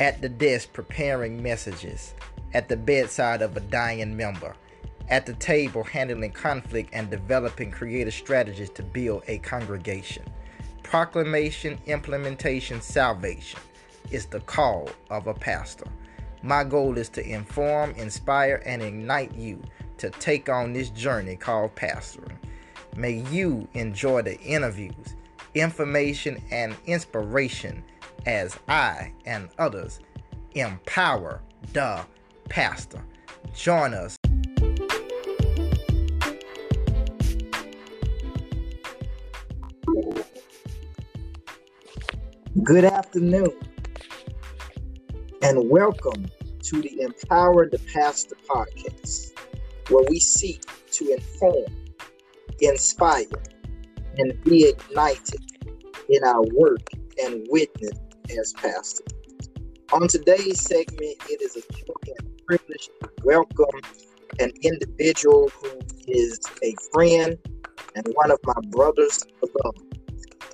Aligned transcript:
at 0.00 0.20
the 0.20 0.28
desk 0.28 0.72
preparing 0.72 1.42
messages, 1.42 2.14
at 2.54 2.68
the 2.68 2.76
bedside 2.76 3.42
of 3.42 3.56
a 3.56 3.60
dying 3.60 4.16
member, 4.16 4.54
at 5.08 5.26
the 5.26 5.34
table 5.34 5.84
handling 5.84 6.32
conflict 6.32 6.90
and 6.92 7.10
developing 7.10 7.70
creative 7.70 8.14
strategies 8.14 8.70
to 8.70 8.82
build 8.82 9.22
a 9.28 9.38
congregation. 9.38 10.24
Proclamation, 10.82 11.78
implementation, 11.86 12.80
salvation 12.80 13.60
is 14.10 14.26
the 14.26 14.40
call 14.40 14.88
of 15.10 15.26
a 15.26 15.34
pastor. 15.34 15.86
My 16.42 16.64
goal 16.64 16.96
is 16.98 17.08
to 17.10 17.28
inform, 17.28 17.90
inspire, 17.92 18.62
and 18.64 18.82
ignite 18.82 19.34
you 19.34 19.62
to 19.98 20.10
take 20.10 20.48
on 20.48 20.72
this 20.72 20.90
journey 20.90 21.36
called 21.36 21.74
pastoring. 21.74 22.36
May 22.94 23.24
you 23.30 23.66
enjoy 23.74 24.22
the 24.22 24.38
interviews, 24.40 25.16
information, 25.54 26.40
and 26.50 26.76
inspiration 26.86 27.82
as 28.26 28.58
I 28.68 29.12
and 29.24 29.48
others 29.58 30.00
empower 30.54 31.42
the 31.72 32.04
pastor. 32.48 33.02
Join 33.54 33.94
us. 33.94 34.16
Good 42.62 42.84
afternoon 42.84 43.56
and 45.42 45.70
welcome 45.70 46.26
to 46.62 46.82
the 46.82 47.00
Empower 47.02 47.68
the 47.68 47.78
Pastor 47.94 48.34
podcast, 48.48 49.38
where 49.88 50.04
we 50.10 50.18
seek 50.18 50.62
to 50.90 51.12
inform, 51.12 51.66
inspire, 52.60 53.26
and 54.18 54.42
be 54.42 54.64
ignited 54.64 55.40
in 56.08 56.24
our 56.24 56.42
work 56.54 56.88
and 57.22 57.46
witness 57.50 58.05
as 58.30 58.52
pastor. 58.54 59.04
On 59.92 60.08
today's 60.08 60.60
segment, 60.60 61.16
it 61.28 61.40
is 61.40 61.56
a 61.56 61.62
privilege 62.46 62.88
to 63.00 63.10
welcome 63.24 63.80
an 64.40 64.52
individual 64.62 65.50
who 65.60 65.70
is 66.06 66.38
a 66.62 66.74
friend 66.92 67.38
and 67.94 68.06
one 68.14 68.30
of 68.30 68.38
my 68.44 68.60
brothers 68.70 69.24
above. 69.42 69.76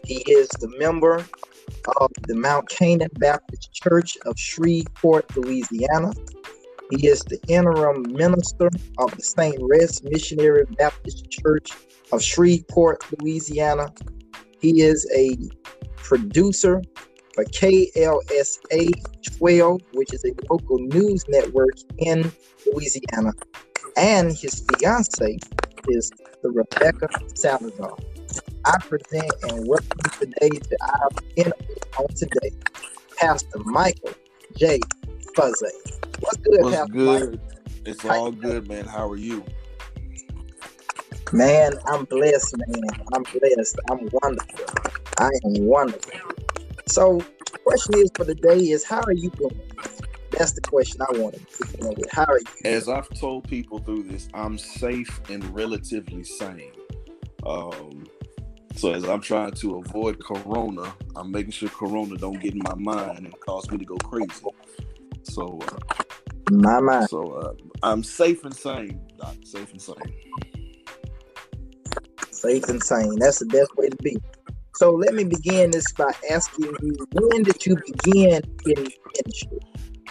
He 0.04 0.22
is 0.30 0.48
the 0.60 0.72
member 0.78 1.24
of 1.96 2.10
the 2.28 2.34
Mount 2.34 2.68
Canaan 2.68 3.10
Baptist 3.14 3.72
Church 3.72 4.16
of 4.26 4.38
Shreveport, 4.38 5.36
Louisiana. 5.36 6.12
He 6.90 7.06
is 7.06 7.20
the 7.22 7.40
interim 7.48 8.12
minister 8.12 8.68
of 8.98 9.16
the 9.16 9.22
St. 9.22 9.56
Rest 9.60 10.04
Missionary 10.04 10.64
Baptist 10.76 11.30
Church 11.30 11.72
of 12.12 12.22
Shreveport, 12.22 13.04
Louisiana. 13.18 13.92
He 14.60 14.82
is 14.82 15.10
a 15.16 15.36
producer 15.96 16.82
for 17.34 17.44
KSLA 17.44 18.90
12, 19.38 19.80
which 19.94 20.12
is 20.12 20.24
a 20.24 20.32
local 20.50 20.78
news 20.78 21.24
network 21.28 21.74
in 21.98 22.30
Louisiana. 22.66 23.32
And 23.96 24.32
his 24.36 24.64
fiance 24.68 25.38
is 25.88 26.10
the 26.42 26.50
Rebecca 26.50 27.08
Salazar. 27.34 27.96
I 28.64 28.78
present 28.88 29.32
and 29.42 29.66
welcome 29.66 30.10
today 30.20 30.50
to 30.50 30.76
our 30.82 31.08
interview 31.36 31.76
on 31.98 32.06
today, 32.14 32.50
Pastor 33.18 33.58
Michael 33.64 34.14
J. 34.56 34.78
Faggett. 35.36 35.72
What's 36.20 36.36
good, 36.38 36.60
What's 36.60 36.76
Pastor 36.76 36.92
good? 36.92 37.04
Michael? 37.04 37.40
It's 37.84 38.04
all 38.04 38.30
good, 38.30 38.68
man. 38.68 38.86
How 38.86 39.08
are 39.10 39.16
you? 39.16 39.44
Man, 41.32 41.72
I'm 41.86 42.04
blessed, 42.04 42.56
man. 42.68 42.82
I'm 43.14 43.22
blessed. 43.24 43.78
I'm 43.90 44.08
wonderful. 44.22 44.66
I 45.18 45.28
am 45.44 45.66
wonderful. 45.66 46.12
So, 46.92 47.24
the 47.50 47.58
question 47.64 47.94
is 47.94 48.10
for 48.14 48.24
the 48.24 48.34
day 48.34 48.58
is 48.68 48.84
how 48.84 49.00
are 49.00 49.14
you 49.14 49.30
doing? 49.30 49.58
That's 50.30 50.52
the 50.52 50.60
question 50.60 51.00
I 51.00 51.18
wanted 51.18 51.48
to 51.48 51.66
begin 51.66 51.88
with. 51.88 52.10
How 52.12 52.24
are 52.24 52.38
you? 52.38 52.70
As 52.70 52.86
I've 52.86 53.08
told 53.18 53.48
people 53.48 53.78
through 53.78 54.02
this, 54.02 54.28
I'm 54.34 54.58
safe 54.58 55.22
and 55.30 55.42
relatively 55.54 56.22
sane. 56.22 56.74
Um, 57.46 58.06
so 58.76 58.92
as 58.92 59.04
I'm 59.04 59.22
trying 59.22 59.52
to 59.52 59.78
avoid 59.78 60.22
Corona, 60.22 60.94
I'm 61.16 61.30
making 61.30 61.52
sure 61.52 61.70
Corona 61.70 62.16
don't 62.16 62.38
get 62.38 62.52
in 62.52 62.60
my 62.62 62.74
mind 62.74 63.20
and 63.20 63.40
cause 63.40 63.70
me 63.70 63.78
to 63.78 63.86
go 63.86 63.96
crazy. 63.96 64.44
So, 65.22 65.60
uh, 65.62 66.04
my 66.50 66.78
mind. 66.78 67.08
So 67.08 67.32
uh, 67.32 67.52
I'm 67.82 68.02
safe 68.02 68.44
and 68.44 68.54
sane, 68.54 69.00
Doc. 69.16 69.34
Safe 69.44 69.72
and 69.72 69.80
sane. 69.80 69.96
Safe 72.30 72.68
and 72.68 72.82
sane. 72.82 73.18
That's 73.18 73.38
the 73.38 73.46
best 73.46 73.74
way 73.78 73.88
to 73.88 73.96
be. 74.02 74.14
So 74.82 74.90
let 74.90 75.14
me 75.14 75.22
begin 75.22 75.70
this 75.70 75.92
by 75.92 76.10
asking 76.28 76.74
you: 76.82 77.06
When 77.12 77.44
did 77.44 77.64
you 77.64 77.76
begin 77.76 78.42
in 78.66 78.74
ministry? 78.74 79.58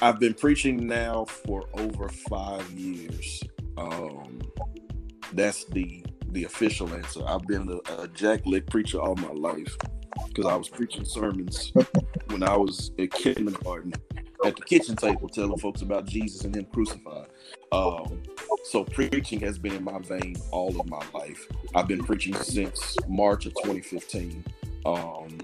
I've 0.02 0.18
been 0.18 0.34
preaching 0.34 0.88
now 0.88 1.26
for 1.26 1.66
over 1.74 2.08
five 2.08 2.72
years. 2.72 3.44
Um, 3.76 4.40
that's 5.34 5.66
the 5.66 6.06
the 6.30 6.46
official 6.46 6.88
answer. 6.94 7.20
I've 7.28 7.46
been 7.48 7.82
a, 7.90 8.04
a 8.04 8.40
Lick 8.46 8.70
preacher 8.70 9.02
all 9.02 9.16
my 9.16 9.34
life 9.34 9.76
because 10.30 10.46
I 10.46 10.56
was 10.56 10.70
preaching 10.70 11.04
sermons 11.04 11.74
when 12.28 12.42
I 12.42 12.56
was 12.56 12.92
in 12.98 13.10
kindergarten 13.10 13.92
at 14.46 14.56
the 14.56 14.62
kitchen 14.62 14.96
table, 14.96 15.28
telling 15.28 15.58
folks 15.58 15.82
about 15.82 16.06
Jesus 16.06 16.46
and 16.46 16.56
Him 16.56 16.66
crucified. 16.74 17.28
Um, 17.74 18.24
so 18.64 18.86
preaching 18.86 19.42
has 19.42 19.58
been 19.60 19.74
in 19.74 19.84
my 19.84 20.00
vein 20.00 20.38
all 20.52 20.80
of 20.80 20.90
my 20.90 21.04
life. 21.14 21.46
I've 21.76 21.90
been 21.90 22.04
preaching 22.06 22.36
since 22.36 22.96
March 23.10 23.46
of 23.46 23.54
2015. 23.56 24.46
Um, 24.86 25.38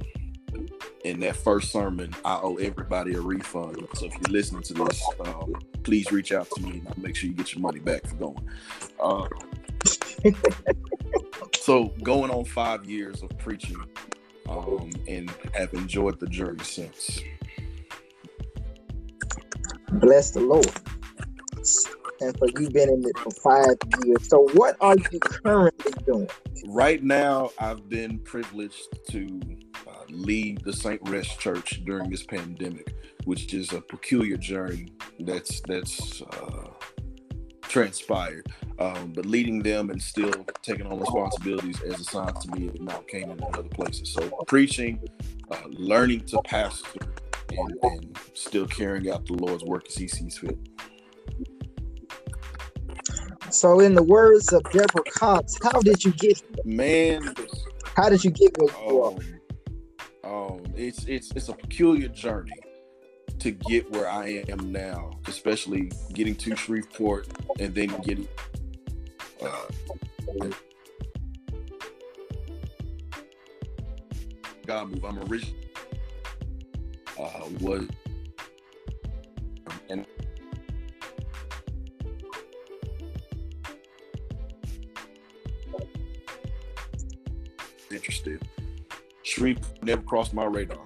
in 1.04 1.20
that 1.22 1.36
first 1.36 1.72
sermon, 1.72 2.14
I 2.26 2.40
owe 2.42 2.56
everybody 2.56 3.14
a 3.14 3.22
refund. 3.22 3.88
So 3.96 4.06
if 4.08 4.14
you're 4.14 4.32
listening 4.32 4.64
to 4.64 4.74
this, 4.74 5.04
um, 5.26 5.56
please 5.84 6.12
reach 6.12 6.32
out 6.32 6.50
to 6.52 6.62
me 6.62 6.80
and 6.80 6.88
I'll 6.88 7.00
make 7.00 7.16
sure 7.16 7.30
you 7.30 7.36
get 7.36 7.54
your 7.54 7.62
money 7.62 7.80
back 7.80 8.06
for 8.08 8.16
going. 8.16 8.50
Uh, 9.02 9.28
so 11.56 11.94
going 12.04 12.32
on 12.32 12.46
five 12.46 12.86
years 12.86 13.24
of 13.24 13.30
preaching 13.38 13.78
um, 14.50 14.90
and 15.08 15.32
have 15.54 15.74
enjoyed 15.74 16.20
the 16.20 16.28
journey 16.28 16.64
since. 16.64 17.22
Bless 19.94 20.32
the 20.32 20.42
Lord. 20.42 20.70
And 22.22 22.38
for 22.38 22.48
you've 22.60 22.74
been 22.74 22.90
in 22.90 23.04
it 23.06 23.18
for 23.20 23.32
five 23.32 23.78
years. 24.06 24.28
So 24.28 24.48
what 24.54 24.76
are 24.82 24.96
you 25.12 25.20
currently 25.20 25.92
doing? 26.06 26.30
Right 26.68 27.04
now, 27.04 27.52
I've 27.60 27.88
been 27.90 28.20
privileged 28.20 28.88
to 29.12 29.40
uh, 29.88 29.92
lead 30.10 30.64
the 30.64 30.74
St. 30.74 31.02
Rest 31.10 31.40
Church 31.40 31.82
during 31.86 32.10
this 32.10 32.24
pandemic, 32.24 32.96
which 33.26 33.54
is 33.54 33.74
a 33.74 33.82
peculiar 33.82 34.38
journey 34.38 34.90
that's 35.20 35.62
that's 35.62 36.22
uh, 36.22 36.70
transpired. 37.62 38.48
Um, 38.80 39.12
but 39.16 39.26
leading 39.26 39.64
them 39.64 39.90
and 39.90 40.02
still 40.02 40.46
taking 40.62 40.86
on 40.86 41.00
responsibilities 41.00 41.82
as 41.82 42.00
assigned 42.00 42.40
to 42.42 42.52
me 42.52 42.68
at 42.68 42.80
Mount 42.80 43.08
Canaan 43.08 43.40
and 43.44 43.56
other 43.56 43.70
places. 43.70 44.14
So 44.14 44.30
preaching, 44.48 45.00
uh, 45.52 45.58
learning 45.68 46.26
to 46.26 46.42
pastor, 46.44 47.00
and, 47.50 47.74
and 47.82 48.20
still 48.34 48.68
carrying 48.68 49.10
out 49.10 49.26
the 49.26 49.34
Lord's 49.34 49.64
work 49.64 49.88
as 49.88 49.96
He 49.96 50.08
sees 50.08 50.38
fit. 50.38 50.58
So, 53.50 53.80
in 53.80 53.96
the 53.96 54.04
words 54.04 54.52
of 54.52 54.64
Deborah 54.72 55.04
Cox, 55.10 55.58
how 55.64 55.80
did 55.82 56.04
you 56.04 56.12
get 56.12 56.38
here? 56.38 56.64
Man, 56.66 57.34
how 57.96 58.10
did 58.10 58.24
you 58.24 58.32
get 58.32 58.58
where 58.58 58.70
you 58.88 59.04
um, 59.04 59.20
are? 60.24 60.50
Um, 60.50 60.64
it's 60.76 61.06
it's 61.06 61.32
it's 61.32 61.50
a 61.50 61.54
peculiar 61.54 62.10
journey 62.10 62.60
to 63.40 63.52
get 63.52 63.90
where 63.92 64.10
I 64.10 64.44
am 64.50 64.72
now, 64.72 65.12
especially 65.28 65.92
getting 66.14 66.36
to 66.36 66.56
Shreveport 66.56 67.28
and 67.60 67.74
then 67.74 67.88
getting. 68.02 68.28
Uh, 69.42 69.68
God 74.66 74.92
move. 74.92 75.06
I'm 75.06 75.20
originally 75.20 75.70
uh, 77.18 77.48
was 77.62 77.88
and 79.90 80.06
interested. 87.92 88.48
Shreveport 89.24 89.84
never 89.84 90.02
crossed 90.02 90.34
my 90.34 90.46
radar 90.46 90.86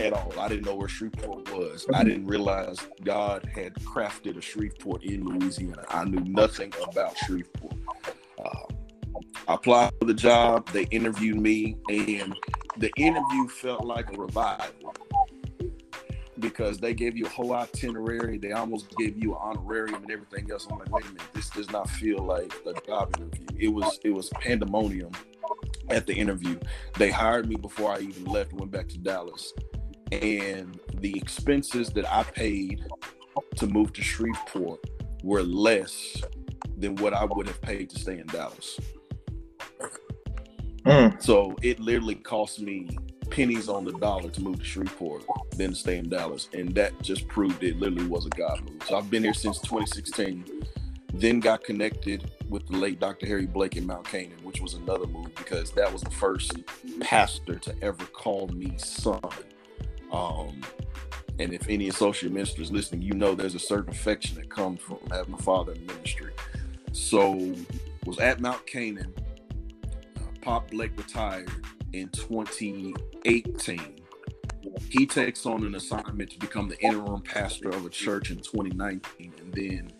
at 0.00 0.12
all. 0.12 0.32
I 0.38 0.48
didn't 0.48 0.66
know 0.66 0.76
where 0.76 0.88
Shreveport 0.88 1.50
was. 1.52 1.86
I 1.94 2.04
didn't 2.04 2.26
realize 2.26 2.78
God 3.02 3.48
had 3.54 3.74
crafted 3.76 4.36
a 4.36 4.40
Shreveport 4.40 5.02
in 5.04 5.24
Louisiana. 5.24 5.84
I 5.88 6.04
knew 6.04 6.20
nothing 6.20 6.72
about 6.82 7.16
Shreveport. 7.18 7.74
Uh, 8.38 8.74
I 9.48 9.54
applied 9.54 9.92
for 9.98 10.04
the 10.04 10.14
job. 10.14 10.68
They 10.70 10.84
interviewed 10.84 11.40
me, 11.40 11.76
and 11.88 12.36
the 12.76 12.92
interview 12.96 13.48
felt 13.48 13.84
like 13.84 14.12
a 14.12 14.16
revival 14.16 14.94
because 16.38 16.78
they 16.78 16.94
gave 16.94 17.16
you 17.16 17.26
a 17.26 17.28
whole 17.28 17.52
itinerary. 17.52 18.38
They 18.38 18.52
almost 18.52 18.94
gave 18.96 19.16
you 19.16 19.32
an 19.32 19.40
honorarium 19.40 20.02
and 20.02 20.10
everything 20.10 20.50
else. 20.52 20.66
I'm 20.70 20.78
like, 20.78 20.90
wait 20.92 21.04
a 21.04 21.08
minute, 21.08 21.22
this 21.34 21.50
does 21.50 21.70
not 21.70 21.90
feel 21.90 22.18
like 22.18 22.52
a 22.66 22.80
job 22.86 23.14
interview. 23.16 23.46
It 23.58 23.68
was 23.68 23.98
it 24.04 24.10
was 24.10 24.28
pandemonium 24.40 25.10
at 25.90 26.06
the 26.06 26.14
interview. 26.14 26.58
They 26.96 27.10
hired 27.10 27.48
me 27.48 27.56
before 27.56 27.92
I 27.92 28.00
even 28.00 28.24
left. 28.24 28.52
Went 28.52 28.70
back 28.70 28.88
to 28.88 28.98
Dallas 28.98 29.52
and 30.12 30.78
the 30.94 31.16
expenses 31.16 31.90
that 31.90 32.10
I 32.10 32.22
paid 32.22 32.86
to 33.56 33.66
move 33.66 33.92
to 33.94 34.02
Shreveport 34.02 34.80
were 35.22 35.42
less 35.42 36.22
than 36.76 36.96
what 36.96 37.12
I 37.12 37.24
would 37.24 37.46
have 37.46 37.60
paid 37.60 37.90
to 37.90 37.98
stay 37.98 38.18
in 38.18 38.26
Dallas. 38.26 38.78
Mm. 40.84 41.22
So 41.22 41.54
it 41.62 41.80
literally 41.80 42.14
cost 42.14 42.60
me 42.60 42.88
pennies 43.30 43.68
on 43.68 43.84
the 43.84 43.92
dollar 43.92 44.30
to 44.30 44.40
move 44.40 44.58
to 44.58 44.64
Shreveport 44.64 45.24
than 45.56 45.70
to 45.70 45.76
stay 45.76 45.98
in 45.98 46.08
Dallas. 46.08 46.48
And 46.54 46.74
that 46.74 47.00
just 47.02 47.28
proved 47.28 47.62
it 47.62 47.78
literally 47.78 48.06
was 48.06 48.26
a 48.26 48.30
God 48.30 48.62
move. 48.62 48.82
So 48.86 48.96
I've 48.96 49.10
been 49.10 49.24
here 49.24 49.34
since 49.34 49.58
2016, 49.58 50.64
then 51.12 51.40
got 51.40 51.64
connected 51.64 52.30
with 52.48 52.66
the 52.68 52.76
late 52.76 53.00
Dr. 53.00 53.26
Harry 53.26 53.46
Blake 53.46 53.76
in 53.76 53.86
Mount 53.86 54.06
Canaan, 54.06 54.38
which 54.42 54.60
was 54.60 54.74
another 54.74 55.06
move 55.06 55.34
because 55.34 55.70
that 55.72 55.92
was 55.92 56.02
the 56.02 56.10
first 56.10 56.52
pastor 57.00 57.56
to 57.56 57.74
ever 57.82 58.04
call 58.06 58.48
me 58.48 58.74
son. 58.76 59.20
Um, 60.12 60.60
and 61.38 61.52
if 61.52 61.68
any 61.68 61.88
associate 61.88 62.32
ministers 62.32 62.70
listening, 62.72 63.02
you 63.02 63.14
know 63.14 63.34
there's 63.34 63.54
a 63.54 63.60
certain 63.60 63.90
affection 63.90 64.36
that 64.36 64.50
comes 64.50 64.80
from 64.80 64.98
having 65.10 65.34
a 65.34 65.38
father 65.38 65.72
in 65.72 65.86
ministry. 65.86 66.32
So 66.92 67.54
was 68.04 68.18
at 68.18 68.40
Mount 68.40 68.66
Canaan. 68.66 69.14
Uh, 70.16 70.20
Pop 70.40 70.70
Blake 70.70 70.96
retired 70.96 71.50
in 71.92 72.08
2018. 72.10 73.96
He 74.90 75.06
takes 75.06 75.46
on 75.46 75.64
an 75.64 75.74
assignment 75.74 76.30
to 76.30 76.38
become 76.38 76.68
the 76.68 76.78
interim 76.80 77.22
pastor 77.22 77.70
of 77.70 77.86
a 77.86 77.90
church 77.90 78.30
in 78.30 78.38
2019, 78.38 79.32
and 79.40 79.54
then 79.54 79.92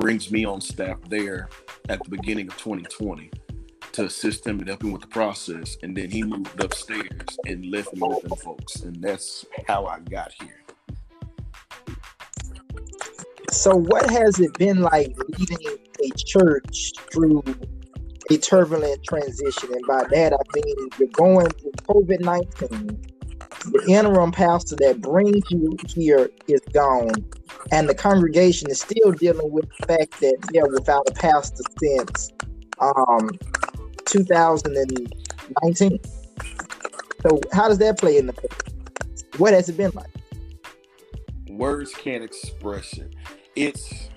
brings 0.00 0.30
me 0.30 0.44
on 0.46 0.60
staff 0.60 0.98
there 1.08 1.48
at 1.90 2.02
the 2.02 2.10
beginning 2.10 2.48
of 2.48 2.56
2020 2.56 3.30
to 3.92 4.04
assist 4.06 4.46
him 4.46 4.58
and 4.58 4.68
help 4.68 4.82
him 4.82 4.92
with 4.92 5.02
the 5.02 5.08
process. 5.08 5.76
And 5.82 5.96
then 5.96 6.10
he 6.10 6.22
moved 6.22 6.58
upstairs 6.60 7.38
and 7.46 7.66
left 7.66 7.92
me 7.94 8.00
with 8.02 8.22
them 8.22 8.36
folks. 8.38 8.76
And 8.80 8.96
that's 9.02 9.44
how 9.68 9.86
I 9.86 10.00
got 10.00 10.32
here. 10.40 10.56
So, 13.50 13.76
what 13.76 14.08
has 14.10 14.40
it 14.40 14.56
been 14.58 14.80
like 14.80 15.12
leading 15.38 15.58
a 16.04 16.10
church 16.16 16.92
through 17.12 17.42
a 18.30 18.38
turbulent 18.38 19.04
transition? 19.04 19.74
And 19.74 19.86
by 19.86 20.04
that, 20.10 20.32
I 20.32 20.56
mean 20.56 20.88
you're 20.98 21.08
going 21.08 21.48
through 21.48 21.72
COVID 21.88 22.20
19. 22.20 23.02
The 23.64 23.84
interim 23.88 24.32
pastor 24.32 24.76
that 24.76 25.02
brings 25.02 25.42
you 25.50 25.76
here 25.94 26.30
is 26.46 26.60
gone, 26.72 27.12
and 27.72 27.88
the 27.88 27.94
congregation 27.94 28.70
is 28.70 28.80
still 28.80 29.12
dealing 29.12 29.50
with 29.50 29.66
the 29.78 29.86
fact 29.86 30.20
that 30.20 30.36
they're 30.52 30.66
without 30.66 31.08
a 31.08 31.12
pastor 31.12 31.62
since 31.78 32.30
um, 32.80 33.30
2019. 34.06 35.98
So, 37.22 37.40
how 37.52 37.68
does 37.68 37.78
that 37.78 37.98
play 37.98 38.16
in 38.18 38.26
the? 38.26 38.34
What 39.36 39.52
has 39.54 39.68
it 39.68 39.76
been 39.76 39.92
like? 39.94 40.10
Words 41.48 41.92
can't 41.94 42.24
express 42.24 42.94
it 42.94 43.14
it's 43.56 44.08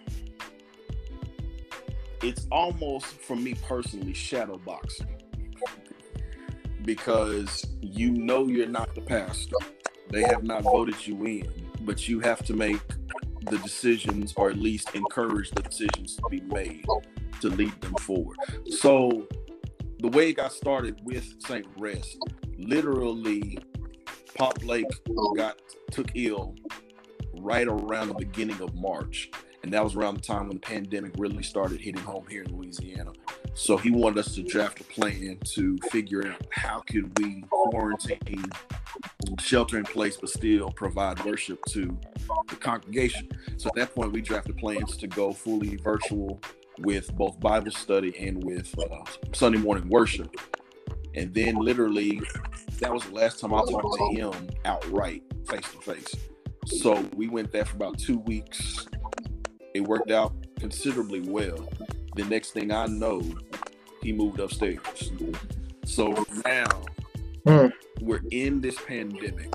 it's 2.22 2.48
almost 2.52 3.06
for 3.06 3.36
me 3.36 3.56
personally 3.68 4.14
shadow 4.14 4.58
boxing 4.58 5.08
because 6.84 7.66
you 7.82 8.12
know 8.12 8.48
you're 8.48 8.68
not 8.68 8.94
the 8.96 9.02
pastor 9.02 9.56
they 10.10 10.22
have 10.22 10.44
not 10.44 10.64
voted 10.64 10.96
you 11.06 11.22
in 11.26 11.52
but 11.82 12.08
you 12.08 12.20
have 12.20 12.44
to 12.46 12.54
make 12.54 12.80
the 13.46 13.58
decisions 13.60 14.34
or 14.36 14.50
at 14.50 14.58
least 14.58 14.94
encourage 14.96 15.52
the 15.52 15.62
decisions 15.62 16.16
to 16.16 16.24
be 16.30 16.42
made 16.42 16.86
to 17.42 17.50
lead 17.50 17.80
them 17.82 17.94
forward 17.96 18.38
so 18.70 19.28
the 20.00 20.08
way 20.10 20.30
it 20.30 20.34
got 20.34 20.52
started 20.52 21.00
with 21.04 21.26
st 21.40 21.66
rest 21.78 22.18
literally 22.58 23.58
pop 24.36 24.60
blake 24.62 24.86
got 25.36 25.58
took 25.92 26.10
ill 26.16 26.56
right 27.44 27.68
around 27.68 28.08
the 28.08 28.16
beginning 28.16 28.60
of 28.62 28.74
March. 28.76 29.30
And 29.64 29.72
that 29.72 29.82
was 29.84 29.96
around 29.96 30.16
the 30.16 30.22
time 30.22 30.48
when 30.50 30.58
the 30.58 30.62
pandemic 30.62 31.14
really 31.18 31.42
started 31.42 31.80
hitting 31.80 32.02
home 32.02 32.26
here 32.30 32.44
in 32.44 32.56
Louisiana. 32.56 33.14
So 33.54 33.78
he 33.78 33.92
wanted 33.92 34.20
us 34.20 34.36
to 34.36 34.44
draft 34.44 34.82
a 34.82 34.84
plan 34.84 35.40
to 35.56 35.78
figure 35.90 36.28
out 36.28 36.46
how 36.52 36.80
could 36.82 37.18
we 37.18 37.44
quarantine, 37.50 38.44
shelter 39.40 39.78
in 39.78 39.86
place, 39.86 40.18
but 40.18 40.30
still 40.30 40.70
provide 40.72 41.24
worship 41.24 41.64
to 41.70 41.98
the 42.50 42.56
congregation. 42.58 43.30
So 43.58 43.70
at 43.70 43.76
that 43.76 43.96
point, 43.96 44.12
we 44.12 44.22
drafted 44.22 44.58
plans 44.58 44.98
to 44.98 45.08
go 45.08 45.32
fully 45.32 45.78
virtual 45.78 46.42
with 46.80 47.16
both 47.16 47.40
Bible 47.40 47.72
study 47.72 48.14
and 48.20 48.44
with 48.44 48.74
uh, 48.78 49.04
Sunday 49.32 49.60
morning 49.60 49.88
worship. 49.88 50.36
And 51.16 51.34
then 51.34 51.56
literally, 51.56 52.22
that 52.80 52.92
was 52.92 53.06
the 53.06 53.14
last 53.14 53.40
time 53.40 53.54
I 53.54 53.60
talked 53.60 53.98
to 53.98 54.16
him 54.20 54.50
outright, 54.66 55.24
face 55.48 55.72
to 55.72 55.80
face. 55.80 56.16
So 56.66 57.08
we 57.16 57.30
went 57.30 57.52
there 57.52 57.66
for 57.66 57.76
about 57.76 57.98
two 58.00 58.20
weeks. 58.20 58.88
It 59.74 59.82
worked 59.82 60.12
out 60.12 60.34
considerably 60.60 61.22
well. 61.22 61.68
The 62.16 62.26
next 62.26 62.52
thing 62.52 62.72
I 62.72 62.86
know, 62.86 63.22
he 64.02 64.12
moved 64.12 64.40
upstairs. 64.40 65.12
So 65.86 66.26
now 66.46 66.68
mm. 67.46 67.72
we're 68.02 68.22
in 68.32 68.62
this 68.62 68.80
pandemic, 68.80 69.54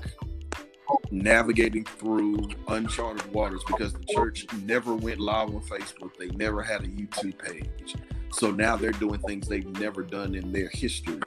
navigating 1.09 1.85
through 1.85 2.49
uncharted 2.67 3.31
waters 3.33 3.63
because 3.65 3.93
the 3.93 4.05
church 4.13 4.45
never 4.63 4.93
went 4.93 5.19
live 5.19 5.49
on 5.49 5.61
Facebook. 5.61 6.17
They 6.17 6.29
never 6.31 6.61
had 6.61 6.83
a 6.83 6.87
YouTube 6.87 7.37
page. 7.37 7.95
So 8.31 8.51
now 8.51 8.75
they're 8.75 8.91
doing 8.91 9.19
things 9.21 9.47
they've 9.47 9.65
never 9.79 10.03
done 10.03 10.35
in 10.35 10.51
their 10.51 10.69
history. 10.69 11.19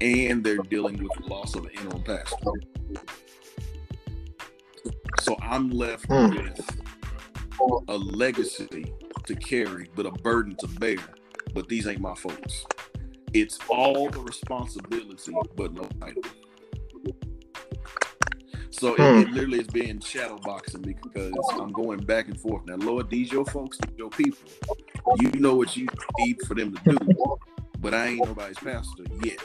And 0.00 0.44
they're 0.44 0.58
dealing 0.58 1.02
with 1.02 1.12
the 1.18 1.26
loss 1.32 1.54
of 1.54 1.64
an 1.64 1.70
interim 1.70 2.02
pastor. 2.02 2.36
So 5.20 5.36
I'm 5.40 5.70
left 5.70 6.08
mm. 6.08 6.36
with 6.36 6.85
a 7.88 7.96
legacy 7.96 8.92
to 9.24 9.34
carry, 9.34 9.88
but 9.94 10.06
a 10.06 10.10
burden 10.10 10.56
to 10.56 10.66
bear. 10.66 10.98
But 11.54 11.68
these 11.68 11.86
ain't 11.86 12.00
my 12.00 12.14
folks. 12.14 12.66
It's 13.32 13.58
all 13.68 14.08
the 14.08 14.20
responsibility, 14.20 15.34
but 15.56 15.72
no 15.74 15.84
title. 16.00 16.22
So 18.70 18.94
mm. 18.94 18.98
it, 18.98 18.98
hmm. 18.98 19.20
it, 19.20 19.34
literally 19.34 19.60
is 19.60 19.66
being 19.68 20.00
shadow 20.00 20.38
boxing 20.38 20.82
because 20.82 21.32
I'm 21.52 21.72
going 21.72 22.00
back 22.00 22.28
and 22.28 22.38
forth. 22.38 22.66
Now, 22.66 22.76
Lord, 22.76 23.08
these 23.08 23.32
your 23.32 23.46
folks, 23.46 23.78
these 23.78 23.96
your 23.96 24.10
people. 24.10 24.48
You 25.18 25.30
know 25.40 25.54
what 25.54 25.76
you 25.76 25.86
need 26.18 26.42
for 26.46 26.54
them 26.54 26.76
to 26.76 26.90
do, 26.90 27.38
but 27.78 27.94
I 27.94 28.08
ain't 28.08 28.26
nobody's 28.26 28.58
pastor 28.58 29.04
yet. 29.24 29.38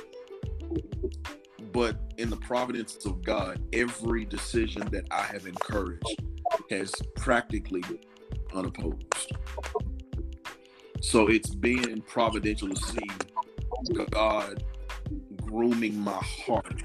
But 1.71 1.97
in 2.18 2.29
the 2.29 2.38
providence 2.38 3.06
of 3.06 3.23
God, 3.23 3.62
every 3.73 4.25
decision 4.25 4.88
that 4.91 5.06
I 5.12 5.21
have 5.23 5.45
encouraged 5.45 6.22
has 6.69 6.93
practically 7.15 7.81
been 7.81 8.00
unopposed. 8.53 9.34
So 11.01 11.27
it's 11.27 11.55
been 11.55 12.01
providential 12.01 12.69
to 12.69 12.75
see 12.75 13.07
God 14.12 14.63
grooming 15.41 15.98
my 15.98 16.22
heart 16.46 16.84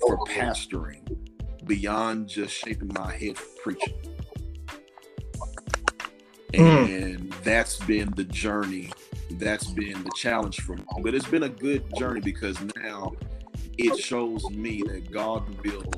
for 0.00 0.18
pastoring 0.26 1.16
beyond 1.66 2.28
just 2.28 2.54
shaping 2.54 2.90
my 2.94 3.14
head 3.14 3.38
for 3.38 3.62
preaching. 3.62 3.94
Mm. 6.52 7.14
And 7.14 7.32
that's 7.44 7.78
been 7.78 8.12
the 8.16 8.24
journey. 8.24 8.90
That's 9.32 9.66
been 9.68 10.02
the 10.02 10.10
challenge 10.16 10.60
for 10.60 10.76
me. 10.76 10.84
But 11.00 11.14
it's 11.14 11.28
been 11.28 11.44
a 11.44 11.48
good 11.48 11.84
journey 11.96 12.20
because 12.20 12.58
now 12.76 13.12
it 13.80 13.98
shows 13.98 14.48
me 14.50 14.82
that 14.86 15.10
God 15.10 15.44
will 15.64 15.90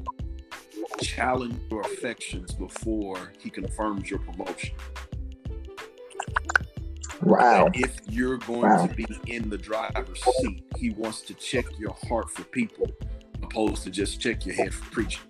challenge 1.01 1.59
your 1.71 1.83
affections 1.83 2.53
before 2.53 3.33
he 3.39 3.51
confirms 3.51 4.09
your 4.09 4.21
promotion. 4.21 4.75
Wow. 7.23 7.71
if 7.75 8.01
you're 8.09 8.39
going 8.39 8.63
wow. 8.63 8.87
to 8.87 8.95
be 8.95 9.07
in 9.27 9.49
the 9.49 9.59
driver's 9.59 10.23
seat, 10.41 10.65
he 10.77 10.91
wants 10.91 11.21
to 11.23 11.35
check 11.35 11.65
your 11.79 11.97
heart 12.09 12.31
for 12.31 12.43
people 12.45 12.91
opposed 13.43 13.85
to 13.85 13.91
just 13.91 14.21
check 14.21 14.45
your 14.45 14.55
head 14.55 14.75
for 14.75 14.91
preaching. 14.91 15.23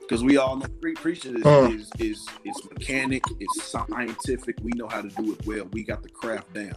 Because 0.00 0.22
we 0.22 0.36
all 0.36 0.56
know 0.56 0.66
pre- 0.80 0.94
preaching 0.94 1.36
is, 1.36 1.42
mm. 1.42 1.74
is, 1.74 1.90
is, 1.98 2.26
is 2.44 2.68
mechanic, 2.70 3.24
it's 3.40 3.64
scientific. 3.64 4.56
We 4.62 4.70
know 4.76 4.86
how 4.86 5.02
to 5.02 5.08
do 5.08 5.32
it 5.32 5.44
well. 5.46 5.66
We 5.72 5.82
got 5.82 6.02
the 6.02 6.08
craft 6.08 6.54
down. 6.54 6.76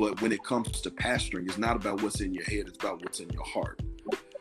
But 0.00 0.22
when 0.22 0.32
it 0.32 0.42
comes 0.42 0.80
to 0.80 0.90
pastoring, 0.90 1.46
it's 1.46 1.58
not 1.58 1.76
about 1.76 2.02
what's 2.02 2.22
in 2.22 2.32
your 2.32 2.44
head, 2.44 2.68
it's 2.68 2.82
about 2.82 3.02
what's 3.02 3.20
in 3.20 3.28
your 3.28 3.44
heart. 3.44 3.82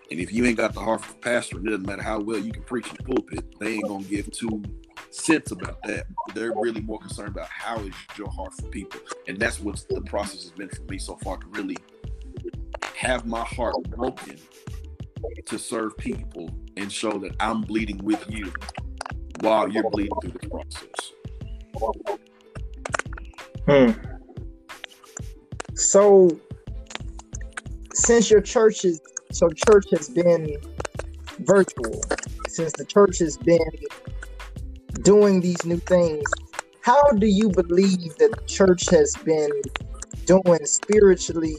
And 0.09 0.17
if 0.17 0.31
you 0.31 0.45
ain't 0.45 0.55
got 0.55 0.73
the 0.73 0.79
heart 0.79 1.03
for 1.03 1.13
pastoring, 1.15 1.67
it 1.67 1.71
doesn't 1.71 1.85
matter 1.85 2.01
how 2.01 2.21
well 2.21 2.39
you 2.39 2.53
can 2.53 2.63
preach 2.63 2.87
in 2.87 2.95
the 2.95 3.03
pulpit, 3.03 3.59
they 3.59 3.73
ain't 3.73 3.87
gonna 3.89 4.05
give 4.05 4.31
two 4.31 4.63
cents 5.09 5.51
about 5.51 5.83
that. 5.83 6.05
They're 6.33 6.53
really 6.55 6.79
more 6.79 6.97
concerned 6.97 7.31
about 7.35 7.49
how 7.49 7.77
is 7.79 7.93
your 8.17 8.29
heart 8.29 8.53
for 8.53 8.67
people. 8.67 9.01
And 9.27 9.37
that's 9.37 9.59
what 9.59 9.85
the 9.89 9.99
process 9.99 10.43
has 10.43 10.51
been 10.51 10.69
for 10.69 10.83
me 10.83 10.97
so 10.97 11.17
far 11.17 11.35
to 11.35 11.47
really 11.47 11.75
have 12.95 13.25
my 13.25 13.43
heart 13.43 13.75
broken 13.89 14.37
to 15.45 15.59
serve 15.59 15.97
people 15.97 16.49
and 16.77 16.89
show 16.89 17.19
that 17.19 17.35
I'm 17.41 17.63
bleeding 17.63 17.97
with 17.97 18.23
you 18.29 18.53
while 19.41 19.67
you're 19.67 19.89
bleeding 19.89 20.15
through 20.21 20.31
this 20.39 20.49
process. 20.49 21.11
Hmm. 23.67 24.18
So, 25.79 26.29
since 27.93 28.29
your 28.29 28.41
church 28.41 28.83
is 28.83 28.99
so 29.31 29.47
church 29.49 29.85
has 29.91 30.09
been 30.09 30.57
virtual, 31.39 32.01
since 32.49 32.73
the 32.73 32.83
church 32.83 33.19
has 33.19 33.37
been 33.37 33.71
doing 35.03 35.39
these 35.39 35.63
new 35.65 35.77
things, 35.77 36.29
how 36.81 37.01
do 37.11 37.27
you 37.27 37.49
believe 37.49 38.13
that 38.17 38.31
the 38.31 38.43
church 38.45 38.89
has 38.89 39.15
been 39.23 39.49
doing 40.25 40.65
spiritually, 40.65 41.55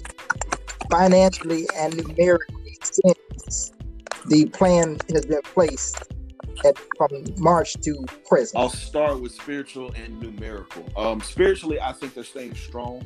financially, 0.90 1.66
and 1.74 1.96
numerically 1.96 2.76
since 2.82 3.72
the 4.26 4.44
plan 4.52 4.98
has 5.14 5.24
been 5.24 5.40
placed 5.42 6.12
at, 6.66 6.78
from 6.98 7.24
March 7.38 7.72
to 7.80 8.04
present? 8.28 8.62
I'll 8.62 8.68
start 8.68 9.22
with 9.22 9.32
spiritual 9.32 9.92
and 9.92 10.20
numerical. 10.20 10.84
Um, 10.94 11.22
spiritually, 11.22 11.80
I 11.80 11.92
think 11.94 12.12
they're 12.12 12.22
staying 12.22 12.54
strong. 12.54 13.02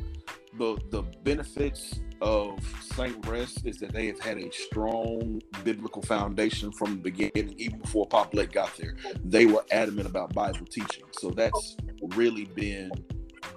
The 0.58 0.78
the 0.90 1.02
benefits 1.22 2.00
of 2.20 2.58
Saint 2.94 3.26
Rest 3.26 3.66
is 3.66 3.78
that 3.78 3.92
they 3.92 4.06
have 4.06 4.20
had 4.20 4.38
a 4.38 4.50
strong 4.52 5.40
biblical 5.62 6.00
foundation 6.02 6.72
from 6.72 6.90
the 6.92 7.10
beginning, 7.10 7.54
even 7.58 7.80
before 7.80 8.06
Pop 8.06 8.32
Blake 8.32 8.52
got 8.52 8.74
there. 8.76 8.96
They 9.24 9.46
were 9.46 9.64
adamant 9.70 10.06
about 10.06 10.32
Bible 10.32 10.66
teaching, 10.66 11.04
so 11.12 11.30
that's 11.30 11.76
really 12.14 12.44
been 12.44 12.90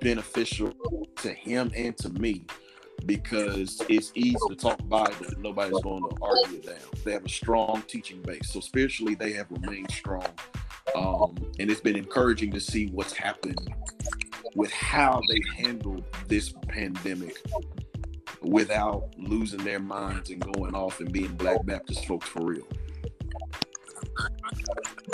beneficial 0.02 0.74
to 1.18 1.34
him 1.34 1.72
and 1.76 1.98
to 1.98 2.10
me 2.10 2.46
because 3.06 3.82
it's 3.88 4.12
easy 4.16 4.36
to 4.50 4.56
talk 4.56 4.78
Bible 4.90 5.14
nobody's 5.38 5.80
going 5.82 6.04
to 6.04 6.18
argue 6.22 6.62
down. 6.62 6.76
They 7.06 7.14
have 7.14 7.26
a 7.26 7.30
strong 7.30 7.84
teaching 7.88 8.22
base. 8.22 8.52
So 8.52 8.60
spiritually, 8.60 9.16
they 9.16 9.32
have 9.34 9.48
remained 9.50 9.92
strong. 9.92 10.28
Um, 10.96 11.36
and 11.60 11.70
it's 11.70 11.82
been 11.82 11.96
encouraging 11.96 12.52
to 12.52 12.60
see 12.60 12.88
what's 12.88 13.14
happened 13.14 13.74
with 14.58 14.72
how 14.72 15.22
they 15.30 15.40
handled 15.56 16.04
this 16.28 16.52
pandemic 16.68 17.38
without 18.42 19.08
losing 19.16 19.64
their 19.64 19.80
minds 19.80 20.32
and 20.32 20.42
going 20.42 20.74
off 20.74 21.00
and 21.00 21.12
being 21.12 21.32
Black 21.36 21.64
Baptist 21.64 22.08
folks 22.08 22.28
for 22.28 22.44
real. 22.44 22.68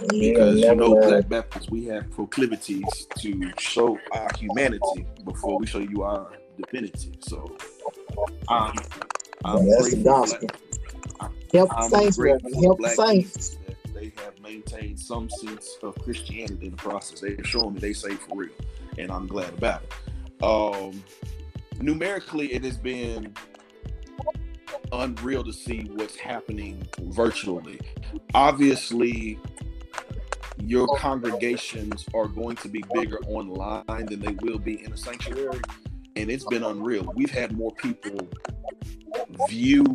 Because 0.08 0.60
you 0.60 0.74
know, 0.76 0.96
Black 0.96 1.28
Baptists, 1.28 1.70
we 1.70 1.86
have 1.88 2.10
proclivities 2.12 3.06
to 3.18 3.52
show 3.60 4.00
our 4.14 4.30
humanity 4.38 5.06
before 5.26 5.60
we 5.60 5.68
show 5.68 5.80
you 5.80 6.04
our 6.04 6.32
divinity. 6.58 7.12
So 7.20 7.58
um, 8.48 8.74
I'm 9.44 9.70
that's 9.70 9.94
the 9.94 10.04
gospel. 10.04 10.48
Help 11.52 11.70
the 11.70 11.90
saints, 11.90 12.18
Help 12.62 12.80
the 12.80 12.90
saints. 12.90 13.58
They 13.94 14.14
have 14.24 14.40
maintained 14.42 15.00
some 15.00 15.30
sense 15.30 15.78
of 15.84 15.96
Christianity 15.96 16.68
in 16.68 16.72
the 16.72 16.78
process. 16.78 17.20
They're 17.20 17.44
showing 17.44 17.74
me 17.74 17.80
they 17.82 17.94
say 17.94 18.16
for 18.16 18.38
real, 18.38 18.50
and 18.98 19.12
I'm 19.12 19.28
glad 19.28 19.54
about 19.54 19.84
it. 19.84 20.44
Um, 20.44 21.04
numerically, 21.80 22.54
it 22.54 22.64
has 22.64 22.78
been 22.78 23.34
unreal 24.92 25.44
to 25.44 25.54
see 25.54 25.90
what's 25.94 26.16
happening 26.16 26.88
virtually. 27.00 27.80
Obviously, 28.34 29.40
your 30.60 30.88
congregations 30.98 32.06
are 32.14 32.28
going 32.28 32.56
to 32.58 32.68
be 32.68 32.84
bigger 32.94 33.20
online 33.28 34.06
than 34.06 34.20
they 34.20 34.36
will 34.42 34.60
be 34.60 34.84
in 34.84 34.94
a 34.94 34.98
sanctuary 34.98 35.60
and 36.16 36.30
it's 36.30 36.46
been 36.46 36.64
unreal. 36.64 37.12
We've 37.16 37.32
had 37.32 37.56
more 37.58 37.72
people 37.72 38.28
view 39.48 39.86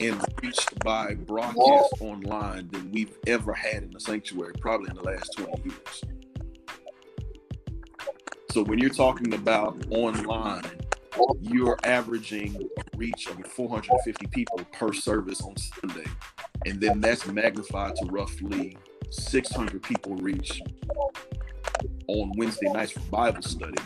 and 0.00 0.24
reached 0.42 0.78
by 0.84 1.14
broadcast 1.14 1.94
online 2.00 2.68
than 2.68 2.90
we've 2.90 3.16
ever 3.26 3.52
had 3.52 3.82
in 3.82 3.90
the 3.90 4.00
sanctuary, 4.00 4.54
probably 4.60 4.90
in 4.90 4.96
the 4.96 5.02
last 5.02 5.32
20 5.36 5.62
years. 5.64 6.04
So 8.50 8.64
when 8.64 8.78
you're 8.78 8.90
talking 8.90 9.34
about 9.34 9.76
online, 9.90 10.64
you're 11.40 11.78
averaging 11.84 12.68
reach 12.96 13.26
of 13.26 13.36
450 13.46 14.26
people 14.28 14.60
per 14.72 14.92
service 14.92 15.40
on 15.42 15.54
Sunday. 15.56 16.10
And 16.66 16.80
then 16.80 17.00
that's 17.00 17.26
magnified 17.26 17.96
to 17.96 18.06
roughly 18.06 18.76
600 19.10 19.82
people 19.82 20.16
reach 20.16 20.62
on 22.06 22.32
Wednesday 22.36 22.70
nights 22.72 22.92
for 22.92 23.00
Bible 23.10 23.42
study 23.42 23.76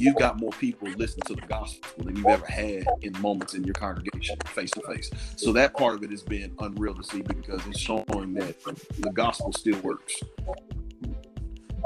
you've 0.00 0.16
got 0.16 0.40
more 0.40 0.50
people 0.52 0.88
listening 0.96 1.22
to 1.26 1.34
the 1.34 1.46
gospel 1.46 2.04
than 2.04 2.16
you've 2.16 2.26
ever 2.26 2.46
had 2.46 2.86
in 3.02 3.12
moments 3.20 3.54
in 3.54 3.64
your 3.64 3.74
congregation 3.74 4.36
face 4.46 4.70
to 4.70 4.80
face. 4.82 5.10
So 5.36 5.52
that 5.52 5.76
part 5.76 5.94
of 5.94 6.02
it 6.02 6.10
has 6.10 6.22
been 6.22 6.54
unreal 6.58 6.94
to 6.94 7.02
see 7.02 7.20
because 7.20 7.60
it's 7.66 7.78
showing 7.78 8.34
that 8.34 8.56
the 8.98 9.10
gospel 9.12 9.52
still 9.52 9.78
works. 9.80 10.14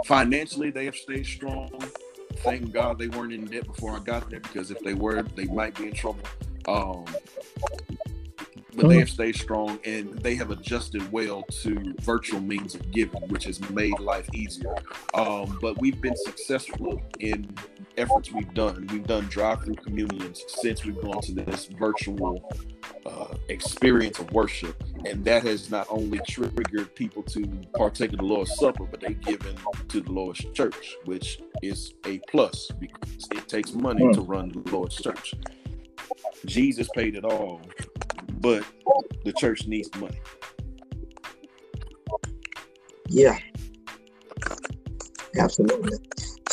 Financially, 0.04 0.70
they 0.70 0.84
have 0.84 0.96
stayed 0.96 1.26
strong. 1.26 1.70
Thank 2.38 2.72
God 2.72 2.98
they 2.98 3.08
weren't 3.08 3.32
in 3.32 3.46
debt 3.46 3.66
before 3.66 3.92
I 3.92 4.00
got 4.00 4.28
there 4.28 4.40
because 4.40 4.70
if 4.70 4.80
they 4.80 4.94
were, 4.94 5.22
they 5.22 5.46
might 5.46 5.74
be 5.76 5.88
in 5.88 5.94
trouble. 5.94 6.20
Um, 6.68 7.04
but 8.76 8.88
they 8.88 8.98
have 8.98 9.08
stayed 9.08 9.36
strong 9.36 9.78
and 9.84 10.18
they 10.18 10.34
have 10.34 10.50
adjusted 10.50 11.10
well 11.12 11.42
to 11.62 11.94
virtual 12.00 12.40
means 12.40 12.74
of 12.74 12.90
giving, 12.90 13.22
which 13.28 13.44
has 13.44 13.60
made 13.70 13.98
life 14.00 14.28
easier. 14.34 14.74
Um, 15.14 15.58
but 15.62 15.78
we've 15.80 16.00
been 16.00 16.16
successful 16.16 17.00
in 17.20 17.54
efforts 17.96 18.32
we've 18.32 18.52
done. 18.52 18.86
We've 18.90 19.06
done 19.06 19.26
drive-through 19.26 19.76
communions 19.76 20.44
since 20.48 20.84
we've 20.84 21.00
gone 21.00 21.20
to 21.22 21.32
this 21.32 21.66
virtual 21.66 22.50
uh, 23.06 23.34
experience 23.48 24.18
of 24.18 24.30
worship, 24.32 24.82
and 25.06 25.24
that 25.24 25.42
has 25.42 25.70
not 25.70 25.86
only 25.90 26.18
triggered 26.26 26.94
people 26.94 27.22
to 27.22 27.46
partake 27.74 28.12
of 28.12 28.18
the 28.18 28.24
Lord's 28.24 28.54
Supper, 28.56 28.84
but 28.84 29.00
they've 29.00 29.20
given 29.20 29.56
to 29.88 30.00
the 30.00 30.12
Lord's 30.12 30.44
Church, 30.52 30.96
which 31.04 31.40
is 31.62 31.94
a 32.06 32.20
plus 32.30 32.70
because 32.78 33.28
it 33.30 33.48
takes 33.48 33.72
money 33.72 34.12
to 34.12 34.20
mm. 34.20 34.28
run 34.28 34.48
the 34.48 34.70
Lord's 34.70 34.96
Church. 34.96 35.34
Jesus 36.46 36.88
paid 36.94 37.16
it 37.16 37.24
all, 37.24 37.60
but 38.40 38.64
the 39.24 39.32
church 39.32 39.66
needs 39.66 39.90
money. 39.96 40.20
Yeah, 43.08 43.38
absolutely. 45.38 45.98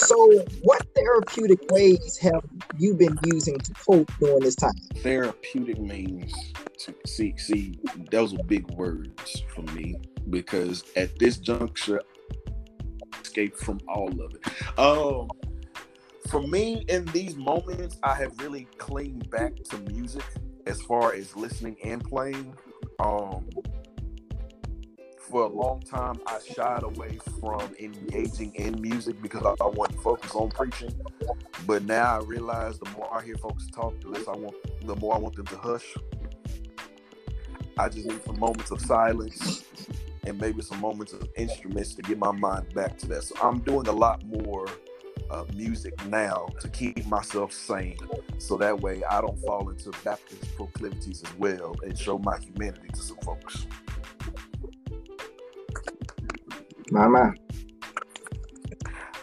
So, 0.05 0.43
what 0.63 0.85
therapeutic 0.95 1.59
ways 1.71 2.17
have 2.17 2.43
you 2.77 2.95
been 2.95 3.17
using 3.25 3.59
to 3.59 3.73
cope 3.73 4.11
during 4.19 4.39
this 4.39 4.55
time? 4.55 4.73
Therapeutic 4.97 5.79
means 5.79 6.33
to 6.79 6.95
see 7.05 7.35
see 7.37 7.79
those 8.09 8.33
are 8.33 8.43
big 8.47 8.69
words 8.71 9.43
for 9.53 9.61
me 9.73 9.95
because 10.29 10.83
at 10.95 11.17
this 11.19 11.37
juncture, 11.37 12.01
escape 13.21 13.55
from 13.57 13.79
all 13.87 14.09
of 14.21 14.33
it. 14.33 14.79
Um, 14.79 15.29
for 16.29 16.41
me, 16.41 16.83
in 16.87 17.05
these 17.05 17.35
moments, 17.35 17.97
I 18.03 18.15
have 18.15 18.39
really 18.39 18.67
clinged 18.77 19.29
back 19.29 19.55
to 19.65 19.77
music 19.91 20.23
as 20.65 20.81
far 20.81 21.13
as 21.13 21.35
listening 21.35 21.77
and 21.83 22.03
playing. 22.03 22.55
Um, 22.99 23.47
for 25.31 25.43
a 25.43 25.47
long 25.47 25.79
time, 25.81 26.19
I 26.27 26.39
shied 26.39 26.83
away 26.83 27.17
from 27.39 27.73
engaging 27.79 28.53
in 28.55 28.79
music 28.81 29.21
because 29.21 29.43
I, 29.43 29.63
I 29.63 29.67
wanted 29.67 29.95
to 29.95 30.01
focus 30.01 30.35
on 30.35 30.49
preaching. 30.49 30.93
But 31.65 31.85
now 31.85 32.19
I 32.19 32.23
realize 32.23 32.77
the 32.77 32.89
more 32.91 33.11
I 33.11 33.23
hear 33.23 33.37
folks 33.37 33.67
talk, 33.67 33.99
the 34.01 34.09
less 34.09 34.27
I 34.27 34.35
want, 34.35 34.55
the 34.85 34.95
more 34.97 35.15
I 35.15 35.17
want 35.17 35.37
them 35.37 35.45
to 35.47 35.57
hush. 35.57 35.95
I 37.77 37.87
just 37.87 38.05
need 38.05 38.23
some 38.25 38.39
moments 38.39 38.71
of 38.71 38.81
silence 38.81 39.63
and 40.25 40.39
maybe 40.39 40.61
some 40.61 40.81
moments 40.81 41.13
of 41.13 41.27
instruments 41.37 41.95
to 41.95 42.01
get 42.01 42.19
my 42.19 42.31
mind 42.31 42.73
back 42.73 42.97
to 42.99 43.07
that. 43.07 43.23
So 43.23 43.35
I'm 43.41 43.59
doing 43.59 43.87
a 43.87 43.93
lot 43.93 44.23
more 44.25 44.67
uh, 45.29 45.45
music 45.55 45.93
now 46.07 46.47
to 46.59 46.67
keep 46.67 47.05
myself 47.07 47.53
sane. 47.53 47.97
So 48.37 48.57
that 48.57 48.81
way 48.81 49.01
I 49.09 49.21
don't 49.21 49.39
fall 49.39 49.69
into 49.69 49.91
Baptist 50.03 50.53
proclivities 50.57 51.23
as 51.23 51.37
well 51.37 51.73
and 51.83 51.97
show 51.97 52.17
my 52.17 52.37
humanity 52.37 52.89
to 52.89 53.01
some 53.01 53.17
folks. 53.17 53.65
My 56.91 57.07
man. 57.07 57.35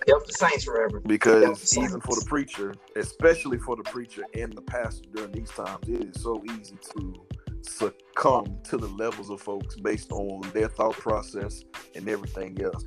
Help 0.08 0.26
the 0.26 0.32
saints 0.32 0.64
forever. 0.64 1.00
Because 1.00 1.76
even 1.76 2.00
for 2.00 2.16
the 2.16 2.24
preacher, 2.26 2.74
especially 2.96 3.58
for 3.58 3.76
the 3.76 3.82
preacher 3.82 4.24
and 4.34 4.50
the 4.54 4.62
pastor 4.62 5.06
during 5.14 5.32
these 5.32 5.50
times, 5.50 5.86
it 5.86 6.16
is 6.16 6.22
so 6.22 6.42
easy 6.46 6.78
to 6.92 7.26
succumb 7.60 8.58
to 8.64 8.78
the 8.78 8.88
levels 8.88 9.28
of 9.28 9.42
folks 9.42 9.76
based 9.76 10.10
on 10.12 10.40
their 10.54 10.68
thought 10.68 10.94
process 10.94 11.62
and 11.94 12.08
everything 12.08 12.58
else. 12.62 12.82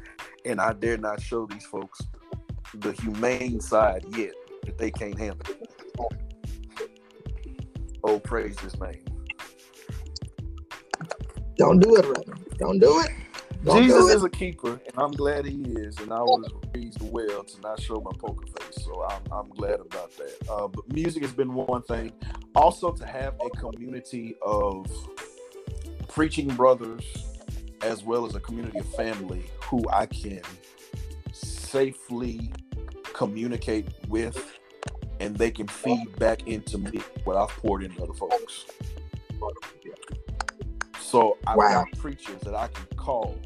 And 0.46 0.60
I 0.60 0.74
dare 0.74 0.98
not 0.98 1.22
show 1.22 1.46
these 1.46 1.66
folks 1.66 2.02
the 2.74 2.92
humane 2.94 3.62
side 3.62 4.04
yet 4.18 4.34
that 4.66 4.80
they 4.80 4.90
can't 4.90 5.18
handle. 5.18 5.46
Oh, 8.04 8.20
praise 8.20 8.60
his 8.62 8.80
name. 8.80 9.06
Don't 11.58 11.78
do 11.78 11.96
it, 11.98 12.02
brother. 12.02 12.34
Don't 12.58 12.80
do 12.80 13.00
it. 13.02 13.12
Jesus 13.70 14.10
is 14.16 14.24
a 14.24 14.30
keeper, 14.30 14.72
and 14.72 14.94
I'm 14.98 15.12
glad 15.12 15.46
he 15.46 15.62
is. 15.62 16.00
And 16.00 16.12
I 16.12 16.22
was 16.22 16.50
raised 16.74 17.02
well 17.02 17.44
to 17.44 17.62
not 17.62 17.80
show 17.80 18.02
my 18.02 18.12
poker 18.18 18.46
face, 18.48 18.84
so 18.84 19.04
I'm, 19.04 19.22
I'm 19.32 19.50
glad 19.50 19.80
about 19.80 20.12
that. 20.18 20.50
Uh, 20.50 20.68
but 20.68 20.92
music 20.92 21.22
has 21.22 21.32
been 21.32 21.54
one 21.54 21.84
thing. 21.84 22.12
Also, 22.56 22.92
to 22.92 23.06
have 23.06 23.36
a 23.46 23.50
community 23.52 24.36
of 24.42 24.88
preaching 26.08 26.48
brothers, 26.56 27.04
as 27.84 28.04
well 28.04 28.26
as 28.26 28.36
a 28.36 28.40
community 28.40 28.80
of 28.80 28.96
family 28.96 29.46
who 29.64 29.84
I 29.92 30.08
can 30.08 30.42
safely 31.32 32.52
communicate 33.14 33.88
with, 34.08 34.60
and 35.20 35.36
they 35.36 35.52
can 35.52 35.68
feed 35.68 36.18
back 36.18 36.48
into 36.48 36.80
me 36.80 37.02
what 37.26 37.38
I've 37.38 37.50
poured 37.50 37.84
into 37.84 38.04
other 38.04 38.14
folks. 38.14 38.66
So 41.12 41.38
I've 41.46 41.58
Wow. 41.58 41.84
got 41.84 41.92
preachers 42.00 42.40
that 42.44 42.56
I 42.56 42.68
can 42.68 42.86
call, 42.96 43.38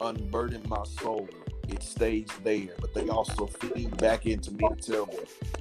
unburden 0.00 0.62
my 0.66 0.82
soul. 0.84 1.28
It 1.68 1.82
stays 1.82 2.28
there, 2.42 2.74
but 2.80 2.94
they 2.94 3.10
also 3.10 3.46
feed 3.46 3.94
back 3.98 4.24
into 4.24 4.50
me 4.52 4.70
to 4.70 4.74
tell 4.74 5.04
me, 5.04 5.18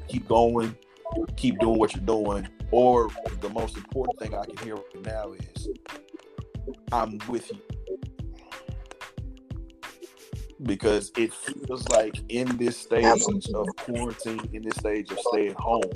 keep 0.07 0.25
going, 0.29 0.73
keep 1.35 1.59
doing 1.59 1.77
what 1.77 1.93
you're 1.93 2.05
doing. 2.05 2.47
Or 2.71 3.09
the 3.41 3.49
most 3.49 3.75
important 3.75 4.17
thing 4.19 4.35
I 4.35 4.45
can 4.45 4.55
hear 4.65 4.75
right 4.75 5.01
now 5.03 5.33
is, 5.33 5.67
I'm 6.93 7.19
with 7.27 7.51
you. 7.51 7.59
Because 10.63 11.11
it 11.17 11.33
feels 11.33 11.89
like 11.89 12.15
in 12.29 12.55
this 12.55 12.77
stage 12.77 13.49
of 13.53 13.67
quarantine, 13.75 14.47
in 14.53 14.61
this 14.61 14.77
stage 14.77 15.11
of 15.11 15.19
stay 15.19 15.49
at 15.49 15.57
home, 15.57 15.91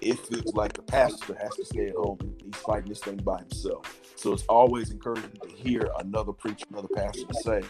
it 0.00 0.18
feels 0.20 0.54
like 0.54 0.74
the 0.74 0.82
pastor 0.82 1.36
has 1.40 1.56
to 1.56 1.64
stay 1.64 1.88
at 1.88 1.96
home 1.96 2.18
and 2.20 2.42
he's 2.44 2.56
fighting 2.62 2.88
this 2.88 3.00
thing 3.00 3.16
by 3.18 3.38
himself. 3.38 4.00
So 4.16 4.32
it's 4.32 4.44
always 4.44 4.90
encouraging 4.90 5.32
to 5.42 5.48
hear 5.48 5.90
another 6.00 6.32
preacher, 6.32 6.66
another 6.70 6.88
pastor 6.94 7.32
say, 7.32 7.62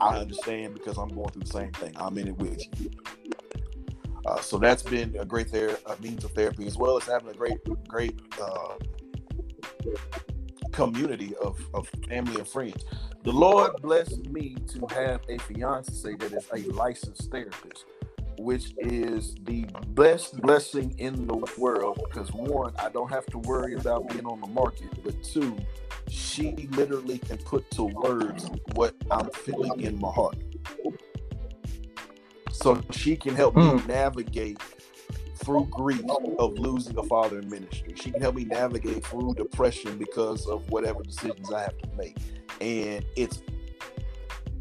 I 0.00 0.18
understand 0.18 0.74
because 0.74 0.98
I'm 0.98 1.08
going 1.08 1.30
through 1.30 1.42
the 1.42 1.48
same 1.52 1.72
thing. 1.72 1.92
I'm 1.96 2.18
in 2.18 2.28
it 2.28 2.38
with 2.38 2.60
you. 2.80 2.90
Uh, 4.26 4.40
so 4.40 4.58
that's 4.58 4.82
been 4.82 5.16
a 5.18 5.24
great 5.24 5.50
ther- 5.50 5.78
a 5.86 6.00
means 6.02 6.24
of 6.24 6.32
therapy, 6.32 6.66
as 6.66 6.76
well 6.76 6.96
as 6.96 7.04
having 7.06 7.30
a 7.30 7.34
great, 7.34 7.58
great 7.88 8.20
uh, 8.40 8.74
community 10.72 11.34
of, 11.42 11.58
of 11.74 11.88
family 12.08 12.36
and 12.36 12.48
friends. 12.48 12.84
The 13.24 13.32
Lord 13.32 13.72
blessed 13.82 14.26
me 14.30 14.56
to 14.68 14.86
have 14.94 15.22
a 15.28 15.38
fiance 15.38 16.14
that 16.16 16.32
is 16.32 16.48
a 16.54 16.70
licensed 16.72 17.30
therapist, 17.30 17.84
which 18.40 18.72
is 18.78 19.34
the 19.44 19.66
best 19.88 20.40
blessing 20.40 20.94
in 20.98 21.26
the 21.26 21.36
world. 21.58 22.00
Because 22.08 22.32
one, 22.32 22.72
I 22.78 22.88
don't 22.88 23.10
have 23.10 23.26
to 23.26 23.38
worry 23.38 23.74
about 23.74 24.08
being 24.08 24.24
on 24.24 24.40
the 24.40 24.46
market, 24.46 24.88
but 25.04 25.22
two, 25.22 25.56
she 26.08 26.68
literally 26.72 27.18
can 27.18 27.36
put 27.38 27.70
to 27.72 27.84
words 27.84 28.50
what 28.72 28.94
I'm 29.10 29.30
feeling 29.30 29.80
in 29.80 30.00
my 30.00 30.10
heart. 30.10 30.36
So 32.50 32.80
she 32.90 33.16
can 33.16 33.36
help 33.36 33.56
me 33.56 33.68
hmm. 33.68 33.86
navigate 33.86 34.58
through 35.36 35.66
grief 35.66 36.02
of 36.38 36.58
losing 36.58 36.98
a 36.98 37.02
father 37.04 37.38
in 37.38 37.48
ministry. 37.48 37.94
She 37.94 38.10
can 38.10 38.20
help 38.20 38.34
me 38.34 38.44
navigate 38.44 39.04
through 39.04 39.34
depression 39.34 39.98
because 39.98 40.46
of 40.46 40.68
whatever 40.70 41.02
decisions 41.02 41.52
I 41.52 41.62
have 41.62 41.78
to 41.78 41.88
make. 41.96 42.16
And 42.60 43.04
it's 43.16 43.42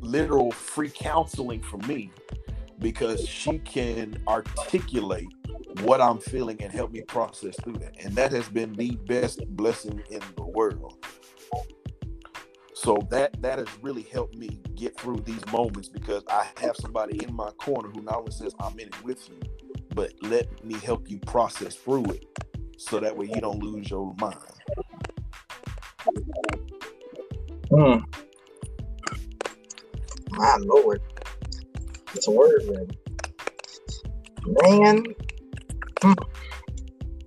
literal 0.01 0.51
free 0.51 0.89
counseling 0.89 1.61
for 1.61 1.77
me 1.79 2.11
because 2.79 3.27
she 3.27 3.59
can 3.59 4.21
articulate 4.27 5.27
what 5.81 6.01
I'm 6.01 6.19
feeling 6.19 6.61
and 6.61 6.71
help 6.71 6.91
me 6.91 7.01
process 7.01 7.55
through 7.63 7.73
that. 7.73 8.03
And 8.03 8.15
that 8.15 8.31
has 8.31 8.49
been 8.49 8.73
the 8.73 8.95
best 9.07 9.45
blessing 9.55 10.01
in 10.09 10.21
the 10.35 10.43
world. 10.43 11.05
So 12.73 12.97
that 13.11 13.41
that 13.41 13.59
has 13.59 13.67
really 13.81 14.03
helped 14.03 14.35
me 14.35 14.61
get 14.75 14.97
through 14.97 15.17
these 15.25 15.45
moments 15.51 15.89
because 15.89 16.23
I 16.29 16.47
have 16.61 16.77
somebody 16.77 17.23
in 17.23 17.33
my 17.33 17.51
corner 17.51 17.89
who 17.89 18.01
not 18.01 18.15
only 18.15 18.31
says 18.31 18.53
I'm 18.59 18.79
in 18.79 18.87
it 18.87 19.03
with 19.03 19.29
you, 19.29 19.39
but 19.93 20.13
let 20.21 20.63
me 20.63 20.75
help 20.75 21.09
you 21.09 21.19
process 21.19 21.75
through 21.75 22.05
it 22.05 22.25
so 22.77 22.99
that 23.01 23.15
way 23.15 23.25
you 23.25 23.41
don't 23.41 23.61
lose 23.61 23.89
your 23.89 24.15
mind. 24.21 24.37
Mm. 27.71 28.03
My 30.31 30.57
Lord. 30.61 31.01
It's 32.15 32.27
a 32.27 32.31
word, 32.31 32.63
man. 32.65 32.87
Man. 34.45 35.03
Mm. 36.01 36.25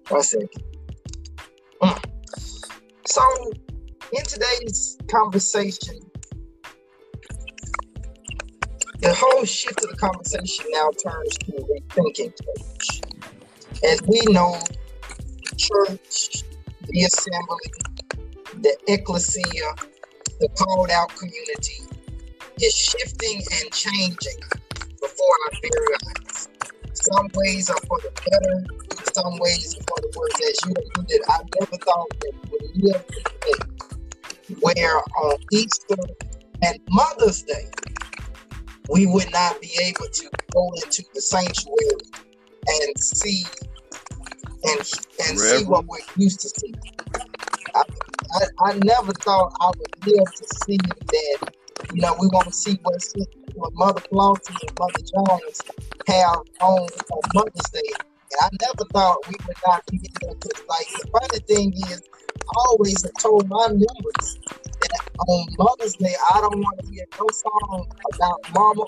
One 0.09 0.23
second. 0.23 0.49
Mm. 1.81 2.05
So, 3.07 3.23
in 4.13 4.25
today's 4.25 4.99
conversation, 5.09 6.01
the 8.99 9.15
whole 9.15 9.45
shift 9.45 9.85
of 9.85 9.91
the 9.91 9.97
conversation 9.97 10.67
now 10.71 10.91
turns 10.91 11.39
to 11.39 11.53
rethinking 11.53 12.33
church. 12.43 13.03
As 13.85 14.03
we 14.03 14.21
know, 14.33 14.59
the 14.59 15.57
church, 15.57 16.43
the 16.89 17.03
assembly, 17.03 18.63
the 18.63 18.77
ecclesia, 18.89 19.75
the 20.41 20.49
called 20.59 20.91
out 20.91 21.09
community 21.17 21.83
is 22.61 22.75
shifting 22.75 23.43
and 23.61 23.73
changing 23.73 24.62
before 25.23 25.37
our 25.45 25.53
very 25.63 25.95
eyes. 25.95 26.49
Some 26.95 27.29
ways 27.35 27.71
are 27.71 27.81
for 27.87 27.99
the 28.01 28.11
better, 28.31 29.13
some 29.13 29.39
ways 29.39 29.77
are 29.77 29.83
for 29.89 30.01
the 30.01 30.13
worse. 30.17 30.35
As 30.49 30.59
you 30.67 30.75
alluded, 30.75 31.21
I 31.29 31.39
never 31.61 31.77
thought 31.77 32.09
that 32.21 32.33
we 32.45 32.59
would 32.59 32.85
live 32.85 33.05
a 33.49 34.55
where 34.61 34.99
on 34.99 35.39
Easter 35.51 35.97
and 36.63 36.79
Mother's 36.91 37.43
Day, 37.43 37.71
we 38.91 39.07
would 39.07 39.31
not 39.33 39.61
be 39.61 39.71
able 39.83 40.07
to 40.13 40.31
go 40.53 40.71
into 40.85 41.03
the 41.15 41.21
sanctuary 41.21 41.77
and 42.67 42.99
see 42.99 43.45
and 44.65 44.79
and 45.27 45.39
see 45.39 45.65
what 45.65 45.87
we're 45.87 45.99
used 46.17 46.41
to 46.41 46.49
seeing. 46.49 46.75
I, 47.75 47.83
I, 47.83 48.71
I 48.71 48.73
never 48.85 49.13
thought 49.13 49.53
I 49.61 49.71
would 49.79 50.07
live 50.07 50.35
to 50.35 50.47
see 50.67 50.77
that. 50.77 51.55
You 51.95 52.03
know, 52.03 52.15
we 52.21 52.29
want 52.29 52.47
to 52.47 52.53
see 52.53 52.79
what, 52.83 53.03
what 53.55 53.73
Mother 53.75 54.01
Flossie 54.11 54.55
and 54.69 54.79
Mother 54.79 55.03
Jones 55.15 55.61
have 56.09 56.43
on, 56.61 56.89
on 57.13 57.23
Mother's 57.35 57.71
Day. 57.73 57.93
And 58.33 58.41
I 58.41 58.49
never 58.61 58.89
thought 58.93 59.19
we 59.29 59.35
would 59.47 59.57
not 59.67 59.83
be 59.91 60.01
able 60.23 60.35
to. 60.35 60.51
Like, 60.69 60.87
the 61.01 61.09
funny 61.13 61.41
thing 61.47 61.73
is, 61.91 62.03
I 62.41 62.61
always 62.69 63.03
have 63.03 63.15
told 63.21 63.49
my 63.49 63.69
members 63.69 64.39
on 65.29 65.47
Mother's 65.59 65.95
Day, 65.95 66.15
I 66.35 66.41
don't 66.41 66.59
want 66.59 66.79
to 66.81 66.87
hear 66.91 67.05
no 67.19 67.27
song 67.33 67.87
about 68.15 68.41
Mama, 68.55 68.85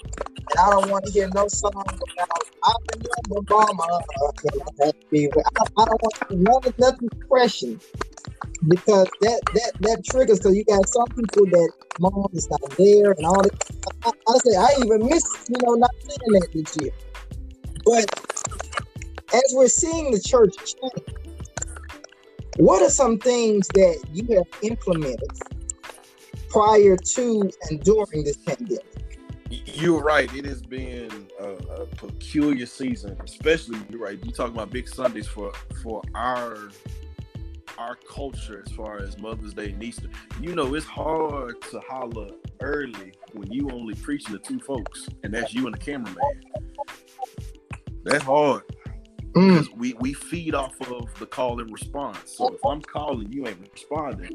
and 0.50 0.59
I 0.59 0.70
don't 0.70 0.90
want 0.90 1.04
to 1.07 1.12
hear 1.12 1.28
no 1.35 1.46
song 1.48 1.72
about 1.74 2.42
I 2.64 2.72
remember 2.94 3.40
Mama. 3.50 3.83
I, 3.83 4.00
don't 5.85 6.02
want 6.02 6.14
to 6.28 6.37
none 6.37 6.62
of 6.64 6.78
nothing 6.78 7.09
depression 7.09 7.80
because 8.68 9.09
that 9.20 9.40
that 9.54 9.72
that 9.80 10.04
triggers. 10.11 10.38
because 10.38 10.57
you 10.57 10.64
got 10.64 10.88
some 10.88 11.07
people 11.09 11.44
that 11.46 11.72
mom 12.00 12.26
is 12.33 12.48
not 12.50 12.61
there 12.78 13.12
and 13.12 13.26
all 13.26 13.42
that. 13.42 13.52
I, 14.04 14.11
I 14.28 14.38
say 14.38 14.57
I 14.57 14.68
even 14.85 15.07
miss 15.07 15.22
you 15.48 15.57
know 15.62 15.74
not 15.74 15.90
seeing 16.00 16.33
that 16.40 16.48
this 16.52 16.76
year. 16.80 16.92
But 17.85 18.07
as 19.35 19.52
we're 19.52 19.68
seeing 19.68 20.11
the 20.11 20.20
church 20.20 20.57
change, 20.57 21.07
what 22.57 22.83
are 22.83 22.90
some 22.90 23.18
things 23.18 23.68
that 23.74 24.02
you 24.12 24.26
have 24.37 24.46
implemented 24.62 25.28
prior 26.54 26.96
to 26.96 27.50
and 27.68 27.82
during 27.82 28.24
this 28.24 28.36
pandemic? 28.36 29.18
You're 29.50 30.02
right. 30.02 30.32
It 30.34 30.44
has 30.46 30.62
been 30.62 31.28
a, 31.40 31.48
a 31.48 31.86
peculiar 31.86 32.66
season, 32.66 33.16
especially 33.22 33.78
you're 33.90 34.00
right. 34.00 34.18
You 34.24 34.30
talking 34.30 34.54
about 34.54 34.70
big 34.70 34.88
Sundays 34.88 35.26
for 35.26 35.52
for 35.82 36.00
our 36.14 36.70
our 37.76 37.96
culture 38.08 38.62
as 38.64 38.72
far 38.72 38.98
as 39.00 39.18
Mother's 39.18 39.52
Day 39.52 39.70
and 39.70 39.82
Easter. 39.82 40.08
You 40.40 40.54
know, 40.54 40.74
it's 40.74 40.86
hard 40.86 41.60
to 41.70 41.80
holler 41.80 42.30
early 42.60 43.12
when 43.32 43.50
you 43.50 43.68
only 43.70 43.94
preaching 43.94 44.32
to 44.32 44.38
two 44.38 44.60
folks, 44.60 45.08
and 45.24 45.34
that's 45.34 45.52
you 45.52 45.66
and 45.66 45.74
the 45.74 45.78
cameraman. 45.78 46.16
That's 48.04 48.22
hard 48.22 48.62
Mm, 49.34 49.48
because 49.48 49.70
we 49.76 49.94
we 49.94 50.12
feed 50.12 50.54
off 50.54 50.80
of 50.82 51.12
the 51.18 51.26
call 51.26 51.60
and 51.60 51.70
response. 51.70 52.36
So 52.36 52.54
if 52.54 52.64
I'm 52.64 52.80
calling, 52.80 53.32
you 53.32 53.46
ain't 53.48 53.58
responding. 53.72 54.30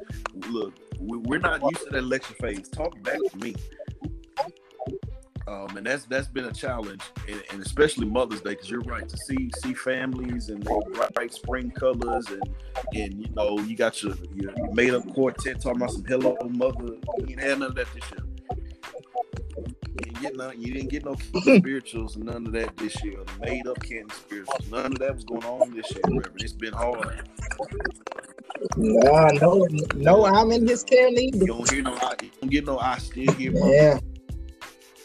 Look, 0.50 0.74
we're 1.00 1.40
not 1.40 1.62
used 1.62 1.86
to 1.86 1.90
that 1.92 2.04
lecture 2.04 2.34
phase. 2.36 2.70
Talk 2.70 3.02
back 3.04 3.20
to 3.32 3.38
me. 3.38 3.56
Um, 5.48 5.78
and 5.78 5.86
that's 5.86 6.06
that's 6.06 6.28
been 6.28 6.46
a 6.46 6.54
challenge, 6.54 7.02
and, 7.28 7.42
and 7.52 7.62
especially 7.62 8.06
Mother's 8.06 8.42
Day, 8.42 8.52
because 8.52 8.70
you're 8.70 8.82
right 8.82 9.10
to 9.10 9.18
see 9.18 9.50
see 9.64 9.74
families 9.74 10.50
and 10.50 10.62
they 10.62 10.74
bright 11.14 11.34
spring 11.34 11.72
colors, 11.72 12.28
and 12.28 12.44
and 12.94 13.26
you 13.26 13.34
know 13.34 13.58
you 13.60 13.76
got 13.76 14.04
your 14.04 14.14
your 14.36 14.54
made 14.74 14.94
up 14.94 15.12
quartet 15.12 15.60
talking 15.60 15.78
about 15.78 15.92
some 15.92 16.06
hello 16.06 16.38
mother. 16.50 16.98
You 17.18 17.26
ain't 17.30 17.40
had 17.40 17.60
none 17.60 17.70
of 17.70 17.76
that 17.76 17.88
this 17.96 18.04
year. 18.12 18.29
You 20.22 20.30
didn't 20.30 20.38
get. 20.50 20.58
You 20.60 20.74
didn't 20.74 20.90
get 20.90 21.06
no 21.06 21.16
spirituals, 21.60 22.18
none 22.18 22.48
of 22.48 22.54
that 22.54 22.76
this 22.78 23.04
year. 23.04 23.20
Made 23.42 23.68
up 23.68 23.82
Canton 23.82 24.10
spirituals, 24.12 24.70
none 24.72 24.88
of 24.94 25.00
that 25.00 25.16
was 25.16 25.24
going 25.24 25.44
on 25.46 25.74
this 25.74 25.90
year. 25.92 26.02
Reverend. 26.08 26.42
It's 26.42 26.54
been 26.54 26.74
hard. 26.74 27.30
no, 28.78 29.28
no, 29.42 29.68
no, 29.96 30.26
I'm 30.26 30.52
in 30.52 30.68
his 30.68 30.84
care 30.84 31.08
You 31.10 31.16
neither. 31.32 31.46
don't 31.46 31.70
hear 31.72 31.84
no. 31.84 31.94
I 31.96 32.16
you 32.22 32.30
don't 32.42 32.52
get 32.52 32.66
no. 32.66 32.78
I 32.80 32.98
still 32.98 33.32
hear 33.34 33.52
mama. 33.54 33.72
Yeah, 33.72 34.00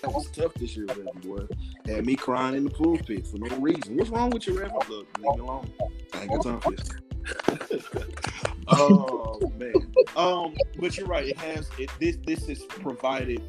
That 0.02 0.12
was 0.12 0.28
tough 0.30 0.54
this 0.54 0.76
year, 0.76 0.86
Reverend. 0.86 1.22
Boy, 1.22 1.46
had 1.86 2.04
me 2.06 2.16
crying 2.16 2.56
in 2.56 2.64
the 2.64 2.70
pulpit 2.70 3.26
for 3.26 3.38
no 3.38 3.56
reason. 3.58 3.96
What's 3.96 4.10
wrong 4.10 4.30
with 4.30 4.46
you, 4.46 4.58
Reverend? 4.58 4.88
Look, 4.88 5.06
leave 5.18 5.34
me 5.36 5.40
alone. 5.40 5.70
I 6.14 6.22
ain't 6.22 6.30
got 6.30 6.42
time 6.42 6.60
for 6.60 6.72
this. 6.72 6.90
oh 8.68 9.40
man. 9.58 9.72
Um, 10.16 10.54
but 10.78 10.96
you're 10.96 11.06
right. 11.06 11.26
It 11.28 11.38
has. 11.38 11.68
It 11.78 11.90
this 12.00 12.16
this 12.26 12.46
has 12.48 12.62
provided 12.64 13.42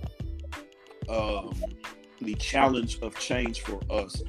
um 1.09 1.53
the 2.21 2.35
challenge 2.35 2.99
of 3.01 3.17
change 3.19 3.61
for 3.61 3.79
us. 3.89 4.21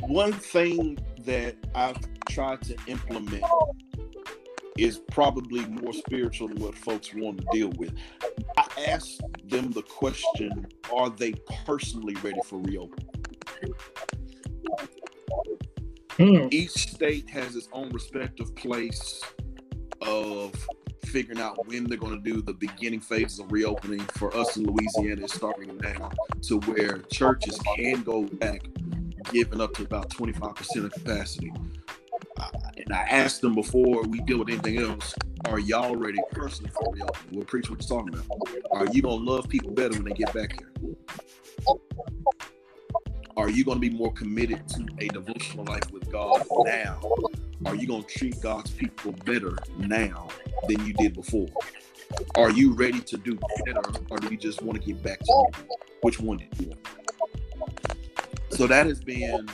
One 0.00 0.32
thing 0.32 0.98
that 1.24 1.56
I've 1.74 1.98
tried 2.28 2.62
to 2.62 2.76
implement 2.86 3.44
is 4.78 5.00
probably 5.10 5.66
more 5.66 5.92
spiritual 5.92 6.48
than 6.48 6.62
what 6.62 6.74
folks 6.74 7.12
want 7.12 7.38
to 7.38 7.46
deal 7.52 7.70
with. 7.76 7.92
I 8.56 8.84
asked 8.86 9.22
them 9.44 9.72
the 9.72 9.82
question 9.82 10.66
Are 10.92 11.10
they 11.10 11.32
personally 11.66 12.14
ready 12.22 12.40
for 12.44 12.60
reopening? 12.60 13.08
Hmm. 16.12 16.48
Each 16.50 16.70
state 16.70 17.28
has 17.30 17.54
its 17.56 17.68
own 17.72 17.90
respective 17.90 18.54
place 18.56 19.22
of 20.00 20.54
figuring 21.08 21.40
out 21.40 21.66
when 21.66 21.84
they're 21.84 21.98
going 21.98 22.22
to 22.22 22.30
do 22.32 22.42
the 22.42 22.52
beginning 22.52 23.00
phases 23.00 23.38
of 23.38 23.50
reopening. 23.50 24.00
For 24.14 24.34
us 24.36 24.56
in 24.56 24.64
Louisiana, 24.64 25.24
it's 25.24 25.34
starting 25.34 25.76
now 25.78 26.10
to 26.42 26.60
where 26.60 26.98
churches 27.10 27.58
can 27.76 28.02
go 28.02 28.24
back, 28.24 28.62
giving 29.32 29.60
up 29.60 29.74
to 29.74 29.82
about 29.82 30.10
25% 30.10 30.84
of 30.84 30.92
capacity. 30.92 31.52
And 32.76 32.92
I 32.92 33.02
asked 33.02 33.40
them 33.40 33.54
before 33.54 34.02
we 34.04 34.20
deal 34.20 34.38
with 34.38 34.48
anything 34.48 34.78
else, 34.78 35.14
are 35.46 35.58
y'all 35.58 35.96
ready 35.96 36.18
personally 36.30 36.70
for 36.70 36.92
reopening? 36.92 37.28
We'll 37.32 37.44
preach 37.44 37.70
what 37.70 37.80
you're 37.80 37.98
talking 37.98 38.14
about. 38.14 38.26
Are 38.70 38.86
you 38.92 39.02
going 39.02 39.24
to 39.24 39.30
love 39.30 39.48
people 39.48 39.70
better 39.72 39.94
when 39.94 40.04
they 40.04 40.12
get 40.12 40.32
back 40.32 40.58
here? 40.58 40.70
Are 43.36 43.50
you 43.50 43.64
going 43.64 43.80
to 43.80 43.80
be 43.80 43.90
more 43.90 44.12
committed 44.12 44.66
to 44.68 44.86
a 45.00 45.08
devotional 45.08 45.64
life 45.64 45.90
with 45.92 46.10
God 46.10 46.44
now? 46.64 47.00
Are 47.66 47.74
you 47.74 47.86
going 47.86 48.04
to 48.04 48.08
treat 48.08 48.40
God's 48.40 48.70
people 48.70 49.12
better 49.24 49.56
now 49.78 50.28
than 50.68 50.84
you 50.86 50.92
did 50.94 51.14
before? 51.14 51.48
Are 52.36 52.50
you 52.50 52.72
ready 52.72 53.00
to 53.00 53.16
do 53.16 53.38
better, 53.64 53.82
or 54.10 54.18
do 54.18 54.28
you 54.28 54.36
just 54.36 54.62
want 54.62 54.80
to 54.80 54.86
get 54.86 55.02
back 55.02 55.18
to 55.20 55.44
which 56.02 56.20
one 56.20 56.38
did 56.38 56.48
you 56.58 56.68
want? 56.68 56.88
So 58.50 58.66
that 58.66 58.86
has 58.86 59.00
been 59.00 59.48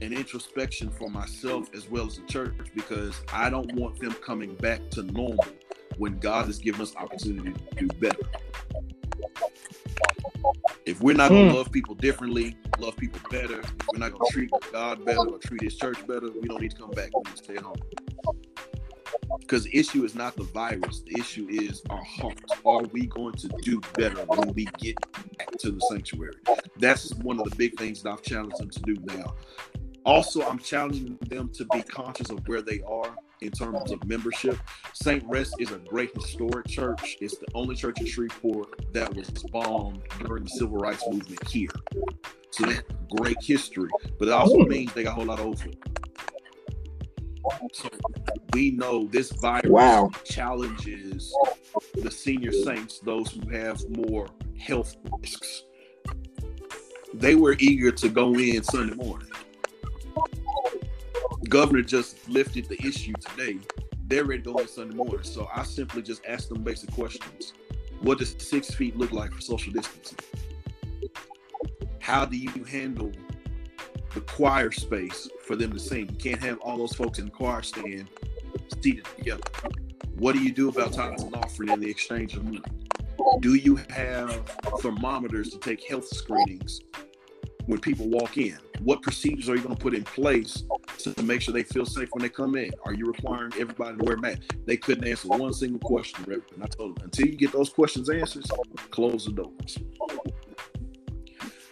an 0.00 0.12
introspection 0.12 0.90
for 0.90 1.10
myself 1.10 1.68
as 1.74 1.88
well 1.90 2.06
as 2.06 2.16
the 2.16 2.26
church 2.26 2.54
because 2.74 3.20
I 3.32 3.50
don't 3.50 3.72
want 3.74 3.98
them 4.00 4.12
coming 4.14 4.54
back 4.56 4.90
to 4.90 5.02
normal 5.02 5.44
when 5.98 6.18
God 6.18 6.46
has 6.46 6.58
given 6.58 6.80
us 6.80 6.94
opportunity 6.96 7.52
to 7.52 7.76
do 7.76 7.86
better. 7.98 8.22
If 10.86 11.00
we're 11.00 11.16
not 11.16 11.30
gonna 11.30 11.50
mm. 11.50 11.54
love 11.54 11.72
people 11.72 11.94
differently, 11.94 12.56
love 12.78 12.96
people 12.96 13.20
better, 13.30 13.60
if 13.60 13.74
we're 13.92 13.98
not 13.98 14.12
gonna 14.12 14.30
treat 14.30 14.50
God 14.72 15.04
better 15.04 15.26
or 15.26 15.38
treat 15.38 15.62
His 15.62 15.76
church 15.76 15.98
better, 16.06 16.30
we 16.30 16.48
don't 16.48 16.60
need 16.60 16.72
to 16.72 16.76
come 16.76 16.90
back. 16.90 17.10
We 17.14 17.22
need 17.30 17.36
to 17.36 17.44
stay 17.44 17.56
home. 17.56 17.76
Because 19.40 19.64
the 19.64 19.76
issue 19.76 20.04
is 20.04 20.14
not 20.14 20.36
the 20.36 20.44
virus. 20.44 21.02
The 21.06 21.18
issue 21.18 21.46
is 21.48 21.82
our 21.90 22.02
hearts. 22.02 22.52
Are 22.64 22.82
we 22.82 23.06
going 23.06 23.34
to 23.34 23.48
do 23.62 23.80
better 23.94 24.24
when 24.26 24.52
we 24.52 24.66
get 24.78 24.96
back 25.38 25.50
to 25.58 25.70
the 25.70 25.80
sanctuary? 25.90 26.36
That's 26.78 27.14
one 27.14 27.40
of 27.40 27.48
the 27.48 27.56
big 27.56 27.78
things 27.78 28.02
that 28.02 28.10
I've 28.10 28.22
challenged 28.22 28.58
them 28.58 28.70
to 28.70 28.80
do 28.80 28.96
now. 29.06 29.34
Also, 30.04 30.42
I'm 30.42 30.58
challenging 30.58 31.18
them 31.28 31.48
to 31.54 31.64
be 31.66 31.82
conscious 31.82 32.30
of 32.30 32.46
where 32.46 32.62
they 32.62 32.80
are 32.82 33.16
in 33.40 33.50
terms 33.50 33.90
of 33.90 34.04
membership. 34.06 34.58
St. 34.92 35.24
Rest 35.26 35.56
is 35.58 35.70
a 35.72 35.78
great 35.78 36.10
historic 36.14 36.66
church. 36.66 37.16
It's 37.20 37.38
the 37.38 37.46
only 37.54 37.74
church 37.74 38.00
in 38.00 38.06
Shreveport 38.06 38.92
that 38.92 39.14
was 39.14 39.30
bombed 39.52 40.02
during 40.24 40.44
the 40.44 40.50
civil 40.50 40.78
rights 40.78 41.04
movement 41.08 41.46
here. 41.48 41.70
So 42.50 42.66
that's 42.66 42.82
great 43.16 43.36
history, 43.42 43.90
but 44.18 44.28
it 44.28 44.32
also 44.32 44.60
oh. 44.60 44.66
means 44.66 44.92
they 44.94 45.04
got 45.04 45.10
a 45.10 45.14
whole 45.14 45.24
lot 45.24 45.40
of 45.40 45.46
over. 45.46 45.70
So 47.72 47.90
we 48.52 48.70
know 48.70 49.04
this 49.04 49.30
virus 49.32 49.68
wow. 49.68 50.10
challenges 50.24 51.34
the 51.94 52.10
senior 52.10 52.52
saints, 52.52 53.00
those 53.00 53.32
who 53.32 53.48
have 53.50 53.82
more 53.90 54.28
health 54.58 54.96
risks. 55.20 55.64
They 57.12 57.34
were 57.34 57.56
eager 57.58 57.92
to 57.92 58.08
go 58.08 58.34
in 58.34 58.62
Sunday 58.62 58.94
morning 58.94 59.28
governor 61.48 61.82
just 61.82 62.28
lifted 62.28 62.68
the 62.68 62.80
issue 62.86 63.12
today. 63.14 63.58
They're 64.06 64.24
ready 64.24 64.42
to 64.42 64.52
go 64.52 64.58
on 64.58 64.68
Sunday 64.68 64.94
morning. 64.94 65.22
So 65.22 65.48
I 65.54 65.62
simply 65.62 66.02
just 66.02 66.24
asked 66.26 66.48
them 66.48 66.62
basic 66.62 66.92
questions. 66.92 67.54
What 68.00 68.18
does 68.18 68.34
six 68.38 68.70
feet 68.70 68.96
look 68.96 69.12
like 69.12 69.32
for 69.32 69.40
social 69.40 69.72
distancing? 69.72 70.18
How 72.00 72.24
do 72.24 72.36
you 72.36 72.64
handle 72.64 73.12
the 74.12 74.20
choir 74.20 74.70
space 74.70 75.28
for 75.46 75.56
them 75.56 75.72
to 75.72 75.78
sing? 75.78 76.10
You 76.10 76.16
can't 76.16 76.42
have 76.42 76.58
all 76.58 76.76
those 76.76 76.92
folks 76.92 77.18
in 77.18 77.26
the 77.26 77.30
choir 77.30 77.62
stand 77.62 78.08
seated 78.82 79.06
together. 79.16 79.42
What 80.16 80.34
do 80.34 80.42
you 80.42 80.52
do 80.52 80.68
about 80.68 80.92
tithes 80.92 81.22
and 81.22 81.34
offering 81.34 81.70
in 81.70 81.80
the 81.80 81.90
exchange 81.90 82.34
of 82.34 82.44
money? 82.44 82.60
Do 83.40 83.54
you 83.54 83.76
have 83.90 84.46
thermometers 84.80 85.48
to 85.50 85.58
take 85.58 85.82
health 85.88 86.06
screenings 86.06 86.80
when 87.66 87.78
people 87.78 88.08
walk 88.08 88.36
in? 88.36 88.58
What 88.80 89.02
procedures 89.02 89.48
are 89.48 89.56
you 89.56 89.62
going 89.62 89.76
to 89.76 89.80
put 89.80 89.94
in 89.94 90.04
place 90.04 90.62
to 90.98 91.22
make 91.22 91.40
sure 91.40 91.54
they 91.54 91.62
feel 91.62 91.86
safe 91.86 92.08
when 92.12 92.22
they 92.22 92.28
come 92.28 92.56
in? 92.56 92.70
Are 92.84 92.92
you 92.92 93.06
requiring 93.06 93.52
everybody 93.58 93.96
to 93.96 94.04
wear 94.04 94.16
masks? 94.16 94.46
They 94.66 94.76
couldn't 94.76 95.06
answer 95.06 95.28
one 95.28 95.52
single 95.52 95.80
question, 95.80 96.24
And 96.28 96.62
I 96.62 96.66
told 96.66 96.96
them 96.96 97.04
until 97.04 97.26
you 97.26 97.36
get 97.36 97.52
those 97.52 97.70
questions 97.70 98.10
answered, 98.10 98.44
close 98.90 99.26
the 99.26 99.32
doors. 99.32 99.78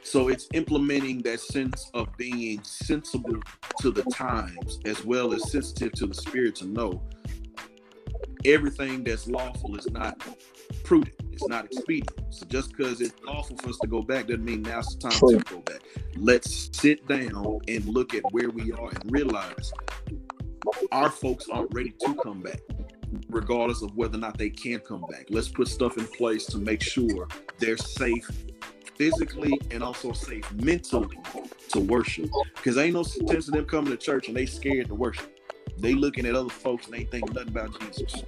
So 0.02 0.28
it's 0.28 0.46
implementing 0.52 1.22
that 1.22 1.40
sense 1.40 1.90
of 1.94 2.14
being 2.18 2.62
sensible 2.64 3.40
to 3.80 3.90
the 3.90 4.02
times 4.04 4.78
as 4.84 5.04
well 5.04 5.32
as 5.32 5.50
sensitive 5.50 5.92
to 5.92 6.06
the 6.06 6.14
spirit 6.14 6.54
to 6.56 6.66
know 6.66 7.02
everything 8.44 9.04
that's 9.04 9.26
lawful 9.26 9.76
is 9.76 9.90
not 9.90 10.20
prudent. 10.84 11.14
It's 11.32 11.46
not 11.48 11.64
expedient. 11.64 12.10
So 12.30 12.46
just 12.46 12.70
because 12.70 13.00
it's 13.00 13.14
awful 13.26 13.56
for 13.56 13.70
us 13.70 13.78
to 13.78 13.86
go 13.86 14.02
back 14.02 14.26
doesn't 14.26 14.44
mean 14.44 14.62
now's 14.62 14.94
the 14.94 15.08
time 15.08 15.18
True. 15.18 15.38
to 15.38 15.44
go 15.44 15.60
back. 15.60 15.80
Let's 16.16 16.70
sit 16.72 17.06
down 17.08 17.60
and 17.68 17.84
look 17.86 18.14
at 18.14 18.22
where 18.32 18.50
we 18.50 18.72
are 18.72 18.90
and 18.90 19.12
realize 19.12 19.72
our 20.90 21.10
folks 21.10 21.48
aren't 21.50 21.72
ready 21.74 21.94
to 22.04 22.14
come 22.22 22.40
back, 22.42 22.60
regardless 23.28 23.82
of 23.82 23.96
whether 23.96 24.16
or 24.16 24.20
not 24.20 24.38
they 24.38 24.50
can 24.50 24.80
come 24.80 25.04
back. 25.10 25.26
Let's 25.30 25.48
put 25.48 25.68
stuff 25.68 25.98
in 25.98 26.06
place 26.06 26.46
to 26.46 26.58
make 26.58 26.82
sure 26.82 27.28
they're 27.58 27.76
safe 27.76 28.30
physically 28.96 29.58
and 29.70 29.82
also 29.82 30.12
safe 30.12 30.50
mentally 30.52 31.18
to 31.70 31.80
worship. 31.80 32.30
Because 32.54 32.78
ain't 32.78 32.94
no 32.94 33.02
sense 33.02 33.48
of 33.48 33.54
them 33.54 33.64
coming 33.64 33.90
to 33.90 33.96
church 33.96 34.28
and 34.28 34.36
they 34.36 34.46
scared 34.46 34.88
to 34.88 34.94
worship. 34.94 35.38
They 35.78 35.94
looking 35.94 36.26
at 36.26 36.34
other 36.34 36.50
folks 36.50 36.86
and 36.86 36.94
they 36.94 37.04
think 37.04 37.32
nothing 37.34 37.48
about 37.48 37.78
Jesus. 37.80 38.22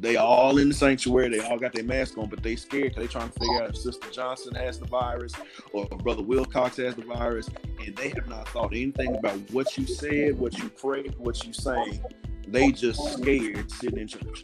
They 0.00 0.16
all 0.16 0.58
in 0.58 0.68
the 0.68 0.74
sanctuary. 0.74 1.30
They 1.30 1.40
all 1.40 1.58
got 1.58 1.72
their 1.72 1.84
mask 1.84 2.18
on, 2.18 2.28
but 2.28 2.42
they 2.42 2.56
scared 2.56 2.94
because 2.94 3.02
they 3.02 3.08
trying 3.08 3.30
to 3.30 3.38
figure 3.38 3.62
out 3.62 3.70
if 3.70 3.76
Sister 3.76 4.10
Johnson 4.10 4.54
has 4.54 4.78
the 4.78 4.86
virus 4.86 5.32
or 5.72 5.86
Brother 5.86 6.22
Wilcox 6.22 6.76
has 6.76 6.94
the 6.94 7.02
virus, 7.02 7.48
and 7.84 7.96
they 7.96 8.10
have 8.10 8.28
not 8.28 8.48
thought 8.48 8.72
anything 8.72 9.16
about 9.16 9.38
what 9.50 9.76
you 9.78 9.86
said, 9.86 10.38
what 10.38 10.58
you 10.58 10.68
prayed, 10.68 11.14
what 11.18 11.44
you 11.46 11.52
sang. 11.52 12.00
They 12.48 12.70
just 12.72 13.02
scared 13.14 13.70
sitting 13.70 13.98
in 13.98 14.06
church. 14.06 14.42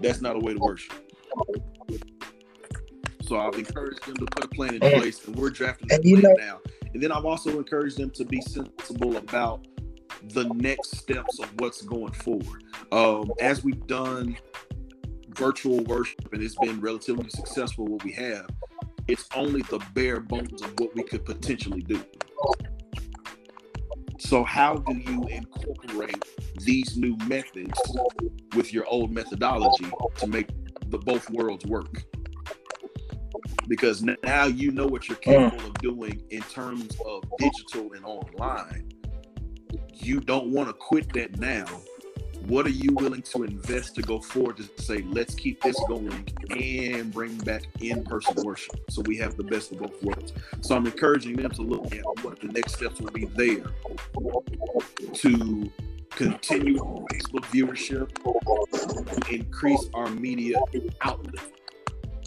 That's 0.00 0.20
not 0.20 0.36
a 0.36 0.38
way 0.38 0.54
to 0.54 0.60
worship. 0.60 0.94
So 3.22 3.38
I've 3.38 3.54
encouraged 3.54 4.06
them 4.06 4.16
to 4.16 4.26
put 4.26 4.44
a 4.44 4.48
plan 4.48 4.74
in 4.74 4.80
place, 4.80 5.26
and 5.26 5.36
we're 5.36 5.50
drafting 5.50 5.88
that 5.88 6.02
plan 6.02 6.22
know, 6.22 6.34
now. 6.38 6.60
And 6.92 7.02
then 7.02 7.12
I've 7.12 7.24
also 7.24 7.58
encouraged 7.58 7.96
them 7.96 8.10
to 8.10 8.24
be 8.24 8.40
sensible 8.40 9.16
about 9.16 9.66
the 10.34 10.44
next 10.54 10.96
steps 10.96 11.38
of 11.38 11.48
what's 11.60 11.82
going 11.82 12.12
forward. 12.12 12.64
Um, 12.92 13.30
as 13.40 13.64
we've 13.64 13.86
done 13.86 14.36
virtual 15.40 15.82
worship 15.84 16.28
and 16.32 16.42
it's 16.42 16.54
been 16.56 16.78
relatively 16.82 17.30
successful 17.30 17.86
what 17.86 18.04
we 18.04 18.12
have, 18.12 18.46
it's 19.08 19.26
only 19.34 19.62
the 19.62 19.80
bare 19.94 20.20
bones 20.20 20.60
of 20.60 20.78
what 20.78 20.94
we 20.94 21.02
could 21.02 21.24
potentially 21.24 21.80
do. 21.80 22.04
So 24.18 24.44
how 24.44 24.76
do 24.76 24.94
you 24.94 25.26
incorporate 25.28 26.22
these 26.60 26.98
new 26.98 27.16
methods 27.26 27.80
with 28.54 28.72
your 28.72 28.84
old 28.86 29.10
methodology 29.10 29.90
to 30.16 30.26
make 30.26 30.50
the 30.90 30.98
both 30.98 31.28
worlds 31.30 31.64
work? 31.64 32.04
Because 33.66 34.02
now 34.02 34.44
you 34.44 34.72
know 34.72 34.86
what 34.86 35.08
you're 35.08 35.16
mm. 35.18 35.50
capable 35.50 35.66
of 35.66 35.74
doing 35.80 36.22
in 36.28 36.42
terms 36.42 36.94
of 37.06 37.24
digital 37.38 37.94
and 37.94 38.04
online. 38.04 38.90
You 39.94 40.20
don't 40.20 40.50
want 40.50 40.68
to 40.68 40.74
quit 40.74 41.10
that 41.14 41.38
now 41.38 41.66
what 42.50 42.66
are 42.66 42.70
you 42.70 42.92
willing 42.94 43.22
to 43.22 43.44
invest 43.44 43.94
to 43.94 44.02
go 44.02 44.18
forward 44.18 44.56
to 44.56 44.68
say, 44.82 45.02
let's 45.02 45.36
keep 45.36 45.62
this 45.62 45.78
going 45.86 46.28
and 46.50 47.14
bring 47.14 47.38
back 47.38 47.62
in 47.80 48.02
person 48.02 48.34
worship 48.44 48.74
so 48.90 49.02
we 49.02 49.16
have 49.16 49.36
the 49.36 49.44
best 49.44 49.70
of 49.70 49.78
both 49.78 50.02
worlds? 50.02 50.32
So 50.60 50.74
I'm 50.74 50.84
encouraging 50.84 51.36
them 51.36 51.52
to 51.52 51.62
look 51.62 51.94
at 51.94 52.02
what 52.22 52.40
the 52.40 52.48
next 52.48 52.74
steps 52.74 53.00
will 53.00 53.12
be 53.12 53.26
there 53.26 53.70
to 55.14 55.72
continue 56.10 56.78
Facebook 57.12 57.44
viewership, 57.52 58.12
to 58.16 59.32
increase 59.32 59.88
our 59.94 60.10
media 60.10 60.58
outlet 61.02 61.44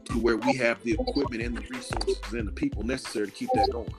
to 0.05 0.19
where 0.19 0.37
we 0.37 0.55
have 0.55 0.81
the 0.83 0.93
equipment 0.93 1.43
and 1.43 1.57
the 1.57 1.61
resources 1.69 2.17
and 2.31 2.47
the 2.47 2.51
people 2.53 2.83
necessary 2.83 3.27
to 3.27 3.31
keep 3.33 3.49
that 3.55 3.69
going. 3.73 3.93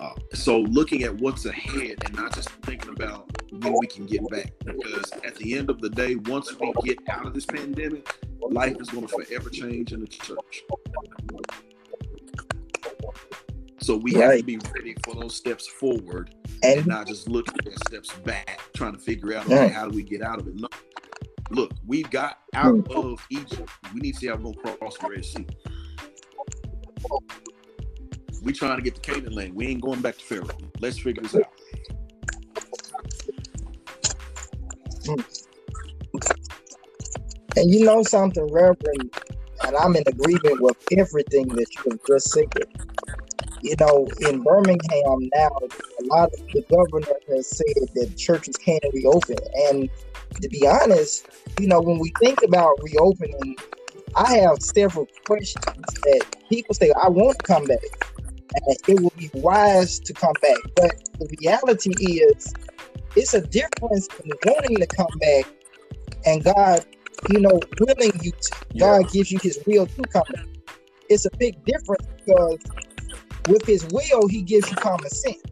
Uh, 0.00 0.10
so 0.32 0.60
looking 0.60 1.04
at 1.04 1.14
what's 1.16 1.46
ahead 1.46 1.96
and 2.04 2.14
not 2.14 2.34
just 2.34 2.48
thinking 2.62 2.90
about 2.90 3.30
when 3.52 3.74
we 3.78 3.86
can 3.86 4.06
get 4.06 4.28
back, 4.28 4.52
because 4.64 5.12
at 5.24 5.36
the 5.36 5.56
end 5.56 5.70
of 5.70 5.80
the 5.80 5.88
day, 5.88 6.16
once 6.16 6.52
we 6.58 6.72
get 6.84 6.98
out 7.08 7.26
of 7.26 7.34
this 7.34 7.46
pandemic, 7.46 8.06
life 8.40 8.76
is 8.80 8.88
going 8.90 9.06
to 9.06 9.24
forever 9.24 9.50
change 9.50 9.92
in 9.92 10.00
the 10.00 10.06
church. 10.06 10.64
So 13.80 13.96
we 13.96 14.14
right. 14.14 14.22
have 14.22 14.38
to 14.38 14.44
be 14.44 14.58
ready 14.74 14.96
for 15.04 15.14
those 15.14 15.36
steps 15.36 15.66
forward 15.66 16.34
and, 16.62 16.78
and 16.78 16.86
not 16.86 17.06
just 17.06 17.28
looking 17.28 17.54
at 17.70 17.78
steps 17.86 18.12
back, 18.24 18.60
trying 18.74 18.94
to 18.94 18.98
figure 18.98 19.36
out 19.36 19.44
okay, 19.44 19.68
how 19.68 19.88
do 19.88 19.94
we 19.94 20.02
get 20.02 20.22
out 20.22 20.40
of 20.40 20.48
it. 20.48 20.54
No. 20.54 20.68
Look, 21.50 21.72
we've 21.86 22.08
got 22.10 22.38
out 22.54 22.74
mm. 22.74 23.12
of 23.12 23.24
Egypt. 23.28 23.70
We 23.92 24.00
need 24.00 24.12
to 24.14 24.20
see 24.20 24.26
how 24.28 24.36
we're 24.36 24.54
gonna 24.54 24.76
cross 24.78 24.96
the 24.96 25.08
Red 25.08 25.24
Sea. 25.24 25.46
We 28.44 28.52
trying 28.52 28.76
to 28.76 28.82
get 28.82 28.94
to 28.96 29.00
Canaan 29.00 29.32
land. 29.32 29.54
We 29.54 29.66
ain't 29.68 29.80
going 29.80 30.02
back 30.02 30.18
to 30.18 30.24
Pharaoh. 30.24 30.48
Let's 30.78 30.98
figure 30.98 31.22
this 31.22 31.34
out. 31.34 31.50
And 37.56 37.70
you 37.70 37.84
know 37.86 38.02
something, 38.02 38.46
Reverend, 38.52 39.10
and 39.66 39.76
I'm 39.76 39.96
in 39.96 40.02
agreement 40.06 40.60
with 40.60 40.76
everything 40.96 41.48
that 41.48 41.66
you 41.74 41.92
have 41.92 42.00
just 42.06 42.30
said. 42.32 42.52
You 43.62 43.76
know, 43.80 44.06
in 44.20 44.42
Birmingham 44.42 45.30
now, 45.34 45.48
a 45.48 46.04
lot 46.04 46.30
of 46.34 46.46
the 46.52 46.62
governor 46.70 47.18
has 47.28 47.48
said 47.48 47.88
that 47.94 48.14
churches 48.18 48.58
can't 48.58 48.84
reopen. 48.92 49.38
And 49.70 49.88
to 50.42 50.48
be 50.50 50.66
honest, 50.66 51.26
you 51.58 51.66
know, 51.66 51.80
when 51.80 51.98
we 51.98 52.12
think 52.20 52.40
about 52.46 52.78
reopening, 52.82 53.56
I 54.16 54.36
have 54.38 54.60
several 54.60 55.08
questions 55.24 55.64
that 55.64 56.36
people 56.50 56.74
say, 56.74 56.92
I 57.02 57.08
want 57.08 57.38
to 57.38 57.44
come 57.44 57.64
back. 57.64 58.13
And 58.54 58.76
it 58.86 59.00
would 59.00 59.16
be 59.16 59.30
wise 59.34 59.98
to 60.00 60.12
come 60.12 60.34
back. 60.40 60.58
But 60.76 61.08
the 61.18 61.36
reality 61.40 61.92
is, 62.04 62.54
it's 63.16 63.34
a 63.34 63.40
difference 63.40 64.08
in 64.24 64.32
wanting 64.44 64.76
to 64.76 64.86
come 64.86 65.06
back 65.20 65.46
and 66.26 66.42
God, 66.42 66.84
you 67.30 67.40
know, 67.40 67.60
willing 67.80 68.12
you 68.22 68.30
to. 68.30 68.56
Yeah. 68.72 68.98
God 68.98 69.10
gives 69.12 69.30
you 69.30 69.38
his 69.42 69.58
will 69.66 69.86
to 69.86 70.02
come 70.12 70.24
back. 70.32 70.46
It's 71.08 71.26
a 71.26 71.30
big 71.38 71.64
difference 71.64 72.06
because 72.24 72.58
with 73.48 73.64
his 73.66 73.86
will, 73.92 74.28
he 74.28 74.42
gives 74.42 74.70
you 74.70 74.76
common 74.76 75.08
sense. 75.10 75.42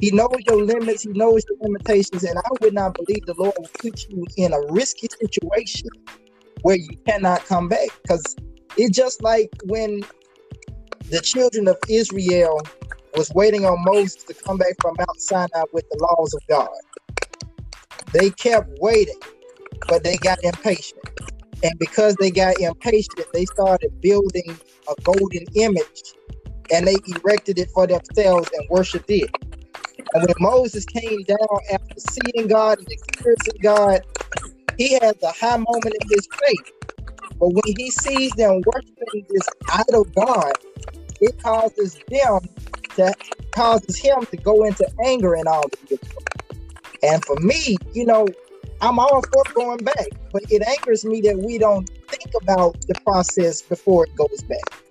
He 0.00 0.10
knows 0.12 0.36
your 0.46 0.64
limits, 0.64 1.02
he 1.02 1.10
knows 1.10 1.44
your 1.48 1.58
limitations, 1.60 2.24
and 2.24 2.38
I 2.38 2.48
would 2.62 2.72
not 2.72 2.94
believe 2.94 3.26
the 3.26 3.34
Lord 3.36 3.54
will 3.58 3.68
put 3.82 4.08
you 4.08 4.26
in 4.36 4.52
a 4.52 4.60
risky 4.72 5.08
situation 5.20 5.88
where 6.62 6.76
you 6.76 6.96
cannot 7.06 7.44
come 7.44 7.68
back. 7.68 7.88
Because 8.02 8.36
it's 8.76 8.96
just 8.96 9.22
like 9.22 9.50
when 9.64 10.02
the 11.10 11.20
children 11.20 11.68
of 11.68 11.76
Israel 11.88 12.60
was 13.16 13.32
waiting 13.34 13.64
on 13.66 13.76
Moses 13.84 14.22
to 14.24 14.34
come 14.46 14.58
back 14.58 14.74
from 14.80 14.94
Mount 14.96 15.20
Sinai 15.20 15.64
with 15.72 15.84
the 15.90 15.98
laws 15.98 16.34
of 16.34 16.42
God. 16.48 16.68
They 18.12 18.30
kept 18.30 18.68
waiting, 18.80 19.18
but 19.88 20.04
they 20.04 20.16
got 20.18 20.38
impatient. 20.44 21.00
And 21.62 21.72
because 21.78 22.16
they 22.16 22.30
got 22.30 22.58
impatient, 22.60 23.26
they 23.32 23.44
started 23.44 23.90
building 24.00 24.56
a 24.88 24.94
golden 25.02 25.46
image 25.54 26.14
and 26.72 26.86
they 26.86 26.96
erected 27.08 27.58
it 27.58 27.70
for 27.74 27.86
themselves 27.86 28.48
and 28.54 28.68
worshiped 28.70 29.10
it. 29.10 29.30
And 30.14 30.24
when 30.24 30.34
Moses 30.38 30.84
came 30.86 31.24
down 31.24 31.58
after 31.72 31.98
seeing 31.98 32.48
God 32.48 32.78
and 32.78 32.86
experiencing 32.88 33.60
God, 33.62 34.00
he 34.78 34.94
has 34.94 35.16
a 35.22 35.32
high 35.32 35.56
moment 35.56 35.96
in 36.00 36.08
his 36.08 36.28
faith. 36.46 36.72
But 37.38 37.48
when 37.48 37.74
he 37.76 37.90
sees 37.90 38.32
them 38.34 38.62
worshiping 38.64 39.26
this 39.28 39.48
idol 39.72 40.04
God, 40.16 40.52
it 41.20 41.42
causes 41.42 41.98
them 42.08 42.40
to 42.96 43.14
causes 43.52 43.98
him 43.98 44.26
to 44.26 44.36
go 44.36 44.64
into 44.64 44.86
anger 45.04 45.34
and 45.34 45.46
all 45.46 45.64
this. 45.88 45.98
And 47.02 47.24
for 47.24 47.36
me, 47.36 47.76
you 47.92 48.04
know, 48.04 48.26
I'm 48.80 48.98
all 48.98 49.22
for 49.22 49.52
going 49.54 49.78
back, 49.78 50.08
but 50.32 50.42
it 50.50 50.62
angers 50.66 51.04
me 51.04 51.20
that 51.22 51.38
we 51.38 51.58
don't 51.58 51.88
think 52.08 52.30
about 52.42 52.80
the 52.86 52.94
process 53.04 53.62
before 53.62 54.06
it 54.06 54.14
goes 54.16 54.42
back. 54.42 54.82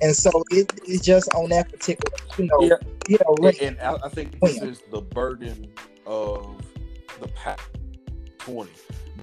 And 0.00 0.14
so 0.14 0.30
it, 0.50 0.72
it's 0.86 1.04
just 1.04 1.32
on 1.34 1.50
that 1.50 1.70
particular, 1.70 2.16
you 2.38 2.46
know, 2.46 2.60
yeah. 2.60 2.76
you 3.08 3.18
know. 3.18 3.48
And, 3.48 3.60
and 3.60 3.80
I, 3.80 3.96
I 4.04 4.08
think 4.08 4.38
this 4.40 4.62
is 4.62 4.82
the 4.90 5.00
burden 5.00 5.70
of 6.06 6.56
the 7.20 7.28
past 7.28 7.62
20 8.38 8.70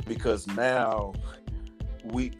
because 0.07 0.45
now 0.47 1.13
we 2.03 2.31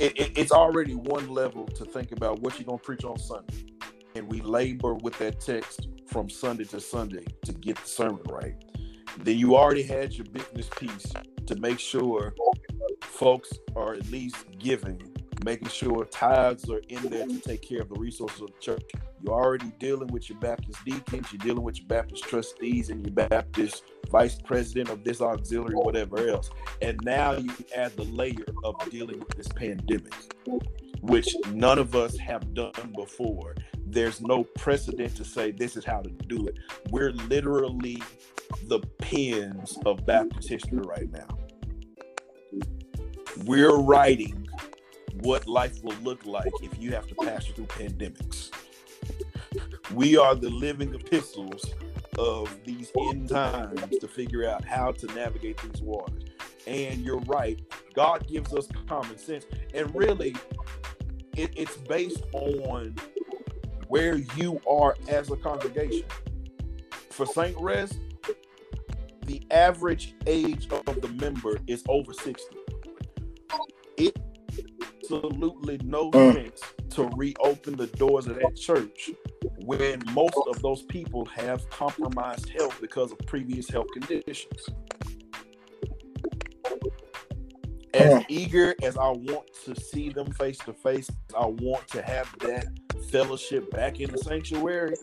it, 0.00 0.18
it, 0.18 0.32
it's 0.36 0.52
already 0.52 0.94
one 0.94 1.28
level 1.28 1.66
to 1.66 1.84
think 1.84 2.12
about 2.12 2.40
what 2.40 2.58
you're 2.58 2.66
going 2.66 2.78
to 2.78 2.84
preach 2.84 3.04
on 3.04 3.18
Sunday 3.18 3.66
and 4.14 4.28
we 4.28 4.40
labor 4.40 4.94
with 4.94 5.16
that 5.18 5.40
text 5.40 5.88
from 6.06 6.28
Sunday 6.28 6.64
to 6.64 6.80
Sunday 6.80 7.24
to 7.44 7.52
get 7.52 7.76
the 7.76 7.86
sermon 7.86 8.22
right, 8.28 8.54
then 9.18 9.38
you 9.38 9.56
already 9.56 9.82
had 9.82 10.12
your 10.14 10.26
business 10.26 10.68
piece 10.76 11.12
to 11.46 11.54
make 11.56 11.78
sure 11.78 12.34
folks 13.02 13.50
are 13.76 13.94
at 13.94 14.10
least 14.10 14.36
giving, 14.58 15.00
making 15.44 15.68
sure 15.68 16.04
tithes 16.06 16.68
are 16.70 16.82
in 16.88 17.02
there 17.08 17.26
to 17.26 17.38
take 17.40 17.62
care 17.62 17.82
of 17.82 17.88
the 17.88 17.98
resources 17.98 18.40
of 18.40 18.48
the 18.48 18.60
church. 18.60 18.90
You're 19.22 19.34
already 19.34 19.72
dealing 19.78 20.08
with 20.08 20.28
your 20.28 20.38
Baptist 20.38 20.78
deacons, 20.84 21.32
you're 21.32 21.40
dealing 21.40 21.62
with 21.62 21.78
your 21.78 21.86
Baptist 21.86 22.24
trustees 22.24 22.90
and 22.90 23.04
your 23.04 23.14
Baptist 23.28 23.84
vice 24.10 24.40
president 24.40 24.88
of 24.88 25.04
this 25.04 25.20
auxiliary, 25.20 25.74
whatever 25.74 26.28
else. 26.28 26.50
And 26.82 26.98
now 27.04 27.32
you 27.32 27.52
add 27.76 27.96
the 27.96 28.04
layer 28.04 28.44
of 28.64 28.76
dealing 28.90 29.18
with 29.18 29.36
this 29.36 29.48
pandemic, 29.48 30.14
which 31.00 31.34
none 31.52 31.78
of 31.78 31.94
us 31.94 32.16
have 32.18 32.54
done 32.54 32.92
before 32.94 33.54
there's 33.92 34.20
no 34.20 34.44
precedent 34.44 35.16
to 35.16 35.24
say 35.24 35.50
this 35.50 35.76
is 35.76 35.84
how 35.84 36.00
to 36.00 36.10
do 36.10 36.46
it. 36.46 36.58
We're 36.90 37.12
literally 37.12 38.02
the 38.64 38.80
pins 38.98 39.78
of 39.84 40.06
Baptist 40.06 40.48
history 40.48 40.78
right 40.78 41.10
now. 41.10 41.26
We're 43.44 43.76
writing 43.76 44.48
what 45.14 45.46
life 45.46 45.82
will 45.82 45.96
look 46.02 46.24
like 46.24 46.52
if 46.62 46.80
you 46.80 46.92
have 46.92 47.06
to 47.08 47.14
pass 47.16 47.46
through 47.46 47.66
pandemics. 47.66 48.50
We 49.94 50.16
are 50.16 50.34
the 50.34 50.50
living 50.50 50.94
epistles 50.94 51.64
of 52.18 52.56
these 52.64 52.92
end 53.10 53.28
times 53.28 53.98
to 53.98 54.06
figure 54.06 54.48
out 54.48 54.64
how 54.64 54.92
to 54.92 55.06
navigate 55.08 55.60
these 55.62 55.82
waters. 55.82 56.24
And 56.66 57.00
you're 57.00 57.20
right, 57.20 57.60
God 57.94 58.26
gives 58.28 58.54
us 58.54 58.68
common 58.86 59.18
sense. 59.18 59.46
And 59.74 59.92
really, 59.94 60.36
it, 61.36 61.52
it's 61.56 61.76
based 61.76 62.22
on 62.32 62.94
where 63.88 64.16
you 64.36 64.60
are 64.68 64.96
as 65.08 65.30
a 65.30 65.36
congregation. 65.36 66.04
For 67.08 67.26
St. 67.26 67.56
Res, 67.58 67.92
the 69.26 69.42
average 69.50 70.14
age 70.26 70.68
of 70.70 71.00
the 71.00 71.08
member 71.08 71.58
is 71.66 71.82
over 71.88 72.12
60. 72.12 72.56
It 73.96 74.16
absolutely 75.12 75.78
no 75.82 76.10
mm. 76.10 76.34
sense 76.34 76.60
to 76.90 77.10
reopen 77.16 77.76
the 77.76 77.86
doors 77.88 78.26
of 78.26 78.36
that 78.36 78.56
church 78.56 79.10
when 79.64 80.02
most 80.12 80.36
of 80.48 80.60
those 80.62 80.82
people 80.82 81.24
have 81.26 81.68
compromised 81.70 82.48
health 82.50 82.78
because 82.80 83.12
of 83.12 83.18
previous 83.26 83.68
health 83.68 83.86
conditions. 83.92 84.68
As 87.92 88.14
mm. 88.14 88.24
eager 88.28 88.74
as 88.82 88.96
I 88.96 89.08
want 89.08 89.48
to 89.64 89.80
see 89.80 90.10
them 90.10 90.30
face 90.32 90.58
to 90.58 90.72
face, 90.72 91.10
I 91.36 91.46
want 91.46 91.88
to 91.88 92.02
have 92.02 92.32
that 92.40 92.66
fellowship 93.10 93.70
back 93.72 94.00
in 94.00 94.10
the 94.10 94.18
sanctuary, 94.18 94.94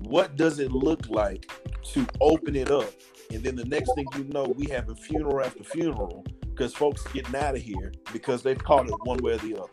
what 0.00 0.36
does 0.36 0.58
it 0.58 0.70
look 0.70 1.08
like 1.08 1.50
to 1.92 2.06
open 2.20 2.54
it 2.54 2.70
up? 2.70 2.90
And 3.32 3.42
then 3.42 3.56
the 3.56 3.64
next 3.64 3.94
thing 3.94 4.06
you 4.16 4.24
know, 4.24 4.44
we 4.44 4.66
have 4.66 4.88
a 4.88 4.94
funeral 4.94 5.44
after 5.44 5.64
funeral 5.64 6.24
because 6.62 6.74
folks 6.74 7.02
getting 7.12 7.34
out 7.34 7.56
of 7.56 7.60
here 7.60 7.92
because 8.12 8.44
they've 8.44 8.62
caught 8.62 8.86
it 8.86 8.94
one 9.02 9.18
way 9.18 9.32
or 9.32 9.38
the 9.38 9.58
other. 9.58 9.72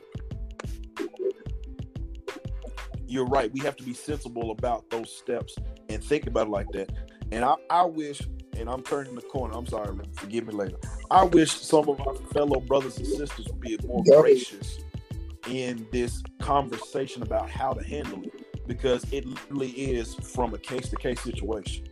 You're 3.05 3.27
right. 3.27 3.53
We 3.53 3.59
have 3.59 3.75
to 3.75 3.83
be 3.83 3.93
sensible 3.93 4.49
about 4.49 4.89
those 4.89 5.15
steps 5.15 5.55
and 5.89 6.03
think 6.03 6.25
about 6.25 6.47
it 6.47 6.49
like 6.49 6.71
that. 6.71 6.91
And 7.31 7.45
I, 7.45 7.53
I 7.69 7.85
wish, 7.85 8.21
and 8.57 8.67
I'm 8.67 8.81
turning 8.81 9.13
the 9.13 9.21
corner. 9.21 9.53
I'm 9.55 9.67
sorry, 9.67 9.95
forgive 10.13 10.47
me 10.47 10.53
later. 10.55 10.77
I 11.11 11.25
wish 11.25 11.51
some 11.51 11.87
of 11.89 12.01
our 12.01 12.15
fellow 12.33 12.59
brothers 12.59 12.97
and 12.97 13.05
sisters 13.05 13.45
would 13.45 13.61
be 13.61 13.77
more 13.85 14.03
gracious 14.03 14.79
in 15.47 15.85
this 15.91 16.23
conversation 16.39 17.21
about 17.21 17.51
how 17.51 17.71
to 17.71 17.83
handle 17.83 18.23
it 18.23 18.67
because 18.67 19.05
it 19.13 19.27
literally 19.27 19.69
is 19.69 20.15
from 20.15 20.55
a 20.55 20.57
case 20.57 20.89
to 20.89 20.95
case 20.95 21.21
situation. 21.21 21.87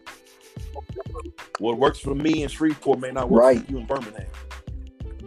What 1.60 1.78
works 1.78 2.00
for 2.00 2.16
me 2.16 2.42
in 2.42 2.50
Shreveport 2.50 3.00
may 3.00 3.12
not 3.12 3.30
work 3.30 3.44
right. 3.44 3.64
for 3.64 3.72
you 3.72 3.78
in 3.78 3.86
Birmingham. 3.86 4.26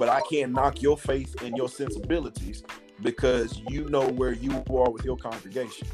But 0.01 0.09
I 0.09 0.23
can't 0.23 0.53
knock 0.53 0.81
your 0.81 0.97
faith 0.97 1.43
and 1.43 1.55
your 1.59 1.69
sensibilities 1.69 2.63
because 3.03 3.61
you 3.69 3.85
know 3.91 4.09
where 4.09 4.33
you 4.33 4.51
are 4.71 4.91
with 4.91 5.05
your 5.05 5.19
congregation. 5.19 5.87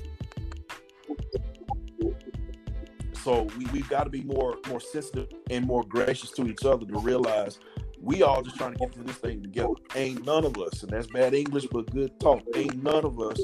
So 3.24 3.48
we, 3.58 3.66
we've 3.72 3.88
got 3.88 4.04
to 4.04 4.10
be 4.10 4.22
more 4.22 4.58
more 4.68 4.78
sensitive 4.78 5.26
and 5.50 5.66
more 5.66 5.82
gracious 5.82 6.30
to 6.32 6.46
each 6.46 6.64
other 6.64 6.86
to 6.86 6.98
realize 7.00 7.58
we 8.00 8.22
all 8.22 8.42
just 8.42 8.56
trying 8.56 8.74
to 8.74 8.78
get 8.78 8.94
through 8.94 9.06
this 9.06 9.16
thing 9.16 9.42
together. 9.42 9.74
Ain't 9.96 10.24
none 10.24 10.44
of 10.44 10.56
us, 10.56 10.84
and 10.84 10.92
that's 10.92 11.08
bad 11.08 11.34
English, 11.34 11.66
but 11.72 11.90
good 11.90 12.12
talk. 12.20 12.44
Ain't 12.54 12.80
none 12.84 13.04
of 13.04 13.18
us 13.20 13.40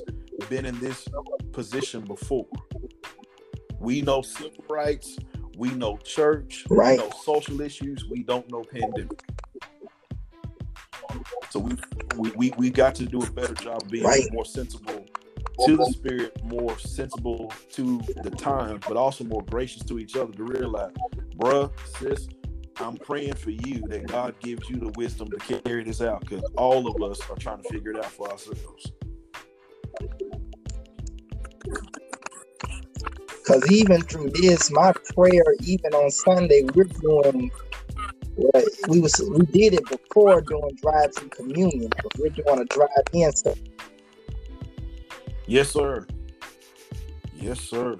been 0.48 0.64
in 0.64 0.78
this 0.78 1.08
position 1.50 2.02
before. 2.04 2.46
We 3.80 4.00
know 4.00 4.22
civil 4.22 4.64
rights, 4.70 5.18
we 5.56 5.70
know 5.70 5.96
church, 5.96 6.64
right. 6.70 7.00
we 7.00 7.04
know 7.04 7.10
social 7.24 7.60
issues, 7.60 8.04
we 8.08 8.22
don't 8.22 8.48
know 8.48 8.62
pandemic. 8.62 9.24
So 11.50 11.58
we 11.60 11.76
we 12.16 12.30
we, 12.30 12.52
we 12.56 12.70
got 12.70 12.94
to 12.96 13.06
do 13.06 13.22
a 13.22 13.30
better 13.30 13.54
job 13.54 13.88
being 13.90 14.04
right. 14.04 14.32
more 14.32 14.44
sensible 14.44 15.06
to 15.64 15.76
the 15.76 15.84
spirit, 15.86 16.42
more 16.44 16.76
sensible 16.78 17.52
to 17.70 18.00
the 18.22 18.30
time, 18.30 18.80
but 18.88 18.96
also 18.96 19.24
more 19.24 19.42
gracious 19.42 19.84
to 19.84 19.98
each 19.98 20.16
other 20.16 20.32
to 20.32 20.44
realize, 20.44 20.92
bruh, 21.36 21.70
sis, 21.98 22.28
I'm 22.76 22.96
praying 22.96 23.34
for 23.34 23.50
you 23.50 23.82
that 23.88 24.06
God 24.06 24.34
gives 24.40 24.68
you 24.68 24.76
the 24.76 24.90
wisdom 24.96 25.28
to 25.30 25.60
carry 25.62 25.84
this 25.84 26.00
out 26.00 26.20
because 26.20 26.42
all 26.56 26.88
of 26.88 27.02
us 27.02 27.20
are 27.30 27.36
trying 27.36 27.62
to 27.62 27.68
figure 27.68 27.92
it 27.92 27.98
out 27.98 28.10
for 28.10 28.30
ourselves. 28.30 28.92
Because 33.44 33.70
even 33.70 34.02
through 34.02 34.30
this, 34.30 34.70
my 34.70 34.92
prayer, 35.14 35.44
even 35.64 35.92
on 35.94 36.10
Sunday, 36.10 36.62
we're 36.74 36.84
doing 36.84 37.50
what 38.34 38.64
we 38.88 39.00
was 39.00 39.20
we 39.30 39.44
did 39.46 39.74
it 39.74 39.84
before 39.86 40.40
doing 40.40 40.76
drive-through 40.82 41.28
communion, 41.28 41.90
but 42.02 42.18
we're 42.18 42.30
doing 42.30 42.60
a 42.60 42.64
drive-in. 42.64 43.32
So 43.36 43.54
Yes, 45.46 45.70
sir. 45.70 46.06
Yes, 47.34 47.60
sir. 47.60 47.98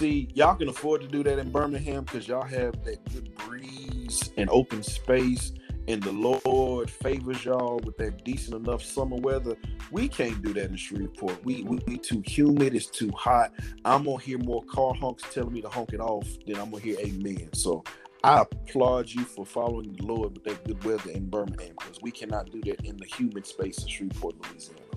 See, 0.00 0.28
y'all 0.34 0.54
can 0.54 0.68
afford 0.68 1.02
to 1.02 1.08
do 1.08 1.22
that 1.22 1.38
in 1.38 1.50
Birmingham 1.50 2.04
because 2.04 2.26
y'all 2.26 2.42
have 2.42 2.84
that 2.84 3.04
good 3.12 3.34
breeze 3.36 4.32
and 4.36 4.48
open 4.50 4.82
space, 4.82 5.52
and 5.90 6.02
the 6.02 6.12
Lord 6.12 6.88
favors 6.88 7.44
y'all 7.44 7.80
with 7.84 7.96
that 7.98 8.24
decent 8.24 8.54
enough 8.54 8.82
summer 8.84 9.16
weather. 9.16 9.56
We 9.90 10.08
can't 10.08 10.40
do 10.40 10.52
that 10.54 10.70
in 10.70 10.76
Shreveport. 10.76 11.44
We 11.44 11.62
we, 11.64 11.98
too 11.98 12.22
humid. 12.24 12.76
It's 12.76 12.86
too 12.86 13.10
hot. 13.10 13.52
I'm 13.84 14.04
gonna 14.04 14.20
hear 14.20 14.38
more 14.38 14.62
car 14.64 14.94
honks 14.94 15.24
telling 15.32 15.52
me 15.52 15.60
to 15.62 15.68
honk 15.68 15.92
it 15.92 16.00
off 16.00 16.28
than 16.46 16.56
I'm 16.56 16.70
gonna 16.70 16.82
hear 16.82 16.98
amen. 17.00 17.50
So 17.54 17.82
I 18.22 18.42
applaud 18.42 19.08
you 19.08 19.24
for 19.24 19.44
following 19.44 19.92
the 19.94 20.04
Lord 20.04 20.34
with 20.34 20.44
that 20.44 20.64
good 20.64 20.82
weather 20.84 21.10
in 21.10 21.28
Birmingham 21.28 21.74
because 21.78 22.00
we 22.00 22.12
cannot 22.12 22.52
do 22.52 22.60
that 22.66 22.84
in 22.84 22.96
the 22.96 23.06
humid 23.06 23.46
space 23.46 23.78
of 23.78 23.90
Shreveport, 23.90 24.36
Louisiana. 24.46 24.89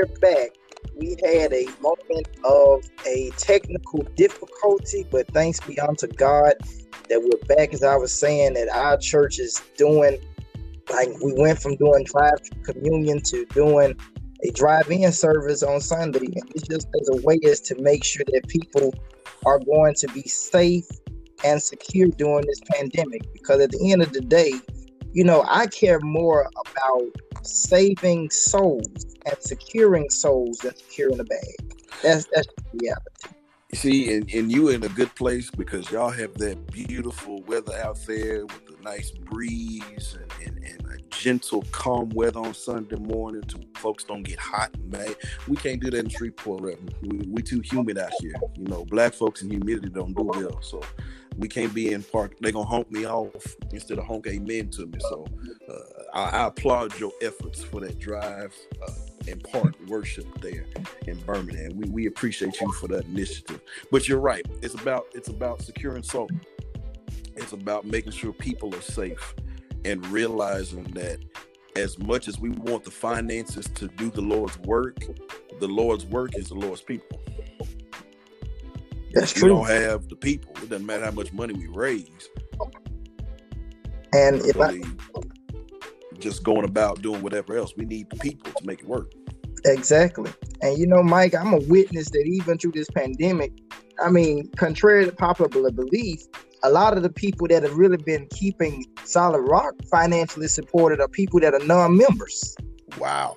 We're 0.00 0.06
back. 0.20 0.52
We 0.96 1.14
had 1.22 1.52
a 1.52 1.66
moment 1.82 2.26
of 2.44 2.82
a 3.06 3.30
technical 3.36 4.02
difficulty, 4.16 5.06
but 5.10 5.28
thanks 5.34 5.60
be 5.60 5.78
unto 5.78 6.06
God 6.06 6.54
that 7.10 7.20
we're 7.20 7.54
back. 7.54 7.74
As 7.74 7.82
I 7.82 7.96
was 7.96 8.10
saying, 8.18 8.54
that 8.54 8.70
our 8.70 8.96
church 8.96 9.38
is 9.38 9.60
doing 9.76 10.18
like 10.90 11.10
we 11.22 11.34
went 11.36 11.60
from 11.60 11.76
doing 11.76 12.04
drive 12.04 12.38
communion 12.64 13.20
to 13.24 13.44
doing 13.46 13.94
a 14.42 14.50
drive-in 14.52 15.12
service 15.12 15.62
on 15.62 15.82
Sunday, 15.82 16.24
and 16.24 16.50
it's 16.54 16.66
just 16.66 16.88
as 16.98 17.08
a 17.10 17.20
way 17.22 17.38
is 17.42 17.60
to 17.60 17.74
make 17.82 18.02
sure 18.02 18.24
that 18.32 18.48
people 18.48 18.94
are 19.44 19.58
going 19.58 19.94
to 19.96 20.08
be 20.14 20.22
safe 20.22 20.88
and 21.44 21.62
secure 21.62 22.08
during 22.08 22.46
this 22.46 22.60
pandemic. 22.70 23.30
Because 23.34 23.60
at 23.60 23.70
the 23.70 23.92
end 23.92 24.00
of 24.00 24.14
the 24.14 24.22
day, 24.22 24.54
you 25.12 25.24
know, 25.24 25.44
I 25.46 25.66
care 25.66 26.00
more 26.00 26.48
about 26.66 27.04
saving 27.42 28.30
souls 28.30 29.16
and 29.26 29.36
securing 29.40 30.08
souls 30.10 30.58
than 30.58 30.74
securing 30.76 31.20
a 31.20 31.24
bag. 31.24 31.76
That's 32.02 32.26
that's 32.32 32.48
reality. 32.72 33.36
See, 33.72 34.12
and, 34.12 34.28
and 34.34 34.50
you 34.50 34.70
in 34.70 34.82
a 34.82 34.88
good 34.88 35.14
place 35.14 35.48
because 35.48 35.92
y'all 35.92 36.10
have 36.10 36.34
that 36.34 36.72
beautiful 36.72 37.40
weather 37.42 37.72
out 37.76 37.98
there 38.04 38.44
with 38.44 38.66
the 38.66 38.82
nice 38.82 39.12
breeze 39.12 40.18
and, 40.20 40.48
and, 40.48 40.64
and 40.64 40.92
a 40.92 41.00
gentle, 41.10 41.62
calm 41.70 42.08
weather 42.08 42.40
on 42.40 42.52
Sunday 42.52 42.96
morning 42.96 43.42
to 43.42 43.60
folks 43.76 44.02
don't 44.02 44.24
get 44.24 44.40
hot 44.40 44.74
mad. 44.86 45.14
We 45.46 45.54
can't 45.54 45.80
do 45.80 45.88
that 45.90 46.00
in 46.00 46.08
Shreveport. 46.08 46.80
We, 47.02 47.18
we 47.28 47.42
too 47.42 47.60
humid 47.60 47.96
out 47.96 48.10
here. 48.20 48.34
You 48.56 48.64
know, 48.64 48.84
black 48.86 49.14
folks 49.14 49.42
and 49.42 49.52
humidity 49.52 49.88
don't 49.88 50.16
do 50.16 50.24
well. 50.24 50.60
So 50.62 50.82
we 51.40 51.48
can't 51.48 51.74
be 51.74 51.92
in 51.92 52.02
park. 52.02 52.36
They're 52.40 52.52
gonna 52.52 52.66
honk 52.66 52.90
me 52.92 53.06
off 53.06 53.56
instead 53.72 53.98
of 53.98 54.04
honk 54.04 54.26
amen 54.26 54.68
to 54.72 54.86
me. 54.86 54.98
So 55.00 55.26
uh, 55.68 56.02
I, 56.14 56.42
I, 56.42 56.46
applaud 56.46 56.98
your 57.00 57.12
efforts 57.22 57.64
for 57.64 57.80
that 57.80 57.98
drive 57.98 58.54
uh, 58.86 58.92
and 59.26 59.42
park 59.42 59.74
worship 59.88 60.26
there 60.42 60.66
in 61.06 61.18
Birmingham. 61.20 61.76
We, 61.76 61.88
we 61.88 62.06
appreciate 62.06 62.60
you 62.60 62.70
for 62.72 62.88
that 62.88 63.06
initiative. 63.06 63.62
But 63.90 64.06
you're 64.06 64.20
right. 64.20 64.44
It's 64.62 64.74
about 64.74 65.06
it's 65.14 65.28
about 65.28 65.62
securing 65.62 66.02
soul. 66.02 66.28
It's 67.36 67.52
about 67.52 67.86
making 67.86 68.12
sure 68.12 68.34
people 68.34 68.74
are 68.74 68.82
safe 68.82 69.34
and 69.86 70.06
realizing 70.08 70.84
that 70.92 71.20
as 71.74 71.98
much 71.98 72.28
as 72.28 72.38
we 72.38 72.50
want 72.50 72.84
the 72.84 72.90
finances 72.90 73.66
to 73.76 73.88
do 73.88 74.10
the 74.10 74.20
Lord's 74.20 74.58
work, 74.58 74.98
the 75.58 75.68
Lord's 75.68 76.04
work 76.04 76.36
is 76.36 76.48
the 76.48 76.54
Lord's 76.54 76.82
people. 76.82 77.18
That's 79.12 79.32
true. 79.32 79.54
we 79.54 79.66
don't 79.66 79.68
have 79.68 80.08
the 80.08 80.16
people. 80.16 80.52
It 80.62 80.70
doesn't 80.70 80.86
matter 80.86 81.04
how 81.04 81.10
much 81.10 81.32
money 81.32 81.54
we 81.54 81.66
raise. 81.66 82.28
And 84.12 84.40
if 84.44 84.60
I, 84.60 84.80
just 86.18 86.42
going 86.42 86.64
about 86.64 87.02
doing 87.02 87.22
whatever 87.22 87.56
else, 87.56 87.74
we 87.76 87.84
need 87.84 88.10
the 88.10 88.16
people 88.16 88.52
to 88.52 88.66
make 88.66 88.80
it 88.80 88.88
work. 88.88 89.12
Exactly. 89.64 90.32
And 90.62 90.78
you 90.78 90.86
know, 90.86 91.02
Mike, 91.02 91.34
I'm 91.34 91.52
a 91.52 91.60
witness 91.60 92.10
that 92.10 92.24
even 92.26 92.58
through 92.58 92.72
this 92.72 92.88
pandemic, 92.90 93.52
I 94.02 94.10
mean, 94.10 94.50
contrary 94.56 95.04
to 95.04 95.12
popular 95.12 95.70
belief, 95.70 96.20
a 96.62 96.70
lot 96.70 96.96
of 96.96 97.02
the 97.02 97.10
people 97.10 97.48
that 97.48 97.62
have 97.62 97.74
really 97.74 97.96
been 97.96 98.26
keeping 98.34 98.84
Solid 99.04 99.40
Rock 99.40 99.74
financially 99.90 100.48
supported 100.48 101.00
are 101.00 101.08
people 101.08 101.40
that 101.40 101.54
are 101.54 101.64
non-members. 101.66 102.56
Wow. 102.98 103.36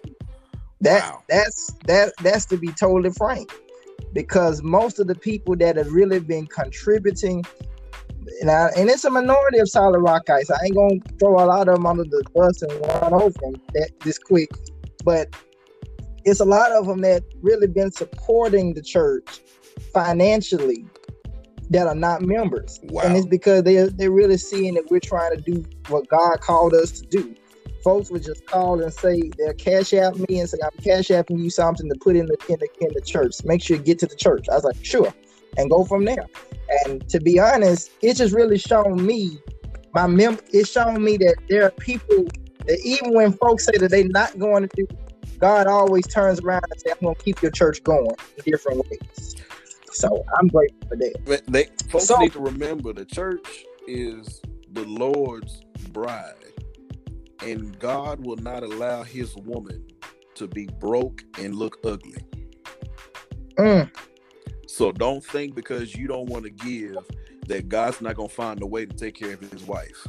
That 0.82 1.04
wow. 1.04 1.24
that's 1.30 1.74
that 1.86 2.14
that's 2.22 2.46
to 2.48 2.58
be 2.58 2.68
totally 2.68 3.12
frank. 3.12 3.54
Because 4.14 4.62
most 4.62 5.00
of 5.00 5.08
the 5.08 5.16
people 5.16 5.56
that 5.58 5.76
have 5.76 5.92
really 5.92 6.20
been 6.20 6.46
contributing 6.48 7.44
and, 8.42 8.50
I, 8.50 8.70
and 8.78 8.90
it's 8.90 9.04
a 9.04 9.10
minority 9.10 9.60
of 9.60 9.70
solid 9.70 10.00
rock 10.00 10.26
guys. 10.26 10.50
I 10.50 10.58
ain't 10.66 10.76
gonna 10.76 11.00
throw 11.20 11.36
a 11.36 11.46
lot 11.46 11.68
of 11.68 11.76
them 11.76 11.86
under 11.86 12.04
the 12.04 12.24
bus 12.34 12.62
and 12.62 12.72
run 12.88 13.14
over 13.14 13.38
them 13.42 13.56
that 13.74 13.92
this 14.02 14.18
quick, 14.18 14.50
but 15.04 15.34
it's 16.26 16.40
a 16.40 16.46
lot 16.46 16.72
of 16.72 16.88
them 16.88 17.02
that 17.02 17.24
really 17.42 17.68
been 17.68 17.92
supporting 17.92 18.74
the 18.74 18.82
church 18.82 19.40
financially 19.94 20.86
that 21.70 21.88
are 21.88 21.96
not 21.96 22.22
members, 22.22 22.80
wow. 22.84 23.02
and 23.04 23.18
it's 23.18 23.26
because 23.26 23.64
they 23.64 23.76
they're 23.90 24.12
really 24.12 24.38
seeing 24.38 24.76
that 24.76 24.90
we're 24.90 25.00
trying 25.00 25.36
to 25.36 25.42
do 25.42 25.64
what 25.88 26.08
God 26.08 26.40
called 26.42 26.74
us 26.74 26.92
to 27.00 27.08
do. 27.08 27.36
Folks 27.84 28.10
would 28.12 28.24
just 28.24 28.46
call 28.46 28.82
and 28.82 28.94
say 28.94 29.30
they'll 29.38 29.54
cash 29.54 29.94
out 29.94 30.18
me 30.30 30.40
and 30.40 30.50
say 30.50 30.58
I'm 30.64 30.72
cash 30.84 31.08
apping 31.10 31.40
you 31.44 31.50
something 31.50 31.90
to 31.90 31.96
put 32.00 32.16
in 32.16 32.26
the 32.28 32.38
in 32.50 32.58
the 32.60 32.68
in 32.82 32.94
the 32.94 33.02
church. 33.02 33.36
Make 33.44 33.62
sure 33.62 33.78
you 33.78 33.84
get 33.84 34.00
to 34.00 34.08
the 34.08 34.16
church. 34.16 34.48
I 34.50 34.56
was 34.56 34.64
like, 34.64 34.84
sure, 34.84 35.14
and 35.58 35.70
go 35.70 35.84
from 35.84 36.06
there. 36.06 36.26
And 36.86 37.08
to 37.10 37.20
be 37.20 37.40
honest, 37.40 37.92
it 38.02 38.16
just 38.16 38.34
really 38.34 38.58
shown 38.58 39.06
me 39.06 39.38
my 39.94 40.08
mem. 40.08 40.40
It's 40.52 40.70
shown 40.72 41.04
me 41.04 41.18
that 41.18 41.36
there 41.50 41.64
are 41.66 41.72
people 41.72 42.26
that 42.66 42.80
even 42.84 43.14
when 43.14 43.34
folks 43.34 43.66
say 43.66 43.78
that 43.78 43.92
they're 43.92 44.08
not 44.08 44.40
going 44.40 44.68
to 44.68 44.76
do, 44.76 44.88
God 45.40 45.68
always 45.68 46.08
turns 46.08 46.40
around 46.40 46.64
and 46.72 46.80
says, 46.80 46.94
"I'm 46.94 47.06
going 47.06 47.16
to 47.16 47.22
keep 47.22 47.42
your 47.42 47.52
church 47.52 47.84
going 47.84 48.08
in 48.38 48.44
different 48.46 48.86
ways." 48.90 49.36
So 49.92 50.24
I'm 50.40 50.48
grateful 50.48 50.88
for 50.88 50.96
that. 50.96 51.26
But 51.26 51.46
they 51.48 51.66
folks 51.90 52.06
So- 52.06 52.18
need 52.18 52.32
to 52.34 52.40
remember 52.40 52.94
the 52.94 53.06
church 53.06 53.66
is 53.88 54.42
the 54.72 54.86
Lord's 54.86 55.62
bride, 55.92 56.34
and 57.44 57.78
God 57.80 58.26
will 58.26 58.38
not 58.38 58.64
allow 58.64 59.04
His 59.04 59.36
woman 59.38 59.86
to 60.36 60.48
be 60.48 60.68
broke 60.80 61.24
and 61.40 61.56
look 61.56 61.80
ugly. 61.86 62.24
Mm, 63.60 63.92
So 64.68 64.92
don't 64.92 65.24
think 65.24 65.56
because 65.56 65.96
you 65.96 66.08
don't 66.08 66.28
want 66.28 66.46
to 66.46 66.52
give 66.52 66.98
that 67.48 67.70
God's 67.70 68.02
not 68.02 68.16
gonna 68.16 68.30
find 68.30 68.62
a 68.64 68.68
way 68.68 68.86
to 68.86 68.94
take 68.96 69.16
care 69.16 69.34
of 69.34 69.42
His 69.52 69.66
wife. 69.66 70.08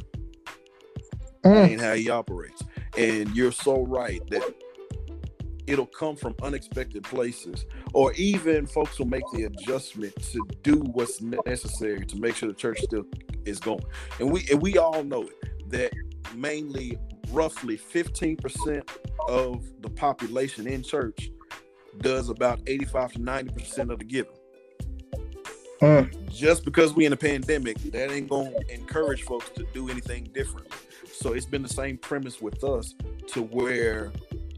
That 1.51 1.63
mm, 1.63 1.65
ain't 1.65 1.81
how 1.81 1.93
He 1.95 2.09
operates. 2.09 2.63
And 2.97 3.35
you're 3.35 3.51
so 3.53 3.83
right 3.85 4.21
that 4.29 4.43
it'll 5.67 5.85
come 5.87 6.15
from 6.15 6.35
unexpected 6.43 7.03
places, 7.03 7.65
or 7.93 8.13
even 8.13 8.67
folks 8.67 8.99
will 8.99 9.07
make 9.07 9.23
the 9.33 9.45
adjustment 9.45 10.15
to 10.33 10.47
do 10.63 10.77
what's 10.93 11.21
necessary 11.21 12.05
to 12.05 12.17
make 12.17 12.35
sure 12.35 12.49
the 12.49 12.55
church 12.55 12.79
still 12.81 13.05
is 13.45 13.59
going. 13.59 13.83
And 14.19 14.31
we 14.31 14.45
and 14.51 14.61
we 14.61 14.77
all 14.77 15.03
know 15.03 15.23
it 15.23 15.71
that 15.71 15.93
mainly 16.35 16.97
roughly 17.31 17.77
15% 17.77 18.87
of 19.27 19.65
the 19.81 19.89
population 19.89 20.67
in 20.67 20.83
church 20.83 21.31
does 21.99 22.29
about 22.29 22.59
85 22.67 23.13
to 23.13 23.19
90% 23.19 23.91
of 23.91 23.99
the 23.99 24.05
giving. 24.05 24.31
Mm. 25.81 26.31
Just 26.31 26.65
because 26.65 26.93
we're 26.93 27.07
in 27.07 27.13
a 27.13 27.17
pandemic, 27.17 27.77
that 27.91 28.11
ain't 28.11 28.29
gonna 28.29 28.51
encourage 28.69 29.23
folks 29.23 29.49
to 29.51 29.65
do 29.73 29.89
anything 29.89 30.25
differently. 30.33 30.71
So 31.11 31.33
it's 31.33 31.45
been 31.45 31.63
the 31.63 31.69
same 31.69 31.97
premise 31.97 32.41
with 32.41 32.63
us 32.63 32.93
to 33.27 33.41
where 33.41 34.11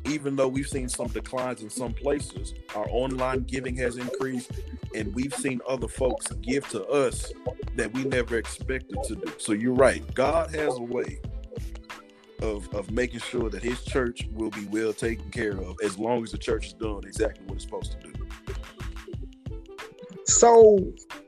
even 0.05 0.35
though 0.35 0.47
we've 0.47 0.67
seen 0.67 0.87
some 0.89 1.07
declines 1.07 1.61
in 1.61 1.69
some 1.69 1.93
places, 1.93 2.53
our 2.75 2.87
online 2.89 3.43
giving 3.43 3.75
has 3.77 3.97
increased, 3.97 4.51
and 4.95 5.13
we've 5.13 5.33
seen 5.33 5.59
other 5.67 5.87
folks 5.87 6.27
give 6.41 6.67
to 6.69 6.85
us 6.87 7.31
that 7.75 7.93
we 7.93 8.03
never 8.05 8.37
expected 8.37 8.97
to 9.03 9.15
do. 9.15 9.33
So 9.37 9.51
you're 9.51 9.73
right. 9.73 10.03
God 10.13 10.53
has 10.55 10.75
a 10.77 10.81
way 10.81 11.19
of 12.41 12.73
of 12.73 12.91
making 12.91 13.19
sure 13.19 13.49
that 13.49 13.63
His 13.63 13.83
church 13.83 14.27
will 14.31 14.49
be 14.51 14.65
well 14.65 14.93
taken 14.93 15.29
care 15.31 15.57
of 15.59 15.75
as 15.83 15.97
long 15.97 16.23
as 16.23 16.31
the 16.31 16.37
church 16.37 16.67
is 16.67 16.73
doing 16.73 17.03
exactly 17.03 17.45
what 17.45 17.55
it's 17.55 17.63
supposed 17.63 17.99
to 17.99 18.07
do. 18.07 18.13
So, 20.25 20.77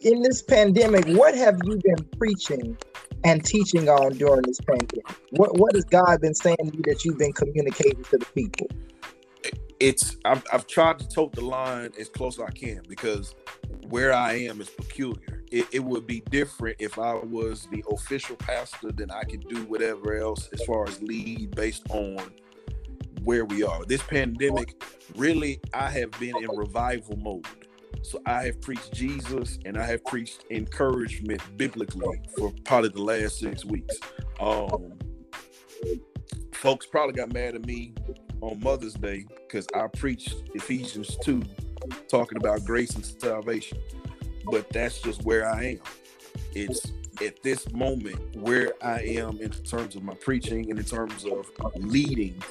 in 0.01 0.21
this 0.21 0.41
pandemic, 0.41 1.05
what 1.07 1.33
have 1.35 1.57
you 1.63 1.79
been 1.81 2.05
preaching 2.17 2.77
and 3.23 3.43
teaching 3.43 3.87
on 3.87 4.17
during 4.17 4.41
this 4.41 4.59
pandemic? 4.59 5.07
What 5.31 5.57
What 5.57 5.73
has 5.75 5.85
God 5.85 6.21
been 6.21 6.35
saying 6.35 6.57
to 6.57 6.75
you 6.75 6.81
that 6.85 7.05
you've 7.05 7.17
been 7.17 7.33
communicating 7.33 8.03
to 8.03 8.17
the 8.17 8.25
people? 8.35 8.67
It's 9.79 10.17
I've, 10.25 10.43
I've 10.51 10.67
tried 10.67 10.99
to 10.99 11.07
tote 11.07 11.33
the 11.33 11.41
line 11.41 11.91
as 11.97 12.09
close 12.09 12.37
as 12.37 12.45
I 12.45 12.51
can 12.51 12.81
because 12.89 13.35
where 13.89 14.13
I 14.13 14.33
am 14.33 14.61
is 14.61 14.69
peculiar. 14.69 15.43
It, 15.51 15.67
it, 15.71 15.83
would 15.83 16.05
be 16.05 16.21
different 16.29 16.77
if 16.79 16.99
I 16.99 17.15
was 17.15 17.67
the 17.71 17.83
official 17.91 18.35
pastor, 18.35 18.91
then 18.91 19.09
I 19.09 19.23
could 19.23 19.47
do 19.47 19.63
whatever 19.63 20.15
else 20.17 20.47
as 20.53 20.63
far 20.63 20.87
as 20.87 21.01
lead 21.01 21.55
based 21.55 21.83
on 21.89 22.19
where 23.23 23.45
we 23.45 23.63
are. 23.63 23.83
This 23.85 24.03
pandemic, 24.03 24.83
really, 25.15 25.59
I 25.73 25.89
have 25.89 26.11
been 26.19 26.35
in 26.37 26.49
revival 26.55 27.17
mode. 27.17 27.47
So 28.03 28.21
I 28.25 28.43
have 28.43 28.61
preached 28.61 28.93
Jesus 28.93 29.59
and 29.65 29.77
I 29.77 29.85
have 29.85 30.05
preached 30.05 30.45
encouragement 30.51 31.41
biblically 31.57 32.21
for 32.37 32.53
probably 32.63 32.89
the 32.89 33.01
last 33.01 33.39
six 33.39 33.65
weeks. 33.65 33.97
Um, 34.39 34.93
folks 36.53 36.85
probably 36.85 37.13
got 37.13 37.33
mad 37.33 37.55
at 37.55 37.65
me 37.65 37.93
on 38.41 38.59
Mother's 38.61 38.93
Day 38.93 39.25
because 39.47 39.67
I 39.73 39.87
preached 39.87 40.43
Ephesians 40.53 41.17
2 41.23 41.43
talking 42.07 42.37
about 42.37 42.63
grace 42.65 42.95
and 42.95 43.05
salvation. 43.05 43.77
But 44.45 44.69
that's 44.69 45.01
just 45.01 45.23
where 45.23 45.49
I 45.49 45.63
am. 45.63 45.79
It's 46.53 46.91
at 47.23 47.43
this 47.43 47.71
moment 47.73 48.35
where 48.37 48.73
I 48.81 49.01
am 49.01 49.39
in 49.41 49.49
terms 49.49 49.95
of 49.95 50.03
my 50.03 50.13
preaching 50.15 50.69
and 50.69 50.79
in 50.79 50.85
terms 50.85 51.25
of 51.25 51.51
leading. 51.75 52.41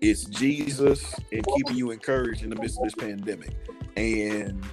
It's 0.00 0.24
Jesus 0.24 1.14
and 1.32 1.44
keeping 1.56 1.76
you 1.76 1.90
encouraged 1.90 2.42
in 2.42 2.50
the 2.50 2.56
midst 2.56 2.78
of 2.78 2.84
this 2.84 2.94
pandemic. 2.94 3.50
And 3.96 4.64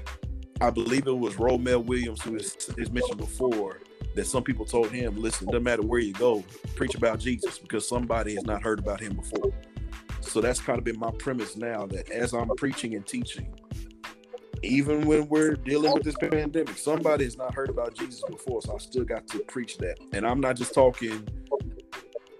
I 0.61 0.69
believe 0.69 1.07
it 1.07 1.17
was 1.17 1.35
Romel 1.35 1.83
Williams 1.83 2.21
who 2.21 2.35
is, 2.35 2.55
mentioned 2.91 3.17
before 3.17 3.79
that 4.15 4.25
some 4.25 4.43
people 4.43 4.65
told 4.65 4.91
him, 4.91 5.15
listen, 5.17 5.47
doesn't 5.47 5.63
matter 5.63 5.81
where 5.81 5.99
you 5.99 6.13
go, 6.13 6.43
preach 6.75 6.95
about 6.95 7.19
Jesus 7.19 7.57
because 7.57 7.87
somebody 7.87 8.35
has 8.35 8.43
not 8.43 8.61
heard 8.61 8.79
about 8.79 8.99
him 8.99 9.15
before. 9.15 9.51
So 10.21 10.41
that's 10.41 10.59
kind 10.59 10.77
of 10.77 10.83
been 10.83 10.99
my 10.99 11.11
premise 11.11 11.57
now 11.57 11.85
that 11.87 12.09
as 12.09 12.33
I'm 12.33 12.49
preaching 12.55 12.95
and 12.95 13.05
teaching, 13.05 13.53
even 14.63 15.07
when 15.07 15.27
we're 15.27 15.55
dealing 15.55 15.93
with 15.93 16.03
this 16.03 16.15
pandemic, 16.15 16.77
somebody 16.77 17.23
has 17.23 17.37
not 17.37 17.53
heard 17.53 17.69
about 17.69 17.95
Jesus 17.95 18.21
before, 18.29 18.61
so 18.61 18.75
I 18.75 18.77
still 18.77 19.05
got 19.05 19.27
to 19.27 19.39
preach 19.39 19.77
that. 19.77 19.97
And 20.13 20.25
I'm 20.27 20.39
not 20.39 20.57
just 20.57 20.73
talking 20.73 21.27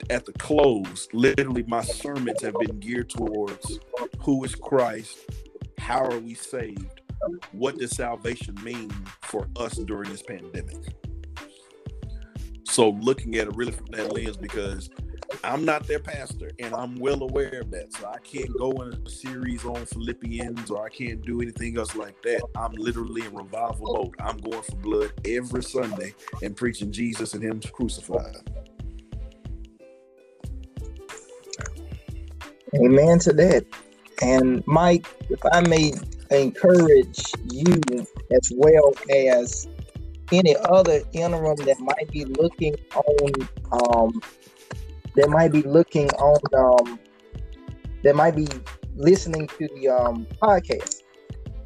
at 0.09 0.25
the 0.25 0.33
close. 0.33 1.07
Literally, 1.13 1.63
my 1.63 1.81
sermons 1.81 2.41
have 2.41 2.55
been 2.59 2.79
geared 2.79 3.09
towards 3.09 3.79
who 4.19 4.43
is 4.43 4.55
Christ, 4.55 5.19
how 5.77 6.03
are 6.03 6.19
we 6.19 6.33
saved, 6.33 7.01
what 7.51 7.77
does 7.77 7.91
salvation 7.91 8.55
mean 8.63 8.91
for 9.21 9.47
us 9.55 9.75
during 9.77 10.09
this 10.09 10.21
pandemic. 10.21 10.77
So, 12.65 12.89
looking 12.89 13.35
at 13.35 13.47
it 13.47 13.55
really 13.55 13.71
from 13.71 13.87
that 13.87 14.13
lens, 14.13 14.37
because 14.37 14.89
I'm 15.43 15.65
not 15.65 15.87
their 15.87 15.99
pastor, 15.99 16.51
and 16.59 16.73
I'm 16.73 16.95
well 16.95 17.23
aware 17.23 17.61
of 17.61 17.71
that. 17.71 17.93
So 17.93 18.07
I 18.07 18.17
can't 18.19 18.55
go 18.57 18.71
in 18.81 18.93
a 18.93 19.09
series 19.09 19.65
on 19.65 19.85
Philippians, 19.85 20.69
or 20.69 20.85
I 20.85 20.89
can't 20.89 21.21
do 21.25 21.41
anything 21.41 21.77
else 21.77 21.95
like 21.95 22.21
that. 22.23 22.41
I'm 22.55 22.73
literally 22.73 23.25
in 23.25 23.33
revival 23.33 23.93
mode. 23.93 24.15
I'm 24.19 24.37
going 24.37 24.61
for 24.61 24.75
blood 24.77 25.13
every 25.25 25.63
Sunday 25.63 26.13
and 26.41 26.55
preaching 26.55 26.91
Jesus 26.91 27.33
and 27.33 27.43
Him 27.43 27.61
crucified. 27.71 28.37
Amen 32.75 33.19
to 33.19 33.33
that. 33.33 33.65
And 34.21 34.63
Mike, 34.67 35.07
if 35.29 35.39
I 35.51 35.61
may 35.61 35.93
encourage 36.31 37.33
you 37.51 37.81
as 38.31 38.51
well 38.55 38.93
as 39.09 39.67
any 40.31 40.55
other 40.57 41.01
interim 41.13 41.55
that 41.65 41.79
might 41.79 42.11
be 42.11 42.25
looking 42.25 42.75
on 42.95 43.49
um, 43.71 44.21
that 45.15 45.29
might 45.29 45.51
be 45.51 45.61
looking 45.63 46.09
on 46.11 46.39
um, 46.53 46.99
that 48.03 48.15
might 48.15 48.35
be 48.35 48.47
listening 48.95 49.47
to 49.47 49.67
the 49.75 49.89
um, 49.89 50.25
podcast. 50.41 51.01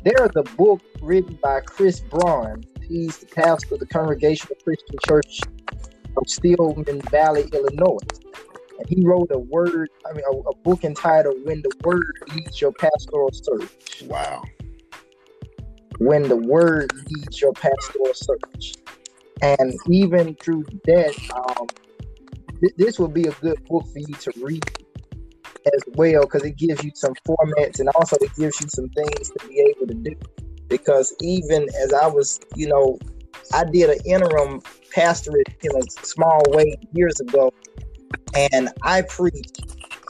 There 0.04 0.26
is 0.26 0.32
a 0.36 0.44
book 0.56 0.82
written 1.02 1.38
by 1.42 1.62
Chris 1.62 2.02
Brauns. 2.02 2.66
He's 2.88 3.20
the 3.20 3.28
pastor 3.28 3.76
of 3.76 3.80
the 3.80 3.86
Congregational 3.86 4.56
Christian 4.64 4.98
Church 5.08 5.40
of 6.18 6.24
Stillman 6.28 7.02
Valley, 7.10 7.46
Illinois. 7.54 7.98
And 8.80 8.90
he 8.90 9.06
wrote 9.06 9.30
a 9.32 9.40
word, 9.40 9.90
I 10.10 10.14
mean, 10.14 10.24
a, 10.30 10.36
a 10.50 10.56
book 10.58 10.84
entitled 10.84 11.36
"When 11.46 11.62
the 11.62 11.72
Word 11.84 12.12
Leads 12.36 12.60
Your 12.60 12.74
Pastoral 12.74 13.32
Search." 13.32 14.04
Wow. 14.06 14.44
When 16.00 16.28
the 16.28 16.36
Word 16.36 16.92
leads 17.08 17.40
your 17.40 17.54
pastoral 17.54 18.14
search, 18.14 18.74
and 19.42 19.74
even 19.90 20.36
through 20.36 20.66
that, 20.86 21.14
um, 21.36 21.68
th- 22.64 22.76
this 22.78 23.00
would 23.00 23.14
be 23.14 23.24
a 23.24 23.32
good 23.42 23.64
book 23.66 23.86
for 23.92 24.00
you 24.00 24.14
to 24.14 24.32
read 24.42 24.64
as 25.66 25.84
well 25.96 26.22
because 26.22 26.44
it 26.44 26.58
gives 26.58 26.84
you 26.84 26.92
some 26.96 27.14
formats 27.28 27.80
and 27.80 27.90
also 27.90 28.16
it 28.22 28.32
gives 28.38 28.60
you 28.62 28.68
some 28.70 28.90
things 28.90 29.30
to 29.30 29.48
be 29.48 29.60
able 29.60 29.88
to 29.88 29.94
do. 29.94 30.16
Because 30.70 31.14
even 31.22 31.68
as 31.84 31.94
I 31.94 32.08
was, 32.08 32.40
you 32.56 32.68
know, 32.68 32.98
I 33.54 33.66
did 33.66 33.90
an 33.90 34.00
interim 34.06 34.62
pastorate 34.94 35.50
in 35.62 35.72
a 35.76 35.82
small 36.06 36.42
way 36.50 36.76
years 36.94 37.20
ago, 37.20 37.54
and 38.36 38.70
I 38.82 39.04
preached. 39.04 39.62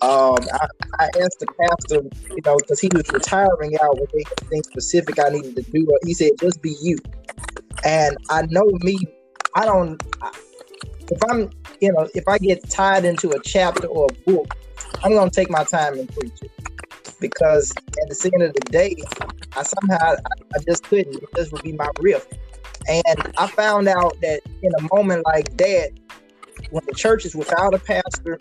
Um, 0.02 0.38
I, 0.54 0.68
I, 1.00 1.06
asked 1.22 1.40
the 1.40 1.48
pastor, 1.60 2.02
you 2.30 2.42
know, 2.46 2.58
because 2.58 2.80
he 2.80 2.90
was 2.94 3.10
retiring 3.12 3.78
out 3.82 4.00
with 4.00 4.10
anything 4.14 4.64
specific 4.64 5.18
I 5.18 5.30
needed 5.30 5.56
to 5.56 5.64
do. 5.64 5.88
He 6.06 6.14
said, 6.14 6.32
"Just 6.40 6.62
be 6.62 6.76
you." 6.82 6.98
And 7.86 8.18
I 8.30 8.44
know 8.50 8.70
me, 8.82 8.98
I 9.56 9.66
don't. 9.66 10.02
If 11.12 11.24
I'm 11.30 11.50
you 11.82 11.92
know, 11.92 12.08
if 12.16 12.28
I 12.28 12.38
get 12.38 12.70
tied 12.70 13.06
into 13.06 13.30
a 13.32 13.42
chapter 13.44 13.88
or 13.88 14.08
a 14.10 14.32
book, 14.32 14.56
I'm 15.04 15.14
gonna 15.14 15.30
take 15.30 15.50
my 15.50 15.64
time 15.64 16.00
and 16.00 16.10
preach 16.14 16.42
it 16.42 16.52
because 17.20 17.72
at 17.78 18.10
the 18.10 18.32
end 18.34 18.44
of 18.44 18.54
the 18.54 18.72
day, 18.72 18.96
I 19.56 19.64
somehow 19.64 19.98
I, 20.02 20.16
I 20.56 20.60
just 20.66 20.84
couldn't. 20.84 21.24
This 21.34 21.52
would 21.52 21.64
be 21.64 21.74
my 21.74 21.90
riff, 22.00 22.26
and 22.88 23.34
I 23.38 23.48
found 23.48 23.88
out 23.88 24.20
that 24.22 24.42
in 24.62 24.72
a 24.80 24.96
moment 24.96 25.26
like 25.26 25.58
that, 25.58 25.92
when 26.70 26.84
the 26.86 26.94
church 26.94 27.26
is 27.26 27.36
without 27.36 27.74
a 27.74 27.80
pastor, 27.80 28.40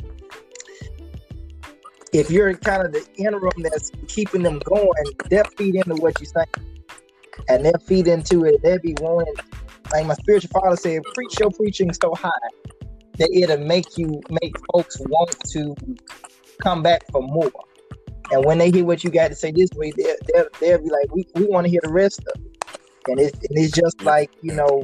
if 2.13 2.31
you're 2.31 2.55
kind 2.55 2.85
of 2.85 2.93
the 2.93 3.05
interim 3.17 3.63
that's 3.63 3.91
keeping 4.07 4.43
them 4.43 4.61
going, 4.61 5.05
they'll 5.31 5.45
feed 5.57 5.75
into 5.75 5.95
what 5.97 6.21
you 6.21 6.27
say, 6.27 6.45
and 7.49 7.65
they'll 7.65 7.79
feed 7.87 8.07
into 8.07 8.45
it. 8.45 8.63
They'll 8.63 8.79
be 8.79 8.95
wanting, 9.01 9.35
like 9.93 10.07
my 10.07 10.15
spiritual 10.15 10.51
father 10.51 10.77
said, 10.77 11.03
preach 11.15 11.39
your 11.39 11.51
preaching 11.51 11.93
so 11.93 12.15
high 12.15 12.31
that 13.19 13.31
it'll 13.33 13.59
make 13.59 13.87
you 13.97 14.21
make 14.31 14.55
folks 14.73 14.99
want 15.01 15.35
to 15.53 15.77
come 16.63 16.83
back 16.83 17.03
for 17.11 17.23
more. 17.23 17.51
And 18.31 18.45
when 18.45 18.59
they 18.59 18.71
hear 18.71 18.85
what 18.85 19.05
you 19.05 19.11
got 19.11 19.29
to 19.29 19.35
say 19.35 19.53
this 19.53 19.69
way, 19.75 19.93
they'll, 19.97 20.17
they'll, 20.33 20.47
they'll 20.61 20.83
be 20.83 20.91
like, 20.91 21.15
we, 21.15 21.27
we 21.35 21.45
want 21.47 21.67
to 21.67 21.71
hear 21.71 21.81
the 21.83 21.93
rest 21.93 22.21
of 22.21 22.41
it. 22.41 22.69
And 23.09 23.21
it's, 23.21 23.37
and 23.37 23.59
it's 23.59 23.73
just 23.73 24.01
like, 24.03 24.31
you 24.43 24.55
know, 24.55 24.83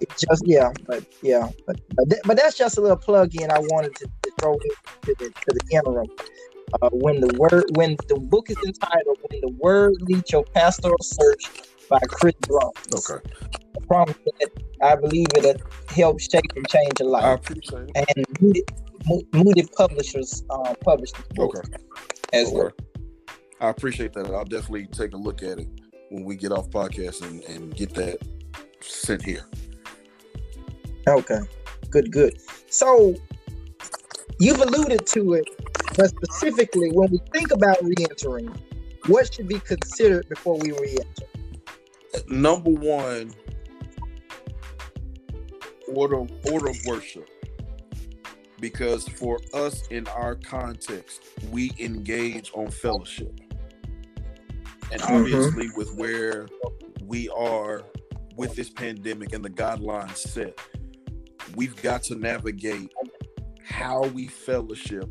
it's 0.00 0.24
just, 0.28 0.46
yeah, 0.46 0.70
but 0.86 1.04
yeah, 1.22 1.48
but 1.66 1.80
but, 1.96 2.10
th- 2.10 2.22
but 2.24 2.36
that's 2.36 2.56
just 2.56 2.78
a 2.78 2.80
little 2.80 2.96
plug 2.96 3.34
in 3.34 3.50
I 3.50 3.58
wanted 3.58 3.96
to, 3.96 4.06
to 4.22 4.32
throw 4.40 4.52
into 4.52 5.14
the, 5.18 5.28
to 5.28 5.34
the 5.46 5.76
interim. 5.76 6.06
Uh, 6.80 6.88
when 6.92 7.20
the 7.20 7.34
word, 7.36 7.64
when 7.74 7.96
the 8.08 8.16
book 8.16 8.48
is 8.48 8.56
entitled, 8.64 9.18
When 9.28 9.40
the 9.42 9.54
Word 9.58 9.94
Leads 10.00 10.32
Your 10.32 10.44
Pastoral 10.54 10.96
Search 11.02 11.50
by 11.92 11.98
Chris 12.08 12.34
Brauns. 12.48 13.10
Okay. 13.10 13.22
I 13.76 13.86
promise 13.86 14.16
that 14.40 14.50
I 14.82 14.96
believe 14.96 15.26
it'll 15.36 15.60
help 15.90 16.20
shape 16.20 16.42
and 16.56 16.66
change 16.68 17.00
a 17.00 17.04
life. 17.04 17.24
I 17.24 17.32
appreciate 17.34 17.90
it. 17.94 18.04
And 18.16 18.26
Moody, 18.40 18.64
Moody 19.34 19.66
Publishers 19.76 20.42
uh, 20.48 20.74
published 20.82 21.16
the 21.34 21.42
Okay. 21.42 21.60
as 22.32 22.48
Okay. 22.48 22.56
well. 22.56 22.70
I 23.60 23.68
appreciate 23.68 24.12
that. 24.14 24.26
I'll 24.26 24.44
definitely 24.44 24.86
take 24.86 25.12
a 25.12 25.16
look 25.16 25.42
at 25.42 25.58
it 25.58 25.68
when 26.10 26.24
we 26.24 26.34
get 26.36 26.50
off 26.50 26.70
podcast 26.70 27.22
and, 27.28 27.42
and 27.44 27.76
get 27.76 27.94
that 27.94 28.18
sent 28.80 29.22
here. 29.22 29.44
Okay, 31.06 31.40
good, 31.90 32.10
good. 32.10 32.40
So 32.70 33.14
you've 34.38 34.60
alluded 34.60 35.06
to 35.08 35.34
it, 35.34 35.44
but 35.96 36.08
specifically, 36.08 36.90
when 36.92 37.10
we 37.10 37.20
think 37.32 37.50
about 37.52 37.76
reentering, 37.82 38.54
what 39.06 39.32
should 39.34 39.48
be 39.48 39.58
considered 39.60 40.28
before 40.28 40.58
we 40.58 40.72
reenter? 40.72 41.26
Number 42.28 42.70
one, 42.70 43.34
order 45.88 46.26
order 46.50 46.70
of 46.70 46.76
worship 46.86 47.28
because 48.62 49.08
for 49.08 49.40
us 49.52 49.86
in 49.88 50.06
our 50.08 50.36
context, 50.36 51.24
we 51.50 51.72
engage 51.80 52.52
on 52.54 52.70
fellowship. 52.70 53.40
And 54.92 55.02
mm-hmm. 55.02 55.14
obviously, 55.14 55.66
mm-hmm. 55.66 55.78
with 55.78 55.94
where 55.96 56.48
we 57.04 57.28
are 57.30 57.82
with 58.36 58.54
this 58.54 58.70
pandemic 58.70 59.32
and 59.34 59.44
the 59.44 59.50
guidelines 59.50 60.16
set, 60.16 60.58
we've 61.56 61.80
got 61.82 62.04
to 62.04 62.14
navigate 62.14 62.92
how 63.64 64.02
we 64.08 64.28
fellowship 64.28 65.10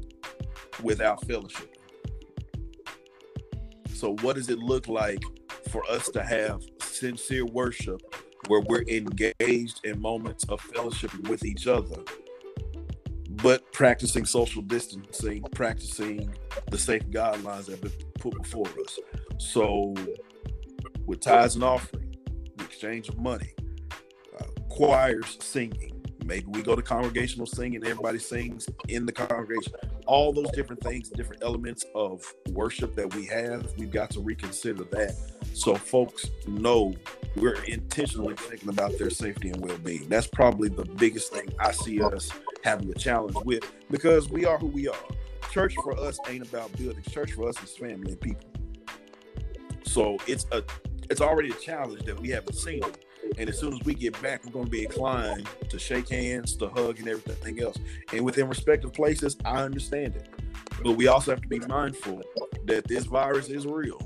without 0.82 1.26
fellowship. 1.28 1.76
So, 3.94 4.16
what 4.22 4.38
does 4.38 4.50
it 4.50 4.60
look 4.60 4.88
like 4.88 5.22
for 5.70 5.84
us 5.90 6.10
to 6.10 6.24
have 6.24 6.62
sincere 7.02 7.46
worship 7.46 8.02
where 8.48 8.62
we're 8.62 8.84
engaged 8.88 9.82
in 9.84 10.00
moments 10.00 10.44
of 10.50 10.62
fellowship 10.62 11.12
with 11.28 11.44
each 11.44 11.68
other 11.68 12.04
but 13.42 13.72
practicing 13.72 14.26
social 14.26 14.62
distancing, 14.62 15.42
practicing 15.56 16.32
the 16.70 16.78
safe 16.78 17.04
guidelines 17.10 17.66
that 17.66 17.72
have 17.72 17.82
been 17.82 17.92
put 18.20 18.40
before 18.42 18.68
us. 18.84 19.00
So, 19.38 19.96
with 21.06 21.22
tithes 21.22 21.56
and 21.56 21.64
offering, 21.64 22.16
the 22.58 22.66
exchange 22.66 23.10
of 23.10 23.18
money, 23.18 23.54
uh, 24.40 24.44
choirs 24.70 25.38
singing, 25.40 25.91
maybe 26.26 26.46
we 26.48 26.62
go 26.62 26.76
to 26.76 26.82
congregational 26.82 27.46
singing, 27.46 27.84
everybody 27.86 28.20
sings 28.20 28.68
in 28.88 29.06
the 29.06 29.12
congregation. 29.12 29.74
All 30.06 30.34
those 30.34 30.52
different 30.52 30.82
things, 30.82 31.10
different 31.10 31.44
elements 31.44 31.86
of 31.96 32.24
worship 32.52 32.96
that 32.96 33.14
we 33.16 33.26
have, 33.28 33.72
we've 33.78 33.92
got 33.92 34.10
to 34.12 34.20
reconsider 34.20 34.84
that 34.86 35.16
so 35.54 35.76
folks 35.76 36.26
know 36.48 36.94
we're 37.36 37.62
intentionally 37.64 38.36
thinking 38.36 38.70
about 38.70 38.98
their 38.98 39.10
safety 39.10 39.50
and 39.50 39.62
well-being. 39.62 40.08
That's 40.10 40.28
probably 40.28 40.70
the 40.70 40.86
biggest 40.86 41.34
thing 41.34 41.50
I 41.60 41.72
see 41.72 42.02
us 42.02 42.32
having 42.64 42.90
a 42.90 42.94
challenge 42.94 43.36
with 43.46 43.70
because 43.90 44.30
we 44.30 44.46
are 44.46 44.58
who 44.58 44.68
we 44.68 44.88
are. 44.88 44.96
Church 45.52 45.76
for 45.84 46.00
us 46.00 46.18
ain't 46.30 46.48
about 46.48 46.72
buildings. 46.78 47.06
Church 47.08 47.34
for 47.34 47.50
us 47.50 47.62
is 47.62 47.76
family 47.76 48.14
and 48.14 48.22
people. 48.22 48.50
So 49.84 50.18
it's 50.28 50.46
a 50.52 50.64
it's 51.10 51.20
already 51.20 51.50
a 51.50 51.56
challenge 51.56 52.04
that 52.04 52.18
we 52.18 52.30
haven't 52.30 52.54
seen. 52.54 52.82
And 53.38 53.50
as 53.50 53.60
soon 53.60 53.74
as 53.74 53.80
we 53.86 53.94
get 53.94 54.22
back, 54.22 54.44
we're 54.46 54.52
going 54.52 54.66
to 54.66 54.72
be 54.72 54.84
inclined 54.84 55.48
to 55.70 55.80
shake 55.80 56.10
hands, 56.10 56.56
to 56.58 56.70
hug, 56.70 57.00
and 57.00 57.08
everything 57.08 57.62
else. 57.62 57.78
And 58.14 58.24
within 58.24 58.48
respective 58.48 58.94
places, 58.94 59.38
I 59.46 59.64
understand 59.64 60.16
it. 60.16 60.30
But 60.84 60.94
we 60.94 61.08
also 61.08 61.32
have 61.32 61.42
to 61.42 61.48
be 61.48 61.60
mindful 61.60 62.22
that 62.66 62.88
this 62.88 63.06
virus 63.06 63.50
is 63.50 63.66
real, 63.66 64.00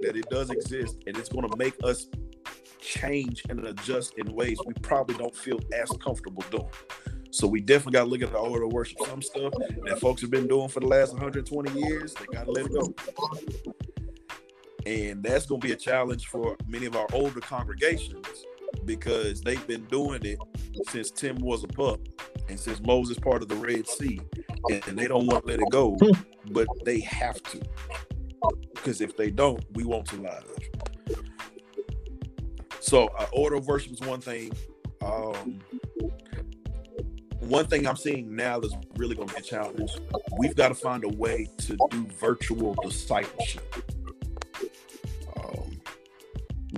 that 0.00 0.16
it 0.16 0.28
does 0.30 0.50
exist, 0.50 0.96
and 1.06 1.16
it's 1.16 1.28
going 1.28 1.48
to 1.48 1.56
make 1.56 1.74
us 1.82 2.08
change 2.80 3.42
and 3.48 3.64
adjust 3.66 4.14
in 4.14 4.32
ways 4.32 4.58
we 4.66 4.72
probably 4.74 5.16
don't 5.16 5.34
feel 5.34 5.60
as 5.74 5.90
comfortable 6.02 6.44
doing. 6.50 6.68
So 7.30 7.46
we 7.46 7.60
definitely 7.60 7.92
got 7.92 8.04
to 8.04 8.10
look 8.10 8.22
at 8.22 8.32
the 8.32 8.38
order 8.38 8.64
of 8.64 8.72
worship. 8.72 8.98
Some 9.06 9.20
stuff 9.20 9.52
that 9.84 9.98
folks 10.00 10.22
have 10.22 10.30
been 10.30 10.48
doing 10.48 10.68
for 10.68 10.80
the 10.80 10.86
last 10.86 11.12
120 11.12 11.78
years, 11.78 12.14
they 12.14 12.26
got 12.26 12.46
to 12.46 12.52
let 12.52 12.66
it 12.66 12.72
go. 12.72 12.94
And 14.88 15.22
that's 15.22 15.44
going 15.44 15.60
to 15.60 15.66
be 15.66 15.74
a 15.74 15.76
challenge 15.76 16.28
for 16.28 16.56
many 16.66 16.86
of 16.86 16.96
our 16.96 17.06
older 17.12 17.40
congregations 17.40 18.26
because 18.86 19.42
they've 19.42 19.66
been 19.66 19.84
doing 19.84 20.24
it 20.24 20.38
since 20.88 21.10
Tim 21.10 21.36
was 21.36 21.62
a 21.62 21.68
pup 21.68 22.00
and 22.48 22.58
since 22.58 22.80
Moses 22.80 23.18
part 23.18 23.42
of 23.42 23.48
the 23.48 23.56
Red 23.56 23.86
Sea. 23.86 24.18
And 24.70 24.98
they 24.98 25.06
don't 25.06 25.26
want 25.26 25.44
to 25.44 25.52
let 25.52 25.60
it 25.60 25.70
go, 25.70 25.98
but 26.52 26.66
they 26.86 27.00
have 27.00 27.42
to. 27.42 27.60
Because 28.74 29.02
if 29.02 29.14
they 29.14 29.30
don't, 29.30 29.62
we 29.74 29.84
won't 29.84 30.08
survive. 30.08 30.46
So, 32.80 33.08
uh, 33.08 33.26
order 33.32 33.56
of 33.56 33.66
worship 33.66 33.92
is 33.92 34.00
one 34.00 34.22
thing. 34.22 34.52
Um, 35.02 35.60
one 37.40 37.66
thing 37.66 37.86
I'm 37.86 37.96
seeing 37.96 38.34
now 38.34 38.58
that's 38.58 38.74
really 38.96 39.14
going 39.14 39.28
to 39.28 39.34
be 39.34 39.40
a 39.40 39.44
challenge. 39.44 39.90
We've 40.38 40.56
got 40.56 40.68
to 40.68 40.74
find 40.74 41.04
a 41.04 41.08
way 41.08 41.46
to 41.58 41.76
do 41.90 42.06
virtual 42.18 42.74
discipleship. 42.82 43.92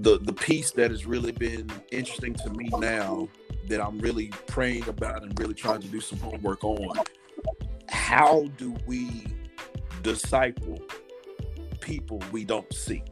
The 0.03 0.19
the 0.19 0.33
piece 0.33 0.71
that 0.73 0.91
has 0.91 1.07
really 1.07 1.33
been 1.33 1.71
interesting 1.91 2.35
to 2.35 2.51
me 2.51 2.71
now 2.79 3.29
that 3.69 3.81
I'm 3.81 3.99
really 3.99 4.29
praying 4.47 4.89
about 4.89 5.23
and 5.23 5.39
really 5.39 5.55
trying 5.55 5.81
to 5.81 5.89
do 5.89 6.01
some 6.01 6.19
homework 6.19 6.65
on. 6.65 6.99
How 7.89 8.45
do 8.57 8.75
we 8.87 9.27
disciple 10.03 10.81
people 11.81 12.23
we 12.33 12.45
don't 12.45 12.73
see? 12.73 13.03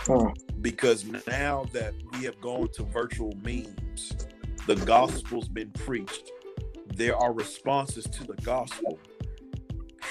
Hmm. 0.00 0.28
Because 0.60 1.04
now 1.26 1.66
that 1.72 1.94
we 2.12 2.24
have 2.24 2.40
gone 2.40 2.68
to 2.74 2.82
virtual 2.84 3.32
means, 3.44 4.16
the 4.66 4.76
gospel's 4.76 5.48
been 5.48 5.70
preached. 5.70 6.32
There 6.94 7.16
are 7.16 7.32
responses 7.32 8.04
to 8.04 8.24
the 8.24 8.34
gospel. 8.42 8.98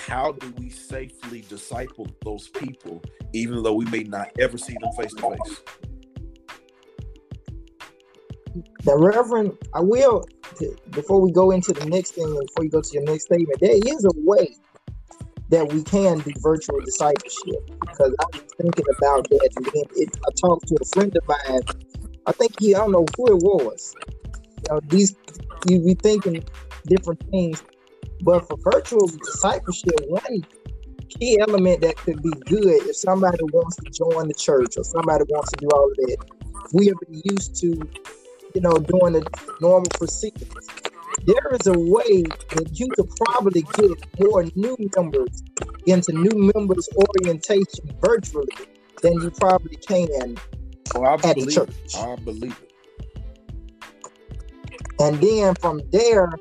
How 0.08 0.34
do 0.34 0.54
we 0.58 0.70
safely 0.70 1.41
disciple 1.41 2.08
those 2.24 2.48
people, 2.48 3.04
even 3.34 3.64
though 3.64 3.74
we 3.74 3.86
may 3.86 4.04
not 4.04 4.30
ever 4.39 4.58
see 4.58 4.74
them 4.74 4.91
face 4.98 5.14
to 5.14 5.30
face? 5.32 5.62
The 8.84 8.98
Reverend, 8.98 9.58
I 9.74 9.82
will, 9.82 10.24
before 10.91 11.20
we 11.20 11.32
go 11.32 11.52
into 11.52 11.74
the 11.74 11.86
next 11.86 12.12
thing, 12.12 12.26
before 12.26 12.64
you 12.64 12.70
go 12.70 12.82
to 12.82 12.93
your 12.93 13.04
next 13.04 13.26
statement, 13.26 13.60
there 13.60 13.76
is 13.76 14.06
a 14.06 14.12
way 14.16 14.56
that 15.50 15.72
we 15.72 15.84
can 15.84 16.20
do 16.20 16.32
virtual 16.39 16.80
discipleship 16.82 17.80
because 17.80 18.14
I 18.20 18.26
was 18.32 18.43
thinking 18.62 18.86
about 18.98 19.30
that. 19.30 19.50
And 19.58 19.68
it, 19.96 20.18
I 20.28 20.32
talked 20.39 20.68
to 20.68 20.78
a 20.82 20.86
friend 20.86 21.16
of 21.16 21.28
mine. 21.28 21.62
I 22.26 22.32
think 22.32 22.60
he, 22.60 22.76
I 22.76 22.80
don't 22.80 22.91
know 22.91 23.06
who 23.18 23.28
it 23.28 23.43
was, 23.43 23.96
know, 24.70 24.80
these 24.88 25.16
you 25.68 25.82
be 25.82 25.96
thinking 25.96 26.43
different 26.88 27.22
things, 27.32 27.64
but 28.22 28.47
for 28.47 28.57
virtual 28.72 29.07
discipleship, 29.07 29.99
one 30.07 30.41
key 31.09 31.39
element 31.39 31.82
that 31.82 31.95
could 31.97 32.22
be 32.22 32.32
good 32.45 32.88
if 32.88 32.95
somebody 32.95 33.38
wants 33.53 33.76
to 33.78 33.89
join 33.91 34.28
the 34.28 34.34
church 34.34 34.78
or 34.78 34.84
somebody 34.84 35.24
wants 35.30 35.51
to 35.51 35.57
do 35.57 35.68
all 35.74 35.89
of 35.89 35.95
that. 35.97 36.18
We 36.74 36.88
have 36.88 36.95
been 37.07 37.22
used 37.24 37.55
to, 37.57 37.68
you 38.53 38.61
know, 38.61 38.74
doing 38.74 39.13
the 39.13 39.55
normal 39.61 39.89
procedures. 39.91 40.68
There 41.26 41.55
is 41.59 41.68
a 41.68 41.78
way 41.78 42.24
that 42.24 42.70
you 42.74 42.88
could 42.89 43.09
probably 43.26 43.61
get 43.61 44.20
more 44.20 44.43
new 44.55 44.78
members 44.95 45.43
into 45.86 46.11
new 46.11 46.51
members 46.53 46.89
orientation 46.95 47.95
virtually 48.01 48.47
than 49.01 49.13
you 49.22 49.32
probably 49.32 49.76
can 49.78 50.36
well, 50.93 51.11
I 51.11 51.13
at 51.13 51.36
believe, 51.36 51.45
the 51.45 51.51
church. 51.51 51.95
I 51.95 52.16
believe 52.16 52.55
it. 52.61 52.72
And 54.99 55.20
then 55.22 55.55
from 55.55 55.82
there, 55.91 56.32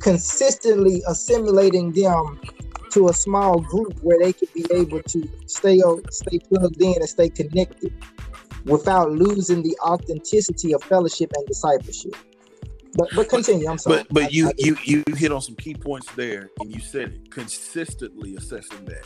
consistently 0.00 1.02
assimilating 1.06 1.92
them 1.92 2.40
to 2.90 3.08
a 3.08 3.12
small 3.12 3.60
group 3.60 3.98
where 4.02 4.18
they 4.18 4.32
could 4.32 4.52
be 4.54 4.64
able 4.72 5.02
to 5.02 5.28
stay 5.46 5.80
uh, 5.80 5.96
stay 6.10 6.38
plugged 6.38 6.80
in 6.80 6.94
and 6.94 7.08
stay 7.08 7.28
connected 7.28 7.92
without 8.64 9.10
losing 9.10 9.62
the 9.62 9.76
authenticity 9.82 10.74
of 10.74 10.82
fellowship 10.82 11.30
and 11.36 11.46
discipleship. 11.46 12.14
But 12.94 13.08
but 13.14 13.28
continue. 13.28 13.68
I'm 13.68 13.78
sorry. 13.78 13.98
But 13.98 14.06
but 14.10 14.32
you 14.32 14.50
you 14.56 14.76
you 14.84 15.04
hit 15.14 15.32
on 15.32 15.42
some 15.42 15.56
key 15.56 15.74
points 15.74 16.10
there, 16.12 16.50
and 16.60 16.74
you 16.74 16.80
said 16.80 17.12
it 17.12 17.30
consistently 17.30 18.36
assessing 18.36 18.84
that. 18.86 19.04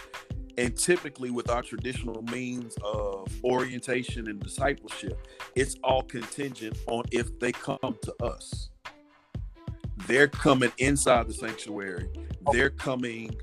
And 0.58 0.76
typically, 0.76 1.30
with 1.30 1.50
our 1.50 1.62
traditional 1.62 2.22
means 2.24 2.76
of 2.84 3.26
orientation 3.42 4.28
and 4.28 4.38
discipleship, 4.38 5.26
it's 5.54 5.76
all 5.82 6.02
contingent 6.02 6.76
on 6.86 7.04
if 7.10 7.38
they 7.38 7.52
come 7.52 7.96
to 8.02 8.14
us. 8.22 8.68
They're 10.06 10.28
coming 10.28 10.72
inside 10.78 11.28
the 11.28 11.34
sanctuary, 11.34 12.08
they're 12.52 12.70
coming 12.70 13.34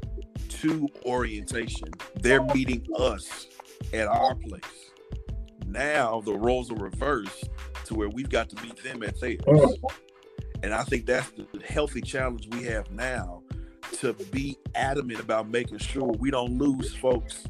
to 0.49 0.87
orientation, 1.05 1.89
they're 2.15 2.43
meeting 2.43 2.85
us 2.97 3.47
at 3.93 4.07
our 4.07 4.35
place. 4.35 4.63
Now 5.65 6.21
the 6.21 6.33
roles 6.33 6.71
are 6.71 6.75
reversed 6.75 7.49
to 7.85 7.95
where 7.95 8.09
we've 8.09 8.29
got 8.29 8.49
to 8.49 8.63
meet 8.63 8.81
them 8.83 9.03
at 9.03 9.19
theirs. 9.19 9.39
And 10.63 10.73
I 10.73 10.83
think 10.83 11.05
that's 11.05 11.31
the 11.31 11.47
healthy 11.65 12.01
challenge 12.01 12.47
we 12.51 12.63
have 12.63 12.91
now 12.91 13.43
to 13.93 14.13
be 14.13 14.57
adamant 14.75 15.19
about 15.19 15.49
making 15.49 15.77
sure 15.77 16.03
we 16.03 16.31
don't 16.31 16.57
lose 16.57 16.93
folks 16.95 17.45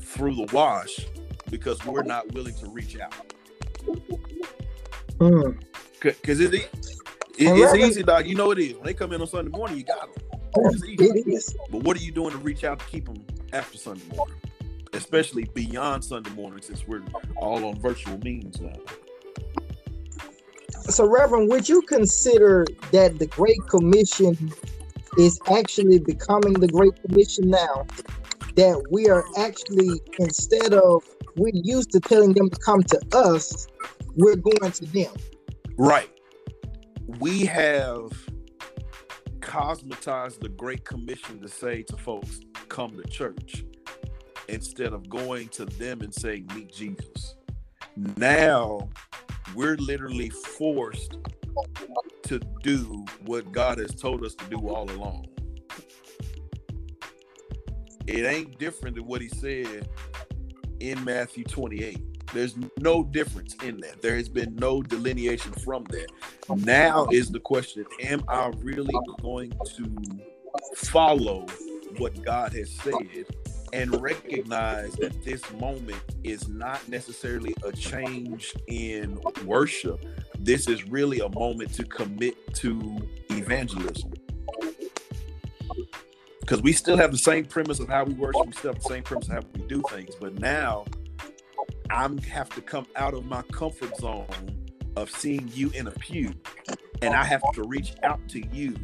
through 0.00 0.34
the 0.34 0.48
wash 0.52 1.06
because 1.50 1.84
we're 1.84 2.02
not 2.02 2.32
willing 2.32 2.54
to 2.56 2.68
reach 2.70 2.98
out. 2.98 3.14
Because 5.18 6.40
mm. 6.40 6.54
it, 6.54 6.70
it, 7.38 7.58
it's 7.58 7.74
easy, 7.74 8.02
dog. 8.02 8.26
You 8.26 8.34
know 8.34 8.50
it 8.50 8.58
is. 8.58 8.74
When 8.74 8.84
they 8.84 8.94
come 8.94 9.12
in 9.12 9.20
on 9.20 9.26
Sunday 9.26 9.50
morning, 9.50 9.78
you 9.78 9.84
got 9.84 10.14
them. 10.14 10.40
It's 10.56 10.84
easy. 10.84 11.04
It 11.04 11.26
is. 11.26 11.56
But 11.70 11.82
what 11.82 11.96
are 11.96 12.00
you 12.00 12.12
doing 12.12 12.32
to 12.32 12.38
reach 12.38 12.64
out 12.64 12.80
to 12.80 12.84
keep 12.86 13.06
them 13.06 13.24
after 13.52 13.78
Sunday 13.78 14.04
morning? 14.14 14.36
Especially 14.92 15.44
beyond 15.54 16.04
Sunday 16.04 16.30
morning, 16.30 16.62
since 16.62 16.86
we're 16.86 17.02
all 17.36 17.64
on 17.64 17.78
virtual 17.80 18.18
means 18.18 18.60
now. 18.60 18.72
So, 20.88 21.06
Reverend, 21.06 21.50
would 21.50 21.68
you 21.68 21.82
consider 21.82 22.64
that 22.92 23.18
the 23.18 23.26
Great 23.26 23.60
Commission 23.68 24.52
is 25.18 25.40
actually 25.50 25.98
becoming 25.98 26.54
the 26.54 26.68
Great 26.68 27.00
Commission 27.02 27.50
now. 27.50 27.86
That 28.54 28.82
we 28.90 29.08
are 29.08 29.24
actually, 29.36 30.00
instead 30.18 30.74
of 30.74 31.04
we're 31.36 31.50
used 31.52 31.92
to 31.92 32.00
telling 32.00 32.32
them 32.32 32.50
to 32.50 32.56
come 32.60 32.82
to 32.82 33.00
us, 33.12 33.66
we're 34.16 34.36
going 34.36 34.72
to 34.72 34.86
them. 34.86 35.14
Right. 35.76 36.10
We 37.16 37.46
have 37.46 38.12
cosmetized 39.40 40.40
the 40.40 40.50
Great 40.50 40.84
Commission 40.84 41.40
to 41.40 41.48
say 41.48 41.82
to 41.84 41.96
folks, 41.96 42.40
come 42.68 42.96
to 42.96 43.08
church, 43.08 43.64
instead 44.48 44.92
of 44.92 45.08
going 45.08 45.48
to 45.48 45.64
them 45.64 46.02
and 46.02 46.14
saying, 46.14 46.48
meet 46.54 46.70
Jesus. 46.70 47.36
Now 48.16 48.90
we're 49.54 49.76
literally 49.76 50.28
forced 50.28 51.16
to 52.24 52.38
do 52.62 53.06
what 53.24 53.50
God 53.52 53.78
has 53.78 53.94
told 53.94 54.22
us 54.22 54.34
to 54.34 54.44
do 54.44 54.68
all 54.68 54.90
along. 54.90 55.26
It 58.06 58.24
ain't 58.26 58.58
different 58.58 58.96
than 58.96 59.06
what 59.06 59.22
he 59.22 59.28
said 59.28 59.88
in 60.80 61.02
Matthew 61.04 61.44
28. 61.44 62.17
There's 62.32 62.54
no 62.78 63.04
difference 63.04 63.54
in 63.62 63.80
that. 63.80 64.02
There 64.02 64.16
has 64.16 64.28
been 64.28 64.54
no 64.56 64.82
delineation 64.82 65.52
from 65.52 65.84
that. 65.84 66.08
Now 66.56 67.06
is 67.06 67.30
the 67.30 67.40
question 67.40 67.84
Am 68.00 68.22
I 68.28 68.48
really 68.58 68.94
going 69.22 69.52
to 69.76 69.96
follow 70.76 71.46
what 71.96 72.22
God 72.22 72.52
has 72.52 72.70
said 72.70 73.26
and 73.72 74.00
recognize 74.00 74.92
that 74.94 75.24
this 75.24 75.42
moment 75.54 76.02
is 76.24 76.48
not 76.48 76.86
necessarily 76.88 77.54
a 77.64 77.72
change 77.72 78.54
in 78.66 79.18
worship? 79.44 80.04
This 80.38 80.68
is 80.68 80.88
really 80.88 81.20
a 81.20 81.28
moment 81.30 81.72
to 81.74 81.84
commit 81.84 82.54
to 82.56 83.08
evangelism 83.30 84.12
because 86.48 86.62
we 86.62 86.72
still 86.72 86.96
have 86.96 87.12
the 87.12 87.18
same 87.18 87.44
premise 87.44 87.78
of 87.78 87.88
how 87.88 88.04
we 88.04 88.14
worship, 88.14 88.46
we 88.46 88.52
still 88.52 88.72
have 88.72 88.82
the 88.82 88.88
same 88.88 89.02
premise 89.02 89.28
of 89.28 89.34
how 89.34 89.40
we 89.54 89.66
do 89.66 89.82
things. 89.90 90.14
But 90.18 90.38
now 90.38 90.86
I'm 91.90 92.18
have 92.18 92.48
to 92.50 92.60
come 92.60 92.86
out 92.96 93.14
of 93.14 93.24
my 93.24 93.42
comfort 93.52 93.96
zone 93.96 94.26
of 94.96 95.10
seeing 95.10 95.48
you 95.54 95.70
in 95.70 95.86
a 95.86 95.92
pew, 95.92 96.34
and 97.02 97.14
I 97.14 97.24
have 97.24 97.42
to 97.54 97.62
reach 97.62 97.94
out 98.02 98.20
to 98.28 98.46
you 98.48 98.74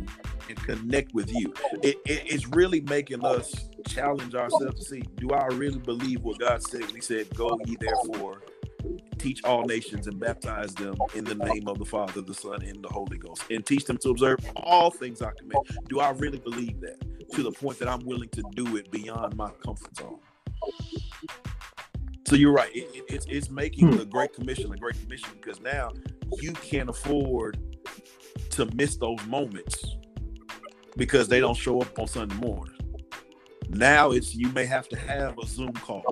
and 0.49 0.57
connect 0.59 1.15
with 1.15 1.33
you. 1.35 1.53
It, 1.83 1.97
it, 2.07 2.23
it's 2.27 2.47
really 2.49 2.81
making 2.83 3.25
us 3.25 3.69
challenge 3.87 4.35
ourselves 4.35 4.81
to 4.81 4.85
see: 4.85 5.03
Do 5.17 5.31
I 5.31 5.47
really 5.47 5.81
believe 5.81 6.23
what 6.23 6.39
God 6.39 6.63
said? 6.63 6.91
He 6.91 7.01
said, 7.01 7.35
"Go 7.35 7.59
ye 7.65 7.77
therefore." 7.81 8.43
teach 9.19 9.43
all 9.45 9.65
nations 9.65 10.07
and 10.07 10.21
baptize 10.21 10.75
them 10.75 10.95
in 11.15 11.25
the 11.25 11.35
name 11.35 11.67
of 11.67 11.79
the 11.79 11.85
Father, 11.85 12.21
the 12.21 12.35
Son, 12.35 12.63
and 12.63 12.85
the 12.85 12.89
Holy 12.89 13.17
Ghost, 13.17 13.43
and 13.51 13.65
teach 13.65 13.87
them 13.87 13.97
to 13.99 14.11
observe 14.11 14.39
all 14.57 14.91
things 14.91 15.23
I 15.23 15.31
command. 15.31 15.65
Do 15.89 16.01
I 16.01 16.11
really 16.11 16.39
believe 16.39 16.81
that 16.83 17.01
to 17.33 17.43
the 17.43 17.53
point 17.53 17.79
that 17.79 17.89
I'm 17.89 18.05
willing 18.05 18.29
to 18.31 18.43
do 18.55 18.77
it 18.77 18.91
beyond 18.91 19.37
my 19.37 19.51
comfort 19.65 19.97
zone? 19.97 20.19
So 22.35 22.39
you're 22.39 22.53
right. 22.53 22.75
It, 22.75 22.91
it, 22.93 23.05
it's, 23.09 23.27
it's 23.27 23.49
making 23.49 23.93
hmm. 23.93 23.97
the 23.97 24.05
Great 24.05 24.33
Commission 24.33 24.73
a 24.73 24.77
Great 24.77 25.01
Commission 25.01 25.29
because 25.41 25.61
now 25.61 25.93
you 26.41 26.53
can't 26.55 26.91
afford 26.91 27.61
to 28.51 28.67
miss 28.75 28.97
those 28.97 29.25
moments 29.29 29.95
because 30.97 31.29
they 31.29 31.39
don't 31.39 31.57
show 31.57 31.81
up 31.81 31.97
on 31.97 32.09
Sunday 32.09 32.35
morning. 32.35 32.75
Now 33.69 34.11
it's 34.11 34.35
you 34.35 34.49
may 34.49 34.67
have 34.67 34.89
to 34.89 34.97
have 34.97 35.39
a 35.39 35.47
Zoom 35.47 35.75
call 35.75 36.03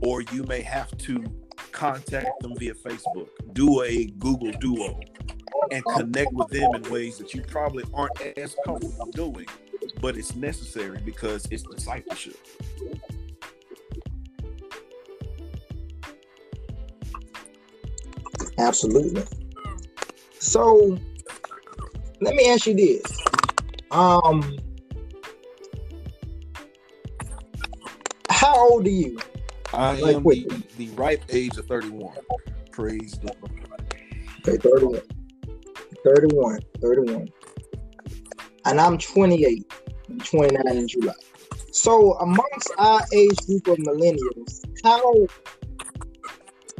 or 0.00 0.22
you 0.22 0.42
may 0.42 0.60
have 0.60 0.90
to 0.98 1.22
contact 1.70 2.40
them 2.40 2.56
via 2.56 2.74
Facebook, 2.74 3.28
do 3.52 3.82
a 3.82 4.06
Google 4.06 4.50
Duo, 4.58 4.98
and 5.70 5.84
connect 5.84 6.32
with 6.32 6.48
them 6.48 6.74
in 6.74 6.82
ways 6.90 7.16
that 7.18 7.32
you 7.32 7.42
probably 7.42 7.84
aren't 7.94 8.20
as 8.36 8.56
comfortable 8.64 9.06
doing, 9.12 9.46
but 10.00 10.16
it's 10.16 10.34
necessary 10.34 10.98
because 11.04 11.46
it's 11.52 11.62
discipleship. 11.62 12.38
Absolutely. 18.58 19.24
So 20.38 20.98
let 22.20 22.34
me 22.34 22.48
ask 22.50 22.66
you 22.66 22.74
this. 22.74 23.02
Um 23.90 24.58
how 28.30 28.56
old 28.56 28.86
are 28.86 28.90
you? 28.90 29.18
I 29.72 29.98
like, 30.00 30.16
am 30.16 30.22
wait. 30.22 30.48
the, 30.48 30.86
the 30.86 30.90
ripe 30.94 31.24
age 31.30 31.56
of 31.56 31.66
31. 31.66 32.14
Praise 32.70 33.18
the 33.22 33.32
Lord. 33.40 33.64
Okay, 34.46 34.58
31. 34.58 35.00
31. 36.04 36.60
31. 36.80 37.28
And 38.66 38.80
I'm 38.80 38.98
28. 38.98 39.72
29 40.22 40.76
in 40.76 40.88
July. 40.88 41.14
So 41.70 42.14
amongst 42.18 42.72
our 42.78 43.00
age 43.12 43.36
group 43.46 43.66
of 43.68 43.78
millennials, 43.78 44.62
how 44.84 45.26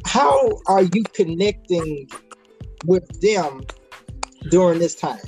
how 0.04 0.60
are 0.66 0.82
you 0.82 1.02
connecting 1.12 2.08
with 2.84 3.20
them 3.20 3.62
during 4.50 4.78
this 4.78 4.94
time? 4.94 5.18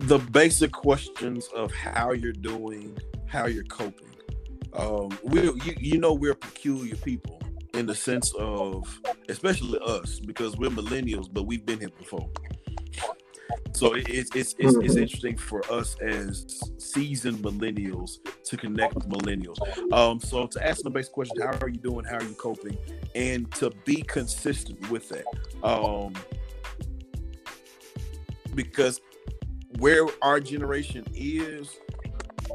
The 0.00 0.18
basic 0.18 0.72
questions 0.72 1.48
of 1.54 1.72
how 1.72 2.12
you're 2.12 2.32
doing, 2.32 2.98
how 3.26 3.46
you're 3.46 3.64
coping. 3.64 4.08
Um, 4.72 5.10
we, 5.24 5.42
you, 5.42 5.74
you 5.78 5.98
know, 5.98 6.14
we're 6.14 6.34
peculiar 6.34 6.96
people 6.96 7.40
in 7.74 7.86
the 7.86 7.94
sense 7.94 8.32
of, 8.38 9.00
especially 9.28 9.78
us, 9.84 10.20
because 10.20 10.56
we're 10.56 10.70
millennials, 10.70 11.28
but 11.32 11.44
we've 11.44 11.64
been 11.66 11.80
here 11.80 11.90
before. 11.98 12.28
So 13.72 13.94
it's 13.94 14.08
it's 14.08 14.30
it's, 14.34 14.54
it's 14.54 14.76
mm-hmm. 14.76 14.98
interesting 14.98 15.36
for 15.36 15.62
us 15.72 15.96
as 16.00 16.60
seasoned 16.78 17.38
millennials 17.38 18.18
to 18.44 18.56
connect 18.56 18.94
with 18.94 19.08
millennials. 19.08 19.58
Um, 19.92 20.20
so 20.20 20.46
to 20.46 20.66
ask 20.66 20.82
the 20.82 20.90
basic 20.90 21.12
question, 21.12 21.40
how 21.40 21.56
are 21.60 21.68
you 21.68 21.78
doing? 21.78 22.04
How 22.04 22.16
are 22.16 22.22
you 22.22 22.34
coping? 22.34 22.76
And 23.14 23.50
to 23.52 23.70
be 23.84 24.02
consistent 24.02 24.90
with 24.90 25.08
that. 25.08 25.24
Um, 25.64 26.14
because 28.54 29.00
where 29.78 30.06
our 30.22 30.40
generation 30.40 31.06
is, 31.14 31.76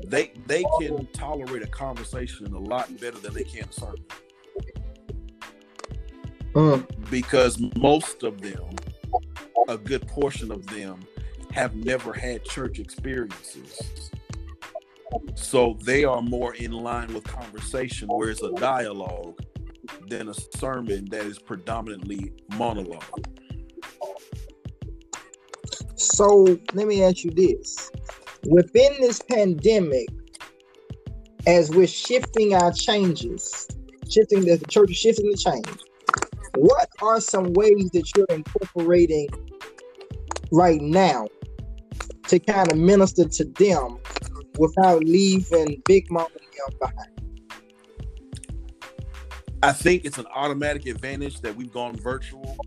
they 0.06 0.34
they 0.46 0.64
can 0.80 1.08
tolerate 1.14 1.64
a 1.64 1.68
conversation 1.68 2.54
a 2.54 2.60
lot 2.60 2.90
better 3.00 3.18
than 3.18 3.34
they 3.34 3.44
can 3.44 3.68
a 3.70 3.74
sermon. 3.74 4.04
Mm. 6.54 7.10
Because 7.10 7.60
most 7.78 8.24
of 8.24 8.42
them, 8.42 8.76
a 9.68 9.78
good 9.78 10.08
portion 10.08 10.52
of 10.52 10.66
them, 10.68 11.00
have 11.52 11.76
never 11.76 12.14
had 12.14 12.44
church 12.44 12.80
experiences. 12.80 14.12
So 15.36 15.78
they 15.84 16.04
are 16.04 16.22
more 16.22 16.54
in 16.56 16.72
line 16.72 17.14
with 17.14 17.24
conversation, 17.24 18.08
where 18.10 18.30
it's 18.30 18.42
a 18.42 18.52
dialogue 18.54 19.40
than 20.08 20.30
a 20.30 20.34
sermon 20.58 21.06
that 21.12 21.26
is 21.26 21.40
predominantly 21.40 22.34
monologue. 22.58 23.28
So 25.96 26.60
let 26.74 26.88
me 26.88 27.04
ask 27.04 27.24
you 27.24 27.32
this 27.32 27.92
within 28.48 28.94
this 29.00 29.22
pandemic, 29.22 30.08
as 31.48 31.70
we're 31.70 31.88
shifting 31.88 32.54
our 32.54 32.72
changes, 32.74 33.68
shifting 34.10 34.42
the, 34.46 34.58
the 34.58 34.66
church 34.66 34.92
is 34.92 34.98
shifting 34.98 35.30
the 35.32 35.38
change, 35.38 35.80
what 36.56 36.88
are 37.02 37.20
some 37.20 37.54
ways 37.54 37.90
that 37.92 38.10
you're 38.16 38.26
incorporating 38.30 39.28
right 40.52 40.82
now 40.82 41.28
to 42.28 42.40
kind 42.40 42.72
of 42.72 42.78
minister 42.78 43.26
to 43.26 43.46
them 43.46 43.98
without 44.58 45.04
leaving 45.04 45.82
Big 45.86 46.10
Mama 46.12 46.30
behind? 46.80 47.16
I 49.64 49.74
think 49.74 50.06
it's 50.06 50.18
an 50.18 50.28
automatic 50.34 50.86
advantage 50.86 51.42
that 51.42 51.56
we've 51.56 51.72
gone 51.72 51.96
virtual 51.96 52.58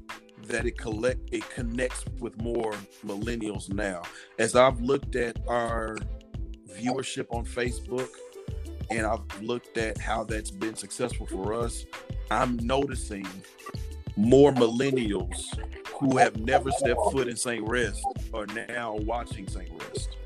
that 0.49 0.67
it 0.67 0.79
collect 0.79 1.21
it 1.33 1.49
connects 1.51 2.05
with 2.19 2.41
more 2.43 2.73
millennials 3.07 3.73
now. 3.73 4.03
As 4.39 4.57
I've 4.57 4.81
looked 4.81 5.15
at 5.15 5.39
our 5.47 5.99
viewership 6.71 7.27
on 7.31 7.45
Facebook 7.45 8.09
and 8.91 9.07
I've 9.07 9.43
looked 9.43 9.77
at 9.77 9.99
how 9.99 10.25
that's 10.25 10.51
been 10.51 10.75
successful 10.75 11.27
for 11.27 11.53
us, 11.53 11.85
I'm 12.31 12.57
noticing 12.59 13.27
more 14.17 14.53
millennials 14.53 15.59
who 15.99 16.17
have 16.17 16.37
never 16.39 16.71
stepped 16.71 17.01
foot 17.13 17.29
in 17.29 17.37
St. 17.37 17.67
Rest 17.69 18.05
are 18.35 18.47
now 18.69 18.95
watching 18.97 19.49
St. 19.49 19.71
Rest. 19.83 20.17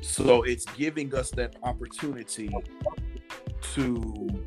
So 0.00 0.42
it's 0.42 0.66
giving 0.76 1.14
us 1.14 1.30
that 1.32 1.56
opportunity 1.62 2.50
to 3.74 4.44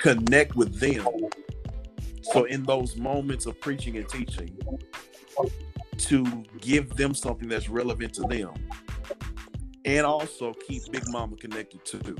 connect 0.00 0.54
with 0.54 0.78
them 0.78 1.06
so 2.32 2.44
in 2.44 2.62
those 2.64 2.96
moments 2.96 3.46
of 3.46 3.58
preaching 3.60 3.96
and 3.96 4.08
teaching, 4.08 4.56
to 5.96 6.44
give 6.60 6.94
them 6.96 7.14
something 7.14 7.48
that's 7.48 7.68
relevant 7.68 8.12
to 8.14 8.22
them, 8.22 8.52
and 9.84 10.04
also 10.04 10.52
keep 10.66 10.82
Big 10.92 11.02
Mama 11.08 11.36
connected 11.36 11.84
too. 11.84 12.16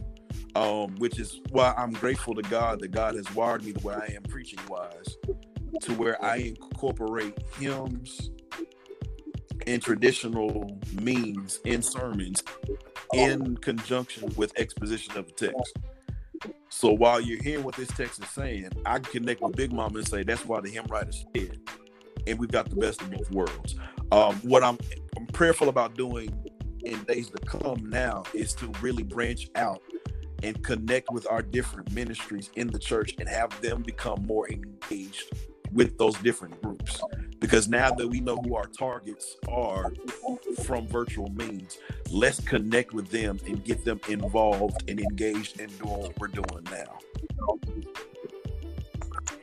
Um, 0.55 0.97
which 0.97 1.21
is 1.21 1.41
why 1.51 1.75
I'm 1.77 1.93
grateful 1.93 2.35
to 2.35 2.43
God 2.43 2.81
that 2.81 2.89
God 2.89 3.15
has 3.15 3.33
wired 3.35 3.65
me 3.65 3.73
the 3.73 3.87
way 3.87 3.95
I 3.95 4.13
am 4.15 4.23
preaching 4.25 4.59
wise, 4.69 5.17
to 5.83 5.95
where 5.95 6.23
I 6.25 6.37
incorporate 6.37 7.39
hymns 7.59 8.31
and 9.67 9.83
traditional 9.83 10.79
means 11.01 11.61
in 11.65 11.83
sermons 11.83 12.43
in 13.13 13.57
conjunction 13.59 14.33
with 14.37 14.59
exposition 14.59 15.17
of 15.17 15.27
the 15.27 15.33
text. 15.33 15.79
So 16.71 16.93
while 16.93 17.21
you're 17.21 17.43
hearing 17.43 17.65
what 17.65 17.77
this 17.77 17.89
text 17.89 18.23
is 18.23 18.29
saying, 18.31 18.71
I 18.87 18.99
can 18.99 19.21
connect 19.21 19.41
with 19.43 19.57
Big 19.57 19.73
Mama 19.73 19.99
and 19.99 20.09
say 20.09 20.23
that's 20.23 20.45
why 20.45 20.61
the 20.61 20.71
hymn 20.71 20.87
writer 20.87 21.13
said, 21.13 21.59
and 22.27 22.39
we've 22.39 22.51
got 22.51 22.69
the 22.71 22.77
best 22.77 23.01
of 23.01 23.11
both 23.11 23.31
worlds. 23.31 23.77
Um, 24.13 24.37
what 24.37 24.63
I'm, 24.63 24.79
I'm 25.17 25.27
prayerful 25.27 25.69
about 25.69 25.97
doing 25.97 26.33
in 26.85 27.03
days 27.05 27.31
to 27.31 27.39
come 27.39 27.89
now 27.89 28.25
is 28.35 28.55
to 28.55 28.71
really 28.81 29.03
branch 29.03 29.49
out 29.55 29.83
and 30.43 30.63
connect 30.63 31.11
with 31.11 31.27
our 31.31 31.43
different 31.43 31.93
ministries 31.93 32.51
in 32.57 32.69
the 32.69 32.79
church 32.79 33.15
and 33.19 33.29
have 33.29 33.61
them 33.61 33.83
become 33.83 34.25
more 34.27 34.49
engaged 34.51 35.25
with 35.73 35.99
those 35.99 36.17
different 36.19 36.61
groups. 36.63 37.03
Because 37.41 37.69
now 37.69 37.91
that 37.93 38.09
we 38.09 38.21
know 38.21 38.37
who 38.37 38.55
our 38.55 38.67
targets 38.67 39.37
are 39.49 39.93
from 40.65 40.89
virtual 40.89 41.31
means 41.31 41.79
let's 42.11 42.41
connect 42.41 42.93
with 42.93 43.11
them 43.11 43.39
and 43.47 43.65
get 43.65 43.85
them 43.85 44.01
involved 44.09 44.89
and 44.89 44.99
engaged 45.01 45.61
in 45.61 45.69
doing 45.71 45.99
what 45.99 46.19
we're 46.19 46.29
doing 46.29 46.65
now. 46.71 46.99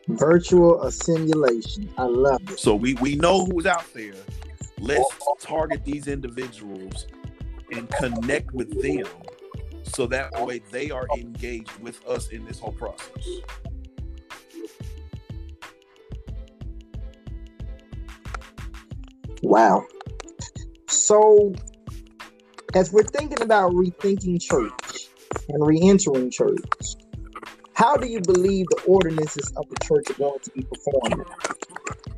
Virtual 0.07 0.83
assimilation. 0.83 1.89
I 1.97 2.03
love 2.03 2.41
it. 2.49 2.59
So 2.59 2.75
we 2.75 2.93
we 2.95 3.15
know 3.15 3.45
who's 3.45 3.65
out 3.65 3.91
there. 3.93 4.13
Let's 4.79 5.09
target 5.39 5.83
these 5.83 6.07
individuals 6.07 7.07
and 7.71 7.89
connect 7.89 8.51
with 8.51 8.81
them 8.81 9.07
so 9.85 10.07
that 10.07 10.31
way 10.45 10.59
they 10.71 10.91
are 10.91 11.07
engaged 11.17 11.77
with 11.79 12.05
us 12.07 12.29
in 12.29 12.43
this 12.45 12.59
whole 12.59 12.73
process 12.73 13.41
Wow. 19.45 19.85
So, 20.87 21.53
as 22.73 22.91
we're 22.91 23.03
thinking 23.03 23.41
about 23.43 23.73
rethinking 23.73 24.41
church 24.41 25.07
and 25.49 25.65
re-entering 25.65 26.31
church, 26.31 26.63
how 27.73 27.95
do 27.95 28.07
you 28.07 28.21
believe 28.21 28.65
the 28.71 28.81
ordinances 28.87 29.51
of 29.55 29.65
the 29.69 29.75
church 29.85 30.09
are 30.09 30.13
going 30.15 30.39
to 30.39 30.49
be 30.51 30.63
performed? 30.63 31.25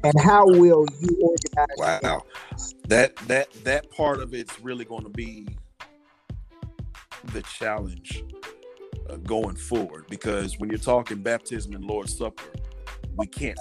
And 0.06 0.14
how 0.22 0.46
will 0.46 0.86
you 1.02 1.18
organize? 1.22 2.02
Wow, 2.02 2.24
that 2.88 3.18
that 3.28 3.52
that 3.66 3.92
part 3.92 4.20
of 4.20 4.34
it's 4.34 4.58
really 4.62 4.86
going 4.86 5.04
to 5.04 5.10
be 5.10 5.48
the 7.28 7.42
challenge 7.44 8.24
uh, 9.10 9.16
going 9.18 9.56
forward 9.56 10.06
because 10.10 10.60
when 10.60 10.70
you're 10.70 10.80
talking 10.80 11.18
baptism 11.18 11.74
and 11.74 11.84
Lord's 11.86 12.18
Supper, 12.18 12.52
we 13.16 13.28
can't 13.28 13.60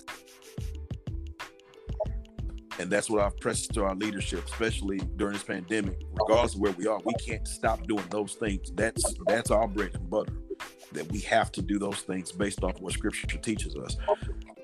and 2.78 2.90
that's 2.90 3.08
what 3.08 3.22
I've 3.22 3.38
pressed 3.38 3.72
to 3.74 3.84
our 3.84 3.94
leadership, 3.94 4.44
especially 4.44 4.98
during 5.16 5.34
this 5.34 5.42
pandemic. 5.42 5.98
Regardless 6.12 6.54
of 6.54 6.60
where 6.60 6.72
we 6.72 6.86
are, 6.86 7.00
we 7.04 7.14
can't 7.14 7.46
stop 7.46 7.86
doing 7.86 8.04
those 8.10 8.34
things. 8.34 8.70
That's 8.74 9.14
that's 9.26 9.50
our 9.50 9.66
bread 9.66 9.94
and 9.94 10.08
butter. 10.10 10.32
That 10.92 11.10
we 11.10 11.20
have 11.20 11.52
to 11.52 11.62
do 11.62 11.78
those 11.78 12.00
things 12.00 12.32
based 12.32 12.62
off 12.62 12.80
what 12.80 12.92
Scripture 12.92 13.26
teaches 13.38 13.76
us. 13.76 13.96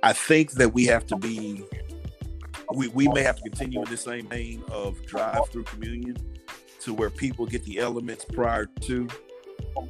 I 0.03 0.12
think 0.12 0.53
that 0.53 0.72
we 0.72 0.86
have 0.86 1.07
to 1.07 1.16
be. 1.16 1.64
We, 2.74 2.88
we 2.88 3.09
may 3.09 3.22
have 3.22 3.36
to 3.36 3.42
continue 3.42 3.82
in 3.82 3.90
the 3.90 3.96
same 3.96 4.28
vein 4.28 4.62
of 4.70 5.05
drive 5.05 5.48
through 5.50 5.64
communion 5.64 6.16
to 6.84 6.94
where 6.94 7.10
people 7.10 7.46
get 7.46 7.64
the 7.64 7.78
elements 7.78 8.24
prior 8.24 8.66
to 8.80 9.08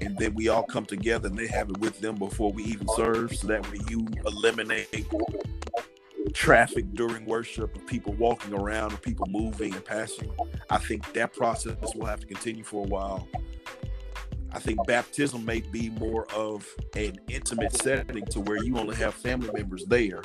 and 0.00 0.16
then 0.18 0.34
we 0.34 0.48
all 0.48 0.62
come 0.62 0.84
together 0.84 1.28
and 1.28 1.36
they 1.36 1.46
have 1.46 1.70
it 1.70 1.78
with 1.78 2.00
them 2.00 2.16
before 2.16 2.52
we 2.52 2.64
even 2.64 2.86
serve 2.96 3.34
so 3.34 3.46
that 3.46 3.70
way 3.70 3.78
you 3.88 4.06
eliminate 4.26 5.06
traffic 6.34 6.92
during 6.94 7.24
worship 7.24 7.74
of 7.74 7.86
people 7.86 8.12
walking 8.14 8.54
around 8.54 8.90
and 8.90 9.02
people 9.02 9.26
moving 9.28 9.74
and 9.74 9.84
passing. 9.84 10.30
I 10.70 10.78
think 10.78 11.12
that 11.12 11.32
process 11.32 11.76
will 11.94 12.06
have 12.06 12.20
to 12.20 12.26
continue 12.26 12.64
for 12.64 12.84
a 12.84 12.88
while. 12.88 13.28
I 14.52 14.58
think 14.58 14.86
baptism 14.86 15.44
may 15.44 15.60
be 15.60 15.90
more 15.90 16.26
of 16.32 16.66
an 16.94 17.18
intimate 17.28 17.74
setting 17.74 18.24
to 18.26 18.40
where 18.40 18.62
you 18.62 18.76
only 18.78 18.96
have 18.96 19.14
family 19.14 19.50
members 19.52 19.84
there 19.86 20.22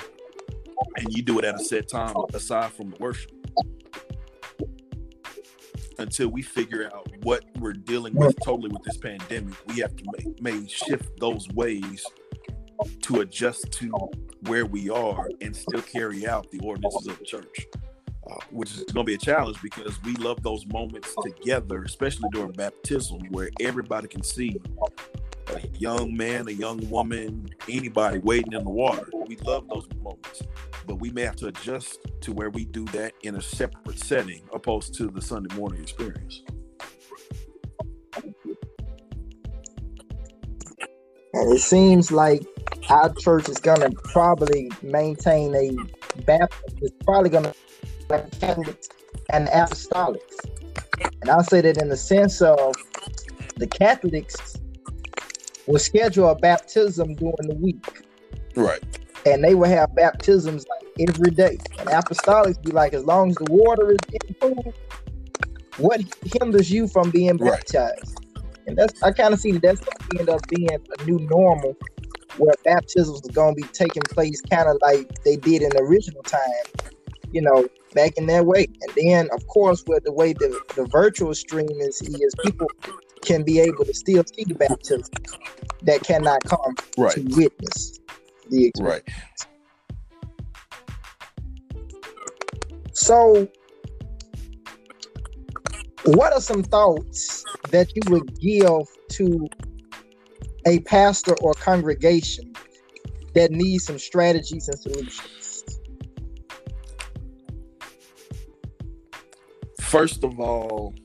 and 0.98 1.08
you 1.16 1.24
do 1.24 1.40
it 1.40 1.46
at 1.46 1.56
a 1.56 1.64
set 1.64 1.88
time 1.88 2.16
aside 2.34 2.72
from 2.74 2.92
the 2.92 2.98
worship 2.98 3.32
until 6.00 6.28
we 6.30 6.42
figure 6.42 6.90
out 6.94 7.08
what 7.24 7.44
we're 7.60 7.74
dealing 7.74 8.14
with 8.16 8.36
totally 8.44 8.70
with 8.70 8.84
this 8.84 8.98
pandemic 8.98 9.54
we 9.68 9.80
have 9.80 9.96
to 9.96 10.04
may, 10.18 10.52
may 10.52 10.68
shift 10.68 11.20
those 11.20 11.48
ways 11.50 12.06
to 13.02 13.22
adjust 13.22 13.72
to 13.72 13.92
where 14.42 14.66
we 14.66 14.90
are 14.90 15.30
and 15.42 15.56
still 15.56 15.82
carry 15.82 16.28
out 16.28 16.50
the 16.52 16.60
ordinances 16.60 17.08
of 17.08 17.20
the 17.20 17.26
church, 17.26 17.66
uh, 18.30 18.36
which 18.52 18.72
is 18.72 18.84
going 18.84 19.06
to 19.06 19.10
be 19.10 19.16
a 19.16 19.18
challenge 19.18 19.58
because 19.62 20.02
we 20.04 20.14
love 20.16 20.42
those 20.44 20.66
moments 20.68 21.14
together, 21.22 21.84
especially 21.84 22.30
during 22.32 22.52
baptism, 22.52 23.20
where 23.30 23.50
everybody 23.60 24.08
can 24.08 24.24
see 24.24 24.60
a 25.50 25.62
young 25.78 26.16
man, 26.16 26.48
a 26.48 26.52
young 26.52 26.90
woman, 26.90 27.50
anybody 27.70 28.20
wading 28.20 28.54
in 28.54 28.64
the 28.64 28.70
water. 28.70 29.10
We 29.28 29.38
love 29.38 29.68
those 29.70 29.88
moments, 30.02 30.42
but 30.86 30.96
we 30.96 31.10
may 31.12 31.24
have 31.24 31.36
to 31.38 31.48
adjust 31.48 32.00
to 32.22 32.34
where 32.34 32.50
we 32.50 32.66
do 32.66 32.86
that 32.86 33.14
in 33.24 33.36
a 33.36 33.42
separate 33.42 34.00
setting 34.00 34.42
opposed 34.54 34.94
to 34.96 35.08
the 35.08 35.22
Sunday 35.22 35.54
morning 35.56 35.82
experience. 35.82 36.44
And 41.34 41.54
it 41.54 41.60
seems 41.60 42.12
like 42.12 42.44
our 42.90 43.14
church 43.14 43.48
is 43.50 43.60
gonna 43.60 43.92
probably 43.92 44.72
maintain 44.82 45.56
a 45.56 45.72
Baptist. 46.24 46.78
It's 46.82 46.96
probably 47.06 47.30
gonna 47.30 47.54
like 48.10 48.40
Catholics 48.40 48.90
and 49.30 49.48
Apostolics, 49.50 50.46
and 51.22 51.30
I'll 51.30 51.44
say 51.44 51.62
that 51.62 51.78
in 51.78 51.90
the 51.90 51.98
sense 51.98 52.42
of 52.42 52.76
the 53.58 53.68
Catholics 53.68 54.57
will 55.68 55.80
schedule 55.80 56.30
a 56.30 56.36
baptism 56.36 57.14
during 57.16 57.36
the 57.42 57.56
week, 57.56 58.04
right? 58.56 58.82
And 59.26 59.44
they 59.44 59.56
will 59.56 59.70
have 59.70 59.94
baptisms 59.96 60.66
like 60.70 61.10
every 61.10 61.32
day. 61.32 61.58
And 61.80 61.90
Apostolics 61.90 62.62
be 62.64 62.72
like, 62.72 62.94
as 62.94 63.04
long 63.04 63.30
as 63.30 63.36
the 63.36 63.48
water 63.50 63.92
is 63.92 63.98
improved, 64.30 64.78
what 65.78 66.02
hinders 66.40 66.72
you 66.72 66.88
from 66.88 67.12
being 67.12 67.38
baptized? 67.38 68.20
Right. 68.36 68.48
And 68.68 68.78
that's 68.78 69.02
I 69.04 69.12
kind 69.12 69.34
of 69.34 69.40
see 69.40 69.52
that 69.52 69.62
that's 69.62 69.80
going 69.80 69.98
to 70.00 70.20
end 70.20 70.30
up 70.30 70.48
being 70.48 70.70
a 70.72 71.04
new 71.06 71.20
normal 71.30 71.76
where 72.38 72.54
baptisms 72.64 73.22
are 73.28 73.34
going 73.34 73.56
to 73.56 73.62
be 73.62 73.68
taking 73.70 74.04
place 74.04 74.42
kind 74.42 74.68
of 74.70 74.78
like 74.82 75.24
they 75.24 75.36
did 75.36 75.62
in 75.62 75.70
the 75.70 75.82
original 75.82 76.22
time, 76.24 76.92
you 77.32 77.42
know, 77.42 77.68
back 77.94 78.14
in 78.18 78.28
that 78.28 78.46
way. 78.46 78.68
And 78.82 78.96
then, 78.96 79.30
of 79.34 79.46
course, 79.48 79.84
with 79.88 80.04
the 80.04 80.12
way 80.12 80.34
the, 80.34 80.60
the 80.76 80.86
virtual 80.86 81.34
stream 81.34 81.70
is, 81.80 82.02
is 82.02 82.36
people 82.44 82.68
can 83.28 83.44
be 83.44 83.60
able 83.60 83.84
to 83.84 83.94
still 83.94 84.24
see 84.34 84.46
the 84.46 84.56
baptism 84.56 85.04
that 85.82 86.02
cannot 86.02 86.42
come 86.46 86.76
right. 86.98 87.14
to 87.14 87.22
witness 87.36 88.00
the 88.50 88.68
experience. 88.68 89.04
Right. 89.06 89.48
So, 92.94 93.48
what 96.06 96.32
are 96.32 96.40
some 96.40 96.64
thoughts 96.64 97.44
that 97.70 97.94
you 97.96 98.02
would 98.10 98.40
give 98.40 98.88
to 99.10 99.50
a 100.66 100.80
pastor 100.80 101.36
or 101.42 101.54
congregation 101.54 102.54
that 103.34 103.52
needs 103.52 103.86
some 103.86 104.00
strategies 104.00 104.70
and 104.70 104.80
solutions? 104.80 105.80
First 109.82 110.24
of 110.24 110.40
all, 110.40 110.96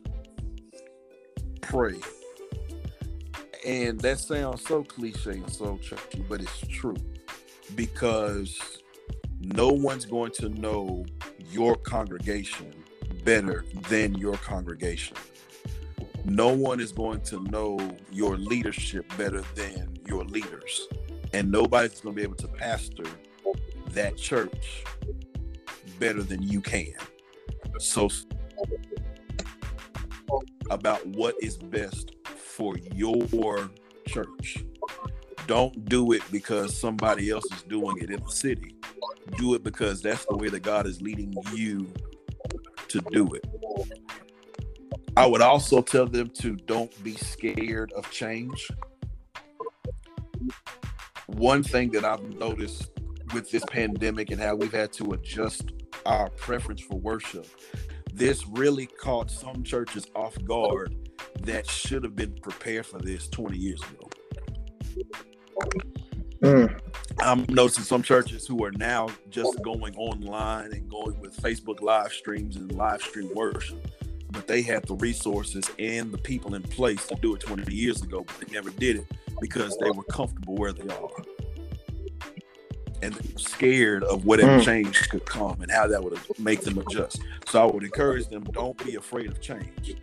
pray. 1.73 1.99
And 3.67 3.99
that 4.01 4.19
sounds 4.19 4.65
so 4.67 4.85
cliche 4.85 5.33
and 5.33 5.51
so 5.51 5.79
churchy, 5.79 6.25
but 6.29 6.41
it's 6.41 6.61
true 6.69 6.97
because 7.75 8.59
no 9.41 9.69
one's 9.69 10.05
going 10.05 10.33
to 10.33 10.49
know 10.49 11.05
your 11.51 11.77
congregation 11.77 12.73
better 13.25 13.65
than 13.89 14.15
your 14.15 14.35
congregation 14.35 15.17
no 16.25 16.49
one 16.49 16.81
is 16.81 16.93
going 16.93 17.21
to 17.21 17.43
know 17.45 17.79
your 18.11 18.37
leadership 18.37 19.07
better 19.17 19.43
than 19.55 19.99
your 20.07 20.25
leaders. 20.25 20.89
And 21.33 21.51
nobody's 21.51 22.01
going 22.01 22.15
to 22.15 22.17
be 22.17 22.23
able 22.23 22.37
to 22.37 22.49
pastor 22.49 23.05
that 23.91 24.17
church 24.17 24.85
better 25.99 26.23
than 26.23 26.43
you 26.43 26.61
can. 26.61 26.95
So, 27.79 28.09
about 30.73 31.07
what 31.07 31.35
is 31.41 31.57
best 31.57 32.13
for 32.25 32.77
your 32.95 33.71
church. 34.07 34.65
Don't 35.47 35.85
do 35.87 36.13
it 36.13 36.23
because 36.31 36.79
somebody 36.79 37.31
else 37.31 37.45
is 37.53 37.63
doing 37.63 37.99
it 37.99 38.11
in 38.11 38.23
the 38.23 38.31
city. 38.31 38.77
Do 39.37 39.55
it 39.55 39.63
because 39.63 40.01
that's 40.01 40.25
the 40.25 40.37
way 40.37 40.49
that 40.49 40.61
God 40.61 40.87
is 40.87 41.03
leading 41.03 41.35
you 41.53 41.93
to 42.89 43.01
do 43.11 43.29
it. 43.35 43.45
I 45.17 45.27
would 45.27 45.43
also 45.43 45.83
tell 45.83 46.07
them 46.07 46.31
to 46.41 46.57
don't 46.57 47.05
be 47.05 47.15
scared 47.17 47.93
of 47.93 48.11
change. 48.11 48.71
One 51.27 51.63
thing 51.63 51.91
that 51.91 52.05
I've 52.05 52.23
noticed 52.39 52.91
with 53.35 53.51
this 53.51 53.65
pandemic 53.67 54.31
and 54.31 54.41
how 54.41 54.55
we've 54.55 54.73
had 54.73 54.93
to 54.95 55.13
adjust 55.13 55.73
our 56.07 56.31
preference 56.31 56.81
for 56.81 56.99
worship, 56.99 57.47
this 58.13 58.47
really 58.47 58.87
caught 58.87 59.31
some 59.31 59.63
churches 59.63 60.07
off 60.15 60.37
guard 60.45 60.95
that 61.43 61.69
should 61.69 62.05
have 62.05 62.15
been 62.15 62.35
prepared 62.43 62.87
for 62.87 62.99
this 62.99 63.29
20 63.29 63.57
years 63.57 63.81
ago. 63.83 64.11
Mm. 66.43 66.81
I'm 67.21 67.47
noticing 67.49 67.85
some 67.85 68.03
churches 68.03 68.47
who 68.47 68.65
are 68.65 68.73
now 68.73 69.09
just 69.31 69.63
going 69.63 69.95
online 69.97 70.73
and 70.73 70.91
going 70.91 71.19
with 71.21 71.37
Facebook 71.37 71.81
live 71.81 72.13
streams 72.13 72.57
and 72.57 72.73
live 72.73 73.01
stream 73.01 73.31
worship. 73.35 73.79
But 74.31 74.47
they 74.47 74.63
had 74.63 74.85
the 74.87 74.97
resources 74.97 75.71
and 75.79 76.11
the 76.11 76.19
people 76.19 76.55
in 76.55 76.63
place 76.63 77.07
to 77.07 77.15
do 77.17 77.35
it 77.35 77.41
20 77.41 77.73
years 77.75 78.03
ago, 78.03 78.25
but 78.27 78.37
they 78.41 78.53
never 78.53 78.71
did 78.71 78.97
it 78.97 79.07
because 79.41 79.77
they 79.79 79.91
were 79.91 80.05
comfortable 80.05 80.57
where 80.57 80.73
they 80.73 80.89
are. 80.93 81.11
And 83.03 83.19
scared 83.39 84.05
of 84.05 84.25
whatever 84.25 84.59
mm. 84.59 84.65
change 84.65 85.09
could 85.09 85.27
come 85.27 85.61
and 85.61 85.71
how 85.71 85.89
that 85.89 86.03
would 86.03 86.19
make 86.39 86.61
them 86.61 86.79
adjust. 86.79 87.21
So 87.49 87.61
I 87.61 87.71
would 87.71 87.83
encourage 87.83 88.29
them 88.29 88.45
don't 88.45 88.79
be 88.85 88.95
afraid 88.95 89.29
of 89.29 89.41
change. 89.41 89.97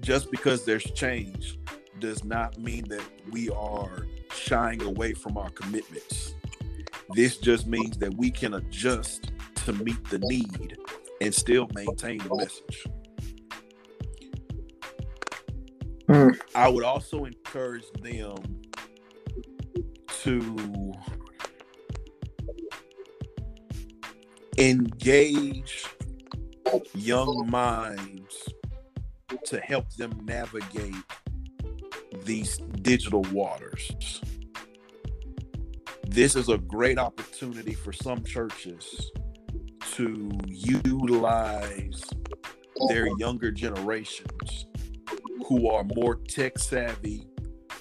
Just 0.00 0.30
because 0.30 0.64
there's 0.64 0.84
change 0.92 1.58
does 1.98 2.22
not 2.22 2.58
mean 2.58 2.84
that 2.88 3.02
we 3.30 3.48
are 3.50 4.06
shying 4.30 4.82
away 4.82 5.14
from 5.14 5.38
our 5.38 5.50
commitments. 5.50 6.34
This 7.14 7.38
just 7.38 7.66
means 7.66 7.96
that 7.98 8.14
we 8.16 8.30
can 8.30 8.54
adjust 8.54 9.32
to 9.64 9.72
meet 9.72 10.02
the 10.10 10.18
need 10.18 10.76
and 11.20 11.34
still 11.34 11.68
maintain 11.74 12.18
the 12.18 12.36
message. 12.36 12.84
Mm. 16.08 16.38
I 16.54 16.68
would 16.68 16.84
also 16.84 17.24
encourage 17.24 17.90
them 18.00 18.36
to 20.22 20.85
engage 24.58 25.86
young 26.94 27.48
minds 27.50 28.48
to 29.44 29.60
help 29.60 29.90
them 29.94 30.12
navigate 30.24 30.94
these 32.24 32.58
digital 32.82 33.22
waters. 33.32 34.20
This 36.06 36.36
is 36.36 36.48
a 36.48 36.58
great 36.58 36.98
opportunity 36.98 37.74
for 37.74 37.92
some 37.92 38.24
churches 38.24 39.10
to 39.92 40.30
utilize 40.46 42.02
their 42.88 43.08
younger 43.18 43.50
generations 43.50 44.66
who 45.46 45.68
are 45.68 45.84
more 45.96 46.16
tech 46.16 46.58
savvy, 46.58 47.26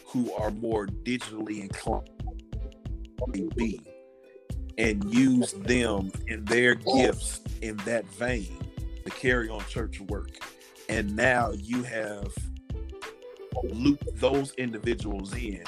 who 0.05 0.32
are 0.34 0.51
more 0.51 0.88
digitally 0.88 1.61
inclined 1.61 2.09
be 3.55 3.82
and 4.78 5.13
use 5.13 5.53
them 5.53 6.11
and 6.28 6.45
their 6.47 6.76
gifts 6.76 7.41
in 7.61 7.78
that 7.78 8.05
vein 8.13 8.57
to 9.03 9.11
carry 9.11 9.49
on 9.49 9.63
church 9.65 10.01
work. 10.01 10.32
And 10.89 11.15
now 11.15 11.51
you 11.51 11.84
have 11.84 12.34
loop 13.63 14.03
those 14.15 14.53
individuals 14.53 15.34
in 15.34 15.63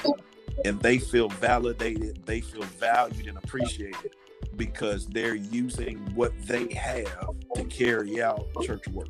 and 0.64 0.80
they 0.80 0.98
feel 0.98 1.28
validated, 1.28 2.24
they 2.26 2.40
feel 2.40 2.62
valued 2.62 3.26
and 3.26 3.38
appreciated 3.38 4.14
because 4.56 5.06
they're 5.06 5.34
using 5.34 5.98
what 6.14 6.32
they 6.46 6.72
have 6.74 7.34
to 7.54 7.64
carry 7.64 8.22
out 8.22 8.46
church 8.62 8.86
work. 8.88 9.08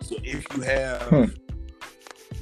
So 0.00 0.16
if 0.22 0.46
you 0.54 0.62
have 0.62 1.02
hmm. 1.02 1.24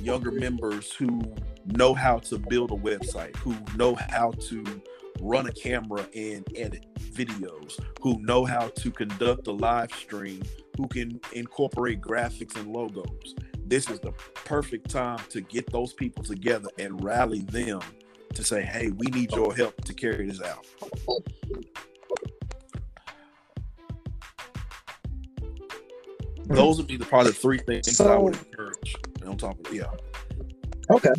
younger 0.00 0.30
members 0.30 0.92
who 0.92 1.22
know 1.64 1.94
how 1.94 2.18
to 2.18 2.38
build 2.38 2.70
a 2.70 2.76
website, 2.76 3.34
who 3.36 3.56
know 3.76 3.94
how 3.94 4.32
to 4.32 4.82
run 5.20 5.46
a 5.46 5.52
camera 5.52 6.06
and 6.14 6.46
edit 6.56 6.86
videos, 6.98 7.78
who 8.00 8.20
know 8.22 8.44
how 8.44 8.68
to 8.68 8.90
conduct 8.90 9.46
a 9.46 9.52
live 9.52 9.92
stream, 9.92 10.42
who 10.76 10.88
can 10.88 11.20
incorporate 11.32 12.00
graphics 12.00 12.56
and 12.56 12.72
logos, 12.72 13.34
this 13.66 13.88
is 13.88 13.98
the 14.00 14.12
perfect 14.44 14.90
time 14.90 15.18
to 15.30 15.40
get 15.40 15.70
those 15.70 15.92
people 15.92 16.22
together 16.22 16.68
and 16.78 17.02
rally 17.02 17.40
them 17.42 17.80
to 18.34 18.44
say, 18.44 18.62
hey, 18.62 18.90
we 18.90 19.06
need 19.06 19.32
your 19.32 19.54
help 19.54 19.82
to 19.84 19.94
carry 19.94 20.28
this 20.28 20.42
out. 20.42 20.66
Those 26.46 26.76
would 26.76 26.86
be 26.86 26.96
the 26.96 27.06
probably 27.06 27.32
three 27.32 27.58
things 27.58 27.96
so, 27.96 28.12
I 28.12 28.18
would 28.18 28.36
encourage 28.36 28.94
on 29.26 29.36
top 29.38 29.58
of 29.66 29.72
it. 29.72 29.76
Yeah. 29.76 29.86
Okay. 30.90 31.12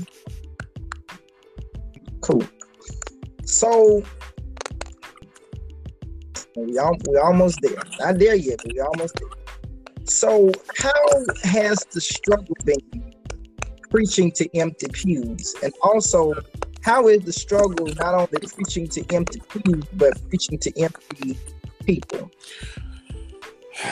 Cool. 2.21 2.43
So 3.45 4.03
we 6.55 6.77
all, 6.77 6.97
we 7.07 7.17
almost 7.17 7.59
there. 7.61 7.77
Not 7.99 8.19
there 8.19 8.35
yet, 8.35 8.59
but 8.63 8.73
we 8.73 8.79
almost 8.79 9.15
there. 9.15 9.29
So, 10.05 10.51
how 10.77 10.91
has 11.43 11.83
the 11.91 11.99
struggle 11.99 12.55
been 12.63 13.13
preaching 13.89 14.31
to 14.33 14.57
empty 14.57 14.87
pews? 14.87 15.55
And 15.63 15.73
also, 15.81 16.33
how 16.81 17.07
is 17.07 17.21
the 17.23 17.33
struggle 17.33 17.87
not 17.87 18.13
only 18.13 18.47
preaching 18.53 18.87
to 18.89 19.03
empty 19.13 19.41
pews, 19.49 19.83
but 19.93 20.13
preaching 20.29 20.59
to 20.59 20.81
empty 20.81 21.37
people? 21.83 22.31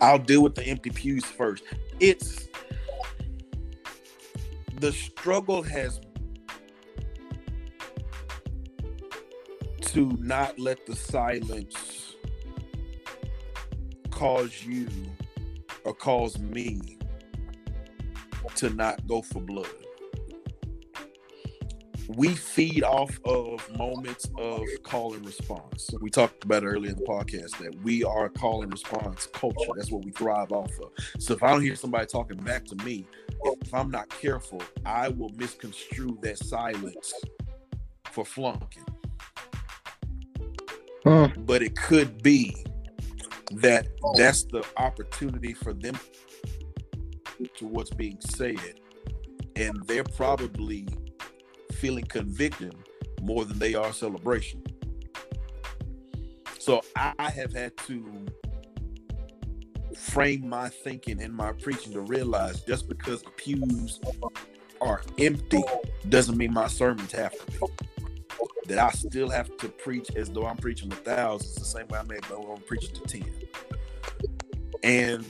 I'll 0.00 0.18
deal 0.18 0.42
with 0.42 0.56
the 0.56 0.64
empty 0.64 0.90
pews 0.90 1.24
first. 1.24 1.62
It's 2.00 2.48
the 4.80 4.92
struggle 4.92 5.62
has 5.62 6.00
to 9.92 10.16
not 10.20 10.58
let 10.58 10.86
the 10.86 10.96
silence 10.96 12.16
cause 14.10 14.64
you 14.64 14.88
or 15.84 15.92
cause 15.92 16.38
me 16.38 16.96
to 18.54 18.70
not 18.70 19.06
go 19.06 19.20
for 19.20 19.42
blood. 19.42 19.66
We 22.08 22.28
feed 22.28 22.84
off 22.84 23.20
of 23.26 23.68
moments 23.76 24.30
of 24.38 24.62
call 24.82 25.12
and 25.12 25.26
response. 25.26 25.90
We 26.00 26.08
talked 26.08 26.42
about 26.44 26.64
earlier 26.64 26.92
in 26.92 26.96
the 26.96 27.04
podcast 27.04 27.58
that 27.58 27.74
we 27.82 28.02
are 28.02 28.24
a 28.24 28.30
call 28.30 28.62
and 28.62 28.72
response 28.72 29.26
culture. 29.26 29.72
That's 29.76 29.90
what 29.90 30.06
we 30.06 30.10
thrive 30.12 30.52
off 30.52 30.72
of. 30.80 30.90
So 31.18 31.34
if 31.34 31.42
I 31.42 31.50
don't 31.50 31.60
hear 31.60 31.76
somebody 31.76 32.06
talking 32.06 32.38
back 32.38 32.64
to 32.66 32.76
me, 32.76 33.06
if 33.44 33.74
I'm 33.74 33.90
not 33.90 34.08
careful, 34.08 34.62
I 34.86 35.08
will 35.08 35.30
misconstrue 35.36 36.18
that 36.22 36.38
silence 36.38 37.12
for 38.10 38.24
flunking. 38.24 38.91
Hmm. 41.04 41.26
But 41.38 41.62
it 41.62 41.76
could 41.76 42.22
be 42.22 42.64
that 43.56 43.88
that's 44.16 44.44
the 44.44 44.64
opportunity 44.76 45.52
for 45.52 45.72
them 45.72 45.98
to 47.56 47.66
what's 47.66 47.90
being 47.90 48.18
said 48.20 48.80
and 49.56 49.82
they're 49.86 50.04
probably 50.04 50.86
feeling 51.74 52.04
convicted 52.04 52.74
more 53.20 53.44
than 53.44 53.58
they 53.58 53.74
are 53.74 53.92
celebration. 53.92 54.62
So 56.58 56.80
i 56.94 57.28
have 57.28 57.52
had 57.52 57.76
to 57.88 58.26
frame 59.96 60.48
my 60.48 60.68
thinking 60.68 61.20
and 61.20 61.34
my 61.34 61.52
preaching 61.52 61.92
to 61.92 62.00
realize 62.00 62.60
just 62.62 62.88
because 62.88 63.22
the 63.22 63.30
pews 63.30 64.00
are 64.80 65.02
empty 65.18 65.62
doesn't 66.08 66.36
mean 66.36 66.52
my 66.52 66.66
sermons 66.66 67.12
have 67.12 67.32
to 67.32 67.46
be 67.52 67.58
that 68.66 68.78
I 68.78 68.90
still 68.90 69.28
have 69.28 69.56
to 69.58 69.68
preach 69.68 70.08
as 70.16 70.30
though 70.30 70.46
I'm 70.46 70.56
preaching 70.56 70.90
to 70.90 70.96
thousands, 70.96 71.54
the 71.54 71.64
same 71.64 71.88
way 71.88 71.98
I 71.98 72.04
made 72.04 72.22
though 72.28 72.54
I'm 72.54 72.62
preaching 72.62 72.94
to 72.94 73.00
10. 73.00 73.24
And 74.82 75.24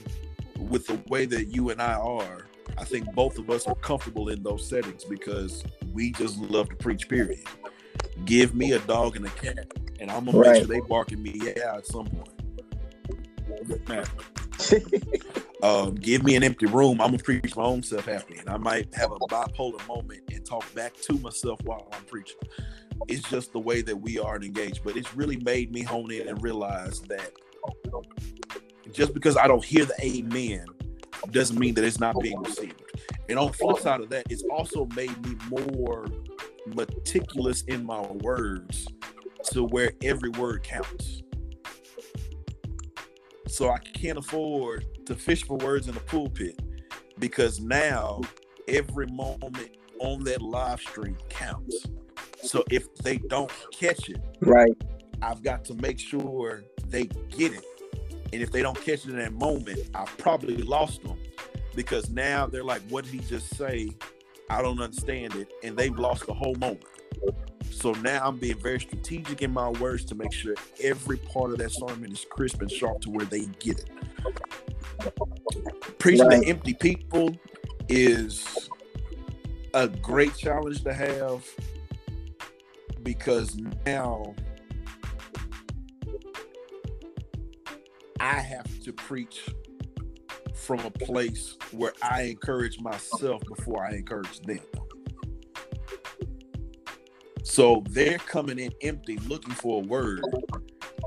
with 0.57 0.87
the 0.87 0.99
way 1.07 1.25
that 1.25 1.45
you 1.45 1.69
and 1.69 1.81
I 1.81 1.93
are, 1.93 2.47
I 2.77 2.83
think 2.83 3.13
both 3.13 3.37
of 3.37 3.49
us 3.49 3.67
are 3.67 3.75
comfortable 3.75 4.29
in 4.29 4.43
those 4.43 4.67
settings 4.67 5.03
because 5.05 5.63
we 5.93 6.11
just 6.11 6.37
love 6.39 6.69
to 6.69 6.75
preach, 6.75 7.07
period. 7.07 7.39
Give 8.25 8.55
me 8.55 8.71
a 8.73 8.79
dog 8.79 9.15
and 9.15 9.25
a 9.25 9.29
cat, 9.29 9.71
and 9.99 10.09
I'm 10.11 10.25
gonna 10.25 10.37
right. 10.37 10.51
make 10.51 10.57
sure 10.59 10.67
they 10.67 10.79
bark 10.81 11.11
at 11.11 11.19
me 11.19 11.33
yeah 11.35 11.75
at 11.75 11.85
some 11.85 12.07
point. 12.07 12.29
um, 15.63 15.95
give 15.95 16.23
me 16.23 16.35
an 16.35 16.43
empty 16.43 16.65
room. 16.67 17.01
I'm 17.01 17.11
gonna 17.11 17.19
preach 17.19 17.55
my 17.55 17.63
own 17.63 17.83
self 17.83 18.05
happy, 18.05 18.37
and 18.37 18.49
I 18.49 18.57
might 18.57 18.93
have 18.95 19.11
a 19.11 19.19
bipolar 19.19 19.85
moment 19.87 20.21
and 20.31 20.45
talk 20.45 20.73
back 20.73 20.93
to 21.01 21.13
myself 21.19 21.59
while 21.63 21.87
I'm 21.91 22.03
preaching 22.05 22.37
it's 23.07 23.27
just 23.29 23.53
the 23.53 23.59
way 23.59 23.81
that 23.81 23.95
we 23.95 24.19
are 24.19 24.35
engaged. 24.37 24.81
But 24.83 24.97
it's 24.97 25.15
really 25.15 25.37
made 25.37 25.71
me 25.71 25.81
hone 25.83 26.11
in 26.11 26.27
and 26.27 26.41
realize 26.41 27.01
that 27.01 27.31
just 28.91 29.13
because 29.13 29.37
I 29.37 29.47
don't 29.47 29.63
hear 29.63 29.85
the 29.85 29.95
amen 30.01 30.65
doesn't 31.31 31.57
mean 31.57 31.73
that 31.75 31.83
it's 31.83 31.99
not 31.99 32.19
being 32.19 32.41
received. 32.41 32.81
And 33.29 33.39
on 33.39 33.47
the 33.47 33.53
flip 33.53 33.79
side 33.79 34.01
of 34.01 34.09
that, 34.09 34.25
it's 34.29 34.43
also 34.51 34.85
made 34.95 35.25
me 35.25 35.35
more 35.49 36.05
meticulous 36.67 37.63
in 37.63 37.85
my 37.85 38.01
words 38.01 38.87
to 39.51 39.63
where 39.63 39.93
every 40.01 40.29
word 40.29 40.63
counts. 40.63 41.21
So 43.47 43.69
I 43.69 43.77
can't 43.77 44.17
afford 44.17 44.85
to 45.05 45.15
fish 45.15 45.43
for 45.43 45.57
words 45.57 45.87
in 45.87 45.93
the 45.93 45.99
pulpit 46.01 46.59
because 47.19 47.59
now 47.59 48.21
every 48.67 49.07
moment 49.07 49.77
on 49.99 50.23
that 50.23 50.41
live 50.41 50.79
stream 50.79 51.17
counts. 51.29 51.85
So 52.43 52.63
if 52.69 52.93
they 52.95 53.17
don't 53.17 53.51
catch 53.71 54.09
it, 54.09 54.21
right, 54.41 54.75
I've 55.21 55.41
got 55.43 55.63
to 55.65 55.73
make 55.75 55.97
sure 55.97 56.63
they 56.87 57.05
get 57.05 57.53
it. 57.53 57.65
And 58.33 58.41
if 58.41 58.51
they 58.51 58.61
don't 58.61 58.77
catch 58.77 59.05
it 59.05 59.11
in 59.11 59.17
that 59.17 59.33
moment, 59.33 59.79
I 59.93 60.05
probably 60.17 60.57
lost 60.57 61.03
them 61.03 61.17
because 61.75 62.09
now 62.09 62.45
they're 62.45 62.63
like, 62.63 62.81
"What 62.89 63.05
did 63.05 63.13
he 63.13 63.19
just 63.19 63.55
say?" 63.55 63.89
I 64.49 64.61
don't 64.61 64.79
understand 64.81 65.35
it, 65.35 65.51
and 65.63 65.77
they've 65.77 65.97
lost 65.97 66.27
the 66.27 66.33
whole 66.33 66.55
moment. 66.55 66.85
So 67.71 67.93
now 67.93 68.27
I'm 68.27 68.37
being 68.37 68.59
very 68.59 68.79
strategic 68.79 69.41
in 69.41 69.51
my 69.51 69.69
words 69.69 70.05
to 70.05 70.15
make 70.15 70.33
sure 70.33 70.55
every 70.81 71.17
part 71.17 71.51
of 71.51 71.57
that 71.57 71.71
sermon 71.71 72.11
is 72.11 72.25
crisp 72.29 72.61
and 72.61 72.71
sharp 72.71 73.01
to 73.01 73.09
where 73.09 73.25
they 73.25 73.45
get 73.59 73.79
it. 73.79 73.89
Preaching 75.97 76.27
right. 76.27 76.43
to 76.43 76.47
empty 76.47 76.73
people 76.73 77.35
is 77.89 78.69
a 79.73 79.87
great 79.87 80.35
challenge 80.35 80.83
to 80.83 80.93
have 80.93 81.45
because 83.03 83.57
now 83.85 84.35
I 88.19 88.39
have 88.39 88.79
to 88.83 88.93
preach 88.93 89.49
from 90.55 90.79
a 90.79 90.91
place 90.91 91.57
where 91.71 91.93
I 92.01 92.23
encourage 92.23 92.79
myself 92.79 93.43
before 93.45 93.83
I 93.83 93.95
encourage 93.95 94.39
them. 94.41 94.59
So 97.43 97.83
they're 97.89 98.17
coming 98.17 98.59
in 98.59 98.71
empty 98.81 99.17
looking 99.27 99.53
for 99.53 99.83
a 99.83 99.85
word. 99.85 100.23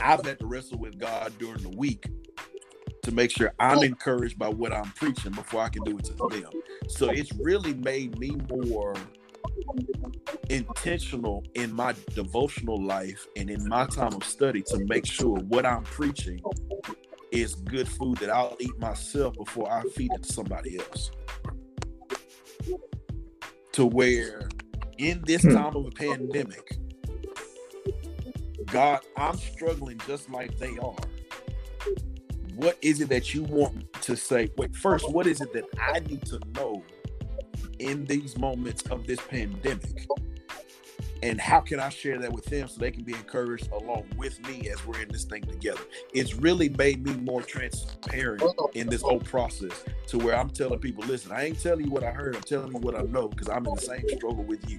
I've 0.02 0.24
had 0.24 0.38
to 0.40 0.46
wrestle 0.46 0.78
with 0.78 0.98
God 0.98 1.32
during 1.38 1.62
the 1.62 1.76
week 1.76 2.06
to 3.02 3.12
make 3.12 3.30
sure 3.30 3.54
I'm 3.58 3.82
encouraged 3.82 4.38
by 4.38 4.48
what 4.48 4.72
I'm 4.72 4.90
preaching 4.92 5.32
before 5.32 5.62
I 5.62 5.68
can 5.70 5.84
do 5.84 5.96
it 5.98 6.04
to 6.04 6.12
them. 6.28 6.50
So 6.88 7.08
it's 7.08 7.32
really 7.36 7.74
made 7.74 8.18
me 8.18 8.36
more 8.50 8.94
intentional 10.56 11.44
in 11.54 11.72
my 11.72 11.94
devotional 12.14 12.82
life 12.82 13.26
and 13.36 13.50
in 13.50 13.68
my 13.68 13.86
time 13.86 14.14
of 14.14 14.24
study 14.24 14.62
to 14.62 14.78
make 14.86 15.04
sure 15.04 15.38
what 15.48 15.66
I'm 15.66 15.84
preaching 15.84 16.40
is 17.30 17.54
good 17.54 17.86
food 17.86 18.16
that 18.18 18.30
I'll 18.30 18.56
eat 18.58 18.76
myself 18.78 19.34
before 19.36 19.70
I 19.70 19.82
feed 19.94 20.10
it 20.14 20.22
to 20.22 20.32
somebody 20.32 20.78
else. 20.78 21.10
To 23.72 23.84
where 23.84 24.48
in 24.96 25.22
this 25.26 25.42
hmm. 25.42 25.54
time 25.54 25.76
of 25.76 25.86
a 25.86 25.90
pandemic, 25.90 26.78
God, 28.66 29.00
I'm 29.16 29.36
struggling 29.36 30.00
just 30.06 30.30
like 30.30 30.56
they 30.58 30.78
are. 30.78 30.96
What 32.54 32.78
is 32.80 33.02
it 33.02 33.10
that 33.10 33.34
you 33.34 33.42
want 33.42 33.92
to 34.02 34.16
say? 34.16 34.50
Wait, 34.56 34.74
first, 34.74 35.10
what 35.12 35.26
is 35.26 35.42
it 35.42 35.52
that 35.52 35.64
I 35.78 36.00
need 36.00 36.24
to 36.26 36.40
know 36.54 36.82
in 37.78 38.06
these 38.06 38.38
moments 38.38 38.82
of 38.84 39.06
this 39.06 39.20
pandemic 39.20 40.06
and 41.26 41.40
how 41.40 41.60
can 41.60 41.80
I 41.80 41.88
share 41.88 42.18
that 42.18 42.32
with 42.32 42.44
them 42.44 42.68
so 42.68 42.78
they 42.78 42.92
can 42.92 43.02
be 43.02 43.12
encouraged 43.12 43.72
along 43.72 44.04
with 44.16 44.40
me 44.46 44.70
as 44.70 44.86
we're 44.86 45.00
in 45.00 45.08
this 45.08 45.24
thing 45.24 45.42
together? 45.42 45.80
It's 46.14 46.34
really 46.34 46.68
made 46.68 47.04
me 47.04 47.14
more 47.14 47.42
transparent 47.42 48.44
in 48.74 48.88
this 48.88 49.02
whole 49.02 49.18
process 49.18 49.84
to 50.06 50.18
where 50.18 50.36
I'm 50.36 50.50
telling 50.50 50.78
people, 50.78 51.04
listen, 51.04 51.32
I 51.32 51.46
ain't 51.46 51.60
telling 51.60 51.86
you 51.86 51.90
what 51.90 52.04
I 52.04 52.12
heard, 52.12 52.36
I'm 52.36 52.42
telling 52.42 52.72
you 52.72 52.78
what 52.78 52.94
I 52.94 53.02
know 53.02 53.26
because 53.26 53.48
I'm 53.48 53.66
in 53.66 53.74
the 53.74 53.80
same 53.80 54.08
struggle 54.08 54.44
with 54.44 54.70
you. 54.70 54.78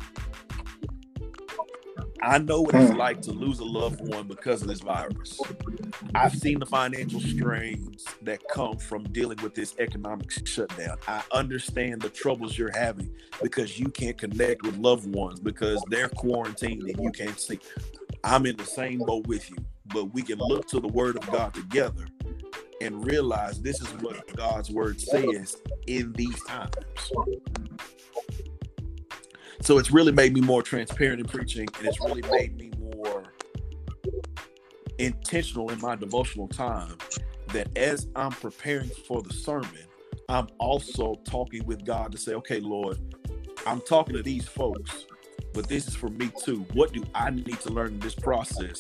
I 2.22 2.38
know 2.38 2.62
what 2.62 2.76
it's 2.76 2.92
hmm. 2.92 2.98
like 2.98 3.22
to 3.24 3.32
lose 3.32 3.60
a 3.60 3.66
loved 3.66 4.00
one 4.08 4.28
because 4.28 4.62
of 4.62 4.70
this 4.70 4.80
virus. 4.80 5.40
I've 6.18 6.34
seen 6.34 6.58
the 6.58 6.66
financial 6.66 7.20
strains 7.20 8.04
that 8.24 8.40
come 8.50 8.78
from 8.78 9.04
dealing 9.12 9.38
with 9.44 9.54
this 9.54 9.76
economic 9.78 10.32
shutdown. 10.48 10.98
I 11.08 11.22
understand 11.32 12.02
the 12.02 12.10
troubles 12.10 12.58
you're 12.58 12.76
having 12.76 13.12
because 13.42 13.80
you 13.80 13.90
can't 13.90 14.18
connect 14.18 14.64
with 14.64 14.78
loved 14.78 15.14
ones 15.14 15.40
because 15.40 15.80
they're 15.90 16.10
quarantined 16.10 16.82
and 16.82 17.00
you 17.00 17.12
can't 17.12 17.40
see. 17.40 17.60
I'm 18.24 18.48
in 18.48 18.56
the 18.58 18.66
same 18.66 18.98
boat 18.98 19.28
with 19.28 19.48
you, 19.52 19.58
but 19.94 20.06
we 20.06 20.24
can 20.24 20.40
look 20.40 20.68
to 20.70 20.80
the 20.80 20.88
word 20.88 21.18
of 21.18 21.32
God 21.32 21.54
together 21.54 22.08
and 22.82 23.06
realize 23.06 23.62
this 23.62 23.80
is 23.80 23.88
what 24.02 24.36
God's 24.36 24.72
word 24.72 25.00
says 25.00 25.58
in 25.86 26.14
these 26.14 26.44
times. 26.46 26.74
So 29.62 29.78
it's 29.78 29.92
really 29.92 30.12
made 30.12 30.34
me 30.34 30.42
more 30.42 30.64
transparent 30.64 31.20
in 31.20 31.28
preaching, 31.28 31.68
and 31.78 31.88
it's 31.88 32.02
really 32.02 32.24
made 32.32 32.58
me 32.58 32.72
intentional 35.00 35.70
in 35.70 35.80
my 35.80 35.96
devotional 35.96 36.48
time. 36.48 36.98
That 37.54 37.70
as 37.78 38.08
I'm 38.16 38.32
preparing 38.32 38.90
for 38.90 39.22
the 39.22 39.34
sermon, 39.34 39.88
I'm 40.28 40.48
also 40.60 41.16
talking 41.24 41.66
with 41.66 41.86
God 41.86 42.12
to 42.12 42.18
say, 42.18 42.34
okay, 42.34 42.60
Lord, 42.60 42.98
I'm 43.66 43.80
talking 43.82 44.16
to 44.16 44.24
these 44.24 44.46
folks, 44.46 45.06
but 45.54 45.70
this 45.70 45.88
is 45.88 45.96
for 45.96 46.10
me 46.10 46.30
too. 46.44 46.66
What 46.74 46.92
do 46.92 47.04
I 47.16 47.30
need 47.30 47.60
to 47.62 47.70
learn 47.70 47.94
in 47.94 48.00
this 48.00 48.16
process 48.16 48.78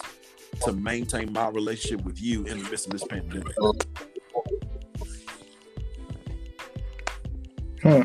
to 0.63 0.73
maintain 0.73 1.31
my 1.31 1.47
relationship 1.49 2.05
with 2.05 2.21
you 2.21 2.45
in 2.45 2.61
the 2.61 2.69
midst 2.69 2.87
of 2.87 2.93
this 2.93 3.05
pandemic? 3.05 3.55
Hmm. 7.81 8.01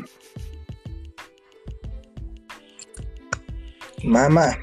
My 4.03 4.27
my. 4.27 4.57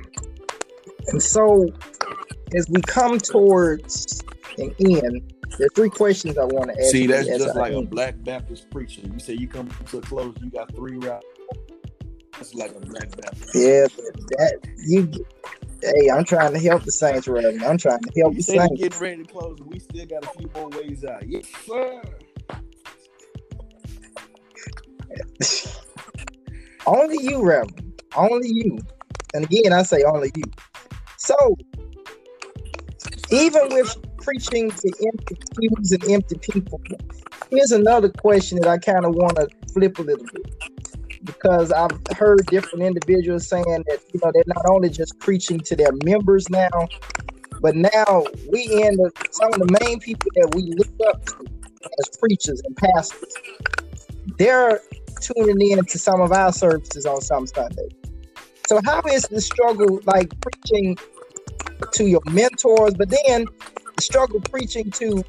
And 1.09 1.23
so 1.23 1.67
as 2.55 2.69
we 2.69 2.81
come 2.83 3.19
towards 3.19 4.23
an 4.59 4.75
end, 4.79 5.33
there 5.59 5.67
are 5.67 5.75
three 5.75 5.91
questions 5.91 6.39
I 6.39 6.45
want 6.45 6.71
to 6.71 6.81
ask. 6.81 6.91
See, 6.91 7.07
that's 7.07 7.27
just 7.27 7.57
like 7.57 7.73
a 7.73 7.83
black 7.83 8.23
Baptist 8.23 8.71
preacher. 8.71 9.03
You 9.03 9.19
say 9.19 9.35
you 9.35 9.49
come 9.49 9.69
to 9.69 9.99
a 9.99 10.01
close, 10.01 10.35
you 10.43 10.51
got 10.51 10.75
three 10.75 10.97
routes. 10.97 11.27
That's 12.33 12.55
like 12.55 12.75
a 12.75 12.81
black 12.81 13.11
Baptist. 13.17 13.55
Yeah, 13.55 13.87
that 14.39 14.59
you. 14.87 15.11
Hey, 15.83 16.11
I'm 16.11 16.25
trying 16.25 16.53
to 16.53 16.59
help 16.59 16.85
the 16.85 16.93
Saints, 16.93 17.27
Reverend. 17.27 17.63
I'm 17.63 17.79
trying 17.79 18.01
to 18.01 18.21
help 18.21 18.35
you 18.35 18.39
the 18.39 18.43
Saints. 18.43 18.81
Getting 18.81 19.01
ready 19.01 19.25
to 19.25 19.33
close, 19.33 19.59
we 19.65 19.79
still 19.79 20.07
got 20.07 20.25
a 20.25 20.39
few 20.39 20.51
more 20.55 20.69
ways 20.71 21.05
out. 21.05 21.27
Yes, 21.27 21.47
sir. 21.67 22.03
Only 26.87 27.23
you, 27.23 27.43
Reverend. 27.43 28.03
Only 28.17 28.49
you. 28.49 28.79
And 29.35 29.45
again, 29.45 29.73
I 29.73 29.83
say 29.83 30.03
only 30.03 30.31
you. 30.35 30.43
So, 31.19 31.57
even 33.31 33.69
with 33.71 33.97
preaching 34.19 34.71
to 34.71 34.93
empty 35.07 35.37
pews 35.59 35.93
and 35.93 36.11
empty 36.11 36.39
people, 36.39 36.81
here's 37.51 37.73
another 37.73 38.09
question 38.09 38.59
that 38.61 38.69
I 38.69 38.79
kind 38.79 39.05
of 39.05 39.15
want 39.15 39.37
to 39.37 39.49
flip 39.73 39.99
a 39.99 40.03
little 40.03 40.27
bit. 40.33 40.55
Because 41.23 41.71
I've 41.71 41.91
heard 42.17 42.47
different 42.47 42.83
individuals 42.83 43.47
saying 43.47 43.65
that 43.65 44.01
you 44.13 44.21
know 44.25 44.31
they're 44.33 44.43
not 44.47 44.65
only 44.69 44.89
just 44.89 45.19
preaching 45.19 45.61
to 45.61 45.77
their 45.77 45.93
members 46.05 46.49
now, 46.49 46.89
but 47.61 47.77
now 47.77 48.25
we 48.51 48.83
end 48.83 48.99
up 49.05 49.13
some 49.31 49.53
of 49.53 49.61
the 49.61 49.79
main 49.83 50.01
people 50.01 50.31
that 50.37 50.55
we 50.55 50.63
look 50.63 51.09
up 51.09 51.25
to 51.27 51.47
as 52.01 52.17
preachers 52.19 52.63
and 52.65 52.75
pastors. 52.77 53.35
They're 54.39 54.81
tuning 55.21 55.71
in 55.71 55.85
to 55.85 55.99
some 55.99 56.23
of 56.23 56.33
our 56.33 56.53
services 56.53 57.05
on 57.05 57.21
some 57.21 57.47
Sunday. 57.47 57.89
So 58.67 58.81
how 58.85 59.03
is 59.13 59.25
the 59.25 59.41
struggle 59.41 60.01
like 60.07 60.33
preaching 60.41 60.97
to 61.93 62.05
your 62.05 62.23
mentors, 62.31 62.95
but 62.95 63.11
then 63.11 63.47
struggle 63.99 64.41
preaching 64.41 64.91
to 64.93 65.25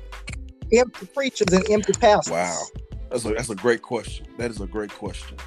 empty 0.73 1.05
preachers 1.07 1.47
and 1.51 1.69
empty 1.69 1.93
pastors? 1.93 2.31
Wow, 2.31 2.61
that's 3.09 3.25
a 3.25 3.33
that's 3.33 3.49
a 3.49 3.55
great 3.55 3.81
question. 3.81 4.25
That 4.37 4.51
is 4.51 4.61
a 4.61 4.67
great 4.67 4.91
question. 4.91 5.37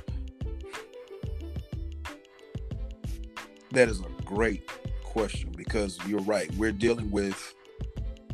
That 3.73 3.89
is 3.89 4.01
a 4.01 4.23
great 4.25 4.71
question 5.03 5.53
because 5.57 5.99
you're 6.07 6.21
right. 6.21 6.53
We're 6.55 6.73
dealing 6.73 7.11
with 7.11 7.55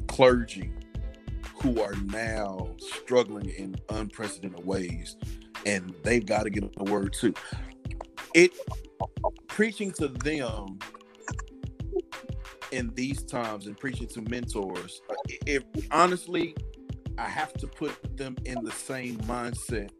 clergy 0.08 0.70
who 1.62 1.80
are 1.80 1.94
now 2.06 2.74
struggling 2.78 3.48
in 3.50 3.76
unprecedented 3.90 4.64
ways, 4.64 5.16
and 5.66 5.94
they've 6.02 6.24
got 6.24 6.44
to 6.44 6.50
get 6.50 6.74
the 6.76 6.84
word 6.84 7.12
too. 7.12 7.34
It 8.34 8.52
preaching 9.48 9.90
to 9.92 10.08
them 10.08 10.78
in 12.72 12.92
these 12.94 13.22
times 13.22 13.66
and 13.66 13.78
preaching 13.78 14.06
to 14.08 14.22
mentors, 14.22 15.02
uh, 15.10 15.14
if 15.46 15.62
honestly, 15.90 16.54
I 17.18 17.28
have 17.28 17.52
to 17.54 17.66
put 17.66 18.16
them 18.16 18.36
in 18.44 18.64
the 18.64 18.72
same 18.72 19.18
mindset 19.18 19.90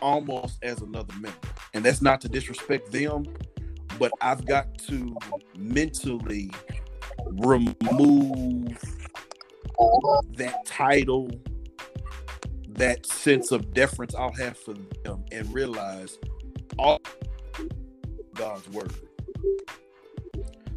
almost 0.00 0.62
as 0.62 0.80
another 0.82 1.12
member. 1.14 1.38
And 1.74 1.84
that's 1.84 2.02
not 2.02 2.20
to 2.22 2.28
disrespect 2.28 2.92
them, 2.92 3.24
but 3.98 4.12
I've 4.20 4.44
got 4.44 4.76
to 4.88 5.16
mentally 5.56 6.50
remove 7.26 8.78
that 10.36 10.66
title, 10.66 11.30
that 12.68 13.06
sense 13.06 13.52
of 13.52 13.72
deference 13.72 14.14
I'll 14.14 14.34
have 14.34 14.58
for 14.58 14.74
them, 15.04 15.24
and 15.30 15.52
realize 15.54 16.18
all 16.78 17.00
God's 18.34 18.68
word. 18.70 18.92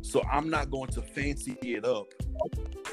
So 0.05 0.21
I'm 0.31 0.51
not 0.51 0.69
going 0.69 0.89
to 0.91 1.01
fancy 1.01 1.57
it 1.61 1.83
up 1.83 2.13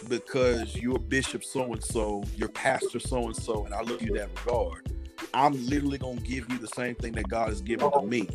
because 0.09 0.75
you're 0.75 0.99
bishop 0.99 1.45
so 1.45 1.73
and 1.73 1.85
so, 1.85 2.25
your 2.37 2.49
pastor 2.49 2.99
so 2.99 3.27
and 3.27 3.37
so, 3.37 3.67
and 3.67 3.75
I 3.75 3.83
look 3.83 4.01
you 4.01 4.15
that 4.15 4.31
regard. 4.45 4.91
I'm 5.35 5.53
literally 5.67 5.99
gonna 5.99 6.21
give 6.23 6.51
you 6.51 6.59
the 6.59 6.69
same 6.69 6.95
thing 6.95 7.13
that 7.13 7.29
God 7.29 7.51
has 7.51 7.61
given 7.61 7.93
to 7.93 8.03
me. 8.03 8.29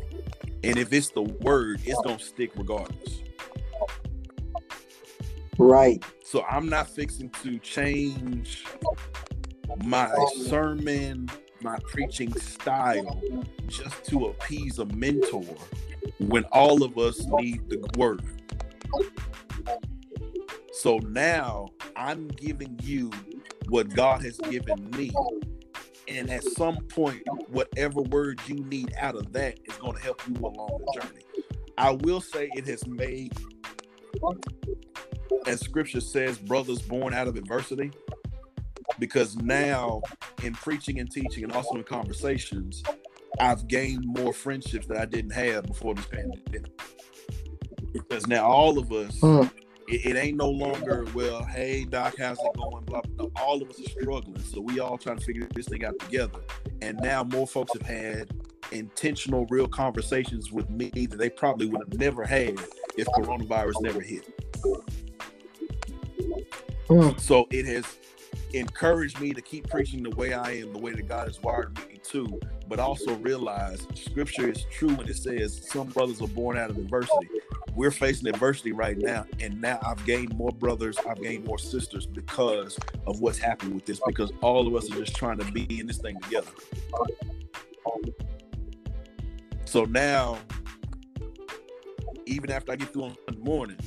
And 0.63 0.77
if 0.77 0.93
it's 0.93 1.09
the 1.09 1.23
word, 1.23 1.81
it's 1.85 1.99
gonna 2.01 2.19
stick 2.19 2.51
regardless. 2.55 3.23
Right. 5.57 6.03
So 6.23 6.43
I'm 6.43 6.69
not 6.69 6.87
fixing 6.87 7.31
to 7.43 7.57
change 7.57 8.63
my 9.83 10.13
sermon, 10.45 11.29
my 11.61 11.77
preaching 11.87 12.31
style 12.35 13.21
just 13.67 14.05
to 14.05 14.27
appease 14.27 14.77
a 14.77 14.85
mentor 14.85 15.43
when 16.19 16.43
all 16.45 16.83
of 16.83 16.99
us 16.99 17.25
need 17.25 17.67
the 17.69 17.85
word. 17.97 18.21
So 20.73 20.99
now 20.99 21.67
I'm 21.95 22.27
giving 22.27 22.79
you 22.83 23.11
what 23.69 23.89
God 23.89 24.23
has 24.23 24.37
given 24.37 24.89
me. 24.91 25.11
And 26.07 26.29
at 26.29 26.43
some 26.43 26.77
point, 26.89 27.23
whatever 27.49 28.01
word 28.01 28.39
you 28.47 28.55
need 28.65 28.93
out 28.99 29.15
of 29.15 29.33
that 29.33 29.59
is 29.65 29.75
going 29.77 29.95
to 29.95 30.01
help 30.01 30.21
you 30.27 30.35
along 30.35 30.79
the 30.79 31.01
journey. 31.01 31.23
I 31.77 31.91
will 31.91 32.21
say 32.21 32.49
it 32.53 32.65
has 32.67 32.87
made, 32.87 33.33
as 35.45 35.59
scripture 35.59 35.99
says, 35.99 36.37
brothers 36.37 36.81
born 36.81 37.13
out 37.13 37.27
of 37.27 37.35
adversity. 37.35 37.91
Because 38.99 39.35
now, 39.35 40.01
in 40.43 40.53
preaching 40.53 40.99
and 40.99 41.11
teaching, 41.11 41.43
and 41.43 41.51
also 41.51 41.75
in 41.75 41.83
conversations, 41.83 42.81
I've 43.39 43.67
gained 43.67 44.05
more 44.05 44.33
friendships 44.33 44.87
that 44.87 44.97
I 44.97 45.05
didn't 45.05 45.31
have 45.31 45.65
before 45.65 45.93
this 45.93 46.05
pandemic. 46.05 46.71
Because 47.93 48.27
now 48.27 48.45
all 48.45 48.77
of 48.77 48.91
us, 48.91 49.19
mm. 49.19 49.49
it, 49.87 50.05
it, 50.05 50.15
ain't 50.15 50.37
no 50.37 50.49
longer, 50.49 51.05
well, 51.13 51.43
hey, 51.43 51.85
Doc, 51.85 52.15
how's 52.19 52.37
it 52.39 52.55
going? 52.55 52.83
Blah, 52.85 53.01
blah, 53.01 53.27
blah. 53.27 53.43
All 53.43 53.61
of 53.61 53.69
us 53.69 53.79
are 53.79 53.89
struggling. 53.89 54.39
So 54.39 54.61
we 54.61 54.79
all 54.79 54.97
trying 54.97 55.17
to 55.17 55.25
figure 55.25 55.47
this 55.53 55.67
thing 55.67 55.85
out 55.85 55.97
together. 55.99 56.39
And 56.81 56.99
now 57.01 57.23
more 57.23 57.47
folks 57.47 57.73
have 57.73 57.87
had 57.87 58.29
intentional, 58.71 59.45
real 59.49 59.67
conversations 59.67 60.51
with 60.51 60.69
me 60.69 60.89
that 60.89 61.17
they 61.17 61.29
probably 61.29 61.67
would 61.67 61.81
have 61.81 61.99
never 61.99 62.25
had 62.25 62.59
if 62.97 63.07
coronavirus 63.07 63.81
never 63.81 64.01
hit. 64.01 64.27
Mm. 66.89 67.19
So 67.19 67.47
it 67.51 67.65
has 67.65 67.85
encouraged 68.59 69.19
me 69.19 69.33
to 69.33 69.41
keep 69.41 69.69
preaching 69.69 70.03
the 70.03 70.11
way 70.11 70.33
I 70.33 70.51
am, 70.51 70.73
the 70.73 70.79
way 70.79 70.93
that 70.93 71.07
God 71.07 71.27
has 71.27 71.41
wired 71.41 71.77
me 71.87 71.99
to, 72.03 72.39
but 72.67 72.79
also 72.79 73.15
realize 73.17 73.85
scripture 73.93 74.49
is 74.49 74.65
true 74.71 74.93
when 74.95 75.07
it 75.07 75.17
says 75.17 75.67
some 75.69 75.87
brothers 75.87 76.21
are 76.21 76.27
born 76.27 76.57
out 76.57 76.69
of 76.69 76.77
adversity. 76.77 77.29
We're 77.75 77.91
facing 77.91 78.27
adversity 78.27 78.71
right 78.71 78.97
now, 78.97 79.25
and 79.39 79.61
now 79.61 79.79
I've 79.85 80.03
gained 80.05 80.35
more 80.35 80.51
brothers, 80.51 80.97
I've 81.07 81.21
gained 81.21 81.45
more 81.45 81.59
sisters 81.59 82.05
because 82.05 82.77
of 83.05 83.19
what's 83.19 83.37
happened 83.37 83.75
with 83.75 83.85
this, 83.85 83.99
because 84.05 84.31
all 84.41 84.67
of 84.67 84.75
us 84.75 84.91
are 84.91 84.95
just 84.95 85.15
trying 85.15 85.37
to 85.39 85.51
be 85.51 85.79
in 85.79 85.87
this 85.87 85.97
thing 85.97 86.19
together. 86.21 86.51
So 89.65 89.85
now, 89.85 90.39
even 92.25 92.51
after 92.51 92.71
I 92.71 92.77
get 92.77 92.93
through 92.93 93.03
on 93.03 93.15
the 93.27 93.37
morning, 93.37 93.77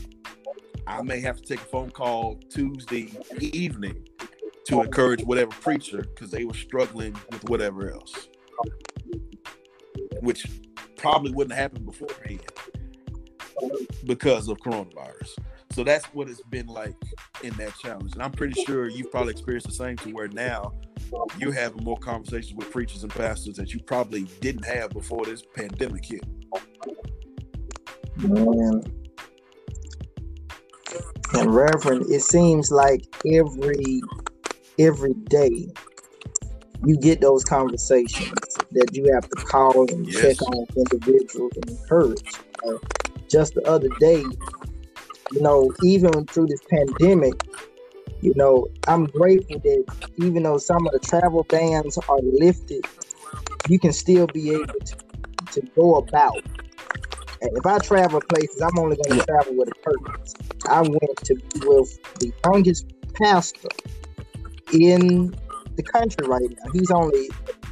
I 0.87 1.03
may 1.03 1.21
have 1.21 1.37
to 1.37 1.43
take 1.43 1.61
a 1.61 1.69
phone 1.69 1.91
call 1.91 2.37
Tuesday 2.49 3.13
evening 3.41 4.07
to 4.71 4.83
encourage 4.83 5.23
whatever 5.25 5.51
preacher 5.51 5.99
because 5.99 6.31
they 6.31 6.45
were 6.45 6.55
struggling 6.55 7.13
with 7.31 7.43
whatever 7.49 7.93
else, 7.93 8.29
which 10.21 10.47
probably 10.97 11.33
wouldn't 11.33 11.59
happen 11.59 11.85
beforehand 11.85 12.41
because 14.05 14.49
of 14.49 14.59
coronavirus. 14.59 15.37
So 15.73 15.83
that's 15.83 16.07
what 16.07 16.29
it's 16.29 16.43
been 16.43 16.67
like 16.67 16.95
in 17.43 17.53
that 17.55 17.77
challenge. 17.79 18.13
And 18.13 18.23
I'm 18.23 18.31
pretty 18.31 18.63
sure 18.65 18.89
you've 18.89 19.11
probably 19.11 19.33
experienced 19.33 19.67
the 19.67 19.73
same 19.73 19.97
to 19.99 20.11
where 20.11 20.29
now 20.29 20.73
you're 21.39 21.53
having 21.53 21.83
more 21.83 21.99
conversations 21.99 22.55
with 22.55 22.71
preachers 22.71 23.03
and 23.03 23.13
pastors 23.13 23.57
that 23.57 23.75
you 23.75 23.81
probably 23.81 24.25
didn't 24.41 24.65
have 24.65 24.91
before 24.91 25.25
this 25.25 25.43
pandemic 25.55 26.05
hit. 26.05 26.25
Man. 28.19 28.83
And 31.33 31.55
Reverend, 31.55 32.11
it 32.11 32.23
seems 32.23 32.71
like 32.71 33.05
every 33.27 34.01
every 34.81 35.15
day 35.29 35.69
you 36.87 36.97
get 36.97 37.21
those 37.21 37.45
conversations 37.45 38.57
that 38.73 38.91
you 38.95 39.13
have 39.13 39.29
to 39.29 39.37
call 39.45 39.89
and 39.91 40.07
yes. 40.07 40.23
check 40.23 40.49
on 40.49 40.67
individuals 40.77 41.53
and 41.57 41.71
encourage. 41.71 42.33
Uh, 42.67 42.79
just 43.29 43.55
the 43.55 43.63
other 43.69 43.89
day, 44.01 44.25
you 45.33 45.43
know, 45.43 45.71
even 45.83 46.25
through 46.27 46.47
this 46.47 46.61
pandemic, 46.71 47.35
you 48.23 48.33
know, 48.35 48.67
I'm 48.89 49.05
grateful 49.07 49.59
that 49.59 50.11
even 50.17 50.43
though 50.43 50.59
some 50.59 50.87
of 50.87 50.93
the 50.93 50.99
travel 51.01 51.45
bans 51.45 51.99
are 51.99 52.19
lifted, 52.23 52.87
you 53.69 53.79
can 53.79 53.93
still 53.93 54.27
be 54.29 54.51
able 54.51 54.67
to, 54.67 54.97
to 55.53 55.61
go 55.77 55.97
about. 55.97 56.43
And 57.43 57.57
if 57.57 57.67
I 57.67 57.79
travel 57.79 58.21
places, 58.21 58.61
I'm 58.61 58.79
only 58.79 58.97
going 58.97 59.21
to 59.21 59.27
travel 59.27 59.55
with 59.57 59.69
a 59.71 59.75
purpose. 59.83 60.35
I 60.67 60.81
went 60.81 61.17
to 61.25 61.35
be 61.35 61.67
with 61.67 61.99
the 62.19 62.33
youngest 62.45 62.87
pastor 63.15 63.69
in 64.73 65.35
the 65.77 65.83
country 65.83 66.27
right 66.27 66.43
now. 66.43 66.71
He's 66.73 66.91
only, 66.91 67.29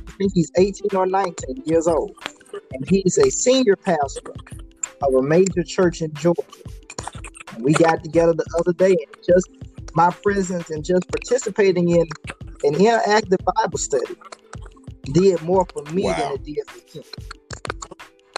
I 0.07 0.11
think 0.19 0.33
he's 0.35 0.51
18 0.57 0.95
or 0.95 1.07
19 1.07 1.63
years 1.65 1.87
old. 1.87 2.15
And 2.73 2.89
he's 2.89 3.19
a 3.19 3.31
senior 3.31 3.77
pastor 3.77 4.33
of 5.03 5.15
a 5.15 5.23
major 5.23 5.63
church 5.63 6.03
in 6.03 6.13
Georgia. 6.15 6.43
And 7.55 7.65
we 7.65 7.73
got 7.73 8.03
together 8.03 8.33
the 8.33 8.47
other 8.59 8.73
day 8.73 8.91
and 8.91 9.17
just 9.27 9.49
my 9.95 10.11
presence 10.11 10.71
and 10.71 10.85
just 10.85 11.09
participating 11.09 11.91
in 11.91 12.07
an 12.65 12.75
interactive 12.75 13.39
Bible 13.57 13.79
study 13.79 14.15
did 15.13 15.41
more 15.43 15.67
for 15.73 15.83
me 15.93 16.05
wow. 16.05 16.17
than 16.19 16.33
it 16.33 16.45
did 16.45 16.71
for 16.71 16.99
him. 16.99 17.05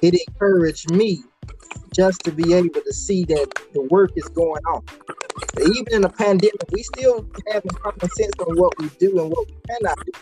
It 0.02 0.14
encouraged 0.28 0.90
me 0.90 1.22
just 1.94 2.20
to 2.22 2.32
be 2.32 2.54
able 2.54 2.80
to 2.80 2.92
see 2.92 3.24
that 3.24 3.52
the 3.72 3.82
work 3.82 4.10
is 4.16 4.28
going 4.28 4.62
on. 4.66 4.82
Even 5.60 5.92
in 5.92 6.04
a 6.04 6.08
pandemic, 6.08 6.62
we 6.72 6.82
still 6.82 7.28
having 7.52 7.70
common 7.70 8.10
sense 8.10 8.32
on 8.40 8.56
what 8.56 8.72
we 8.78 8.88
do 8.98 9.20
and 9.20 9.30
what 9.30 9.46
we 9.48 9.56
cannot 9.68 9.98
do. 10.04 10.12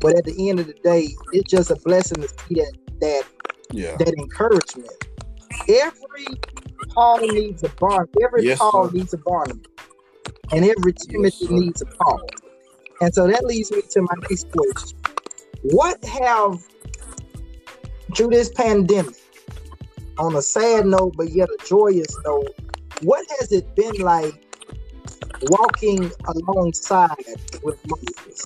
But 0.00 0.16
at 0.16 0.24
the 0.24 0.48
end 0.48 0.60
of 0.60 0.66
the 0.66 0.74
day, 0.74 1.08
it's 1.32 1.50
just 1.50 1.70
a 1.70 1.76
blessing 1.76 2.22
to 2.22 2.28
see 2.28 2.54
that 2.56 2.72
that 3.00 3.22
yeah. 3.72 3.96
that 3.96 4.14
encouragement. 4.18 4.90
Every 5.68 6.26
Paul 6.88 7.20
needs 7.20 7.62
a 7.62 7.68
barn. 7.70 8.08
Every 8.22 8.44
yes, 8.44 8.58
Paul 8.58 8.88
sir. 8.88 8.94
needs 8.94 9.14
a 9.14 9.18
Barnabas 9.18 9.72
and 10.52 10.64
every 10.64 10.92
Timothy 10.92 11.36
yes, 11.40 11.50
needs 11.50 11.82
a 11.82 11.86
Paul. 11.86 12.20
And 13.00 13.12
so 13.14 13.26
that 13.26 13.44
leads 13.44 13.70
me 13.72 13.82
to 13.90 14.02
my 14.02 14.14
next 14.28 14.50
question. 14.50 14.98
What 15.62 16.04
have, 16.04 16.62
through 18.14 18.28
this 18.28 18.50
pandemic, 18.50 19.14
on 20.18 20.36
a 20.36 20.42
sad 20.42 20.86
note, 20.86 21.14
but 21.16 21.30
yet 21.30 21.48
a 21.48 21.66
joyous 21.66 22.16
note, 22.24 22.54
what 23.02 23.26
has 23.40 23.50
it 23.52 23.74
been 23.74 23.96
like 23.96 24.34
walking 25.42 26.10
alongside 26.26 27.10
with 27.62 27.78
Moses 27.86 28.44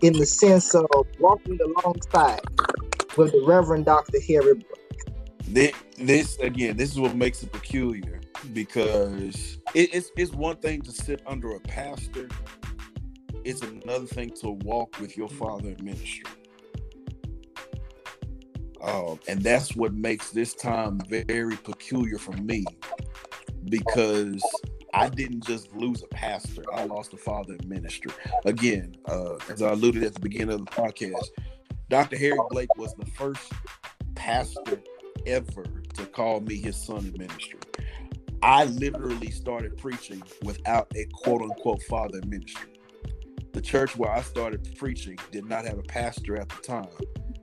in 0.00 0.14
the 0.14 0.26
sense 0.26 0.74
of 0.74 0.86
walking 1.18 1.58
alongside 1.62 2.40
with 3.16 3.32
the 3.32 3.44
Reverend 3.46 3.84
Dr. 3.84 4.18
Harry 4.26 4.54
Blake? 4.54 4.64
This, 5.48 5.72
this 5.98 6.38
again, 6.38 6.76
this 6.76 6.90
is 6.90 6.98
what 6.98 7.14
makes 7.14 7.42
it 7.42 7.52
peculiar 7.52 8.20
because 8.54 9.58
it, 9.74 9.94
it's 9.94 10.10
it's 10.16 10.32
one 10.32 10.56
thing 10.56 10.80
to 10.82 10.92
sit 10.92 11.20
under 11.26 11.52
a 11.52 11.60
pastor. 11.60 12.28
It's 13.44 13.62
another 13.62 14.06
thing 14.06 14.30
to 14.40 14.50
walk 14.50 14.98
with 15.00 15.16
your 15.16 15.28
father 15.28 15.70
in 15.70 15.84
ministry. 15.84 16.24
Um, 18.82 19.20
and 19.28 19.42
that's 19.42 19.76
what 19.76 19.92
makes 19.92 20.30
this 20.30 20.54
time 20.54 21.00
very 21.08 21.56
peculiar 21.56 22.16
for 22.16 22.32
me 22.32 22.64
because 23.66 24.42
I 24.94 25.08
didn't 25.08 25.44
just 25.44 25.74
lose 25.74 26.02
a 26.02 26.08
pastor, 26.08 26.62
I 26.72 26.84
lost 26.84 27.12
a 27.12 27.16
father 27.16 27.54
in 27.60 27.68
ministry. 27.68 28.12
Again, 28.44 28.96
uh, 29.06 29.36
as 29.48 29.62
I 29.62 29.70
alluded 29.70 30.02
at 30.02 30.14
the 30.14 30.20
beginning 30.20 30.54
of 30.54 30.64
the 30.64 30.70
podcast, 30.70 31.28
Dr. 31.88 32.16
Harry 32.16 32.38
Blake 32.50 32.74
was 32.76 32.94
the 32.94 33.06
first 33.06 33.52
pastor 34.14 34.80
ever 35.26 35.64
to 35.94 36.06
call 36.06 36.40
me 36.40 36.56
his 36.56 36.76
son 36.76 36.98
in 36.98 37.12
ministry. 37.12 37.58
I 38.42 38.64
literally 38.64 39.30
started 39.30 39.76
preaching 39.76 40.22
without 40.42 40.90
a 40.96 41.06
quote 41.12 41.42
unquote 41.42 41.82
father 41.82 42.18
in 42.22 42.30
ministry. 42.30 42.70
The 43.52 43.60
church 43.60 43.96
where 43.96 44.10
I 44.10 44.22
started 44.22 44.76
preaching 44.78 45.18
did 45.30 45.44
not 45.44 45.64
have 45.66 45.78
a 45.78 45.82
pastor 45.82 46.40
at 46.40 46.48
the 46.48 46.62
time. 46.62 46.88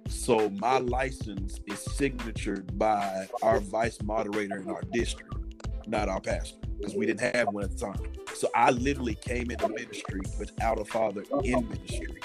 So 0.07 0.49
my 0.51 0.79
license 0.79 1.59
is 1.67 1.79
signatured 1.79 2.77
by 2.79 3.27
our 3.43 3.59
vice 3.59 4.01
moderator 4.01 4.57
in 4.57 4.69
our 4.69 4.81
district, 4.93 5.33
not 5.87 6.09
our 6.09 6.21
pastor, 6.21 6.57
because 6.77 6.95
we 6.95 7.05
didn't 7.05 7.35
have 7.35 7.47
one 7.49 7.63
at 7.63 7.71
the 7.71 7.77
time. 7.77 8.11
So 8.35 8.49
I 8.55 8.71
literally 8.71 9.15
came 9.15 9.49
into 9.49 9.67
ministry 9.69 10.21
without 10.39 10.79
a 10.79 10.85
father 10.85 11.23
in 11.43 11.67
ministry. 11.67 12.21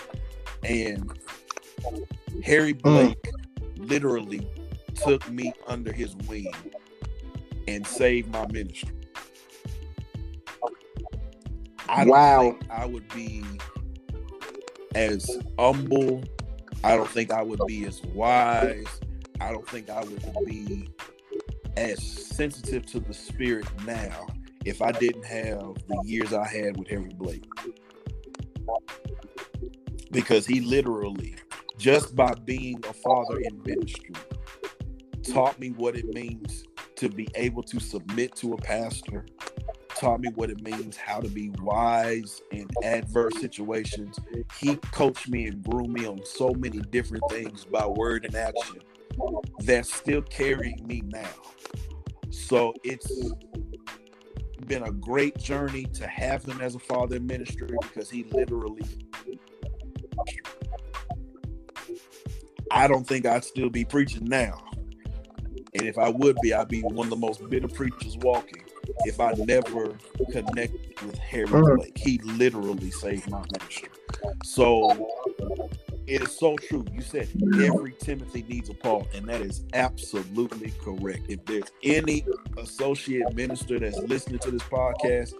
And 0.62 1.18
Harry 2.44 2.72
hmm. 2.72 2.78
Blake 2.78 3.22
mm. 3.22 3.88
literally 3.88 4.46
took 4.94 5.28
me 5.30 5.52
under 5.66 5.92
his 5.92 6.14
wing 6.28 6.52
and 7.66 7.86
saved 7.86 8.32
my 8.32 8.46
ministry. 8.48 8.90
I 11.88 12.04
don't 12.04 12.08
wow. 12.08 12.40
think 12.42 12.70
I 12.70 12.86
would 12.86 13.08
be 13.14 13.44
as 14.94 15.38
humble. 15.58 16.22
I 16.84 16.96
don't 16.96 17.08
think 17.08 17.32
I 17.32 17.42
would 17.42 17.60
be 17.66 17.84
as 17.86 18.02
wise. 18.14 18.86
I 19.40 19.50
don't 19.50 19.68
think 19.68 19.90
I 19.90 20.02
would 20.02 20.46
be 20.46 20.88
as 21.76 22.02
sensitive 22.02 22.86
to 22.86 23.00
the 23.00 23.14
spirit 23.14 23.66
now 23.86 24.26
if 24.64 24.80
I 24.80 24.92
didn't 24.92 25.24
have 25.24 25.74
the 25.88 26.02
years 26.04 26.32
I 26.32 26.46
had 26.46 26.76
with 26.76 26.88
Harry 26.88 27.12
Blake. 27.14 27.44
Because 30.10 30.46
he 30.46 30.60
literally 30.60 31.36
just 31.78 32.14
by 32.14 32.32
being 32.44 32.82
a 32.88 32.92
father 32.92 33.38
in 33.38 33.60
ministry 33.64 34.14
taught 35.24 35.58
me 35.58 35.70
what 35.70 35.96
it 35.96 36.06
means 36.14 36.64
to 36.96 37.08
be 37.08 37.28
able 37.34 37.62
to 37.62 37.80
submit 37.80 38.36
to 38.36 38.52
a 38.52 38.56
pastor 38.58 39.26
taught 39.96 40.20
me 40.20 40.28
what 40.34 40.50
it 40.50 40.60
means 40.62 40.96
how 40.96 41.20
to 41.20 41.28
be 41.28 41.50
wise 41.60 42.40
in 42.52 42.68
adverse 42.84 43.32
situations 43.40 44.18
he 44.58 44.76
coached 44.76 45.28
me 45.28 45.46
and 45.46 45.62
grew 45.64 45.86
me 45.86 46.06
on 46.06 46.20
so 46.24 46.50
many 46.50 46.78
different 46.90 47.22
things 47.30 47.64
by 47.64 47.86
word 47.86 48.24
and 48.24 48.34
action 48.34 48.78
that's 49.60 49.92
still 49.92 50.22
carrying 50.22 50.86
me 50.86 51.02
now 51.06 51.28
so 52.30 52.74
it's 52.84 53.32
been 54.66 54.84
a 54.84 54.92
great 54.92 55.36
journey 55.38 55.84
to 55.84 56.06
have 56.06 56.44
him 56.44 56.60
as 56.60 56.74
a 56.74 56.78
father 56.78 57.16
in 57.16 57.26
ministry 57.26 57.68
because 57.82 58.08
he 58.08 58.24
literally 58.32 58.86
I 62.72 62.88
don't 62.88 63.06
think 63.06 63.26
I'd 63.26 63.44
still 63.44 63.68
be 63.68 63.84
preaching 63.84 64.24
now. 64.24 64.64
And 65.74 65.86
if 65.86 65.98
I 65.98 66.08
would 66.08 66.36
be, 66.42 66.54
I'd 66.54 66.68
be 66.68 66.80
one 66.80 67.06
of 67.06 67.10
the 67.10 67.16
most 67.16 67.48
bitter 67.48 67.68
preachers 67.68 68.16
walking 68.18 68.62
if 69.04 69.20
I 69.20 69.32
never 69.32 69.96
connect 70.30 71.02
with 71.04 71.18
Harry 71.18 71.46
mm. 71.46 71.76
Blake. 71.76 71.96
He 71.96 72.18
literally 72.18 72.90
saved 72.90 73.30
my 73.30 73.42
ministry. 73.52 73.88
So 74.44 75.08
it 76.12 76.20
is 76.20 76.36
so 76.36 76.56
true. 76.56 76.84
You 76.92 77.00
said 77.00 77.28
every 77.62 77.92
Timothy 77.92 78.44
needs 78.46 78.68
a 78.68 78.74
Paul, 78.74 79.08
and 79.14 79.26
that 79.28 79.40
is 79.40 79.64
absolutely 79.72 80.72
correct. 80.82 81.22
If 81.28 81.42
there's 81.46 81.72
any 81.82 82.26
associate 82.58 83.34
minister 83.34 83.78
that's 83.78 83.96
listening 83.96 84.38
to 84.40 84.50
this 84.50 84.62
podcast, 84.64 85.32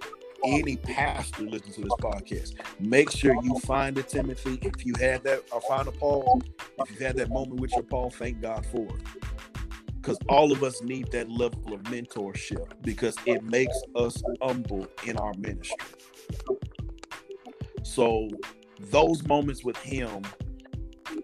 any 0.47 0.77
pastor 0.77 1.43
listening 1.43 1.75
to 1.75 1.81
this 1.83 1.93
podcast, 2.01 2.55
make 2.81 3.11
sure 3.11 3.35
you 3.43 3.59
find 3.61 3.99
a 3.99 4.03
Timothy. 4.03 4.59
If 4.63 4.87
you 4.87 4.95
had 4.99 5.23
that, 5.25 5.43
or 5.53 5.61
find 5.61 5.87
a 5.89 5.93
Paul. 5.93 6.41
If 6.79 6.91
you've 6.91 7.01
had 7.01 7.17
that 7.17 7.29
moment 7.29 7.61
with 7.61 7.73
your 7.73 7.83
Paul, 7.83 8.09
thank 8.09 8.41
God 8.41 8.65
for 8.65 8.87
it. 8.87 9.25
Because 10.01 10.19
all 10.29 10.53
of 10.53 10.65
us 10.65 10.83
need 10.83 11.13
that 11.13 11.31
level 11.31 11.75
of 11.75 11.83
mentorship 11.83 12.67
because 12.81 13.15
it 13.27 13.45
makes 13.45 13.79
us 13.95 14.23
humble 14.41 14.89
in 15.07 15.19
our 15.19 15.35
ministry. 15.35 15.77
So 17.83 18.31
those 18.81 19.23
moments 19.27 19.63
with 19.63 19.77
him 19.77 20.23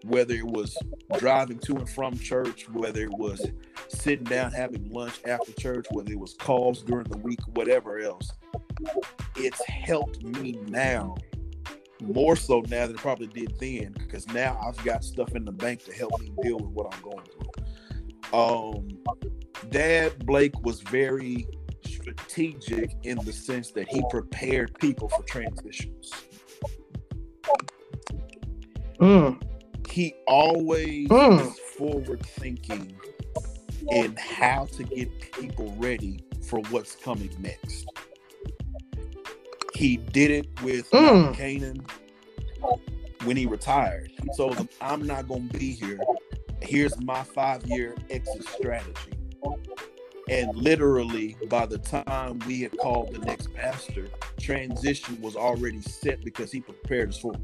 whether 0.04 0.34
it 0.34 0.46
was 0.46 0.76
driving 1.18 1.58
to 1.60 1.76
and 1.76 1.88
from 1.88 2.18
church, 2.18 2.68
whether 2.70 3.02
it 3.02 3.12
was 3.12 3.44
sitting 3.88 4.24
down 4.24 4.52
having 4.52 4.90
lunch 4.90 5.20
after 5.26 5.52
church, 5.52 5.86
whether 5.90 6.12
it 6.12 6.18
was 6.18 6.34
calls 6.34 6.82
during 6.82 7.06
the 7.08 7.18
week, 7.18 7.40
whatever 7.54 7.98
else, 7.98 8.30
it's 9.36 9.64
helped 9.66 10.22
me 10.22 10.58
now 10.68 11.16
more 12.00 12.36
so 12.36 12.60
now 12.68 12.86
than 12.86 12.94
it 12.94 13.00
probably 13.00 13.26
did 13.26 13.52
then 13.58 13.92
because 13.98 14.26
now 14.28 14.58
I've 14.64 14.82
got 14.84 15.02
stuff 15.02 15.34
in 15.34 15.44
the 15.44 15.52
bank 15.52 15.84
to 15.84 15.92
help 15.92 16.18
me 16.20 16.32
deal 16.42 16.58
with 16.58 16.70
what 16.70 16.94
I'm 16.94 17.02
going 17.02 17.24
through. 17.26 18.38
Um, 18.38 18.88
Dad 19.70 20.24
Blake 20.24 20.58
was 20.62 20.80
very 20.82 21.46
strategic 21.84 22.94
in 23.02 23.18
the 23.24 23.32
sense 23.32 23.72
that 23.72 23.88
he 23.88 24.02
prepared 24.10 24.78
people 24.78 25.08
for 25.08 25.22
transitions. 25.24 26.12
Mm 29.00 29.40
he 29.90 30.14
always 30.26 31.08
mm. 31.08 31.46
is 31.46 31.58
forward 31.58 32.24
thinking 32.24 32.94
in 33.90 34.14
how 34.16 34.66
to 34.66 34.84
get 34.84 35.32
people 35.32 35.74
ready 35.78 36.20
for 36.42 36.60
what's 36.70 36.94
coming 36.96 37.30
next. 37.38 37.86
He 39.74 39.96
did 39.96 40.30
it 40.30 40.48
with 40.62 40.90
mm. 40.90 41.34
Canaan 41.34 41.84
when 43.24 43.36
he 43.36 43.46
retired. 43.46 44.10
He 44.22 44.28
told 44.36 44.56
them, 44.56 44.68
I'm 44.80 45.06
not 45.06 45.28
going 45.28 45.48
to 45.48 45.58
be 45.58 45.72
here. 45.72 46.00
Here's 46.60 47.00
my 47.00 47.22
five 47.22 47.64
year 47.66 47.94
exit 48.10 48.44
strategy. 48.48 49.12
And 50.28 50.54
literally, 50.54 51.36
by 51.48 51.64
the 51.64 51.78
time 51.78 52.40
we 52.40 52.60
had 52.60 52.76
called 52.78 53.14
the 53.14 53.20
next 53.20 53.54
pastor, 53.54 54.08
transition 54.38 55.18
was 55.22 55.36
already 55.36 55.80
set 55.80 56.22
because 56.22 56.52
he 56.52 56.60
prepared 56.60 57.10
us 57.10 57.18
for 57.18 57.32
it. 57.32 57.40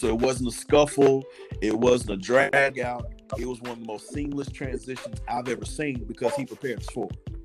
So 0.00 0.06
it 0.06 0.18
wasn't 0.18 0.48
a 0.48 0.52
scuffle, 0.52 1.22
it 1.60 1.78
wasn't 1.78 2.12
a 2.12 2.16
drag 2.16 2.78
out. 2.78 3.12
It 3.38 3.44
was 3.44 3.60
one 3.60 3.72
of 3.72 3.80
the 3.80 3.84
most 3.84 4.10
seamless 4.10 4.50
transitions 4.50 5.20
I've 5.28 5.46
ever 5.46 5.66
seen 5.66 6.04
because 6.04 6.34
he 6.36 6.46
prepared 6.46 6.78
us 6.78 6.86
for 6.86 7.06
it. 7.10 7.36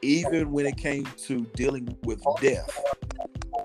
Even 0.00 0.52
when 0.52 0.64
it 0.64 0.76
came 0.76 1.06
to 1.26 1.40
dealing 1.56 1.88
with 2.04 2.22
death, 2.40 2.70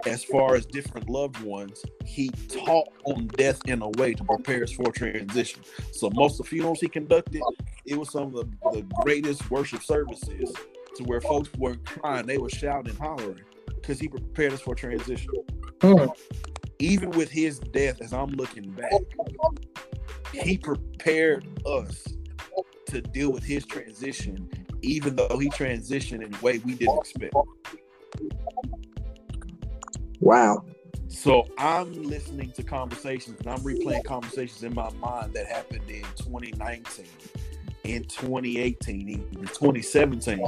as 0.07 0.23
far 0.23 0.55
as 0.55 0.65
different 0.65 1.11
loved 1.11 1.39
ones, 1.41 1.85
he 2.05 2.29
taught 2.47 2.87
on 3.05 3.27
death 3.27 3.61
in 3.67 3.83
a 3.83 3.89
way 3.99 4.15
to 4.15 4.23
prepare 4.23 4.63
us 4.63 4.71
for 4.71 4.91
transition. 4.91 5.61
So 5.91 6.09
most 6.09 6.39
of 6.39 6.45
the 6.45 6.49
funerals 6.49 6.81
he 6.81 6.87
conducted, 6.87 7.43
it 7.85 7.99
was 7.99 8.11
some 8.11 8.23
of 8.23 8.33
the, 8.33 8.49
the 8.71 8.81
greatest 9.03 9.51
worship 9.51 9.83
services 9.83 10.51
to 10.95 11.03
where 11.03 11.21
folks 11.21 11.53
weren't 11.53 11.85
crying, 11.85 12.25
they 12.25 12.39
were 12.39 12.49
shouting 12.49 12.89
and 12.89 12.99
hollering 12.99 13.41
because 13.67 13.99
he 13.99 14.07
prepared 14.07 14.53
us 14.53 14.61
for 14.61 14.73
transition. 14.73 15.29
Mm 15.81 16.15
even 16.79 17.11
with 17.11 17.29
his 17.29 17.59
death, 17.59 18.01
as 18.01 18.13
I'm 18.13 18.31
looking 18.31 18.71
back, 18.71 18.91
he 20.33 20.57
prepared 20.57 21.45
us 21.65 22.07
to 22.87 23.01
deal 23.01 23.31
with 23.31 23.43
his 23.43 23.65
transition, 23.65 24.49
even 24.81 25.15
though 25.15 25.37
he 25.37 25.49
transitioned 25.49 26.25
in 26.25 26.33
a 26.33 26.39
way 26.39 26.59
we 26.59 26.73
didn't 26.73 26.97
expect. 26.97 27.33
Wow. 30.21 30.63
So 31.09 31.47
I'm 31.57 31.91
listening 32.03 32.51
to 32.51 32.63
conversations 32.63 33.39
and 33.39 33.49
I'm 33.49 33.59
replaying 33.59 34.05
conversations 34.05 34.63
in 34.63 34.73
my 34.73 34.89
mind 34.93 35.33
that 35.33 35.47
happened 35.47 35.89
in 35.89 36.03
2019, 36.15 37.05
in 37.83 38.03
2018, 38.05 39.09
in 39.09 39.25
2017, 39.47 40.45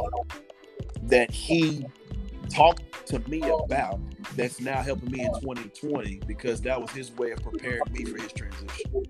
that 1.04 1.32
he 1.32 1.86
talked 2.54 3.08
to 3.08 3.20
me 3.30 3.42
about 3.42 4.00
that's 4.36 4.60
now 4.60 4.82
helping 4.82 5.12
me 5.12 5.22
in 5.22 5.34
2020 5.42 6.22
because 6.28 6.62
that 6.62 6.80
was 6.80 6.90
his 6.92 7.12
way 7.14 7.32
of 7.32 7.42
preparing 7.42 7.82
me 7.92 8.06
for 8.06 8.22
his 8.22 8.32
transition. 8.32 9.06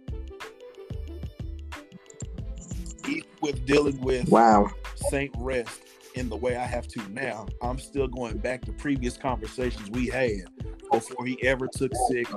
Even 3.07 3.27
with 3.41 3.65
dealing 3.65 3.99
with 4.01 4.30
wow 4.30 4.69
Saint 5.09 5.34
Rest 5.38 5.81
in 6.15 6.30
the 6.30 6.35
way 6.35 6.55
I 6.55 6.65
have 6.65 6.88
to 6.89 7.11
now, 7.11 7.47
I'm 7.61 7.80
still 7.80 8.07
going 8.07 8.38
back 8.38 8.61
to 8.65 8.73
previous 8.73 9.18
conversations 9.18 9.89
we 9.91 10.07
had 10.07 10.43
before 10.91 11.26
he 11.26 11.41
ever 11.45 11.68
took 11.68 11.91
sick, 12.09 12.27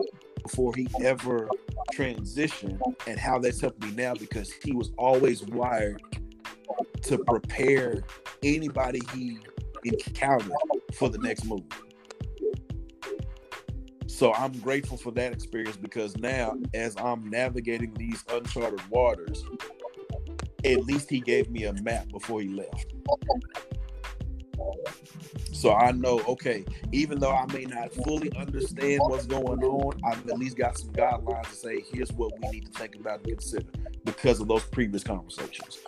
before 0.43 0.74
he 0.74 0.89
ever 1.02 1.48
transitioned, 1.93 2.81
and 3.06 3.18
how 3.18 3.39
that's 3.39 3.60
helped 3.60 3.82
me 3.82 3.90
now 3.93 4.14
because 4.14 4.52
he 4.52 4.72
was 4.72 4.93
always 4.97 5.43
wired 5.43 6.01
to 7.02 7.18
prepare 7.18 8.05
anybody 8.43 9.01
he 9.12 9.39
encountered 9.85 10.52
for 10.94 11.09
the 11.09 11.19
next 11.19 11.44
move. 11.44 11.62
So 14.06 14.32
I'm 14.32 14.52
grateful 14.61 14.97
for 14.97 15.11
that 15.12 15.32
experience 15.32 15.77
because 15.77 16.16
now, 16.16 16.56
as 16.73 16.97
I'm 16.97 17.28
navigating 17.28 17.93
these 17.94 18.23
uncharted 18.31 18.81
waters, 18.89 19.43
at 20.65 20.85
least 20.85 21.11
he 21.11 21.20
gave 21.20 21.51
me 21.51 21.65
a 21.65 21.73
map 21.82 22.09
before 22.11 22.40
he 22.40 22.48
left. 22.48 22.94
So 25.52 25.74
I 25.74 25.93
know, 25.93 26.20
okay, 26.28 26.65
even 26.93 27.19
though 27.19 27.32
I 27.32 27.47
may 27.52 27.65
not 27.65 27.93
fully 27.93 28.31
understand 28.36 29.01
what's 29.06 29.27
going 29.27 29.62
on, 29.65 30.01
I've 30.05 30.28
at 30.28 30.39
least 30.39 30.56
got 30.56 30.78
some 30.78 30.90
guidelines 30.90 31.48
to 31.48 31.56
say, 31.56 31.85
here's 31.93 32.12
what 32.12 32.32
we 32.39 32.48
need 32.51 32.66
to 32.66 32.78
think 32.78 32.97
about 32.97 33.20
and 33.20 33.28
consider 33.28 33.66
because 34.05 34.40
of 34.40 34.48
those 34.48 34.65
previous 34.65 35.02
conversations. 35.02 35.78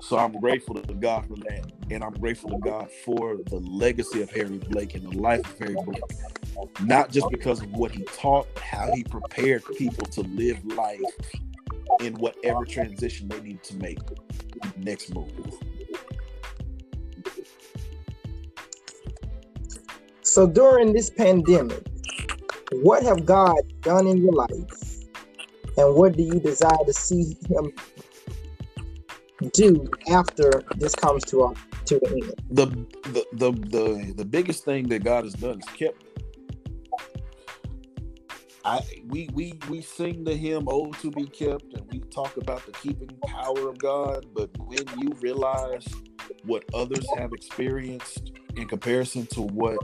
So 0.00 0.16
I'm 0.18 0.32
grateful 0.40 0.74
to 0.74 0.94
God 0.94 1.26
for 1.26 1.36
that. 1.36 1.70
And 1.90 2.02
I'm 2.02 2.14
grateful 2.14 2.50
to 2.50 2.56
God 2.56 2.90
for 3.04 3.36
the 3.46 3.56
legacy 3.56 4.22
of 4.22 4.30
Harry 4.30 4.58
Blake 4.58 4.94
and 4.94 5.04
the 5.04 5.18
life 5.18 5.40
of 5.44 5.58
Harry 5.58 5.76
Blake. 5.84 6.02
Not 6.82 7.10
just 7.10 7.30
because 7.30 7.62
of 7.62 7.70
what 7.72 7.92
he 7.92 8.02
taught, 8.04 8.46
how 8.58 8.90
he 8.92 9.04
prepared 9.04 9.62
people 9.76 10.06
to 10.06 10.22
live 10.22 10.64
life 10.64 11.00
in 12.00 12.14
whatever 12.14 12.64
transition 12.64 13.28
they 13.28 13.40
need 13.40 13.62
to 13.62 13.76
make 13.76 13.98
next 14.76 15.14
move. 15.14 15.30
So 20.22 20.46
during 20.46 20.92
this 20.92 21.10
pandemic, 21.10 21.84
what 22.72 23.02
have 23.02 23.26
God 23.26 23.58
done 23.82 24.06
in 24.06 24.22
your 24.22 24.32
life? 24.32 25.04
And 25.76 25.94
what 25.94 26.16
do 26.16 26.22
you 26.22 26.40
desire 26.40 26.84
to 26.86 26.92
see 26.92 27.36
him 27.48 27.72
do 29.50 29.88
after 30.08 30.62
this 30.76 30.94
comes 30.94 31.24
to 31.24 31.44
a 31.44 31.54
to 31.86 32.00
an 32.06 32.22
end? 32.22 32.34
The 32.50 32.66
the 33.10 33.26
the 33.32 33.52
the, 33.52 34.12
the 34.16 34.24
biggest 34.24 34.64
thing 34.64 34.88
that 34.88 35.04
God 35.04 35.24
has 35.24 35.34
done 35.34 35.58
is 35.58 35.66
kept 35.66 36.02
I 38.64 38.80
we 39.08 39.28
we 39.32 39.58
we 39.68 39.80
sing 39.80 40.22
the 40.24 40.36
hymn 40.36 40.68
"Oh 40.68 40.92
to 40.92 41.10
be 41.10 41.26
kept" 41.26 41.64
and 41.74 41.84
we 41.90 41.98
talk 42.10 42.36
about 42.36 42.64
the 42.64 42.72
keeping 42.72 43.10
power 43.26 43.68
of 43.68 43.78
God. 43.78 44.26
But 44.34 44.50
when 44.66 44.84
you 44.98 45.14
realize 45.20 45.86
what 46.44 46.64
others 46.72 47.08
have 47.16 47.32
experienced 47.32 48.32
in 48.56 48.68
comparison 48.68 49.26
to 49.26 49.42
what 49.42 49.78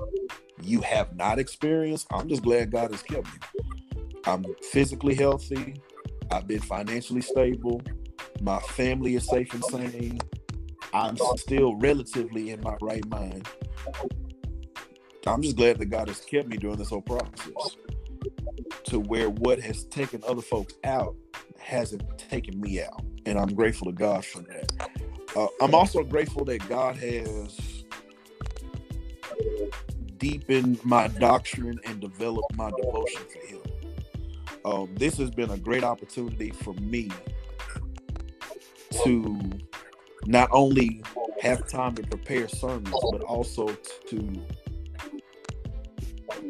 you 0.62 0.80
have 0.82 1.16
not 1.16 1.38
experienced, 1.38 2.06
I'm 2.12 2.28
just 2.28 2.42
glad 2.42 2.70
God 2.70 2.92
has 2.92 3.02
kept 3.02 3.26
me. 3.26 4.02
I'm 4.26 4.44
physically 4.62 5.14
healthy. 5.14 5.80
I've 6.30 6.46
been 6.46 6.60
financially 6.60 7.22
stable. 7.22 7.80
My 8.40 8.60
family 8.60 9.16
is 9.16 9.26
safe 9.26 9.52
and 9.52 9.64
sane. 9.64 10.20
I'm 10.92 11.16
still 11.36 11.76
relatively 11.76 12.50
in 12.50 12.60
my 12.60 12.76
right 12.80 13.06
mind. 13.08 13.48
I'm 15.26 15.42
just 15.42 15.56
glad 15.56 15.78
that 15.78 15.86
God 15.86 16.08
has 16.08 16.20
kept 16.20 16.48
me 16.48 16.56
during 16.56 16.76
this 16.76 16.88
whole 16.88 17.02
process 17.02 17.76
to 18.84 19.00
where 19.00 19.28
what 19.28 19.60
has 19.60 19.84
taken 19.84 20.22
other 20.26 20.42
folks 20.42 20.74
out 20.84 21.14
hasn't 21.58 22.02
taken 22.18 22.60
me 22.60 22.82
out. 22.82 23.02
And 23.26 23.38
I'm 23.38 23.54
grateful 23.54 23.86
to 23.86 23.92
God 23.92 24.24
for 24.24 24.40
that. 24.42 24.72
Uh, 25.36 25.48
I'm 25.60 25.74
also 25.74 26.02
grateful 26.02 26.44
that 26.46 26.66
God 26.68 26.96
has 26.96 27.84
deepened 30.16 30.82
my 30.84 31.08
doctrine 31.08 31.78
and 31.84 32.00
developed 32.00 32.56
my 32.56 32.70
devotion 32.82 33.22
for 33.30 33.46
Him. 33.46 33.60
Um, 34.64 34.94
this 34.94 35.18
has 35.18 35.30
been 35.30 35.50
a 35.50 35.58
great 35.58 35.84
opportunity 35.84 36.50
for 36.50 36.74
me 36.74 37.10
to 39.04 39.38
not 40.26 40.48
only 40.52 41.02
have 41.40 41.68
time 41.68 41.94
to 41.94 42.02
prepare 42.02 42.48
sermons, 42.48 42.94
but 43.12 43.22
also 43.22 43.68
to 44.08 44.46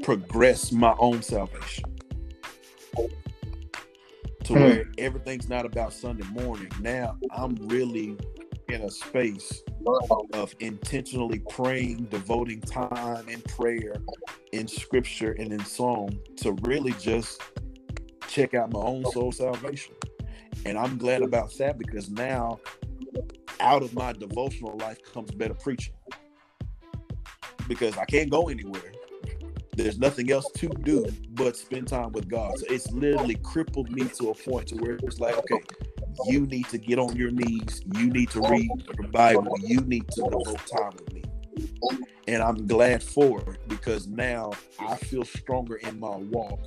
progress 0.03 0.73
my 0.73 0.95
own 0.99 1.23
salvation. 1.23 1.85
To 4.45 4.55
hmm. 4.55 4.61
where 4.61 4.85
everything's 4.97 5.49
not 5.49 5.66
about 5.66 5.93
Sunday 5.93 6.27
morning. 6.29 6.70
Now 6.81 7.16
I'm 7.31 7.55
really 7.69 8.16
in 8.69 8.83
a 8.83 8.91
space 8.91 9.62
of 10.33 10.55
intentionally 10.61 11.41
praying, 11.49 12.05
devoting 12.11 12.61
time 12.61 13.29
in 13.29 13.41
prayer, 13.43 13.97
in 14.53 14.69
scripture, 14.69 15.33
and 15.33 15.53
in 15.53 15.65
song 15.65 16.19
to 16.37 16.53
really 16.62 16.93
just 16.93 17.43
check 18.29 18.55
out 18.55 18.73
my 18.73 18.81
own 18.81 19.05
soul 19.12 19.33
salvation. 19.33 19.95
And 20.69 20.77
I'm 20.77 20.99
glad 20.99 21.23
about 21.23 21.57
that 21.57 21.78
because 21.78 22.11
now 22.11 22.61
out 23.59 23.82
of 23.82 23.95
my 23.95 24.12
devotional 24.12 24.77
life 24.77 24.99
comes 25.15 25.31
better 25.31 25.55
preaching. 25.55 25.95
Because 27.66 27.97
I 27.97 28.05
can't 28.05 28.28
go 28.28 28.51
anywhere. 28.51 28.93
There's 29.78 29.99
nothing 29.99 30.31
else 30.31 30.47
to 30.57 30.69
do 30.69 31.07
but 31.31 31.57
spend 31.57 31.89
time 31.89 32.12
with 32.12 32.28
God. 32.28 32.59
So 32.59 32.66
it's 32.69 32.90
literally 32.93 33.36
crippled 33.36 33.90
me 33.90 34.09
to 34.19 34.31
a 34.31 34.35
point 34.35 34.69
to 34.69 34.74
where 34.77 34.99
it's 35.03 35.20
like, 35.20 35.39
okay, 35.39 35.62
you 36.27 36.45
need 36.47 36.69
to 36.69 36.77
get 36.77 36.99
on 36.99 37.16
your 37.16 37.31
knees. 37.31 37.82
You 37.95 38.11
need 38.11 38.28
to 38.32 38.40
read 38.43 38.70
the 38.95 39.09
Bible. 39.09 39.57
You 39.62 39.81
need 39.81 40.07
to 40.09 40.23
devote 40.24 40.66
time 40.66 40.93
with 40.99 41.15
me. 41.15 41.23
And 42.27 42.43
I'm 42.43 42.66
glad 42.66 43.03
for 43.03 43.40
it 43.40 43.69
because 43.69 44.07
now 44.07 44.53
I 44.78 44.97
feel 44.97 45.24
stronger 45.24 45.77
in 45.77 45.99
my 45.99 46.16
walk 46.16 46.61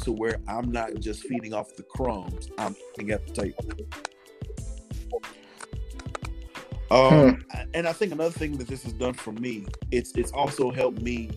to 0.00 0.12
where 0.12 0.40
I'm 0.48 0.70
not 0.70 0.94
just 1.00 1.22
feeding 1.22 1.54
off 1.54 1.74
the 1.76 1.82
crumbs. 1.82 2.50
I'm 2.58 2.76
eating 2.94 3.10
at 3.10 3.26
the 3.26 3.32
table. 3.32 3.64
Um, 6.90 7.34
hmm. 7.34 7.60
and 7.72 7.86
I 7.86 7.92
think 7.92 8.12
another 8.12 8.32
thing 8.32 8.58
that 8.58 8.66
this 8.66 8.82
has 8.82 8.92
done 8.92 9.14
for 9.14 9.32
me, 9.32 9.66
it's 9.92 10.12
it's 10.16 10.32
also 10.32 10.72
helped 10.72 11.00
me 11.00 11.30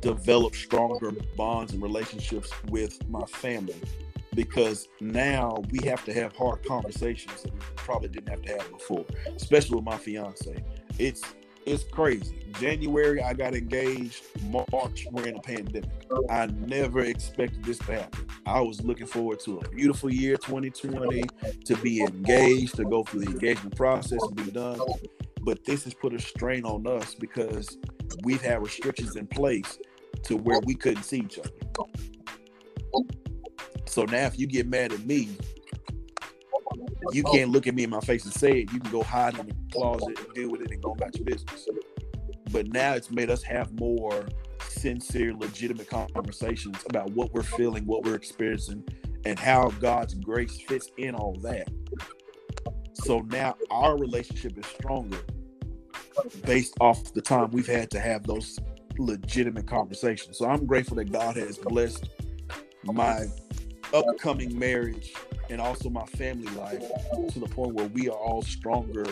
develop 0.00 0.56
stronger 0.56 1.12
bonds 1.36 1.72
and 1.72 1.82
relationships 1.82 2.50
with 2.68 3.08
my 3.08 3.24
family 3.26 3.80
because 4.34 4.88
now 5.00 5.62
we 5.70 5.86
have 5.86 6.04
to 6.04 6.12
have 6.12 6.34
hard 6.34 6.64
conversations 6.64 7.42
that 7.42 7.52
we 7.52 7.60
probably 7.76 8.08
didn't 8.08 8.28
have 8.28 8.42
to 8.42 8.52
have 8.52 8.70
before, 8.70 9.04
especially 9.36 9.76
with 9.76 9.84
my 9.84 9.96
fiance. 9.96 10.64
It's 10.98 11.22
it's 11.66 11.84
crazy. 11.84 12.44
January 12.58 13.22
I 13.22 13.32
got 13.34 13.54
engaged. 13.54 14.22
March 14.44 15.06
we're 15.10 15.28
in 15.28 15.36
a 15.36 15.40
pandemic. 15.40 15.90
I 16.28 16.46
never 16.46 17.00
expected 17.00 17.64
this 17.64 17.78
to 17.78 18.00
happen. 18.00 18.26
I 18.46 18.60
was 18.60 18.82
looking 18.82 19.06
forward 19.06 19.40
to 19.40 19.58
a 19.58 19.68
beautiful 19.68 20.12
year 20.12 20.36
2020 20.36 21.22
to 21.64 21.76
be 21.76 22.00
engaged, 22.00 22.76
to 22.76 22.84
go 22.84 23.04
through 23.04 23.20
the 23.20 23.30
engagement 23.30 23.76
process 23.76 24.20
and 24.22 24.36
be 24.36 24.50
done. 24.50 24.80
But 25.42 25.64
this 25.64 25.84
has 25.84 25.94
put 25.94 26.12
a 26.12 26.18
strain 26.18 26.64
on 26.64 26.86
us 26.86 27.14
because 27.14 27.78
we've 28.24 28.42
had 28.42 28.62
restrictions 28.62 29.16
in 29.16 29.26
place 29.26 29.78
to 30.24 30.36
where 30.36 30.60
we 30.60 30.74
couldn't 30.74 31.04
see 31.04 31.18
each 31.18 31.38
other. 31.38 31.50
So 33.86 34.04
now 34.04 34.26
if 34.26 34.38
you 34.38 34.46
get 34.46 34.68
mad 34.68 34.92
at 34.92 35.04
me, 35.06 35.30
you 37.12 37.22
oh. 37.26 37.32
can't 37.32 37.50
look 37.50 37.66
at 37.66 37.74
me 37.74 37.84
in 37.84 37.90
my 37.90 38.00
face 38.00 38.24
and 38.24 38.32
say 38.32 38.60
it. 38.60 38.72
You 38.72 38.80
can 38.80 38.90
go 38.90 39.02
hide 39.02 39.38
in 39.38 39.46
the 39.46 39.54
closet 39.72 40.18
and 40.18 40.34
deal 40.34 40.50
with 40.50 40.62
it 40.62 40.70
and 40.70 40.82
go 40.82 40.92
about 40.92 41.16
your 41.16 41.24
business. 41.24 41.68
But 42.52 42.68
now 42.68 42.94
it's 42.94 43.10
made 43.10 43.30
us 43.30 43.42
have 43.44 43.72
more 43.78 44.26
sincere, 44.68 45.34
legitimate 45.34 45.88
conversations 45.88 46.76
about 46.88 47.10
what 47.12 47.32
we're 47.32 47.42
feeling, 47.42 47.84
what 47.86 48.04
we're 48.04 48.14
experiencing, 48.14 48.84
and 49.24 49.38
how 49.38 49.68
God's 49.80 50.14
grace 50.14 50.60
fits 50.60 50.90
in 50.96 51.14
all 51.14 51.36
that. 51.40 51.68
So 52.94 53.20
now 53.20 53.56
our 53.70 53.96
relationship 53.98 54.58
is 54.58 54.66
stronger 54.66 55.18
based 56.44 56.74
off 56.80 57.12
the 57.14 57.22
time 57.22 57.50
we've 57.50 57.66
had 57.66 57.90
to 57.92 58.00
have 58.00 58.26
those 58.26 58.58
legitimate 58.98 59.66
conversations. 59.66 60.38
So 60.38 60.46
I'm 60.46 60.66
grateful 60.66 60.96
that 60.96 61.10
God 61.10 61.36
has 61.36 61.56
blessed 61.58 62.08
my 62.84 63.26
upcoming 63.92 64.58
marriage 64.58 65.14
and 65.50 65.60
also 65.60 65.90
my 65.90 66.06
family 66.06 66.48
life 66.54 66.84
to 67.32 67.40
the 67.40 67.46
point 67.46 67.74
where 67.74 67.88
we 67.88 68.08
are 68.08 68.16
all 68.16 68.42
stronger 68.42 69.06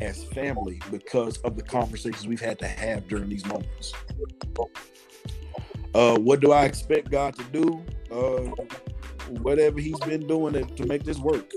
as 0.00 0.24
family 0.24 0.80
because 0.90 1.38
of 1.38 1.56
the 1.56 1.62
conversations 1.62 2.26
we've 2.26 2.40
had 2.40 2.58
to 2.58 2.66
have 2.66 3.06
during 3.08 3.28
these 3.28 3.46
moments. 3.46 3.92
Uh, 5.94 6.18
what 6.18 6.40
do 6.40 6.52
I 6.52 6.64
expect 6.64 7.10
God 7.10 7.36
to 7.36 7.44
do? 7.44 7.84
Uh, 8.10 8.50
whatever 9.42 9.78
He's 9.78 10.00
been 10.00 10.26
doing 10.26 10.54
to, 10.54 10.64
to 10.64 10.86
make 10.86 11.04
this 11.04 11.18
work. 11.18 11.50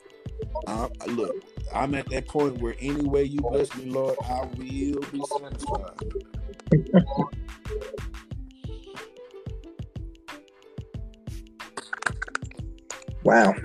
Look, 1.07 1.35
I'm 1.73 1.95
at 1.95 2.09
that 2.09 2.27
point 2.27 2.59
where 2.59 2.75
any 2.79 3.03
way 3.03 3.23
you 3.23 3.39
bless 3.39 3.75
me, 3.75 3.85
Lord, 3.85 4.17
I 4.25 4.41
will 4.57 4.57
be 4.57 5.23
satisfied. 5.39 6.13
Wow. 13.23 13.55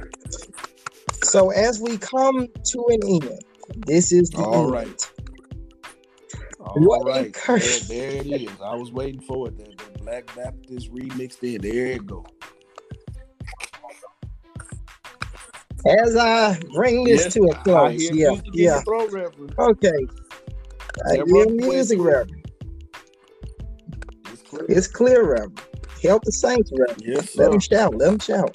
So 1.22 1.50
as 1.50 1.80
we 1.80 1.98
come 1.98 2.48
to 2.64 2.84
an 2.88 3.00
end, 3.06 3.40
this 3.86 4.12
is 4.12 4.30
the 4.30 4.42
all 4.42 4.64
end. 4.64 4.72
right. 4.72 5.12
All 6.60 6.74
what 6.76 7.06
right. 7.06 7.34
There, 7.46 7.58
there, 7.58 8.10
it 8.10 8.26
is. 8.26 8.60
I 8.62 8.74
was 8.74 8.92
waiting 8.92 9.20
for 9.20 9.48
it. 9.48 9.56
The, 9.56 9.84
the 9.92 9.98
Black 9.98 10.34
Baptist 10.36 10.92
remixed 10.92 11.42
in. 11.42 11.60
There 11.62 11.86
it 11.86 12.06
go. 12.06 12.24
As 15.86 16.14
I 16.14 16.58
bring 16.74 17.04
this 17.04 17.24
yes, 17.24 17.34
to 17.34 17.42
a 17.44 17.54
close, 17.62 18.10
yeah, 18.12 18.32
yeah. 18.52 18.82
Okay. 19.58 20.06
I 21.08 21.14
hear 21.14 21.48
music, 21.48 21.98
Reverend. 21.98 22.44
It's 24.30 24.42
clear. 24.42 24.66
it's 24.68 24.86
clear, 24.86 25.26
Reverend. 25.26 25.60
Help 26.02 26.24
the 26.24 26.32
saints, 26.32 26.70
Reverend. 26.76 27.02
Yes, 27.06 27.36
Let 27.36 27.50
them 27.50 27.60
shout. 27.60 27.94
Let 27.94 28.10
them 28.10 28.18
shout. 28.18 28.54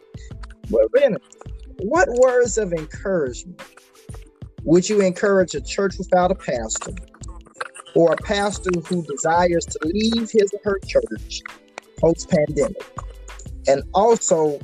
But 0.70 0.88
then, 0.94 1.18
what 1.80 2.08
words 2.10 2.58
of 2.58 2.74
encouragement 2.74 3.62
would 4.64 4.90
you 4.90 5.02
encourage 5.02 5.54
a 5.54 5.62
church 5.62 5.98
without 5.98 6.32
a 6.32 6.36
pastor 6.36 6.94
or 7.94 8.14
a 8.14 8.18
pastor 8.18 8.72
who 8.88 9.04
desires 9.04 9.66
to 9.66 9.80
leave 9.84 10.30
his 10.32 10.54
or 10.54 10.60
her 10.64 10.80
church 10.86 11.42
post 12.00 12.30
pandemic? 12.30 12.84
And 13.68 13.84
also, 13.94 14.60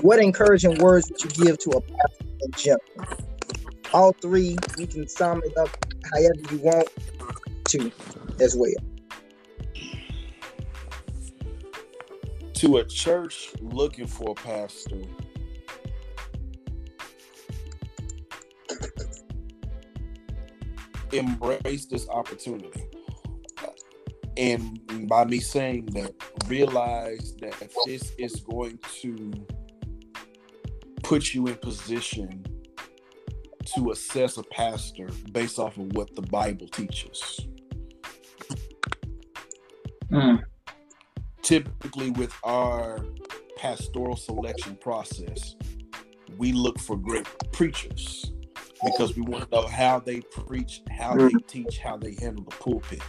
what 0.00 0.18
encouraging 0.18 0.78
words 0.78 1.10
would 1.10 1.22
you 1.22 1.44
give 1.44 1.58
to 1.58 1.70
a 1.70 1.80
pastor 1.80 2.26
in 2.40 2.50
general? 2.56 2.80
All 3.92 4.12
three, 4.12 4.56
you 4.78 4.86
can 4.86 5.06
sum 5.08 5.42
it 5.44 5.56
up 5.56 5.68
however 6.12 6.40
you 6.50 6.58
want 6.58 6.88
to 7.68 7.92
as 8.40 8.56
well. 8.56 8.72
to 12.64 12.78
a 12.78 12.84
church 12.84 13.50
looking 13.60 14.06
for 14.06 14.30
a 14.30 14.34
pastor, 14.34 15.02
embrace 21.18 21.86
this 21.86 22.08
opportunity. 22.08 22.88
And 24.36 25.08
by 25.08 25.24
me 25.24 25.38
saying 25.40 25.86
that, 25.86 26.12
realize 26.48 27.36
that 27.40 27.70
this 27.86 28.12
is 28.18 28.36
going 28.40 28.78
to 29.00 29.32
put 31.02 31.34
you 31.34 31.46
in 31.46 31.54
position 31.56 32.44
to 33.76 33.90
assess 33.92 34.36
a 34.36 34.42
pastor 34.42 35.08
based 35.32 35.58
off 35.58 35.76
of 35.76 35.92
what 35.92 36.14
the 36.14 36.22
Bible 36.22 36.66
teaches. 36.68 37.46
Mm 40.10 40.44
typically 41.44 42.10
with 42.10 42.34
our 42.42 43.04
pastoral 43.56 44.16
selection 44.16 44.76
process, 44.76 45.54
we 46.38 46.52
look 46.52 46.80
for 46.80 46.96
great 46.96 47.26
preachers 47.52 48.32
because 48.82 49.16
we 49.16 49.22
want 49.22 49.50
to 49.50 49.56
know 49.56 49.66
how 49.66 49.98
they 49.98 50.20
preach, 50.20 50.82
how 50.90 51.14
they 51.14 51.24
mm-hmm. 51.24 51.38
teach, 51.46 51.78
how 51.78 51.96
they 51.96 52.14
handle 52.14 52.44
the 52.44 52.56
pulpit. 52.56 53.02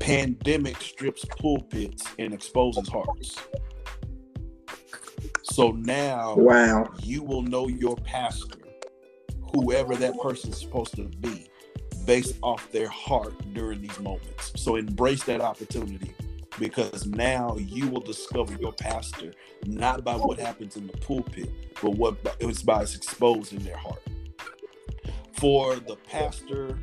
Pandemic 0.00 0.80
strips 0.80 1.24
pulpits 1.24 2.04
and 2.18 2.34
exposes 2.34 2.88
hearts. 2.88 3.36
So 5.42 5.70
now 5.70 6.34
wow. 6.36 6.92
you 7.02 7.22
will 7.22 7.42
know 7.42 7.68
your 7.68 7.96
pastor, 7.96 8.58
whoever 9.54 9.94
that 9.96 10.18
person 10.20 10.50
is 10.50 10.58
supposed 10.58 10.96
to 10.96 11.04
be, 11.04 11.48
based 12.06 12.36
off 12.42 12.70
their 12.72 12.88
heart 12.88 13.34
during 13.54 13.80
these 13.80 13.98
moments. 14.00 14.52
So 14.56 14.76
embrace 14.76 15.22
that 15.24 15.40
opportunity 15.40 16.12
because 16.58 17.06
now 17.06 17.56
you 17.58 17.88
will 17.88 18.00
discover 18.00 18.54
your 18.60 18.72
pastor 18.72 19.32
not 19.66 20.04
by 20.04 20.14
what 20.14 20.38
happens 20.38 20.76
in 20.76 20.86
the 20.86 20.96
pulpit, 20.98 21.50
but 21.80 21.90
what 21.90 22.16
it's 22.40 22.62
by 22.62 22.84
in 23.52 23.58
their 23.64 23.76
heart. 23.76 24.02
For 25.44 25.76
the 25.76 25.96
pastor 25.96 26.78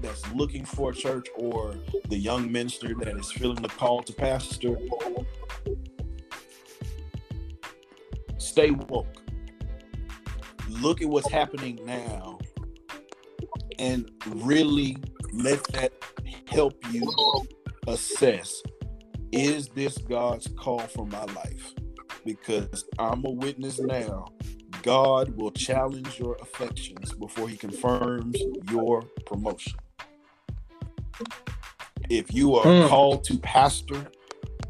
that's 0.00 0.26
looking 0.32 0.64
for 0.64 0.92
a 0.92 0.94
church 0.94 1.26
or 1.36 1.74
the 2.08 2.16
young 2.16 2.50
minister 2.50 2.94
that 2.94 3.14
is 3.14 3.30
feeling 3.30 3.60
the 3.60 3.68
call 3.68 4.02
to 4.04 4.12
pastor, 4.14 4.78
stay 8.38 8.70
woke. 8.70 9.22
Look 10.70 11.02
at 11.02 11.08
what's 11.10 11.30
happening 11.30 11.78
now 11.84 12.38
and 13.78 14.10
really 14.28 14.96
let 15.34 15.62
that 15.74 15.92
help 16.46 16.72
you 16.90 17.06
assess 17.86 18.62
is 19.30 19.68
this 19.68 19.98
God's 19.98 20.48
call 20.56 20.78
for 20.78 21.04
my 21.06 21.24
life? 21.34 21.74
Because 22.24 22.86
I'm 22.98 23.26
a 23.26 23.30
witness 23.30 23.78
now. 23.78 24.28
God 24.86 25.36
will 25.36 25.50
challenge 25.50 26.16
your 26.16 26.36
affections 26.40 27.12
before 27.12 27.48
he 27.48 27.56
confirms 27.56 28.36
your 28.70 29.02
promotion. 29.26 29.76
If 32.08 32.32
you 32.32 32.54
are 32.54 32.64
mm. 32.64 32.88
called 32.88 33.24
to 33.24 33.36
pastor, 33.38 34.06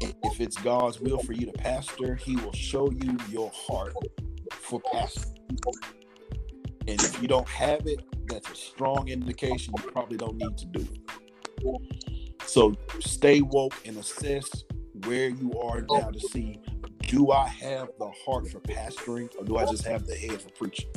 if 0.01 0.41
it's 0.41 0.57
God's 0.57 0.99
will 0.99 1.19
for 1.19 1.33
you 1.33 1.45
to 1.45 1.51
pastor, 1.51 2.15
he 2.15 2.35
will 2.37 2.51
show 2.53 2.89
you 2.89 3.15
your 3.29 3.51
heart 3.53 3.93
for 4.53 4.81
pastor. 4.91 5.29
And 6.87 6.99
if 6.99 7.21
you 7.21 7.27
don't 7.27 7.47
have 7.49 7.85
it, 7.85 7.99
that's 8.25 8.49
a 8.49 8.55
strong 8.55 9.09
indication 9.09 9.75
you 9.77 9.91
probably 9.91 10.17
don't 10.17 10.37
need 10.37 10.57
to 10.57 10.65
do 10.65 10.87
it. 11.61 12.41
So 12.47 12.73
stay 13.01 13.41
woke 13.41 13.75
and 13.85 13.99
assess 13.99 14.63
where 15.05 15.29
you 15.29 15.53
are 15.61 15.81
now 15.81 16.09
to 16.09 16.19
see 16.19 16.59
do 17.07 17.31
I 17.31 17.47
have 17.47 17.89
the 17.97 18.11
heart 18.25 18.49
for 18.49 18.59
pastoring 18.59 19.29
or 19.39 19.45
do 19.45 19.57
I 19.57 19.65
just 19.65 19.85
have 19.85 20.05
the 20.05 20.15
head 20.15 20.41
for 20.41 20.49
preaching? 20.49 20.89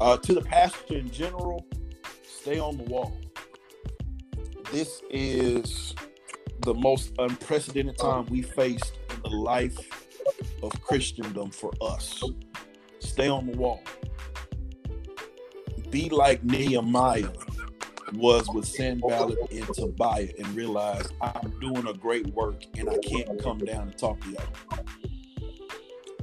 Uh, 0.00 0.16
to 0.16 0.34
the 0.34 0.40
pastor 0.40 0.96
in 0.96 1.10
general, 1.10 1.66
stay 2.24 2.58
on 2.58 2.78
the 2.78 2.84
wall. 2.84 3.12
This 4.72 5.02
is 5.10 5.94
the 6.60 6.72
most 6.74 7.12
unprecedented 7.18 7.98
time 7.98 8.26
we 8.26 8.42
faced 8.42 8.98
in 9.10 9.22
the 9.22 9.36
life 9.36 9.78
of 10.62 10.72
Christendom 10.82 11.50
for 11.50 11.72
us. 11.82 12.22
Stay 13.00 13.28
on 13.28 13.46
the 13.46 13.56
wall. 13.56 13.82
Be 15.90 16.08
like 16.08 16.42
Nehemiah 16.44 17.30
was 18.14 18.48
with 18.48 18.66
Sanballat 18.66 19.38
and 19.50 19.74
Tobiah 19.74 20.28
and 20.38 20.46
realize 20.54 21.08
I'm 21.20 21.58
doing 21.60 21.86
a 21.86 21.94
great 21.94 22.26
work 22.28 22.62
and 22.76 22.88
I 22.88 22.98
can't 22.98 23.42
come 23.42 23.58
down 23.58 23.88
and 23.88 23.98
talk 23.98 24.20
to 24.20 24.30
y'all. 24.30 24.77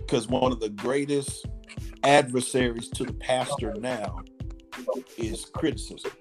Because 0.06 0.28
one 0.28 0.52
of 0.52 0.60
the 0.60 0.70
greatest 0.70 1.48
adversaries 2.04 2.90
to 2.90 3.04
the 3.04 3.14
pastor 3.14 3.74
now 3.80 4.20
is 5.18 5.46
criticism. 5.46 6.12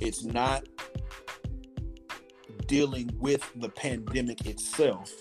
It's 0.00 0.24
not 0.24 0.66
dealing 2.66 3.10
with 3.18 3.48
the 3.56 3.68
pandemic 3.68 4.46
itself, 4.46 5.12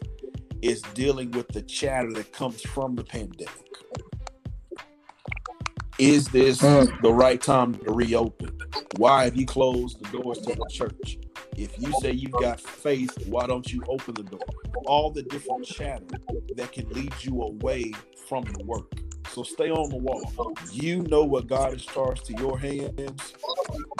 it's 0.61 0.81
dealing 0.93 1.31
with 1.31 1.47
the 1.49 1.61
chatter 1.61 2.11
that 2.13 2.31
comes 2.31 2.61
from 2.61 2.95
the 2.95 3.03
pandemic. 3.03 3.49
Is 5.97 6.27
this 6.27 6.61
mm. 6.61 7.01
the 7.01 7.13
right 7.13 7.41
time 7.41 7.75
to 7.75 7.91
reopen? 7.91 8.57
Why 8.97 9.25
have 9.25 9.35
you 9.35 9.45
closed 9.45 10.03
the 10.03 10.17
doors 10.17 10.39
to 10.39 10.55
the 10.55 10.67
church? 10.69 11.17
If 11.57 11.79
you 11.79 11.93
say 12.01 12.11
you've 12.11 12.31
got 12.31 12.59
faith, 12.59 13.11
why 13.27 13.47
don't 13.47 13.71
you 13.71 13.81
open 13.87 14.15
the 14.15 14.23
door? 14.23 14.39
All 14.85 15.09
the 15.09 15.23
different 15.23 15.65
chatter 15.65 16.05
that 16.55 16.71
can 16.71 16.89
lead 16.89 17.13
you 17.21 17.41
away 17.41 17.93
from 18.27 18.43
the 18.43 18.63
work. 18.63 18.91
So 19.29 19.43
stay 19.43 19.69
on 19.69 19.89
the 19.89 19.97
wall. 19.97 20.53
You 20.71 21.01
know 21.03 21.23
what 21.23 21.47
God 21.47 21.71
has 21.73 21.85
charged 21.85 22.25
to 22.25 22.33
your 22.33 22.59
hands. 22.59 23.33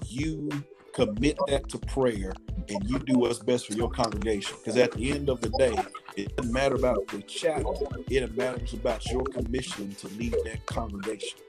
You 0.07 0.49
commit 0.93 1.37
that 1.47 1.67
to 1.69 1.77
prayer 1.79 2.33
and 2.69 2.89
you 2.89 2.99
do 2.99 3.19
what's 3.19 3.39
best 3.39 3.67
for 3.67 3.73
your 3.73 3.89
congregation. 3.89 4.55
Because 4.57 4.77
at 4.77 4.91
the 4.91 5.11
end 5.11 5.29
of 5.29 5.41
the 5.41 5.49
day, 5.57 5.75
it 6.15 6.35
doesn't 6.35 6.53
matter 6.53 6.75
about 6.75 7.07
the 7.07 7.21
chatter, 7.23 7.65
it 8.09 8.37
matters 8.37 8.73
about 8.73 9.05
your 9.11 9.23
commission 9.23 9.93
to 9.95 10.07
lead 10.09 10.35
that 10.45 10.65
congregation. 10.65 11.39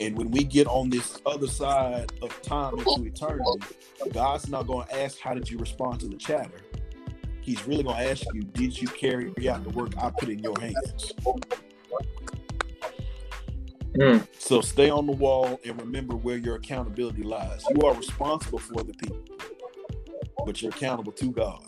And 0.00 0.16
when 0.16 0.30
we 0.30 0.44
get 0.44 0.66
on 0.68 0.90
this 0.90 1.20
other 1.26 1.48
side 1.48 2.12
of 2.22 2.42
time 2.42 2.78
into 2.78 3.04
eternity, 3.04 3.74
God's 4.12 4.48
not 4.48 4.66
going 4.66 4.86
to 4.86 5.02
ask, 5.02 5.18
How 5.18 5.34
did 5.34 5.50
you 5.50 5.58
respond 5.58 6.00
to 6.00 6.08
the 6.08 6.16
chatter? 6.16 6.60
He's 7.40 7.66
really 7.66 7.82
going 7.82 7.96
to 7.96 8.10
ask 8.10 8.24
you, 8.32 8.42
Did 8.42 8.80
you 8.80 8.88
carry 8.88 9.32
out 9.48 9.64
the 9.64 9.70
work 9.70 9.96
I 9.98 10.10
put 10.10 10.28
in 10.28 10.38
your 10.38 10.58
hands? 10.60 11.12
Mm. 13.96 14.26
So 14.38 14.60
stay 14.60 14.90
on 14.90 15.06
the 15.06 15.12
wall 15.12 15.58
and 15.64 15.80
remember 15.80 16.14
where 16.14 16.36
your 16.36 16.56
accountability 16.56 17.22
lies. 17.24 17.64
You 17.74 17.86
are 17.86 17.94
responsible 17.94 18.60
for 18.60 18.84
the 18.84 18.94
people, 18.94 19.24
but 20.46 20.62
you're 20.62 20.70
accountable 20.70 21.12
to 21.12 21.32
God. 21.32 21.64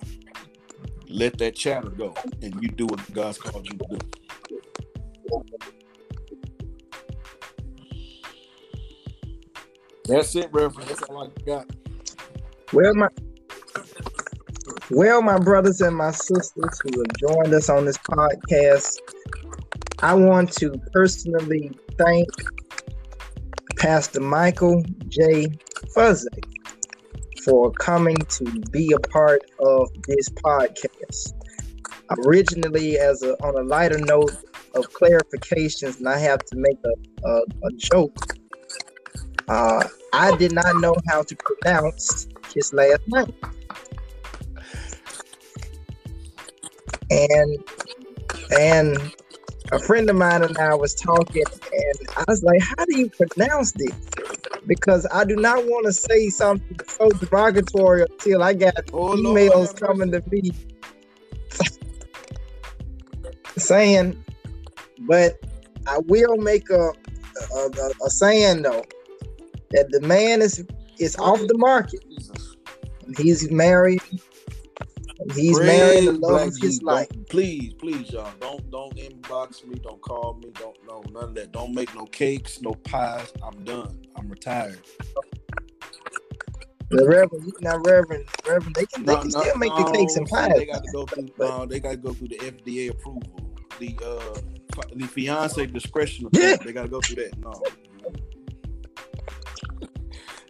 Let 1.09 1.39
that 1.39 1.57
chatter 1.57 1.89
go, 1.89 2.15
and 2.41 2.63
you 2.63 2.69
do 2.69 2.87
what 2.87 3.13
God's 3.13 3.39
called 3.39 3.67
you 3.67 3.77
to 3.79 3.99
do. 3.99 3.99
That's 10.11 10.35
it, 10.35 10.49
Reverend. 10.53 10.89
That's 10.89 11.03
all 11.03 11.25
I 11.25 11.43
got. 11.45 11.71
Well, 12.73 12.95
my 12.95 13.09
well, 14.91 15.23
my 15.23 15.39
brothers 15.39 15.81
and 15.81 15.97
my 15.97 16.11
sisters 16.11 16.81
who 16.83 16.99
have 16.99 17.17
joined 17.17 17.55
us 17.55 17.69
on 17.69 17.85
this 17.85 17.99
podcast, 17.99 18.99
I 20.01 20.15
want 20.15 20.53
to 20.55 20.73
personally 20.93 21.71
thank 21.97 22.29
Pastor 23.79 24.21
Michael 24.21 24.83
J. 25.07 25.47
Faggett 25.95 26.45
for 27.45 27.71
coming 27.73 28.17
to 28.17 28.45
be 28.73 28.93
a 28.93 29.09
part 29.09 29.43
of 29.61 29.89
this 30.09 30.29
podcast. 30.29 31.35
Originally, 32.27 32.99
as 32.99 33.23
a, 33.23 33.35
on 33.45 33.57
a 33.57 33.63
lighter 33.63 33.99
note 33.99 34.33
of 34.75 34.93
clarifications, 34.93 35.99
and 35.99 36.09
I 36.09 36.19
have 36.19 36.45
to 36.47 36.57
make 36.57 36.79
a, 36.85 37.29
a, 37.29 37.43
a 37.63 37.73
joke. 37.77 38.40
Uh, 39.51 39.83
I 40.13 40.37
did 40.37 40.53
not 40.53 40.77
know 40.77 40.95
how 41.09 41.25
to 41.25 41.37
pronounce 41.37 42.29
his 42.55 42.73
last 42.73 43.01
name. 43.09 43.35
And 47.11 47.59
and 48.57 49.13
a 49.73 49.81
friend 49.81 50.09
of 50.09 50.15
mine 50.15 50.45
and 50.45 50.57
I 50.57 50.77
was 50.77 50.95
talking, 50.95 51.43
and 51.73 52.09
I 52.17 52.25
was 52.29 52.45
like, 52.45 52.63
"How 52.63 52.85
do 52.85 52.97
you 52.97 53.11
pronounce 53.11 53.73
this?" 53.73 53.93
Because 54.69 55.05
I 55.13 55.25
do 55.25 55.35
not 55.35 55.65
want 55.65 55.87
to 55.87 55.93
say 55.93 56.29
something 56.29 56.79
so 56.87 57.09
derogatory 57.09 58.03
until 58.03 58.45
I 58.45 58.55
got 58.55 58.77
oh, 58.93 59.17
emails 59.17 59.53
Lord, 59.53 59.81
coming 59.81 60.13
to 60.13 60.23
me 60.31 60.53
saying, 63.59 64.25
but 65.01 65.41
I 65.89 65.99
will 66.07 66.37
make 66.37 66.71
a 66.71 66.93
a, 67.53 67.59
a, 67.59 67.91
a 68.07 68.11
saying 68.11 68.63
though 68.63 68.85
that 69.71 69.91
the 69.91 70.01
man 70.01 70.43
is 70.43 70.65
is 70.99 71.17
off 71.17 71.41
the 71.47 71.59
market. 71.59 72.05
He's 73.17 73.51
married 73.51 74.03
He's 75.35 75.61
married 75.61 76.09
the 76.09 76.13
love 76.13 76.49
of 76.49 76.57
his 76.57 76.83
life. 76.83 77.09
Please, 77.29 77.75
please, 77.75 78.11
y'all, 78.11 78.33
don't 78.41 78.71
don't 78.71 78.97
inbox 78.97 79.67
me, 79.67 79.79
don't 79.83 80.01
call 80.01 80.35
me, 80.43 80.51
don't 80.55 80.77
no 80.87 81.03
none 81.13 81.31
of 81.31 81.35
that. 81.35 81.53
Don't 81.53 81.75
make 81.75 81.95
no 81.95 82.07
cakes, 82.07 82.63
no 82.63 82.73
pies. 82.73 83.33
I'm 83.43 83.63
done. 83.65 84.01
I'm 84.17 84.29
retired. 84.29 84.81
The 86.89 87.07
Reverend, 87.07 87.53
now 87.61 87.77
Reverend, 87.79 88.27
Reverend, 88.49 88.75
they 88.75 88.87
can, 88.87 89.05
they 89.05 89.15
can 89.15 89.29
no, 89.29 89.43
still 89.43 89.57
make 89.59 89.71
no, 89.71 89.85
the 89.85 89.93
cakes 89.93 90.17
and 90.17 90.27
pies. 90.27 90.53
They 90.57 90.67
got 90.67 90.83
to 90.83 90.91
go 90.91 91.07
through. 91.07 91.29
no, 91.39 91.67
they 91.67 91.79
got 91.79 91.91
to 91.91 91.97
go 91.99 92.13
through 92.13 92.29
the 92.29 92.39
FDA 92.39 92.91
approval. 92.91 93.23
The 93.79 93.97
uh, 94.05 94.41
the 94.97 95.07
fiance 95.07 95.65
discretion. 95.67 96.29
Yeah. 96.33 96.57
They 96.57 96.73
got 96.73 96.83
to 96.83 96.89
go 96.89 97.01
through 97.01 97.25
that. 97.25 97.39
No, 97.39 97.63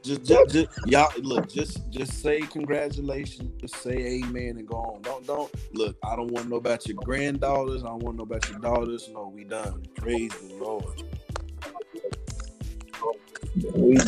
just, 0.02 0.24
just, 0.24 0.48
just, 0.50 0.68
y'all 0.86 1.10
look. 1.22 1.48
Just, 1.48 1.88
just 1.90 2.20
say 2.22 2.40
congratulations. 2.40 3.52
Just 3.60 3.82
say 3.82 4.22
amen 4.22 4.56
and 4.58 4.66
go 4.66 4.76
on. 4.76 5.02
Don't, 5.02 5.26
don't 5.26 5.50
look. 5.72 5.96
I 6.02 6.16
don't 6.16 6.30
want 6.30 6.44
to 6.44 6.50
know 6.50 6.56
about 6.56 6.86
your 6.86 6.96
granddaughters. 7.04 7.82
I 7.82 7.88
don't 7.88 8.02
want 8.02 8.14
to 8.14 8.18
know 8.18 8.24
about 8.24 8.48
your 8.48 8.58
daughters. 8.60 9.08
No, 9.12 9.32
we 9.34 9.44
done. 9.44 9.82
Praise 9.96 10.32
the 10.32 10.54
Lord. 10.54 11.02
We, 13.74 13.98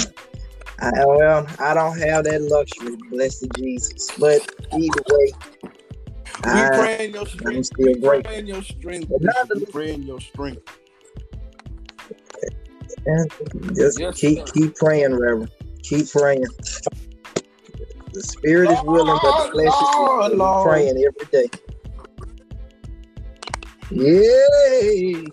I, 0.81 0.90
well, 1.05 1.47
I 1.59 1.74
don't 1.74 1.98
have 1.98 2.24
that 2.24 2.43
luxury. 2.43 2.97
Blessed 3.10 3.52
Jesus. 3.56 4.12
But 4.19 4.40
either 4.73 5.02
way, 5.09 5.32
We 6.44 6.69
praying 6.74 7.14
your 7.14 7.27
strength. 7.27 7.66
still 7.66 7.86
We 7.86 8.01
great. 8.01 8.24
praying 8.24 8.47
your 8.47 8.62
strength. 8.62 9.12
We 9.55 9.64
praying 9.66 10.02
your 10.02 10.20
strength. 10.20 10.62
Just 13.74 13.98
Yes, 13.98 14.19
keep 14.19 14.39
sir. 14.39 14.44
keep 14.52 14.74
praying, 14.77 15.14
Reverend. 15.16 15.51
Keep 15.82 16.10
praying. 16.10 16.46
The 18.12 18.22
spirit 18.22 18.70
is 18.70 18.82
willing, 18.82 19.18
but 19.22 19.44
the 19.46 19.50
flesh 19.52 19.66
is 19.66 19.88
Lord, 19.96 20.30
weak. 20.30 20.38
Lord. 20.38 20.68
Praying 20.68 21.04
every 21.04 21.26
day. 21.32 21.50
Yay! 23.90 25.24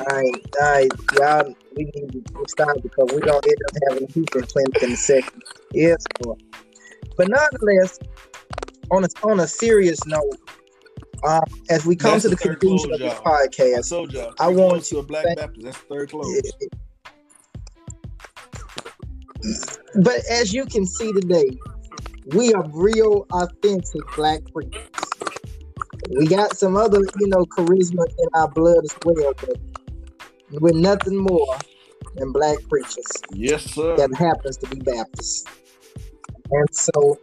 All 0.00 0.06
right, 0.16 0.46
all 0.60 0.72
right, 0.72 0.92
y'all. 1.18 1.54
We 1.76 1.84
need 1.84 2.12
to 2.12 2.44
stop 2.48 2.76
because 2.82 3.08
we're 3.12 3.20
gonna 3.20 3.40
end 3.46 3.56
up 3.68 3.76
having 3.88 4.04
a 4.08 4.12
Houston 4.12 4.42
clinic 4.42 4.82
in 4.82 4.92
a 4.92 4.96
second. 4.96 5.42
Yes, 5.72 6.04
Lord. 6.24 6.42
But 7.16 7.28
nonetheless, 7.28 7.98
on 8.90 9.04
a 9.04 9.08
on 9.22 9.40
a 9.40 9.46
serious 9.46 10.04
note, 10.06 10.36
uh, 11.24 11.40
as 11.70 11.86
we 11.86 11.96
come 11.96 12.12
That's 12.12 12.22
to 12.24 12.30
the 12.30 12.36
the 12.36 12.42
conclusion 12.42 12.90
close, 12.90 13.00
of 13.00 13.00
this 13.00 13.12
y'all. 13.14 13.28
I 13.28 13.46
podcast, 13.46 13.88
told 13.88 14.12
y'all. 14.12 14.34
I 14.38 14.48
want 14.48 14.70
close 14.72 14.88
to 14.90 14.94
to 14.96 15.00
a 15.00 15.02
black 15.04 15.24
Baptist. 15.36 15.64
That's 15.64 15.76
third 15.78 16.10
close. 16.10 16.42
But 19.96 20.20
as 20.30 20.52
you 20.52 20.64
can 20.66 20.86
see 20.86 21.12
today, 21.12 21.58
we 22.34 22.52
are 22.54 22.64
real, 22.72 23.26
authentic 23.32 24.02
black 24.16 24.40
preachers. 24.52 24.88
We 26.16 26.26
got 26.26 26.56
some 26.56 26.76
other, 26.76 27.00
you 27.20 27.28
know, 27.28 27.44
charisma 27.46 28.04
in 28.06 28.28
our 28.34 28.48
blood 28.48 28.84
as 28.84 28.96
well, 29.04 29.32
but 29.40 29.56
we're 30.60 30.78
nothing 30.78 31.16
more 31.16 31.56
than 32.16 32.32
black 32.32 32.58
preachers 32.68 33.06
Yes, 33.32 33.64
sir. 33.64 33.96
that 33.96 34.14
happens 34.14 34.56
to 34.58 34.66
be 34.68 34.78
Baptist. 34.80 35.48
And 36.50 36.68
so, 36.74 37.18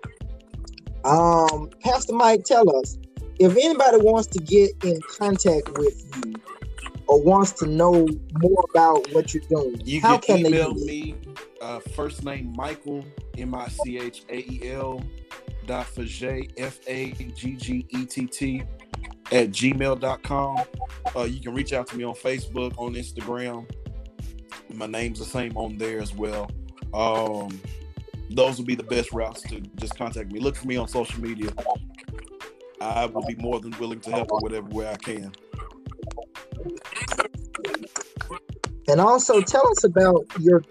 um, 1.05 1.69
Pastor 1.81 2.13
Mike, 2.13 2.43
tell 2.43 2.75
us 2.77 2.97
if 3.39 3.55
anybody 3.55 3.97
wants 3.97 4.27
to 4.29 4.39
get 4.39 4.71
in 4.83 4.99
contact 5.01 5.77
with 5.77 6.25
you 6.25 6.33
or 7.09 7.19
wants 7.23 7.51
to 7.53 7.65
know 7.65 8.07
more 8.39 8.65
about 8.69 9.11
what 9.13 9.33
you're 9.33 9.43
doing, 9.49 9.81
You 9.83 9.99
how 9.99 10.19
can 10.19 10.35
can 10.35 10.43
they 10.43 10.49
email 10.49 10.73
do 10.73 10.85
me. 10.85 11.15
Uh, 11.59 11.79
first 11.79 12.23
name 12.23 12.53
Michael 12.55 13.03
M 13.35 13.55
I 13.55 13.67
C 13.67 13.97
H 13.97 14.23
A 14.29 14.37
E 14.37 14.61
L 14.71 15.03
dot 15.65 15.87
Faggett 15.87 16.51
F 16.57 16.79
A 16.87 17.11
G 17.11 17.55
G 17.55 17.85
E 17.89 18.05
T 18.05 18.27
T 18.27 18.63
at 19.31 19.49
gmail.com. 19.49 20.57
Uh, 21.15 21.23
you 21.23 21.39
can 21.41 21.53
reach 21.55 21.73
out 21.73 21.87
to 21.87 21.97
me 21.97 22.03
on 22.03 22.13
Facebook, 22.13 22.77
on 22.77 22.93
Instagram. 22.93 23.67
My 24.71 24.85
name's 24.85 25.17
the 25.17 25.25
same 25.25 25.57
on 25.57 25.79
there 25.79 25.99
as 25.99 26.13
well. 26.13 26.49
Um, 26.93 27.59
those 28.29 28.59
will 28.59 28.65
be 28.65 28.75
the 28.75 28.83
best 28.83 29.11
routes 29.11 29.41
to 29.43 29.59
just 29.77 29.97
contact 29.97 30.31
me. 30.31 30.39
Look 30.39 30.55
for 30.55 30.67
me 30.67 30.77
on 30.77 30.87
social 30.87 31.19
media. 31.19 31.49
I 32.79 33.07
will 33.07 33.25
be 33.25 33.35
more 33.35 33.59
than 33.59 33.71
willing 33.79 33.99
to 34.01 34.11
help 34.11 34.29
in 34.31 34.37
whatever 34.37 34.69
way 34.69 34.87
I 34.87 34.95
can. 34.95 35.33
And 38.89 38.99
also 38.99 39.41
tell 39.41 39.67
us 39.69 39.83
about 39.83 40.25
your 40.39 40.63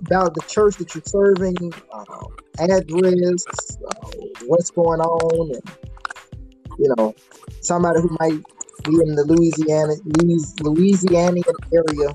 about 0.00 0.34
the 0.34 0.42
church 0.48 0.76
that 0.76 0.94
you're 0.94 1.02
serving, 1.04 1.72
uh, 1.92 2.04
address, 2.58 3.44
uh, 3.86 4.10
what's 4.46 4.70
going 4.70 5.00
on, 5.00 5.54
and 5.54 5.62
you 6.78 6.94
know 6.96 7.14
somebody 7.60 8.00
who 8.00 8.16
might 8.20 8.42
be 8.84 8.94
in 9.02 9.14
the 9.14 9.24
Louisiana 9.24 9.94
Louis, 10.04 10.54
Louisianian 10.60 11.54
area 11.72 12.14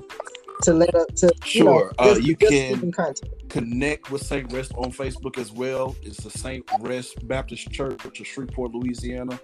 to 0.62 0.72
let 0.72 0.94
up 0.94 1.14
to 1.16 1.32
you 1.46 1.64
know, 1.64 1.78
Sure. 1.78 1.92
Uh, 1.98 2.16
you 2.20 2.36
can- 2.36 2.92
contact. 2.92 3.43
Connect 3.54 4.10
with 4.10 4.20
St. 4.20 4.52
Rest 4.52 4.72
on 4.76 4.90
Facebook 4.90 5.38
as 5.38 5.52
well. 5.52 5.94
It's 6.02 6.24
the 6.24 6.28
St. 6.28 6.68
Rest 6.80 7.28
Baptist 7.28 7.70
Church 7.70 8.04
of 8.04 8.26
Shreveport, 8.26 8.74
Louisiana. 8.74 9.38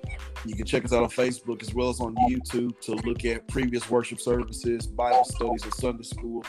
You 0.45 0.57
can 0.57 0.67
check 0.67 0.85
us 0.85 0.93
out 0.93 1.05
on 1.05 1.11
Facebook 1.11 1.63
as 1.63 1.73
well 1.73 1.91
as 1.91 2.01
on 2.01 2.17
YouTube 2.29 2.81
to 2.81 2.97
look 3.09 3.25
at 3.25 3.47
previous 3.47 3.89
worship 3.89 4.21
services, 4.21 4.89
Bible 4.89 5.25
studies, 5.25 5.63
and 5.63 5.73
Sunday 5.75 6.03
school. 6.03 6.45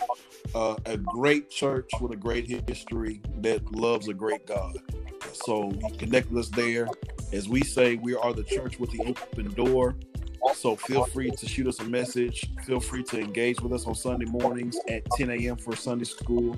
Uh, 0.55 0.75
a 0.87 0.97
great 0.97 1.51
church 1.51 1.87
with 2.01 2.11
a 2.13 2.15
great 2.15 2.47
history 2.67 3.21
that 3.41 3.71
loves 3.71 4.07
a 4.07 4.13
great 4.15 4.47
God. 4.47 4.75
So 5.31 5.71
connect 5.99 6.31
with 6.31 6.45
us 6.45 6.49
there. 6.49 6.87
As 7.31 7.47
we 7.47 7.61
say, 7.61 7.97
we 7.97 8.15
are 8.15 8.33
the 8.33 8.43
church 8.43 8.79
with 8.79 8.89
the 8.89 9.01
open 9.05 9.53
door. 9.53 9.95
So 10.55 10.75
feel 10.75 11.05
free 11.05 11.29
to 11.29 11.47
shoot 11.47 11.67
us 11.67 11.79
a 11.79 11.83
message. 11.83 12.49
Feel 12.65 12.79
free 12.79 13.03
to 13.03 13.19
engage 13.19 13.61
with 13.61 13.71
us 13.71 13.85
on 13.85 13.93
Sunday 13.93 14.25
mornings 14.25 14.79
at 14.89 15.05
10 15.11 15.29
a.m. 15.29 15.57
for 15.57 15.75
Sunday 15.75 16.05
school. 16.05 16.57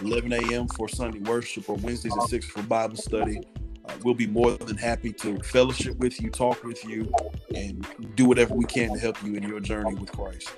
11 0.00 0.32
a.m. 0.32 0.68
for 0.68 0.88
Sunday 0.88 1.20
worship 1.20 1.68
or 1.68 1.76
Wednesdays 1.76 2.16
at 2.16 2.28
6 2.28 2.46
for 2.46 2.62
Bible 2.62 2.96
study. 2.96 3.40
Uh, 3.84 3.94
we'll 4.04 4.14
be 4.14 4.26
more 4.26 4.52
than 4.52 4.76
happy 4.76 5.12
to 5.12 5.38
fellowship 5.40 5.96
with 5.98 6.20
you, 6.20 6.30
talk 6.30 6.62
with 6.64 6.84
you, 6.84 7.12
and 7.54 7.86
do 8.14 8.24
whatever 8.26 8.54
we 8.54 8.64
can 8.64 8.92
to 8.92 8.98
help 8.98 9.22
you 9.24 9.34
in 9.34 9.42
your 9.42 9.60
journey 9.60 9.94
with 9.94 10.12
Christ. 10.12 10.52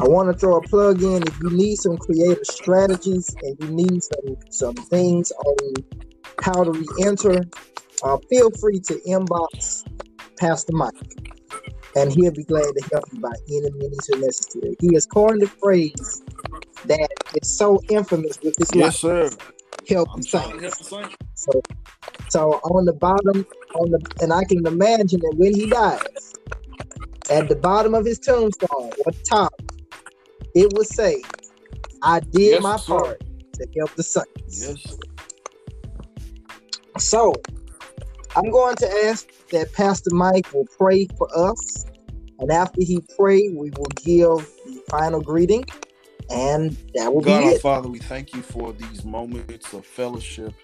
I 0.00 0.06
want 0.06 0.30
to 0.30 0.38
throw 0.38 0.58
a 0.58 0.62
plug 0.62 1.02
in 1.02 1.22
if 1.26 1.40
you 1.40 1.50
need 1.50 1.76
some 1.76 1.96
creative 1.96 2.44
strategies 2.44 3.34
and 3.42 3.56
you 3.60 3.68
need 3.70 4.02
some 4.02 4.36
some 4.50 4.74
things 4.74 5.32
on 5.32 5.74
how 6.40 6.62
to 6.64 6.70
re-enter. 6.70 7.40
Uh, 8.04 8.16
feel 8.30 8.48
free 8.52 8.78
to 8.78 8.94
inbox 9.08 9.84
Pastor 10.38 10.72
Mike, 10.72 10.94
and 11.96 12.12
he'll 12.12 12.32
be 12.32 12.44
glad 12.44 12.62
to 12.62 12.88
help 12.92 13.04
you 13.12 13.20
by 13.20 13.32
any 13.48 13.70
means 13.72 14.08
necessary. 14.16 14.76
He 14.80 14.94
has 14.94 15.06
coined 15.06 15.42
a 15.42 15.48
phrase 15.60 16.22
that 16.84 17.08
is 17.42 17.56
so 17.56 17.80
infamous 17.90 18.38
with 18.42 18.54
his 18.58 18.74
Yes, 18.74 19.00
sir. 19.00 19.24
life, 19.24 19.52
help 19.88 20.08
I'm 20.12 20.20
the 20.20 20.26
saints. 20.28 20.48
help 20.48 20.62
the 20.62 20.84
saints. 20.84 21.16
So, 21.34 21.62
so 22.28 22.40
on 22.64 22.84
the 22.84 22.92
bottom, 22.92 23.46
on 23.74 23.90
the, 23.90 24.00
and 24.20 24.32
I 24.32 24.44
can 24.44 24.66
imagine 24.66 25.20
that 25.20 25.34
when 25.36 25.54
he 25.54 25.68
dies, 25.70 26.34
at 27.30 27.48
the 27.48 27.56
bottom 27.56 27.94
of 27.94 28.04
his 28.04 28.18
tombstone 28.18 28.68
or 29.04 29.12
the 29.12 29.18
top, 29.28 29.52
it 30.54 30.72
will 30.72 30.84
say, 30.84 31.22
"I 32.02 32.20
did 32.20 32.52
Yes, 32.52 32.62
my 32.62 32.76
sir. 32.76 32.98
part 32.98 33.22
to 33.54 33.66
help 33.76 33.94
the 33.96 34.02
saints." 34.02 34.28
Yes. 34.48 34.98
So, 36.98 37.34
I'm 38.36 38.50
going 38.50 38.76
to 38.76 39.04
ask 39.06 39.26
that 39.50 39.72
Pastor 39.72 40.10
Mike 40.12 40.52
will 40.52 40.66
pray 40.78 41.06
for 41.16 41.28
us, 41.36 41.86
and 42.38 42.50
after 42.50 42.82
he 42.82 43.00
pray, 43.18 43.48
we 43.48 43.70
will 43.70 43.86
give 43.96 44.46
the 44.66 44.82
final 44.90 45.20
greeting, 45.20 45.64
and 46.30 46.76
that 46.94 47.12
will 47.12 47.22
God 47.22 47.40
be 47.40 47.46
our 47.46 47.52
it. 47.54 47.62
Father, 47.62 47.88
we 47.88 47.98
thank 47.98 48.34
you 48.34 48.42
for 48.42 48.72
these 48.72 49.04
moments 49.04 49.72
of 49.72 49.86
fellowship. 49.86 50.54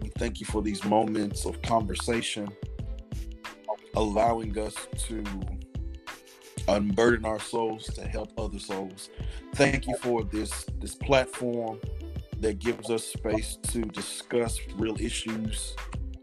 We 0.00 0.10
thank 0.18 0.40
you 0.40 0.46
for 0.46 0.62
these 0.62 0.84
moments 0.84 1.46
of 1.46 1.60
conversation, 1.62 2.48
allowing 3.96 4.58
us 4.58 4.74
to 5.08 5.24
unburden 6.68 7.24
our 7.24 7.40
souls 7.40 7.84
to 7.94 8.06
help 8.06 8.38
other 8.38 8.58
souls. 8.58 9.10
Thank 9.54 9.86
you 9.86 9.96
for 9.96 10.24
this 10.24 10.66
this 10.80 10.94
platform 10.94 11.80
that 12.40 12.58
gives 12.58 12.90
us 12.90 13.04
space 13.04 13.56
to 13.68 13.82
discuss 13.82 14.58
real 14.76 15.00
issues 15.00 15.74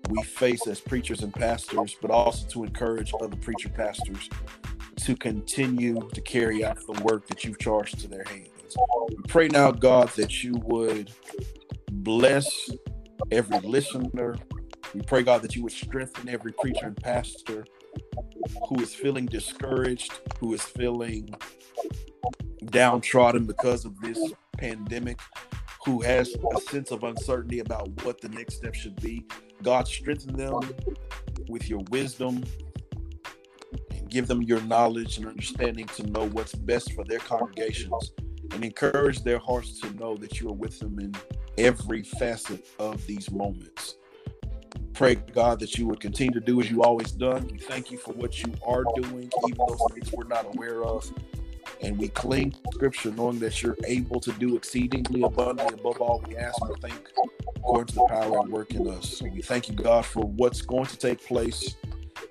we 0.09 0.21
face 0.23 0.67
as 0.67 0.79
preachers 0.79 1.21
and 1.23 1.33
pastors, 1.33 1.95
but 2.01 2.11
also 2.11 2.47
to 2.47 2.63
encourage 2.63 3.13
other 3.21 3.35
preacher 3.37 3.69
pastors 3.69 4.29
to 4.97 5.15
continue 5.15 6.09
to 6.13 6.21
carry 6.21 6.63
out 6.63 6.77
the 6.85 7.01
work 7.03 7.27
that 7.27 7.43
you've 7.43 7.59
charged 7.59 7.99
to 7.99 8.07
their 8.07 8.23
hands. 8.25 8.77
We 9.09 9.23
pray 9.27 9.47
now, 9.47 9.71
God, 9.71 10.09
that 10.09 10.43
you 10.43 10.53
would 10.63 11.11
bless 11.91 12.69
every 13.31 13.59
listener. 13.59 14.35
We 14.93 15.01
pray, 15.01 15.23
God, 15.23 15.41
that 15.41 15.55
you 15.55 15.63
would 15.63 15.71
strengthen 15.71 16.29
every 16.29 16.51
preacher 16.53 16.87
and 16.87 16.97
pastor 16.97 17.65
who 18.67 18.81
is 18.81 18.93
feeling 18.93 19.25
discouraged, 19.25 20.19
who 20.39 20.53
is 20.53 20.61
feeling 20.61 21.33
downtrodden 22.65 23.45
because 23.45 23.85
of 23.85 23.99
this 24.01 24.19
pandemic, 24.57 25.19
who 25.85 26.01
has 26.01 26.35
a 26.55 26.61
sense 26.61 26.91
of 26.91 27.03
uncertainty 27.03 27.59
about 27.59 27.89
what 28.03 28.21
the 28.21 28.29
next 28.29 28.55
step 28.55 28.75
should 28.75 28.99
be. 29.01 29.25
God, 29.63 29.87
strengthen 29.87 30.35
them 30.35 30.59
with 31.47 31.69
your 31.69 31.83
wisdom 31.89 32.43
and 33.91 34.09
give 34.09 34.27
them 34.27 34.41
your 34.41 34.61
knowledge 34.61 35.17
and 35.17 35.27
understanding 35.27 35.85
to 35.87 36.09
know 36.11 36.27
what's 36.29 36.53
best 36.53 36.93
for 36.93 37.03
their 37.03 37.19
congregations 37.19 38.11
and 38.53 38.63
encourage 38.63 39.23
their 39.23 39.39
hearts 39.39 39.79
to 39.79 39.91
know 39.95 40.15
that 40.17 40.39
you 40.39 40.49
are 40.49 40.53
with 40.53 40.79
them 40.79 40.99
in 40.99 41.13
every 41.57 42.03
facet 42.03 42.65
of 42.79 43.05
these 43.07 43.31
moments. 43.31 43.95
Pray, 44.93 45.15
God, 45.15 45.59
that 45.59 45.77
you 45.77 45.87
would 45.87 45.99
continue 45.99 46.33
to 46.33 46.39
do 46.39 46.59
as 46.61 46.69
you 46.69 46.83
always 46.83 47.11
done. 47.11 47.47
We 47.51 47.57
thank 47.57 47.91
you 47.91 47.97
for 47.97 48.11
what 48.13 48.43
you 48.43 48.53
are 48.65 48.83
doing, 48.95 49.31
even 49.47 49.65
those 49.67 49.81
things 49.93 50.11
we're 50.11 50.25
not 50.25 50.45
aware 50.53 50.83
of. 50.83 51.11
And 51.81 51.97
we 51.97 52.09
cling 52.09 52.51
to 52.51 52.59
scripture 52.73 53.11
knowing 53.11 53.39
that 53.39 53.63
you're 53.63 53.77
able 53.85 54.19
to 54.19 54.31
do 54.33 54.55
exceedingly 54.55 55.23
abundantly 55.23 55.79
above 55.79 55.99
all 56.01 56.23
we 56.27 56.37
ask 56.37 56.61
or 56.61 56.77
think, 56.77 57.09
according 57.61 57.87
to 57.87 57.95
the 57.95 58.05
power 58.09 58.39
and 58.39 58.51
work 58.51 58.73
in 58.73 58.87
us. 58.87 59.21
We 59.21 59.41
thank 59.41 59.69
you, 59.69 59.75
God, 59.75 60.05
for 60.05 60.23
what's 60.23 60.61
going 60.61 60.85
to 60.87 60.97
take 60.97 61.25
place. 61.25 61.75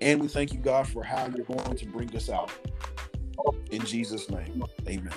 And 0.00 0.20
we 0.20 0.28
thank 0.28 0.52
you, 0.52 0.58
God, 0.58 0.88
for 0.88 1.04
how 1.04 1.26
you're 1.26 1.44
going 1.44 1.76
to 1.76 1.86
bring 1.86 2.14
us 2.16 2.28
out. 2.28 2.50
In 3.70 3.84
Jesus' 3.84 4.28
name, 4.28 4.64
amen. 4.88 5.12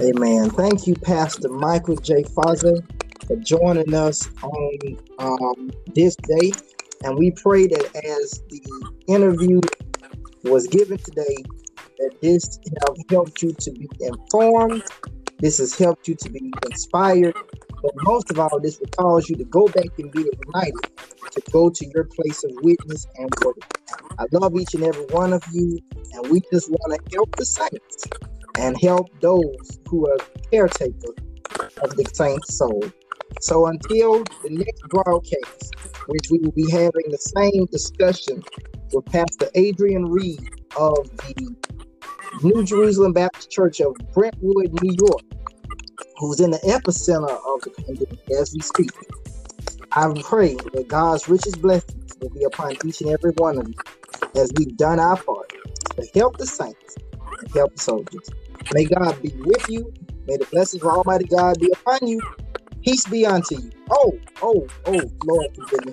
Amen. 0.00 0.50
Thank 0.50 0.86
you, 0.86 0.94
Pastor 0.94 1.48
Michael 1.48 1.96
J. 1.96 2.22
Faggett, 2.22 2.84
for 3.26 3.36
joining 3.36 3.94
us 3.94 4.28
on 4.42 4.78
um, 5.18 5.70
this 5.94 6.16
day. 6.16 6.52
And 7.04 7.16
we 7.16 7.30
pray 7.30 7.66
that 7.68 7.96
as 7.96 8.42
the 8.48 8.62
interview 9.06 9.60
was 10.44 10.66
given 10.66 10.98
today, 10.98 11.44
that 11.98 12.20
this 12.22 12.58
have 12.86 12.96
helped 13.10 13.42
you 13.42 13.52
to 13.52 13.70
be 13.72 13.88
informed. 14.00 14.82
This 15.38 15.58
has 15.58 15.74
helped 15.74 16.08
you 16.08 16.14
to 16.16 16.30
be 16.30 16.52
inspired. 16.66 17.34
But 17.82 17.92
most 18.02 18.30
of 18.30 18.40
all, 18.40 18.58
this 18.60 18.80
will 18.80 18.88
cause 18.88 19.28
you 19.28 19.36
to 19.36 19.44
go 19.44 19.66
back 19.68 19.86
and 19.98 20.10
be 20.10 20.26
ignited 20.26 20.74
to 21.30 21.52
go 21.52 21.70
to 21.70 21.86
your 21.94 22.04
place 22.04 22.42
of 22.44 22.50
witness 22.62 23.06
and 23.16 23.30
work. 23.44 23.58
I 24.18 24.24
love 24.32 24.56
each 24.56 24.74
and 24.74 24.82
every 24.82 25.04
one 25.06 25.32
of 25.32 25.42
you, 25.52 25.78
and 26.12 26.28
we 26.30 26.42
just 26.52 26.70
want 26.70 27.00
to 27.00 27.16
help 27.16 27.34
the 27.36 27.46
saints 27.46 28.04
and 28.58 28.76
help 28.82 29.08
those 29.20 29.78
who 29.88 30.08
are 30.10 30.16
caretakers 30.50 31.14
of 31.82 31.96
the 31.96 32.04
saints' 32.12 32.56
soul. 32.56 32.82
So 33.40 33.66
until 33.66 34.24
the 34.42 34.50
next 34.50 34.82
broadcast, 34.88 35.74
which 36.08 36.30
we 36.30 36.38
will 36.38 36.52
be 36.52 36.68
having 36.70 37.08
the 37.08 37.18
same 37.18 37.66
discussion 37.66 38.42
with 38.92 39.04
Pastor 39.06 39.48
Adrian 39.54 40.06
Reed 40.06 40.40
of 40.76 40.96
the 41.18 41.54
New 42.42 42.64
Jerusalem 42.64 43.12
Baptist 43.12 43.50
Church 43.50 43.80
of 43.80 43.94
Brentwood, 44.14 44.82
New 44.82 44.96
York, 44.98 45.22
who's 46.18 46.40
in 46.40 46.50
the 46.50 46.58
epicenter 46.58 47.30
of 47.30 47.62
the 47.62 47.70
pandemic 47.70 48.18
as 48.40 48.52
we 48.54 48.60
speak. 48.60 48.90
I 49.92 50.12
pray 50.22 50.54
that 50.74 50.86
God's 50.88 51.28
richest 51.28 51.60
blessings 51.60 52.12
will 52.20 52.30
be 52.30 52.44
upon 52.44 52.76
each 52.84 53.00
and 53.00 53.10
every 53.10 53.32
one 53.36 53.58
of 53.58 53.68
you 53.68 53.74
as 54.40 54.52
we've 54.56 54.76
done 54.76 55.00
our 55.00 55.16
part 55.16 55.52
to 55.96 56.06
help 56.14 56.36
the 56.36 56.46
saints 56.46 56.96
and 57.40 57.50
help 57.54 57.74
the 57.74 57.80
soldiers. 57.80 58.28
May 58.72 58.84
God 58.84 59.20
be 59.22 59.32
with 59.44 59.68
you. 59.68 59.92
May 60.26 60.36
the 60.36 60.46
blessings 60.52 60.82
of 60.82 60.90
Almighty 60.90 61.24
God 61.24 61.58
be 61.58 61.72
upon 61.72 62.06
you. 62.06 62.20
Peace 62.88 63.06
be 63.06 63.26
unto 63.26 63.56
you. 63.56 63.70
Oh, 63.90 64.18
oh, 64.40 64.66
oh, 64.86 65.02
Lord 65.26 65.46
forgive 65.54 65.84
me. 65.84 65.92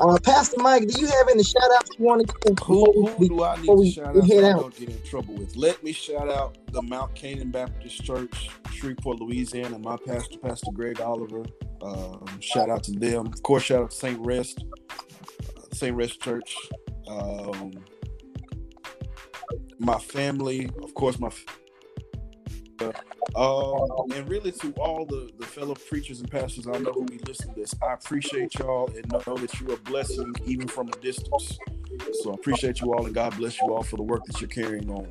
Uh, 0.00 0.18
Pastor 0.22 0.62
Mike, 0.62 0.88
do 0.88 0.98
you 0.98 1.06
have 1.06 1.28
any 1.30 1.42
shout 1.42 1.70
outs 1.76 1.90
you 1.98 2.06
want 2.06 2.26
to 2.26 2.34
give? 2.48 2.58
Who, 2.60 3.06
who 3.06 3.28
do 3.28 3.44
I 3.44 3.60
need 3.60 3.66
to 3.66 3.90
shout 3.90 4.16
out 4.16 4.24
I 4.24 4.40
don't 4.40 4.74
get 4.74 4.88
in 4.88 5.02
trouble 5.02 5.34
with? 5.34 5.54
Let 5.56 5.84
me 5.84 5.92
shout 5.92 6.30
out 6.30 6.56
the 6.72 6.80
Mount 6.80 7.14
Canaan 7.14 7.50
Baptist 7.50 8.02
Church, 8.02 8.48
Shreveport, 8.70 9.20
Louisiana, 9.20 9.78
my 9.78 9.98
pastor, 10.06 10.38
Pastor 10.38 10.70
Greg 10.72 11.02
Oliver. 11.02 11.44
Um, 11.82 12.24
shout 12.40 12.70
out 12.70 12.82
to 12.84 12.92
them. 12.92 13.26
Of 13.26 13.42
course, 13.42 13.64
shout 13.64 13.82
out 13.82 13.90
to 13.90 13.96
St. 13.96 14.18
Rest, 14.18 14.64
uh, 14.90 15.60
St. 15.74 15.94
Rest 15.94 16.22
Church. 16.22 16.56
Um, 17.08 17.72
my 19.78 19.98
family, 19.98 20.70
of 20.82 20.94
course, 20.94 21.18
my 21.18 21.30
um, 23.36 24.12
and 24.14 24.28
really 24.28 24.52
to 24.52 24.72
all 24.72 25.04
the, 25.04 25.30
the 25.38 25.46
fellow 25.46 25.74
preachers 25.74 26.20
and 26.20 26.30
pastors 26.30 26.66
I 26.66 26.78
know 26.78 26.92
who 26.92 27.04
be 27.04 27.18
listening 27.26 27.54
to 27.54 27.60
this, 27.60 27.74
I 27.82 27.94
appreciate 27.94 28.54
y'all 28.54 28.90
and 28.94 29.10
know 29.10 29.36
that 29.36 29.60
you're 29.60 29.74
a 29.74 29.76
blessing 29.78 30.34
even 30.44 30.68
from 30.68 30.88
a 30.88 30.96
distance. 31.00 31.58
So 32.22 32.32
I 32.32 32.34
appreciate 32.34 32.80
you 32.80 32.92
all 32.94 33.06
and 33.06 33.14
God 33.14 33.36
bless 33.36 33.60
you 33.60 33.72
all 33.72 33.82
for 33.82 33.96
the 33.96 34.02
work 34.02 34.24
that 34.26 34.40
you're 34.40 34.48
carrying 34.48 34.90
on. 34.90 35.08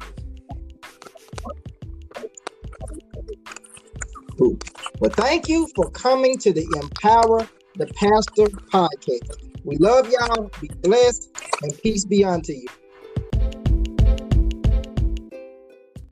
Well, 5.02 5.12
thank 5.12 5.48
you 5.48 5.68
for 5.76 5.90
coming 5.92 6.38
to 6.40 6.54
the 6.54 6.66
Empower 6.82 7.48
the 7.76 7.88
Pastor 7.88 8.46
podcast. 8.72 9.50
We 9.64 9.78
love 9.78 10.10
y'all. 10.12 10.52
Be 10.60 10.70
blessed 10.82 11.36
and 11.64 11.82
peace 11.82 12.06
be 12.06 12.24
unto 12.24 12.54
you. 12.54 12.68